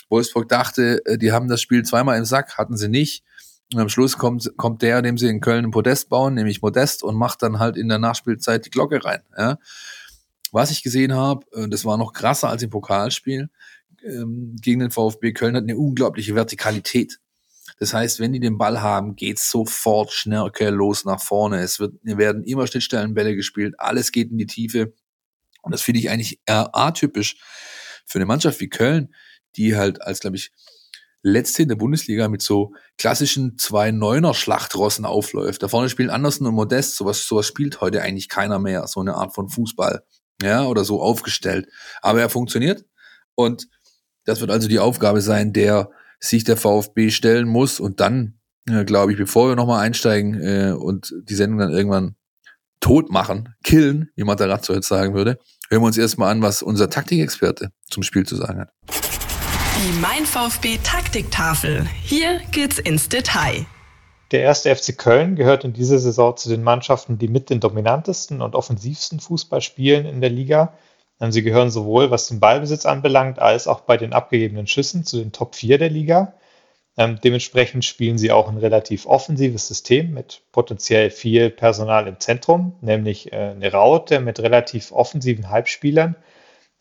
Wolfsburg 0.10 0.48
dachte, 0.48 1.06
äh, 1.06 1.18
die 1.18 1.32
haben 1.32 1.48
das 1.48 1.62
Spiel 1.62 1.84
zweimal 1.84 2.18
im 2.18 2.26
Sack, 2.26 2.58
hatten 2.58 2.78
sie 2.78 2.88
nicht. 2.88 3.24
Und 3.74 3.82
am 3.82 3.90
Schluss 3.90 4.18
kommt, 4.18 4.50
kommt 4.56 4.82
der, 4.82 5.02
dem 5.02 5.18
sie 5.18 5.28
in 5.28 5.42
Köln 5.42 5.66
ein 5.66 5.72
Podest 5.72 6.10
bauen, 6.10 6.36
nämlich 6.36 6.62
Modest, 6.62 7.04
und 7.04 7.16
macht 7.16 7.44
dann 7.44 7.60
halt 7.60 7.76
in 7.76 7.90
der 7.90 8.00
Nachspielzeit 8.00 8.66
die 8.66 8.70
Glocke 8.70 9.04
rein. 9.04 9.22
Ja. 9.38 9.58
Was 10.52 10.72
ich 10.72 10.84
gesehen 10.84 11.14
habe, 11.14 11.46
äh, 11.54 11.68
das 11.68 11.84
war 11.84 11.98
noch 11.98 12.14
krasser 12.14 12.50
als 12.50 12.64
im 12.64 12.70
Pokalspiel, 12.70 13.50
ähm, 14.04 14.56
gegen 14.62 14.80
den 14.80 14.92
VfB 14.92 15.34
Köln 15.34 15.56
hat 15.56 15.64
eine 15.64 15.78
unglaubliche 15.78 16.36
Vertikalität. 16.36 17.20
Das 17.80 17.94
heißt, 17.94 18.20
wenn 18.20 18.34
die 18.34 18.40
den 18.40 18.58
Ball 18.58 18.82
haben, 18.82 19.16
geht's 19.16 19.52
sofort 19.52 20.12
schnörkel 20.12 20.74
los 20.74 21.06
nach 21.06 21.22
vorne. 21.22 21.60
Es 21.60 21.80
wird, 21.80 21.94
werden 22.04 22.44
immer 22.44 22.66
Schnittstellenbälle 22.66 23.36
gespielt, 23.36 23.76
alles 23.78 24.12
geht 24.12 24.32
in 24.32 24.38
die 24.38 24.48
Tiefe. 24.48 24.94
Und 25.62 25.74
das 25.74 25.82
finde 25.82 26.00
ich 26.00 26.10
eigentlich 26.10 26.40
eher 26.46 26.76
atypisch 26.76 27.38
für 28.06 28.20
eine 28.20 28.26
Mannschaft 28.26 28.60
wie 28.62 28.70
Köln, 28.70 29.14
die 29.58 29.76
halt 29.76 30.02
als, 30.02 30.22
glaube 30.22 30.38
ich, 30.38 30.52
letzte 31.28 31.64
in 31.64 31.70
der 31.70 31.76
Bundesliga 31.76 32.28
mit 32.28 32.42
so 32.42 32.74
klassischen 32.98 33.58
zwei 33.58 33.92
Neuner 33.92 34.34
Schlachtrossen 34.34 35.06
aufläuft. 35.06 35.62
Da 35.62 35.68
vorne 35.68 35.90
spielen 35.90 36.10
Andersen 36.10 36.48
und 36.48 36.56
Modest, 36.56 36.96
sowas, 36.96 37.28
sowas 37.28 37.46
spielt 37.46 37.82
heute 37.82 38.02
eigentlich 38.02 38.30
keiner 38.30 38.60
mehr, 38.60 38.88
so 38.88 39.00
eine 39.00 39.16
Art 39.16 39.34
von 39.34 39.50
Fußball, 39.50 40.04
ja, 40.42 40.66
oder 40.66 40.84
so 40.84 41.02
aufgestellt. 41.02 41.68
Aber 42.02 42.22
er 42.22 42.30
funktioniert 42.30 42.86
und 43.36 43.68
das 44.26 44.42
wird 44.42 44.52
also 44.52 44.68
die 44.68 44.80
Aufgabe 44.80 45.22
sein, 45.22 45.54
der 45.54 45.90
sich 46.20 46.44
der 46.44 46.58
VfB 46.58 47.12
stellen 47.12 47.48
muss 47.48 47.80
und 47.80 48.00
dann, 48.00 48.40
äh, 48.68 48.84
glaube 48.84 49.12
ich, 49.12 49.18
bevor 49.18 49.50
wir 49.50 49.56
nochmal 49.56 49.86
einsteigen 49.86 50.42
äh, 50.42 50.72
und 50.72 51.14
die 51.24 51.36
Sendung 51.36 51.60
dann 51.60 51.72
irgendwann 51.72 52.16
tot 52.80 53.12
machen, 53.12 53.56
killen, 53.64 54.10
wie 54.16 54.24
Matarazzo 54.24 54.74
jetzt 54.74 54.88
sagen 54.88 55.14
würde, 55.14 55.40
hören 55.70 55.82
wir 55.82 55.88
uns 55.88 55.98
erstmal 55.98 56.32
an, 56.32 56.42
was 56.42 56.62
unser 56.62 56.90
Taktikexperte 56.90 57.72
zum 57.90 58.04
Spiel 58.04 58.26
zu 58.26 58.36
sagen 58.36 58.60
hat. 58.60 59.07
Die 59.78 60.00
Mein 60.00 60.26
VfB 60.26 60.80
Taktiktafel. 60.84 61.86
Hier 62.02 62.42
geht's 62.52 62.80
ins 62.80 63.10
Detail. 63.10 63.68
Der 64.32 64.42
erste 64.42 64.76
FC 64.76 64.98
Köln 64.98 65.36
gehört 65.36 65.66
in 65.66 65.74
dieser 65.74 66.00
Saison 66.00 66.36
zu 66.36 66.50
den 66.50 66.64
Mannschaften, 66.64 67.20
die 67.20 67.28
mit 67.28 67.52
den 67.52 67.60
dominantesten 67.60 68.42
und 68.42 68.56
offensivsten 68.56 69.20
Fußball 69.20 69.62
spielen 69.62 70.08
in 70.08 70.20
der 70.20 70.32
Liga. 70.32 70.74
Sie 71.30 71.44
gehören 71.44 71.70
sowohl, 71.70 72.10
was 72.10 72.28
den 72.28 72.40
Ballbesitz 72.40 72.88
anbelangt, 72.88 73.38
als 73.38 73.68
auch 73.68 73.82
bei 73.82 73.98
den 73.98 74.14
abgegebenen 74.14 74.66
Schüssen 74.66 75.04
zu 75.04 75.18
den 75.20 75.32
Top 75.32 75.54
4 75.54 75.78
der 75.78 75.92
Liga. 75.92 76.34
Ähm, 76.98 77.20
dementsprechend 77.24 77.86
spielen 77.86 78.18
sie 78.18 78.32
auch 78.32 78.50
ein 78.50 78.58
relativ 78.58 79.06
offensives 79.06 79.68
System 79.68 80.12
mit 80.12 80.42
potenziell 80.54 81.12
viel 81.12 81.52
Personal 81.52 82.08
im 82.08 82.20
Zentrum, 82.20 82.74
nämlich 82.82 83.32
äh, 83.32 83.52
eine 83.52 83.72
Raute 83.72 84.22
mit 84.22 84.40
relativ 84.40 84.92
offensiven 84.92 85.52
Halbspielern, 85.52 86.16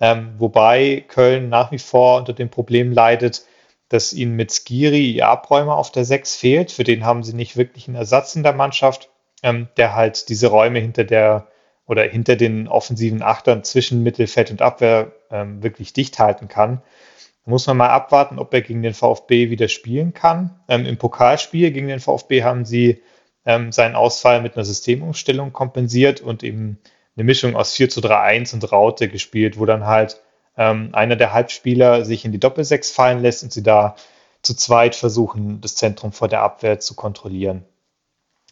ähm, 0.01 0.34
wobei 0.38 1.05
Köln 1.09 1.49
nach 1.49 1.72
wie 1.72 1.78
vor 1.78 2.18
unter 2.18 2.32
dem 2.32 2.51
Problem 2.51 2.92
leidet, 2.92 3.44
dass 3.88 4.12
ihnen 4.12 4.34
mit 4.34 4.51
Skiri 4.51 5.12
ihr 5.12 5.28
Abräumer 5.28 5.76
auf 5.76 5.92
der 5.92 6.05
6 6.05 6.36
fehlt. 6.36 6.72
Für 6.72 6.84
den 6.84 7.05
haben 7.05 7.22
sie 7.22 7.34
nicht 7.34 7.57
wirklich 7.57 7.88
einen 7.88 7.97
Ersatz 7.97 8.34
in 8.34 8.42
der 8.42 8.53
Mannschaft, 8.53 9.11
ähm, 9.42 9.68
der 9.76 9.94
halt 9.94 10.28
diese 10.28 10.49
Räume 10.49 10.80
hinter 10.80 11.05
der 11.05 11.47
oder 11.86 12.03
hinter 12.03 12.34
den 12.34 12.66
offensiven 12.66 13.22
Achtern 13.22 13.62
zwischen 13.62 14.03
Mittelfeld 14.03 14.51
und 14.51 14.61
Abwehr 14.61 15.12
ähm, 15.30 15.62
wirklich 15.62 15.92
dicht 15.92 16.18
halten 16.18 16.49
kann. 16.49 16.82
Da 17.44 17.51
muss 17.51 17.66
man 17.68 17.76
mal 17.76 17.90
abwarten, 17.90 18.40
ob 18.40 18.53
er 18.53 18.61
gegen 18.61 18.82
den 18.82 18.92
VfB 18.92 19.51
wieder 19.51 19.68
spielen 19.68 20.12
kann. 20.12 20.59
Ähm, 20.68 20.84
Im 20.84 20.99
Pokalspiel 20.99 21.70
gegen 21.70 21.86
den 21.86 22.01
VfB 22.01 22.42
haben 22.42 22.64
sie 22.64 23.03
ähm, 23.44 23.70
seinen 23.70 23.94
Ausfall 23.94 24.42
mit 24.42 24.57
einer 24.57 24.64
Systemumstellung 24.64 25.53
kompensiert 25.53 26.20
und 26.20 26.42
eben 26.42 26.80
eine 27.16 27.24
Mischung 27.24 27.56
aus 27.56 27.72
4 27.74 27.88
zu 27.88 28.00
3, 28.00 28.18
1 28.18 28.54
und 28.54 28.70
Raute 28.70 29.08
gespielt, 29.08 29.58
wo 29.58 29.64
dann 29.64 29.86
halt 29.86 30.20
ähm, 30.56 30.90
einer 30.92 31.16
der 31.16 31.32
Halbspieler 31.32 32.04
sich 32.04 32.24
in 32.24 32.32
die 32.32 32.40
Doppelsechs 32.40 32.90
fallen 32.90 33.20
lässt 33.20 33.42
und 33.42 33.52
sie 33.52 33.62
da 33.62 33.96
zu 34.42 34.54
zweit 34.54 34.94
versuchen, 34.94 35.60
das 35.60 35.74
Zentrum 35.74 36.12
vor 36.12 36.28
der 36.28 36.42
Abwehr 36.42 36.78
zu 36.78 36.94
kontrollieren. 36.94 37.64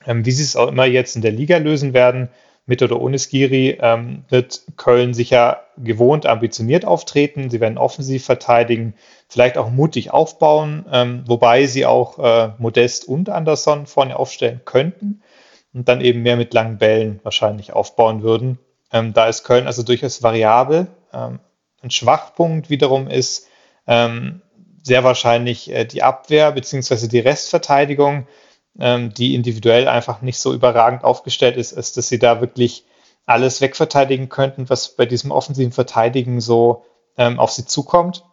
Ähm, 0.06 0.24
wie 0.24 0.32
sie 0.32 0.42
es 0.42 0.56
auch 0.56 0.68
immer 0.68 0.86
jetzt 0.86 1.16
in 1.16 1.22
der 1.22 1.32
Liga 1.32 1.58
lösen 1.58 1.94
werden, 1.94 2.30
mit 2.66 2.82
oder 2.82 2.98
ohne 2.98 3.18
Skiri, 3.18 3.76
ähm, 3.80 4.24
wird 4.30 4.62
Köln 4.78 5.12
sicher 5.12 5.64
gewohnt 5.76 6.24
ambitioniert 6.24 6.86
auftreten. 6.86 7.50
Sie 7.50 7.60
werden 7.60 7.76
offensiv 7.76 8.24
verteidigen, 8.24 8.94
vielleicht 9.28 9.58
auch 9.58 9.68
mutig 9.68 10.12
aufbauen, 10.12 10.86
ähm, 10.90 11.24
wobei 11.26 11.66
sie 11.66 11.84
auch 11.84 12.18
äh, 12.18 12.52
Modest 12.56 13.06
und 13.06 13.28
Anderson 13.28 13.86
vorne 13.86 14.18
aufstellen 14.18 14.62
könnten 14.64 15.20
und 15.74 15.88
dann 15.88 16.00
eben 16.00 16.22
mehr 16.22 16.36
mit 16.36 16.54
langen 16.54 16.78
Bällen 16.78 17.20
wahrscheinlich 17.22 17.72
aufbauen 17.72 18.22
würden. 18.22 18.58
Ähm, 18.92 19.12
da 19.12 19.26
ist 19.26 19.44
Köln 19.44 19.66
also 19.66 19.82
durchaus 19.82 20.22
variabel. 20.22 20.86
Ähm, 21.12 21.40
ein 21.82 21.90
Schwachpunkt 21.90 22.70
wiederum 22.70 23.08
ist 23.08 23.48
ähm, 23.86 24.40
sehr 24.82 25.04
wahrscheinlich 25.04 25.70
äh, 25.70 25.84
die 25.84 26.02
Abwehr 26.02 26.52
bzw. 26.52 27.08
die 27.08 27.18
Restverteidigung 27.18 28.26
ähm, 28.78 29.14
die 29.14 29.34
individuell 29.34 29.88
einfach 29.88 30.22
nicht 30.22 30.38
so 30.38 30.52
überragend 30.52 31.04
aufgestellt 31.04 31.56
ist, 31.56 31.72
ist, 31.72 31.96
dass 31.96 32.08
sie 32.08 32.18
da 32.18 32.40
wirklich 32.40 32.84
alles 33.26 33.60
wegverteidigen 33.60 34.28
könnten, 34.28 34.68
was 34.68 34.96
bei 34.96 35.06
diesem 35.06 35.30
offensiven 35.30 35.72
Verteidigen 35.72 36.40
so 36.40 36.84
ähm, 37.16 37.38
auf 37.38 37.50
sie 37.50 37.64
zukommt. 37.64 38.24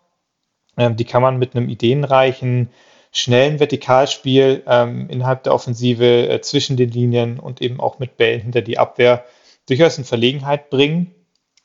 Ähm, 0.78 0.96
die 0.96 1.06
kann 1.06 1.22
man 1.22 1.38
mit 1.38 1.56
einem 1.56 1.70
ideenreichen, 1.70 2.72
schnellen 3.12 3.60
Vertikalspiel 3.60 4.64
ähm, 4.68 5.10
innerhalb 5.10 5.44
der 5.44 5.54
Offensive 5.54 6.30
äh, 6.30 6.42
zwischen 6.42 6.78
den 6.78 6.90
Linien 6.90 7.40
und 7.40 7.62
eben 7.62 7.80
auch 7.80 8.00
mit 8.00 8.18
Bällen 8.18 8.42
hinter 8.42 8.62
die 8.62 8.78
Abwehr 8.78 9.26
durchaus 9.68 9.98
in 9.98 10.06
Verlegenheit 10.06 10.70
bringen. 10.70 11.14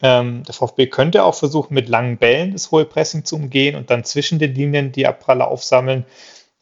Ähm, 0.03 0.43
der 0.45 0.55
VfB 0.55 0.87
könnte 0.89 1.25
auch 1.25 1.35
versuchen, 1.35 1.75
mit 1.75 1.89
langen 1.89 2.19
Bällen 2.19 2.53
das 2.53 2.71
hohe 2.71 2.85
Pressing 2.85 3.25
zu 3.25 3.37
umgehen 3.37 3.77
und 3.77 3.91
dann 3.91 4.05
zwischen 4.05 4.39
den 4.39 4.55
Linien 4.55 4.93
die 4.93 5.07
Abpraller 5.07 5.49
aufsammeln, 5.49 6.05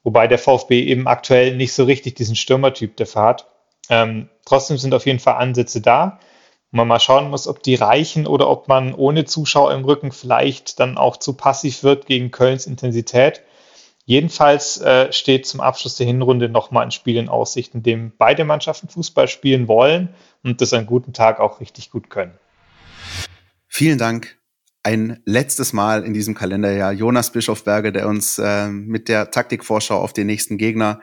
wobei 0.02 0.28
der 0.28 0.39
VfB 0.39 0.85
eben 0.85 1.09
aktuell 1.09 1.56
nicht 1.56 1.73
so 1.73 1.85
richtig 1.85 2.15
diesen 2.15 2.36
Stürmertyp 2.36 2.97
dafür 2.97 3.23
hat. 3.23 3.47
Ähm, 3.90 4.28
trotzdem 4.44 4.78
sind 4.78 4.94
auf 4.94 5.06
jeden 5.06 5.19
Fall 5.19 5.35
Ansätze 5.35 5.81
da 5.81 6.20
man 6.74 6.89
mal 6.89 7.01
schauen 7.01 7.31
muss, 7.31 7.47
ob 7.47 7.62
die 7.62 7.77
reichen 7.77 8.27
oder 8.27 8.51
ob 8.51 8.66
man 8.69 8.94
ohne 8.94 9.24
Zuschauer 9.24 9.73
im 9.73 9.85
Rücken 9.85 10.11
vielleicht 10.11 10.81
dann 10.81 10.98
auch 10.98 11.16
zu 11.16 11.35
passiv 11.35 11.85
wird 11.85 12.06
gegen 12.06 12.32
Kölns 12.32 12.66
Intensität. 12.66 13.43
Jedenfalls 14.06 14.81
äh, 14.81 15.12
steht 15.12 15.47
zum 15.47 15.60
Abschluss 15.60 15.97
der 15.97 16.06
Hinrunde 16.06 16.48
nochmal 16.48 16.85
ein 16.85 16.90
Spiel 16.90 17.16
in 17.16 17.28
Aussicht, 17.28 17.74
in 17.74 17.82
dem 17.82 18.12
beide 18.18 18.44
Mannschaften 18.44 18.89
Fußball 18.89 19.28
spielen 19.28 19.66
wollen 19.66 20.10
und 20.43 20.60
das 20.60 20.74
an 20.74 20.85
guten 20.85 21.14
Tag 21.14 21.40
auch 21.40 21.60
richtig 21.60 21.90
gut 21.90 22.10
können. 22.10 22.35
Vielen 23.66 23.98
Dank. 23.98 24.36
Ein 24.82 25.22
letztes 25.24 25.72
Mal 25.72 26.05
in 26.05 26.12
diesem 26.12 26.35
Kalenderjahr 26.35 26.93
Jonas 26.93 27.32
Bischofberger, 27.32 27.90
der 27.90 28.06
uns 28.06 28.39
äh, 28.39 28.68
mit 28.68 29.09
der 29.09 29.31
Taktikvorschau 29.31 29.98
auf 29.98 30.12
den 30.12 30.26
nächsten 30.26 30.59
Gegner 30.59 31.01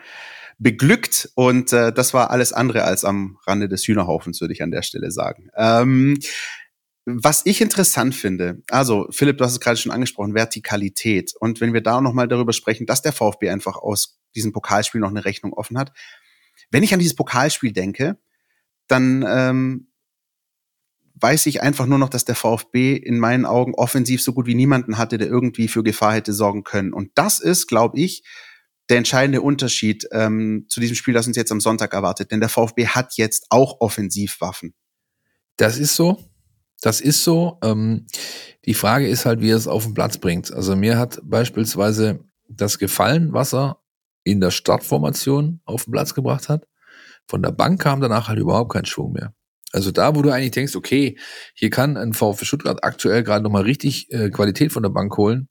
beglückt 0.60 1.28
und 1.34 1.73
äh, 1.73 1.91
das 1.91 2.14
war 2.14 2.30
alles 2.30 2.53
andere 2.53 2.84
als 2.84 3.03
am 3.03 3.40
Rande 3.48 3.68
des 3.68 3.84
Hühnerhaufens, 3.88 4.41
würde 4.41 4.53
ich 4.53 4.61
an 4.61 4.69
der 4.69 4.84
Stelle 4.84 5.10
sagen. 5.10 5.49
Ähm, 5.57 6.19
was 7.22 7.46
ich 7.46 7.62
interessant 7.62 8.16
finde, 8.16 8.62
also 8.70 9.08
Philipp, 9.12 9.38
du 9.38 9.46
hast 9.46 9.54
es 9.54 9.60
gerade 9.60 9.78
schon 9.78 9.92
angesprochen, 9.92 10.34
Vertikalität. 10.34 11.34
Und 11.40 11.62
wenn 11.62 11.74
wir 11.74 11.82
da 11.82 12.02
nochmal 12.02 12.28
darüber 12.28 12.54
sprechen, 12.54 12.86
dass 12.86 13.02
der 13.02 13.14
VfB 13.14 13.50
einfach 13.50 13.78
aus 13.78 14.20
diesem 14.36 14.52
Pokalspiel 14.52 15.02
noch 15.02 15.10
eine 15.10 15.26
Rechnung 15.26 15.54
offen 15.54 15.78
hat. 15.78 15.92
Wenn 16.70 16.84
ich 16.84 16.94
an 16.94 17.00
dieses 17.00 17.16
Pokalspiel 17.16 17.72
denke, 17.72 18.18
dann 18.88 19.26
ähm, 19.28 19.92
weiß 21.16 21.46
ich 21.46 21.62
einfach 21.62 21.86
nur 21.86 21.98
noch, 21.98 22.10
dass 22.10 22.26
der 22.26 22.36
VfB 22.36 22.96
in 22.96 23.20
meinen 23.20 23.46
Augen 23.46 23.76
offensiv 23.76 24.22
so 24.22 24.34
gut 24.34 24.48
wie 24.48 24.56
niemanden 24.56 24.98
hatte, 24.98 25.18
der 25.18 25.28
irgendwie 25.28 25.68
für 25.68 25.84
Gefahr 25.84 26.14
hätte 26.14 26.34
sorgen 26.34 26.64
können. 26.64 26.94
Und 26.94 27.12
das 27.16 27.40
ist, 27.40 27.68
glaube 27.68 28.00
ich, 28.00 28.24
der 28.90 28.98
entscheidende 28.98 29.42
Unterschied 29.42 30.08
ähm, 30.12 30.66
zu 30.68 30.80
diesem 30.80 30.96
Spiel, 30.96 31.14
das 31.14 31.28
uns 31.28 31.38
jetzt 31.38 31.52
am 31.52 31.62
Sonntag 31.62 31.94
erwartet. 31.94 32.32
Denn 32.32 32.40
der 32.40 32.50
VfB 32.50 32.88
hat 32.88 33.18
jetzt 33.18 33.46
auch 33.50 33.80
Offensivwaffen. 33.80 34.74
Das 35.58 35.78
ist 35.78 35.96
so. 35.96 36.31
Das 36.82 36.99
ist 36.99 37.24
so. 37.24 37.60
Ähm, 37.64 38.08
die 38.66 38.74
Frage 38.74 39.08
ist 39.08 39.26
halt, 39.26 39.41
wie 39.41 39.52
er 39.52 39.58
es 39.58 39.68
auf 39.68 39.86
den 39.86 39.94
Platz 39.94 40.18
bringt. 40.18 40.52
Also 40.52 40.76
mir 40.76 40.98
hat 40.98 41.20
beispielsweise 41.24 42.20
das 42.49 42.80
gefallen, 42.80 43.34
was 43.34 43.53
er 43.53 43.78
in 44.24 44.41
der 44.41 44.52
Startformation 44.52 45.62
auf 45.66 45.86
den 45.86 45.91
Platz 45.91 46.14
gebracht 46.14 46.49
hat. 46.49 46.68
Von 47.28 47.41
der 47.41 47.52
Bank 47.52 47.82
kam 47.82 48.02
danach 48.02 48.28
halt 48.28 48.40
überhaupt 48.40 48.74
kein 48.74 48.86
Schwung 48.86 49.14
mehr. 49.14 49.34
Also 49.72 49.91
da, 49.91 50.16
wo 50.16 50.22
du 50.22 50.32
eigentlich 50.32 50.52
denkst, 50.52 50.76
okay, 50.76 51.18
hier 51.53 51.70
kann 51.70 51.95
ein 51.98 52.14
VfB 52.14 52.45
Stuttgart 52.45 52.84
aktuell 52.84 53.24
gerade 53.24 53.44
nochmal 53.44 53.64
richtig 53.64 54.12
äh, 54.12 54.30
Qualität 54.30 54.74
von 54.74 54.84
der 54.84 54.90
Bank 54.90 55.16
holen. 55.18 55.48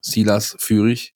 Silas, 0.00 0.56
Führig, 0.58 1.14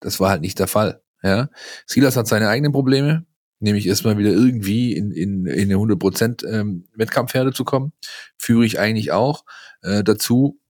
das 0.00 0.20
war 0.20 0.30
halt 0.30 0.42
nicht 0.42 0.58
der 0.58 0.68
Fall. 0.68 1.02
Ja, 1.22 1.48
Silas 1.86 2.16
hat 2.16 2.28
seine 2.28 2.48
eigenen 2.48 2.72
Probleme, 2.72 3.26
nämlich 3.58 3.86
erstmal 3.86 4.18
wieder 4.18 4.30
irgendwie 4.30 4.94
in, 4.94 5.10
in, 5.10 5.46
in 5.46 5.72
eine 5.72 5.76
100% 5.76 6.46
ähm, 6.46 6.84
Wettkampfherde 6.94 7.52
zu 7.52 7.64
kommen. 7.64 7.92
Führe 8.36 8.66
ich 8.66 8.78
eigentlich 8.78 9.12
auch. 9.12 9.44
Äh, 9.82 10.04
dazu 10.04 10.60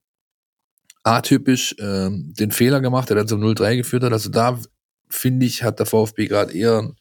atypisch 1.03 1.75
ähm, 1.79 2.33
den 2.37 2.51
Fehler 2.51 2.81
gemacht, 2.81 3.09
der 3.09 3.15
dann 3.15 3.27
zum 3.27 3.41
0-3 3.41 3.77
geführt 3.77 4.03
hat. 4.03 4.11
Also 4.11 4.29
da 4.29 4.59
finde 5.09 5.45
ich, 5.45 5.63
hat 5.63 5.79
der 5.79 5.85
VfB 5.85 6.27
gerade 6.27 6.53
eher 6.53 6.79
ein, 6.79 6.97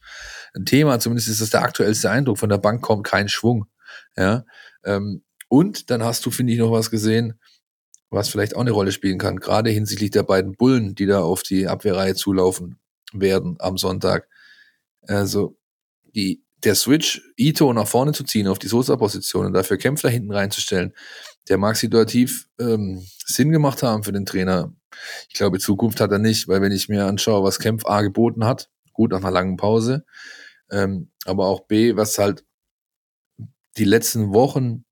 ein, 0.55 0.65
Thema, 0.65 1.01
zumindest 1.01 1.29
ist 1.29 1.41
das 1.41 1.51
der 1.51 1.63
aktuellste 1.63 2.11
Eindruck. 2.11 2.39
Von 2.39 2.49
der 2.49 2.59
Bank 2.59 2.83
kommt 2.83 3.05
kein 3.05 3.29
Schwung. 3.29 3.67
Ja, 4.17 4.45
ähm, 4.85 5.23
und 5.49 5.91
dann 5.91 6.03
hast 6.03 6.25
du, 6.27 6.31
finde 6.31 6.53
ich, 6.53 6.59
noch 6.59 6.71
was 6.71 6.91
gesehen, 6.91 7.39
was 8.11 8.29
vielleicht 8.29 8.57
auch 8.57 8.61
eine 8.61 8.71
Rolle 8.71 8.93
spielen 8.93 9.19
kann, 9.19 9.39
gerade 9.39 9.71
hinsichtlich 9.71 10.11
der 10.11 10.23
beiden 10.23 10.53
Bullen, 10.53 10.95
die 10.95 11.07
da 11.07 11.21
auf 11.21 11.43
die 11.43 11.67
Abwehrreihe 11.67 12.15
zulaufen 12.15 12.79
werden 13.13 13.57
am 13.59 13.77
Sonntag. 13.77 14.29
Also 15.03 15.57
die, 16.17 16.43
der 16.65 16.75
Switch, 16.75 17.23
Ito 17.37 17.73
nach 17.73 17.87
vorne 17.87 18.13
zu 18.13 18.25
ziehen 18.25 18.49
auf 18.49 18.59
die 18.59 18.69
Sosa-Position 18.69 19.47
und 19.47 19.53
dafür 19.53 19.77
Kämpfer 19.77 20.09
hinten 20.09 20.33
reinzustellen, 20.33 20.95
der 21.49 21.59
mag 21.59 21.77
situativ 21.77 22.49
ähm, 22.59 23.07
Sinn 23.25 23.53
gemacht 23.53 23.83
haben 23.83 24.03
für 24.03 24.13
den 24.13 24.27
Trainer. 24.27 24.75
Ich 25.29 25.35
glaube, 25.35 25.59
Zukunft 25.59 26.01
hat 26.01 26.11
er 26.11 26.19
nicht, 26.19 26.49
weil 26.49 26.63
wenn 26.63 26.73
ich 26.73 26.89
mir 26.89 27.05
anschaue, 27.07 27.45
was 27.45 27.59
Kempf 27.59 27.85
A 27.87 28.03
geboten 28.03 28.45
hat, 28.45 28.71
gut 28.93 29.13
nach 29.13 29.19
einer 29.19 29.31
langen 29.31 29.57
Pause, 29.57 30.05
ähm, 30.71 31.11
aber 31.27 31.47
auch 31.47 31.67
B, 31.67 31.95
was 31.97 32.19
halt 32.19 32.45
die 33.77 33.85
letzten 33.85 34.33
Wochen 34.33 34.85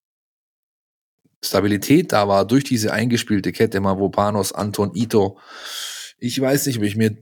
Stabilität 1.43 2.13
da 2.13 2.29
war 2.29 2.47
durch 2.47 2.65
diese 2.65 2.93
eingespielte 2.93 3.53
Kette, 3.53 3.81
Mavropanos, 3.81 4.53
Anton, 4.53 4.93
Ito. 4.95 5.39
Ich 6.19 6.41
weiß 6.41 6.67
nicht, 6.67 6.79
ob 6.79 6.85
ich 6.85 6.97
mir 6.97 7.17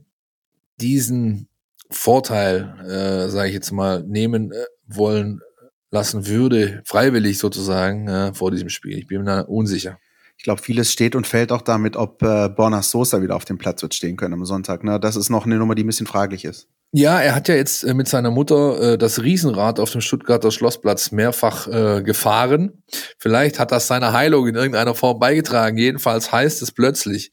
diesen 0.79 1.49
Vorteil, 1.89 2.75
äh, 2.87 3.29
sage 3.29 3.49
ich 3.49 3.53
jetzt 3.53 3.71
mal, 3.71 4.03
nehmen 4.03 4.51
äh, 4.51 4.65
wollen 4.87 5.41
lassen 5.91 6.27
würde, 6.27 6.81
freiwillig 6.85 7.37
sozusagen 7.37 8.07
äh, 8.07 8.33
vor 8.33 8.51
diesem 8.51 8.69
Spiel. 8.69 8.97
Ich 8.97 9.07
bin 9.07 9.19
mir 9.19 9.25
da 9.25 9.41
unsicher. 9.41 9.97
Ich 10.37 10.43
glaube, 10.43 10.61
vieles 10.61 10.91
steht 10.91 11.15
und 11.15 11.27
fällt 11.27 11.51
auch 11.51 11.61
damit, 11.61 11.95
ob 11.95 12.21
äh, 12.23 12.49
Borna 12.49 12.81
Sosa 12.81 13.21
wieder 13.21 13.35
auf 13.35 13.45
dem 13.45 13.57
Platz 13.57 13.81
wird 13.81 13.93
stehen 13.93 14.17
können 14.17 14.33
am 14.33 14.45
Sonntag. 14.45 14.83
Ne? 14.83 14.99
Das 14.99 15.15
ist 15.15 15.29
noch 15.29 15.45
eine 15.45 15.55
Nummer, 15.55 15.75
die 15.75 15.83
ein 15.83 15.87
bisschen 15.87 16.07
fraglich 16.07 16.43
ist. 16.45 16.67
Ja, 16.91 17.19
er 17.19 17.33
hat 17.33 17.47
ja 17.47 17.55
jetzt 17.55 17.83
äh, 17.83 17.93
mit 17.93 18.07
seiner 18.07 18.29
Mutter 18.29 18.93
äh, 18.93 18.97
das 18.97 19.21
Riesenrad 19.21 19.79
auf 19.79 19.91
dem 19.91 20.01
Stuttgarter 20.01 20.51
Schlossplatz 20.51 21.11
mehrfach 21.11 21.67
äh, 21.67 22.03
gefahren. 22.03 22.83
Vielleicht 23.17 23.59
hat 23.59 23.71
das 23.71 23.87
seiner 23.87 24.13
Heilung 24.13 24.47
in 24.47 24.55
irgendeiner 24.55 24.95
Form 24.95 25.19
beigetragen. 25.19 25.77
Jedenfalls 25.77 26.31
heißt 26.31 26.61
es 26.61 26.71
plötzlich, 26.71 27.31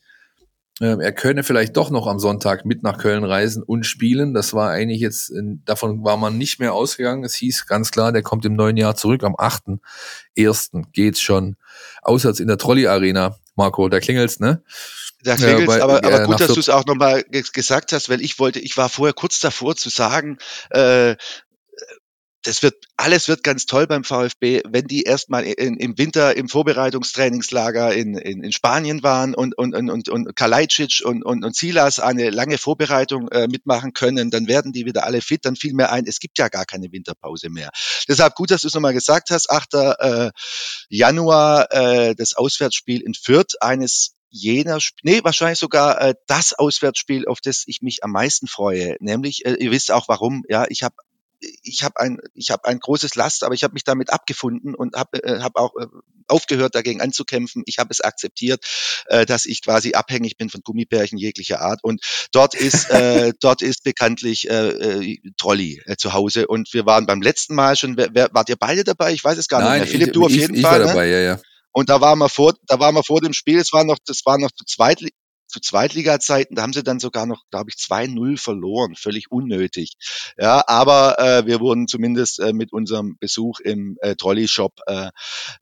er 0.81 1.13
könne 1.13 1.43
vielleicht 1.43 1.77
doch 1.77 1.91
noch 1.91 2.07
am 2.07 2.19
Sonntag 2.19 2.65
mit 2.65 2.83
nach 2.83 2.97
Köln 2.97 3.25
reisen 3.25 3.63
und 3.63 3.85
spielen. 3.85 4.33
Das 4.33 4.55
war 4.55 4.71
eigentlich 4.71 5.01
jetzt, 5.01 5.31
davon 5.67 6.05
war 6.05 6.17
man 6.17 6.39
nicht 6.39 6.59
mehr 6.59 6.73
ausgegangen. 6.73 7.23
Es 7.23 7.35
hieß 7.35 7.67
ganz 7.67 7.91
klar, 7.91 8.13
der 8.13 8.23
kommt 8.23 8.47
im 8.47 8.55
neuen 8.55 8.79
Jahr 8.79 8.97
zurück. 8.97 9.23
Am 9.23 9.35
8.1. 9.35 10.85
geht's 10.93 11.21
schon 11.21 11.57
auswärts 12.01 12.41
in 12.41 12.49
der 12.49 12.57
Trolley 12.57 12.87
Arena. 12.87 13.37
Marco, 13.57 13.91
da 13.91 14.01
klingelt's, 14.01 14.41
ne? 14.41 14.63
Da 15.23 15.37
klingelt's, 15.37 15.77
ja, 15.77 15.85
aber, 15.85 15.99
aber 15.99 16.23
äh, 16.23 16.27
gut, 16.27 16.41
dass 16.41 16.55
du 16.55 16.61
es 16.61 16.71
auch 16.71 16.87
nochmal 16.87 17.25
gesagt 17.53 17.93
hast, 17.93 18.09
weil 18.09 18.23
ich 18.23 18.39
wollte, 18.39 18.59
ich 18.59 18.79
war 18.79 18.89
vorher 18.89 19.13
kurz 19.13 19.39
davor 19.41 19.77
zu 19.77 19.91
sagen, 19.91 20.39
äh, 20.71 21.17
das 22.43 22.63
wird, 22.63 22.87
alles 22.97 23.29
wird 23.29 23.43
ganz 23.43 23.67
toll 23.67 23.87
beim 23.87 24.05
VfB, 24.05 24.63
wenn 24.67 24.87
die 24.87 25.03
erstmal 25.03 25.45
in, 25.45 25.77
im 25.77 25.99
Winter 25.99 26.37
im 26.37 26.49
Vorbereitungstrainingslager 26.49 27.93
in, 27.93 28.17
in, 28.17 28.43
in 28.43 28.53
Spanien 28.53 29.03
waren 29.03 29.35
und, 29.35 29.57
und, 29.59 29.75
und, 29.75 30.09
und 30.09 30.37
Kalajdzic 30.37 31.03
und, 31.05 31.23
und, 31.23 31.45
und 31.45 31.55
Silas 31.55 32.01
eine 32.01 32.31
lange 32.31 32.57
Vorbereitung 32.57 33.29
äh, 33.29 33.47
mitmachen 33.47 33.93
können, 33.93 34.31
dann 34.31 34.47
werden 34.47 34.73
die 34.73 34.87
wieder 34.87 35.05
alle 35.05 35.21
fit, 35.21 35.45
dann 35.45 35.57
fiel 35.57 35.75
mir 35.75 35.91
ein, 35.91 36.07
es 36.07 36.19
gibt 36.19 36.39
ja 36.39 36.49
gar 36.49 36.65
keine 36.65 36.91
Winterpause 36.93 37.51
mehr. 37.51 37.71
Deshalb 38.09 38.35
gut, 38.35 38.51
dass 38.51 38.63
du 38.63 38.69
es 38.69 38.75
nochmal 38.75 38.95
gesagt 38.95 39.31
hast, 39.31 39.51
8. 39.51 39.75
Äh, 39.75 40.31
Januar, 40.89 41.73
äh, 41.73 42.15
das 42.15 42.35
Auswärtsspiel 42.35 43.03
in 43.03 43.15
Fürth, 43.15 43.57
eines 43.61 44.15
jener, 44.31 44.79
nee, 45.03 45.21
wahrscheinlich 45.25 45.59
sogar 45.59 46.01
äh, 46.01 46.15
das 46.27 46.53
Auswärtsspiel, 46.53 47.27
auf 47.27 47.41
das 47.41 47.65
ich 47.67 47.83
mich 47.83 48.05
am 48.05 48.13
meisten 48.13 48.47
freue. 48.47 48.97
Nämlich, 49.01 49.45
äh, 49.45 49.55
ihr 49.55 49.73
wisst 49.73 49.91
auch 49.91 50.09
warum, 50.09 50.45
ja, 50.49 50.67
ich 50.69 50.83
habe 50.83 50.95
ich 51.63 51.83
habe 51.83 51.99
ein, 52.01 52.19
ich 52.35 52.51
habe 52.51 52.67
ein 52.67 52.79
großes 52.79 53.15
Last, 53.15 53.45
aber 53.45 53.55
ich 53.55 53.65
habe 53.65 53.75
mich 53.75 53.85
damit 53.85 54.13
abgefunden 54.13 54.75
und 54.75 54.97
habe 54.97 55.23
äh, 55.25 55.41
hab 55.41 55.57
auch 55.57 55.75
äh, 55.77 55.87
aufgehört, 56.29 56.75
dagegen 56.75 57.01
anzukämpfen. 57.01 57.63
Ich 57.67 57.79
habe 57.79 57.91
es 57.91 58.01
akzeptiert, 58.01 58.65
äh, 59.07 59.27
dass 59.27 59.47
ich 59.47 59.63
quasi 59.63 59.95
abhängig 59.95 60.37
bin 60.37 60.51
von 60.51 60.61
Gummibärchen 60.63 61.19
jeglicher 61.19 61.61
Art. 61.61 61.81
Und 61.83 62.01
dort 62.33 62.55
ist, 62.55 62.91
äh, 62.91 63.33
dort 63.41 63.63
ist 63.63 63.85
bekanntlich 63.85 64.49
äh, 64.49 64.69
äh, 64.69 65.19
Trolli 65.37 65.83
äh, 65.87 65.97
zu 65.97 66.13
Hause. 66.13 66.47
Und 66.47 66.73
wir 66.73 66.87
waren 66.87 67.07
beim 67.07 67.23
letzten 67.23 67.55
Mal 67.55 67.77
schon, 67.77 67.97
wer, 67.97 68.09
wer, 68.13 68.29
wart 68.33 68.49
ihr 68.49 68.57
beide 68.57 68.85
dabei? 68.85 69.13
Ich 69.13 69.25
weiß 69.25 69.39
es 69.39 69.49
gar 69.49 69.61
Nein, 69.61 69.81
nicht 69.81 69.93
mehr. 69.93 70.01
Philipp, 70.01 70.13
du 70.13 70.25
auf 70.25 70.31
jeden 70.31 70.55
ich 70.55 70.63
Fall. 70.63 70.81
Ich 70.81 70.87
war 70.87 70.95
dabei, 70.95 71.07
ne? 71.07 71.13
ja, 71.13 71.21
ja. 71.21 71.41
Und 71.73 71.89
da 71.89 72.01
waren 72.01 72.19
wir 72.19 72.29
vor, 72.29 72.55
da 72.67 72.81
waren 72.81 72.95
wir 72.95 73.05
vor 73.05 73.21
dem 73.21 73.33
Spiel. 73.33 73.59
Es 73.59 73.73
war 73.73 73.85
noch, 73.85 73.99
das 74.05 74.23
war 74.25 74.39
noch 74.39 74.51
zu 74.51 74.65
zweit, 74.65 75.01
zu 75.51 75.61
Zweitliga-Zeiten, 75.61 76.55
da 76.55 76.63
haben 76.63 76.73
sie 76.73 76.83
dann 76.83 77.01
sogar 77.01 77.27
noch, 77.27 77.45
glaube 77.51 77.71
ich, 77.71 77.77
2-0 77.77 78.39
verloren, 78.39 78.95
völlig 78.97 79.31
unnötig. 79.31 79.95
Ja, 80.39 80.63
aber 80.67 81.19
äh, 81.19 81.47
wir 81.47 81.61
wurden 81.61 81.89
zumindest 81.89 82.41
äh, 82.41 82.53
mit 82.53 82.73
unserem 82.73 83.17
Besuch 83.19 83.61
im 83.61 83.97
äh, 84.01 84.15
Trolley-Shop 84.17 84.81
äh, 84.87 85.11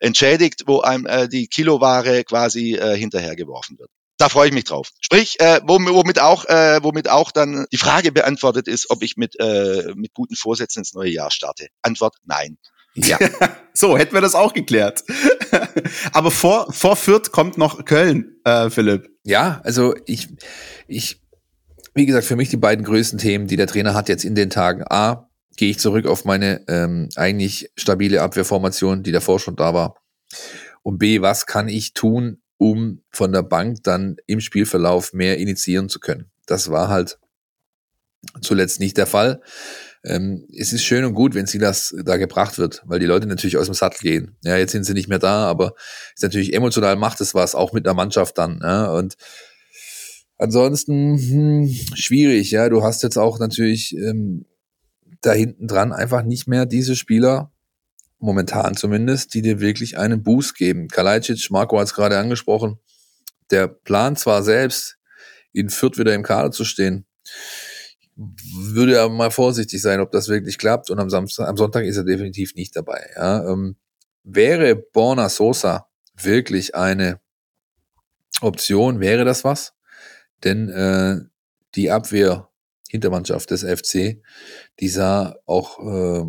entschädigt, 0.00 0.64
wo 0.66 0.80
einem 0.80 1.06
äh, 1.06 1.28
die 1.28 1.48
Kiloware 1.48 2.24
quasi 2.24 2.74
äh, 2.74 2.96
hinterhergeworfen 2.96 3.78
wird. 3.78 3.90
Da 4.18 4.28
freue 4.28 4.48
ich 4.48 4.54
mich 4.54 4.64
drauf. 4.64 4.90
Sprich, 5.00 5.38
äh, 5.38 5.60
womit 5.62 6.20
auch, 6.20 6.44
äh, 6.46 6.80
womit 6.82 7.08
auch 7.08 7.30
dann 7.30 7.66
die 7.70 7.76
Frage 7.76 8.10
beantwortet 8.10 8.66
ist, 8.66 8.90
ob 8.90 9.04
ich 9.04 9.16
mit 9.16 9.38
äh, 9.38 9.92
mit 9.94 10.12
guten 10.12 10.34
Vorsätzen 10.34 10.80
ins 10.80 10.92
neue 10.92 11.10
Jahr 11.10 11.30
starte. 11.30 11.68
Antwort: 11.82 12.16
Nein. 12.24 12.58
Ja. 12.94 13.18
so, 13.72 13.96
hätten 13.96 14.14
wir 14.14 14.20
das 14.20 14.34
auch 14.34 14.54
geklärt. 14.54 15.04
Aber 16.12 16.30
vor, 16.30 16.72
vor 16.72 16.96
Fürth 16.96 17.30
kommt 17.30 17.58
noch 17.58 17.84
Köln, 17.84 18.36
äh, 18.44 18.70
Philipp. 18.70 19.08
Ja, 19.24 19.60
also 19.64 19.94
ich, 20.06 20.28
ich, 20.86 21.22
wie 21.94 22.06
gesagt, 22.06 22.26
für 22.26 22.36
mich 22.36 22.48
die 22.48 22.56
beiden 22.56 22.84
größten 22.84 23.18
Themen, 23.18 23.46
die 23.46 23.56
der 23.56 23.66
Trainer 23.66 23.94
hat 23.94 24.08
jetzt 24.08 24.24
in 24.24 24.34
den 24.34 24.50
Tagen. 24.50 24.84
A, 24.88 25.28
gehe 25.56 25.70
ich 25.70 25.78
zurück 25.78 26.06
auf 26.06 26.24
meine 26.24 26.64
ähm, 26.68 27.08
eigentlich 27.16 27.70
stabile 27.76 28.22
Abwehrformation, 28.22 29.02
die 29.02 29.12
davor 29.12 29.40
schon 29.40 29.56
da 29.56 29.74
war. 29.74 29.96
Und 30.82 30.98
B, 30.98 31.20
was 31.20 31.46
kann 31.46 31.68
ich 31.68 31.94
tun, 31.94 32.40
um 32.56 33.02
von 33.10 33.32
der 33.32 33.42
Bank 33.42 33.82
dann 33.82 34.16
im 34.26 34.40
Spielverlauf 34.40 35.12
mehr 35.12 35.38
initiieren 35.38 35.88
zu 35.88 36.00
können? 36.00 36.30
Das 36.46 36.70
war 36.70 36.88
halt 36.88 37.18
zuletzt 38.40 38.80
nicht 38.80 38.96
der 38.96 39.06
Fall. 39.06 39.42
Ähm, 40.04 40.46
es 40.56 40.72
ist 40.72 40.84
schön 40.84 41.04
und 41.04 41.14
gut, 41.14 41.34
wenn 41.34 41.46
sie 41.46 41.58
das 41.58 41.94
da 42.04 42.16
gebracht 42.16 42.58
wird, 42.58 42.82
weil 42.86 43.00
die 43.00 43.06
Leute 43.06 43.26
natürlich 43.26 43.56
aus 43.56 43.66
dem 43.66 43.74
Sattel 43.74 44.00
gehen. 44.00 44.36
Ja, 44.42 44.56
jetzt 44.56 44.72
sind 44.72 44.84
sie 44.84 44.94
nicht 44.94 45.08
mehr 45.08 45.18
da, 45.18 45.46
aber 45.46 45.74
ist 46.14 46.22
natürlich 46.22 46.54
emotional 46.54 46.96
macht 46.96 47.20
es 47.20 47.34
was, 47.34 47.54
auch 47.54 47.72
mit 47.72 47.86
der 47.86 47.94
Mannschaft 47.94 48.38
dann. 48.38 48.60
Ja, 48.62 48.92
und 48.92 49.16
ansonsten 50.36 51.18
hm, 51.18 51.74
schwierig. 51.94 52.50
Ja, 52.50 52.68
du 52.68 52.82
hast 52.82 53.02
jetzt 53.02 53.18
auch 53.18 53.38
natürlich 53.38 53.96
ähm, 53.96 54.46
da 55.20 55.32
hinten 55.32 55.66
dran 55.66 55.92
einfach 55.92 56.22
nicht 56.22 56.46
mehr 56.46 56.64
diese 56.64 56.96
Spieler, 56.96 57.52
momentan 58.18 58.76
zumindest, 58.76 59.34
die 59.34 59.42
dir 59.42 59.60
wirklich 59.60 59.98
einen 59.98 60.22
Boost 60.22 60.56
geben. 60.56 60.88
Kalajdzic, 60.88 61.50
Marco 61.50 61.78
hat 61.78 61.86
es 61.86 61.94
gerade 61.94 62.18
angesprochen, 62.18 62.78
der 63.50 63.68
Plan 63.68 64.16
zwar 64.16 64.42
selbst, 64.42 64.98
in 65.52 65.70
Fürth 65.70 65.98
wieder 65.98 66.14
im 66.14 66.22
Kader 66.22 66.50
zu 66.50 66.64
stehen, 66.64 67.06
würde 68.18 69.00
aber 69.00 69.14
mal 69.14 69.30
vorsichtig 69.30 69.80
sein, 69.80 70.00
ob 70.00 70.10
das 70.10 70.28
wirklich 70.28 70.58
klappt. 70.58 70.90
Und 70.90 70.98
am, 70.98 71.08
Samstag, 71.08 71.48
am 71.48 71.56
Sonntag 71.56 71.84
ist 71.84 71.96
er 71.96 72.04
definitiv 72.04 72.54
nicht 72.54 72.74
dabei. 72.74 73.08
Ja, 73.14 73.48
ähm, 73.48 73.76
wäre 74.24 74.74
Borna 74.74 75.28
Sosa 75.28 75.86
wirklich 76.20 76.74
eine 76.74 77.20
Option, 78.40 79.00
wäre 79.00 79.24
das 79.24 79.44
was? 79.44 79.74
Denn 80.44 80.68
äh, 80.68 81.20
die 81.74 81.90
Abwehr 81.90 82.48
Hintermannschaft 82.88 83.50
des 83.50 83.62
FC, 83.64 84.22
die 84.80 84.88
sah 84.88 85.36
auch, 85.46 85.78
äh, 85.80 86.24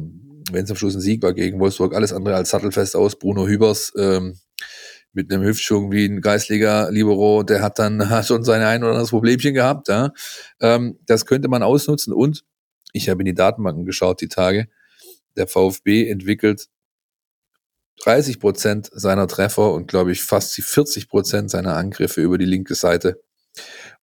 wenn 0.51 0.63
es 0.63 0.69
am 0.69 0.75
Schluss 0.77 0.95
ein 0.95 1.01
Sieg 1.01 1.23
war 1.23 1.33
gegen 1.33 1.59
Wolfsburg, 1.59 1.95
alles 1.95 2.13
andere 2.13 2.35
als 2.35 2.49
sattelfest 2.49 2.95
aus. 2.95 3.17
Bruno 3.17 3.47
Hübers 3.47 3.93
ähm, 3.97 4.37
mit 5.13 5.31
einem 5.31 5.43
Hüftschwung 5.43 5.91
wie 5.91 6.05
ein 6.05 6.21
Geistlicher 6.21 6.91
Libero, 6.91 7.43
der 7.43 7.61
hat 7.61 7.79
dann 7.79 8.09
hat 8.09 8.25
schon 8.27 8.43
seine 8.43 8.67
ein 8.67 8.83
oder 8.83 8.91
anderes 8.91 9.09
Problemchen 9.09 9.53
gehabt. 9.53 9.87
Ja. 9.87 10.11
Ähm, 10.59 10.99
das 11.05 11.25
könnte 11.25 11.47
man 11.47 11.63
ausnutzen 11.63 12.13
und 12.13 12.43
ich 12.93 13.09
habe 13.09 13.21
in 13.21 13.25
die 13.25 13.33
Datenbanken 13.33 13.85
geschaut 13.85 14.21
die 14.21 14.27
Tage. 14.29 14.67
Der 15.35 15.47
VfB 15.47 16.09
entwickelt 16.09 16.67
30 18.03 18.39
Prozent 18.39 18.89
seiner 18.91 19.27
Treffer 19.27 19.73
und 19.73 19.87
glaube 19.87 20.11
ich 20.11 20.23
fast 20.23 20.53
40 20.55 21.09
Prozent 21.09 21.51
seiner 21.51 21.75
Angriffe 21.75 22.21
über 22.21 22.37
die 22.37 22.45
linke 22.45 22.75
Seite. 22.75 23.21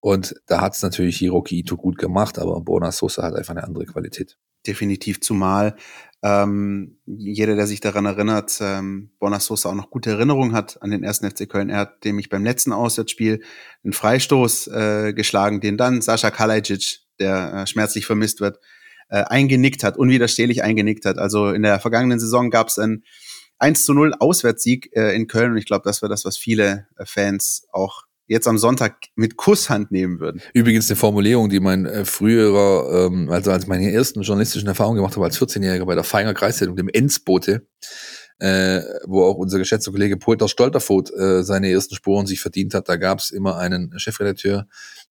Und 0.01 0.35
da 0.47 0.61
hat 0.61 0.75
es 0.75 0.83
natürlich 0.83 1.19
Hiroki 1.19 1.59
Ito 1.59 1.77
gut 1.77 1.99
gemacht, 1.99 2.39
aber 2.39 2.61
Bona 2.61 2.93
Sosa 2.93 3.23
hat 3.23 3.35
einfach 3.35 3.55
eine 3.55 3.65
andere 3.65 3.87
Qualität. 3.87 4.37
Definitiv, 4.67 5.21
zumal 5.21 5.77
ähm, 6.23 6.99
jeder, 7.07 7.55
der 7.55 7.67
sich 7.67 7.81
daran 7.81 8.07
erinnert, 8.07 8.59
ähm, 8.61 9.11
Bona 9.19 9.39
Sosa 9.39 9.69
auch 9.69 9.75
noch 9.75 9.91
gute 9.91 10.11
Erinnerungen 10.11 10.55
hat 10.55 10.83
an 10.83 10.91
den 10.91 11.05
ersten 11.05 11.31
FC 11.31 11.49
Köln. 11.49 11.69
Er 11.69 11.79
hat 11.79 12.05
nämlich 12.05 12.31
beim 12.31 12.43
letzten 12.43 12.73
Auswärtsspiel 12.73 13.43
einen 13.85 13.93
Freistoß 13.93 14.67
äh, 14.69 15.13
geschlagen, 15.13 15.61
den 15.61 15.77
dann 15.77 16.01
Sascha 16.01 16.31
Kalajic, 16.31 17.01
der 17.21 17.55
äh, 17.55 17.67
schmerzlich 17.67 18.07
vermisst 18.07 18.41
wird, 18.41 18.59
äh, 19.09 19.23
eingenickt 19.25 19.85
hat, 19.85 19.99
unwiderstehlich 19.99 20.65
eingenickt 20.65 21.05
hat. 21.05 21.19
Also 21.19 21.51
in 21.51 21.63
der 21.63 21.79
vergangenen 21.79 22.19
Saison 22.19 22.51
gab 22.51 22.69
es 22.69 22.79
einen 22.79 23.05
1 23.59 23.85
zu 23.85 23.95
0 23.95 24.15
Auswärtssieg 24.19 24.91
äh, 24.97 25.15
in 25.15 25.29
Köln 25.29 25.53
und 25.53 25.59
ich 25.59 25.67
glaube, 25.67 25.85
das 25.85 26.03
war 26.03 26.09
das, 26.09 26.25
was 26.25 26.37
viele 26.37 26.89
äh, 26.97 27.05
Fans 27.07 27.69
auch 27.73 28.03
jetzt 28.27 28.49
am 28.49 28.59
Sonntag 28.59 28.97
mit 29.15 29.37
Kusshand 29.37 29.91
nehmen 29.91 30.21
würden. 30.21 30.43
Übrigens 30.53 30.91
eine 30.91 30.97
Formulierung, 30.97 31.49
die 31.49 31.61
mein 31.61 31.87
äh, 31.87 32.05
früherer, 32.05 33.07
ähm, 33.07 33.31
also 33.31 33.51
als 33.51 33.67
meine 33.67 33.93
ersten 33.93 34.23
journalistischen 34.23 34.69
Erfahrungen 34.69 34.97
gemacht 34.97 35.15
habe 35.15 35.27
als 35.27 35.39
14-Jähriger 35.41 35.85
bei 35.85 35.95
der 35.95 36.05
Feinger 36.05 36.35
Kreiszeitung, 36.35 36.77
dem 36.77 36.89
Endsbote, 36.89 37.67
äh, 38.39 38.83
wo 39.07 39.25
auch 39.25 39.37
unser 39.37 39.59
geschätzter 39.59 39.93
Kollege 39.93 40.17
Polter 40.17 40.49
Stolterfoth 40.49 41.11
äh, 41.13 41.43
seine 41.43 41.71
ersten 41.71 41.95
Spuren 41.95 42.27
sich 42.27 42.41
verdient 42.41 42.75
hat. 42.75 42.89
Da 42.89 42.97
gab 42.97 43.21
es 43.21 43.31
immer 43.31 43.57
einen 43.59 43.99
Chefredakteur, 43.99 44.67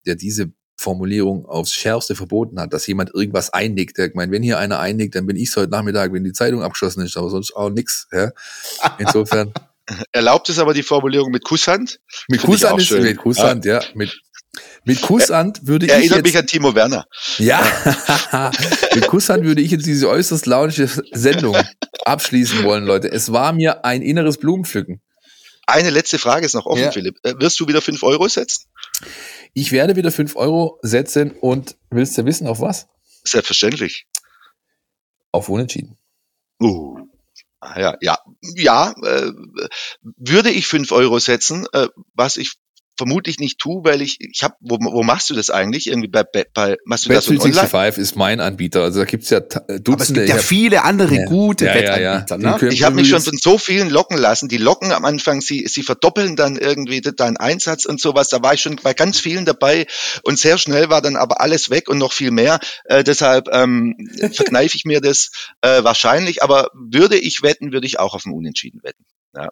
der 0.05 0.15
diese 0.15 0.51
Formulierung 0.77 1.45
aufs 1.45 1.73
Schärfste 1.73 2.15
verboten 2.15 2.59
hat, 2.59 2.73
dass 2.73 2.85
jemand 2.85 3.13
irgendwas 3.13 3.51
einnickt. 3.51 3.97
Ich 3.97 4.13
meine, 4.13 4.31
wenn 4.31 4.43
hier 4.43 4.59
einer 4.59 4.79
einnickt, 4.79 5.15
dann 5.15 5.25
bin 5.25 5.37
ich 5.37 5.55
heute 5.55 5.71
Nachmittag, 5.71 6.11
wenn 6.11 6.25
die 6.25 6.33
Zeitung 6.33 6.61
abgeschlossen 6.61 7.01
ist, 7.01 7.15
aber 7.15 7.29
sonst 7.29 7.55
auch 7.55 7.69
nix. 7.69 8.07
Ja? 8.11 8.31
Insofern. 8.99 9.53
Erlaubt 10.11 10.49
es 10.49 10.59
aber 10.59 10.73
die 10.73 10.83
Formulierung 10.83 11.31
mit 11.31 11.43
Kusshand? 11.43 11.99
Mit 12.27 12.41
Kusshand 12.41 12.81
ist, 12.81 12.91
mit 12.91 13.17
Kusshand, 13.17 13.65
ja. 13.65 13.81
ja. 13.81 13.87
Mit, 13.93 14.19
mit 14.83 15.01
Kusshand 15.01 15.67
würde 15.67 15.87
er, 15.87 15.99
ich. 15.99 16.05
Erinnert 16.05 16.25
mich 16.25 16.37
an 16.37 16.47
Timo 16.47 16.73
Werner. 16.73 17.05
Ja. 17.37 17.61
mit 18.95 19.07
Kusshand 19.07 19.43
würde 19.43 19.61
ich 19.61 19.71
jetzt 19.71 19.85
diese 19.85 20.09
äußerst 20.09 20.45
launische 20.47 20.87
Sendung 21.11 21.55
abschließen 22.05 22.63
wollen, 22.63 22.85
Leute. 22.85 23.11
Es 23.11 23.31
war 23.31 23.53
mir 23.53 23.85
ein 23.85 24.01
inneres 24.01 24.37
Blumenpflücken. 24.37 25.01
Eine 25.67 25.89
letzte 25.89 26.19
Frage 26.19 26.45
ist 26.45 26.53
noch 26.53 26.65
offen, 26.65 26.83
ja. 26.83 26.91
Philipp. 26.91 27.17
Äh, 27.23 27.33
wirst 27.39 27.59
du 27.59 27.67
wieder 27.67 27.81
fünf 27.81 28.03
Euro 28.03 28.27
setzen? 28.27 28.67
Ich 29.53 29.71
werde 29.71 29.95
wieder 29.95 30.11
fünf 30.11 30.35
Euro 30.35 30.79
setzen 30.81 31.31
und 31.31 31.77
willst 31.89 32.17
du 32.17 32.25
wissen, 32.25 32.47
auf 32.47 32.59
was? 32.59 32.87
Selbstverständlich. 33.23 34.07
Auf 35.31 35.49
Unentschieden. 35.49 35.97
Uh. 36.61 37.07
Ja, 37.75 37.95
ja, 38.01 38.17
ja, 38.55 38.93
äh, 39.03 39.31
würde 40.17 40.51
ich 40.51 40.67
fünf 40.67 40.91
Euro 40.91 41.19
setzen, 41.19 41.65
äh, 41.73 41.87
was 42.13 42.37
ich 42.37 42.55
vermutlich 42.97 43.39
nicht 43.39 43.59
tue, 43.59 43.83
weil 43.83 44.01
ich, 44.01 44.19
ich 44.19 44.43
habe, 44.43 44.55
wo, 44.59 44.77
wo 44.79 45.03
machst 45.03 45.29
du 45.29 45.35
das 45.35 45.49
eigentlich? 45.49 45.87
Irgendwie 45.87 46.07
bei, 46.07 46.23
bei, 46.23 46.45
bei 46.53 46.77
machst 46.85 47.05
du 47.05 47.09
Bet 47.09 47.17
das 47.17 47.29
online? 47.29 47.89
ist 47.97 48.15
mein 48.15 48.39
Anbieter. 48.39 48.83
Also 48.83 48.99
da 48.99 49.05
gibt's 49.05 49.29
ja 49.29 49.39
Dutzende. 49.39 49.91
Aber 49.91 50.01
es 50.01 50.13
gibt 50.13 50.29
ja 50.29 50.37
viele 50.37 50.83
andere 50.83 51.15
ja. 51.15 51.25
gute 51.25 51.65
ja, 51.65 51.75
Wettanbieter. 51.75 52.39
Ja, 52.39 52.57
ne? 52.57 52.73
Ich 52.73 52.83
habe 52.83 52.95
mich 52.95 53.09
schon 53.09 53.21
von 53.21 53.37
so 53.37 53.57
vielen 53.57 53.89
locken 53.89 54.17
lassen. 54.17 54.49
Die 54.49 54.57
locken 54.57 54.91
am 54.91 55.05
Anfang, 55.05 55.41
sie, 55.41 55.67
sie 55.67 55.83
verdoppeln 55.83 56.35
dann 56.35 56.57
irgendwie 56.57 57.01
deinen 57.01 57.37
Einsatz 57.37 57.85
und 57.85 57.99
sowas. 57.99 58.29
Da 58.29 58.41
war 58.41 58.53
ich 58.53 58.61
schon 58.61 58.77
bei 58.77 58.93
ganz 58.93 59.19
vielen 59.19 59.45
dabei 59.45 59.87
und 60.23 60.39
sehr 60.39 60.57
schnell 60.57 60.89
war 60.89 61.01
dann 61.01 61.15
aber 61.15 61.41
alles 61.41 61.69
weg 61.69 61.89
und 61.89 61.97
noch 61.97 62.13
viel 62.13 62.31
mehr. 62.31 62.59
Äh, 62.85 63.03
deshalb 63.03 63.49
ähm, 63.51 63.95
verkneife 64.33 64.75
ich 64.75 64.85
mir 64.85 65.01
das 65.01 65.31
äh, 65.61 65.83
wahrscheinlich. 65.83 66.43
Aber 66.43 66.69
würde 66.73 67.17
ich 67.17 67.41
wetten, 67.41 67.71
würde 67.71 67.87
ich 67.87 67.99
auch 67.99 68.13
auf 68.13 68.23
den 68.23 68.33
Unentschieden 68.33 68.81
wetten. 68.83 69.05
Ja. 69.35 69.49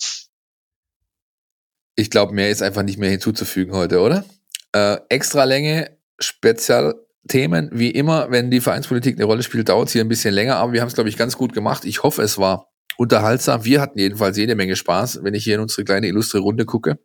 Ich 1.96 2.10
glaube, 2.10 2.34
mehr 2.34 2.50
ist 2.50 2.62
einfach 2.62 2.84
nicht 2.84 2.98
mehr 2.98 3.10
hinzuzufügen 3.10 3.74
heute, 3.74 4.00
oder? 4.00 4.26
Äh, 4.74 4.98
extra 5.10 5.44
Länge, 5.44 5.92
Spezialthemen, 6.20 7.70
wie 7.74 7.92
immer, 7.92 8.32
wenn 8.32 8.50
die 8.50 8.62
Vereinspolitik 8.62 9.16
eine 9.16 9.26
Rolle 9.26 9.44
spielt, 9.44 9.70
dauert 9.70 9.88
es 9.88 9.94
hier 9.94 10.04
ein 10.04 10.10
bisschen 10.10 10.34
länger, 10.34 10.56
aber 10.56 10.74
wir 10.74 10.82
haben 10.82 10.88
es, 10.88 10.96
glaube 10.96 11.10
ich, 11.10 11.18
ganz 11.18 11.38
gut 11.38 11.54
gemacht. 11.54 11.86
Ich 11.86 12.04
hoffe, 12.04 12.24
es 12.24 12.38
war 12.38 12.72
unterhaltsam. 12.98 13.66
Wir 13.66 13.82
hatten 13.82 14.00
jedenfalls 14.00 14.38
jede 14.38 14.56
Menge 14.56 14.76
Spaß, 14.76 15.24
wenn 15.24 15.34
ich 15.34 15.44
hier 15.44 15.56
in 15.56 15.62
unsere 15.62 15.84
kleine 15.84 16.08
illustre 16.08 16.40
Runde 16.40 16.66
gucke. 16.66 17.00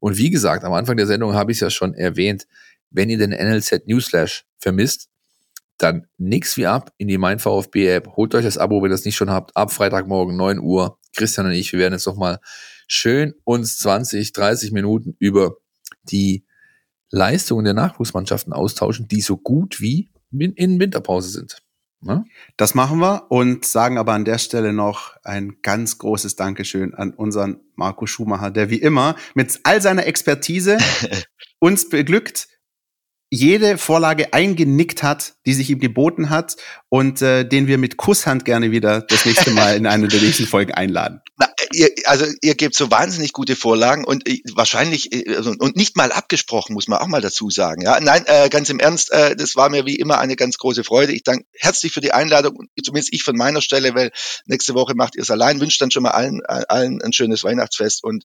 Und 0.00 0.16
wie 0.16 0.30
gesagt, 0.30 0.64
am 0.64 0.72
Anfang 0.72 0.96
der 0.96 1.06
Sendung 1.06 1.34
habe 1.34 1.52
ich 1.52 1.58
es 1.58 1.60
ja 1.60 1.70
schon 1.70 1.94
erwähnt, 1.94 2.46
wenn 2.90 3.10
ihr 3.10 3.18
den 3.18 3.30
NLZ 3.30 3.86
Newsflash 3.86 4.44
vermisst, 4.58 5.08
dann 5.76 6.06
nix 6.16 6.56
wie 6.56 6.66
ab 6.66 6.92
in 6.96 7.08
die 7.08 7.18
Mein 7.18 7.38
VfB 7.38 7.88
App. 7.88 8.16
Holt 8.16 8.34
euch 8.34 8.44
das 8.44 8.58
Abo, 8.58 8.82
wenn 8.82 8.90
ihr 8.90 8.94
das 8.94 9.04
nicht 9.04 9.16
schon 9.16 9.30
habt. 9.30 9.56
Ab 9.56 9.72
Freitagmorgen 9.72 10.36
9 10.36 10.58
Uhr. 10.58 10.98
Christian 11.16 11.46
und 11.46 11.52
ich, 11.52 11.72
wir 11.72 11.80
werden 11.80 11.94
jetzt 11.94 12.06
noch 12.06 12.16
mal 12.16 12.38
schön 12.88 13.34
uns 13.44 13.78
20, 13.78 14.32
30 14.32 14.72
Minuten 14.72 15.14
über 15.18 15.56
die 16.02 16.44
Leistungen 17.10 17.64
der 17.64 17.74
Nachwuchsmannschaften 17.74 18.52
austauschen, 18.52 19.08
die 19.08 19.20
so 19.20 19.36
gut 19.36 19.80
wie 19.80 20.10
in 20.32 20.80
Winterpause 20.80 21.30
sind. 21.30 21.62
Ne? 22.00 22.24
Das 22.56 22.74
machen 22.74 23.00
wir 23.00 23.30
und 23.30 23.64
sagen 23.64 23.98
aber 23.98 24.12
an 24.12 24.24
der 24.24 24.38
Stelle 24.38 24.72
noch 24.72 25.16
ein 25.24 25.56
ganz 25.62 25.98
großes 25.98 26.36
Dankeschön 26.36 26.94
an 26.94 27.12
unseren 27.12 27.60
Marco 27.74 28.06
Schumacher, 28.06 28.50
der 28.50 28.70
wie 28.70 28.76
immer 28.76 29.16
mit 29.34 29.60
all 29.64 29.82
seiner 29.82 30.06
Expertise 30.06 30.78
uns 31.58 31.88
beglückt, 31.88 32.48
jede 33.30 33.78
Vorlage 33.78 34.32
eingenickt 34.32 35.02
hat, 35.02 35.34
die 35.44 35.54
sich 35.54 35.70
ihm 35.70 35.80
geboten 35.80 36.30
hat 36.30 36.56
und 36.88 37.20
äh, 37.20 37.44
den 37.44 37.66
wir 37.66 37.78
mit 37.78 37.96
Kusshand 37.96 38.44
gerne 38.44 38.70
wieder 38.70 39.02
das 39.02 39.26
nächste 39.26 39.50
Mal 39.50 39.76
in 39.76 39.86
einer 39.86 40.08
der 40.08 40.20
nächsten 40.20 40.46
Folgen 40.46 40.72
einladen. 40.72 41.20
Na, 41.36 41.48
ihr, 41.72 41.90
also 42.04 42.26
ihr 42.42 42.54
gebt 42.54 42.74
so 42.74 42.90
wahnsinnig 42.90 43.32
gute 43.32 43.56
Vorlagen 43.56 44.04
und 44.04 44.28
äh, 44.28 44.40
wahrscheinlich 44.54 45.12
äh, 45.12 45.36
also, 45.36 45.50
und 45.50 45.76
nicht 45.76 45.96
mal 45.96 46.12
abgesprochen, 46.12 46.74
muss 46.74 46.88
man 46.88 46.98
auch 46.98 47.06
mal 47.06 47.20
dazu 47.20 47.50
sagen. 47.50 47.82
Ja, 47.82 48.00
nein, 48.00 48.24
äh, 48.26 48.48
ganz 48.48 48.68
im 48.70 48.80
Ernst, 48.80 49.10
äh, 49.12 49.36
das 49.36 49.56
war 49.56 49.68
mir 49.68 49.86
wie 49.86 49.96
immer 49.96 50.18
eine 50.18 50.36
ganz 50.36 50.58
große 50.58 50.84
Freude. 50.84 51.12
Ich 51.12 51.22
danke 51.22 51.44
herzlich 51.54 51.92
für 51.92 52.00
die 52.00 52.12
Einladung, 52.12 52.68
zumindest 52.82 53.12
ich 53.12 53.22
von 53.22 53.36
meiner 53.36 53.60
Stelle, 53.60 53.94
weil 53.94 54.10
nächste 54.46 54.74
Woche 54.74 54.94
macht 54.94 55.16
ihr 55.16 55.22
es 55.22 55.30
allein. 55.30 55.60
Wünsche 55.60 55.78
dann 55.78 55.90
schon 55.90 56.02
mal 56.02 56.10
allen, 56.10 56.44
allen 56.46 57.02
ein 57.02 57.12
schönes 57.12 57.44
Weihnachtsfest 57.44 58.02
und 58.02 58.24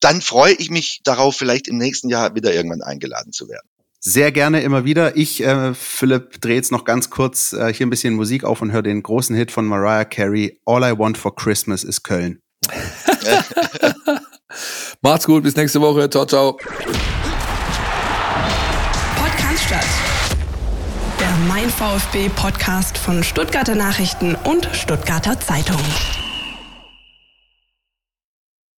dann 0.00 0.22
freue 0.22 0.54
ich 0.54 0.70
mich 0.70 1.00
darauf, 1.04 1.36
vielleicht 1.36 1.68
im 1.68 1.76
nächsten 1.76 2.08
Jahr 2.08 2.34
wieder 2.34 2.54
irgendwann 2.54 2.82
eingeladen 2.82 3.32
zu 3.32 3.48
werden. 3.48 3.69
Sehr 4.02 4.32
gerne 4.32 4.62
immer 4.62 4.86
wieder. 4.86 5.16
Ich, 5.16 5.44
äh, 5.44 5.74
Philipp, 5.74 6.40
drehe 6.40 6.56
jetzt 6.56 6.72
noch 6.72 6.86
ganz 6.86 7.10
kurz 7.10 7.52
äh, 7.52 7.70
hier 7.72 7.86
ein 7.86 7.90
bisschen 7.90 8.14
Musik 8.14 8.44
auf 8.44 8.62
und 8.62 8.72
höre 8.72 8.82
den 8.82 9.02
großen 9.02 9.36
Hit 9.36 9.50
von 9.50 9.66
Mariah 9.66 10.06
Carey. 10.06 10.58
All 10.64 10.82
I 10.82 10.98
Want 10.98 11.18
for 11.18 11.36
Christmas 11.36 11.84
is 11.84 12.02
Köln. 12.02 12.40
Macht's 15.02 15.26
gut, 15.26 15.42
bis 15.42 15.54
nächste 15.54 15.82
Woche. 15.82 16.08
Ciao, 16.08 16.24
ciao. 16.24 16.52
Podcast 19.16 19.64
statt. 19.66 19.86
Der 21.20 21.36
Mein 21.46 21.68
VfB 21.68 22.30
Podcast 22.30 22.96
von 22.96 23.22
Stuttgarter 23.22 23.74
Nachrichten 23.74 24.34
und 24.34 24.66
Stuttgarter 24.72 25.38
Zeitung. 25.40 25.80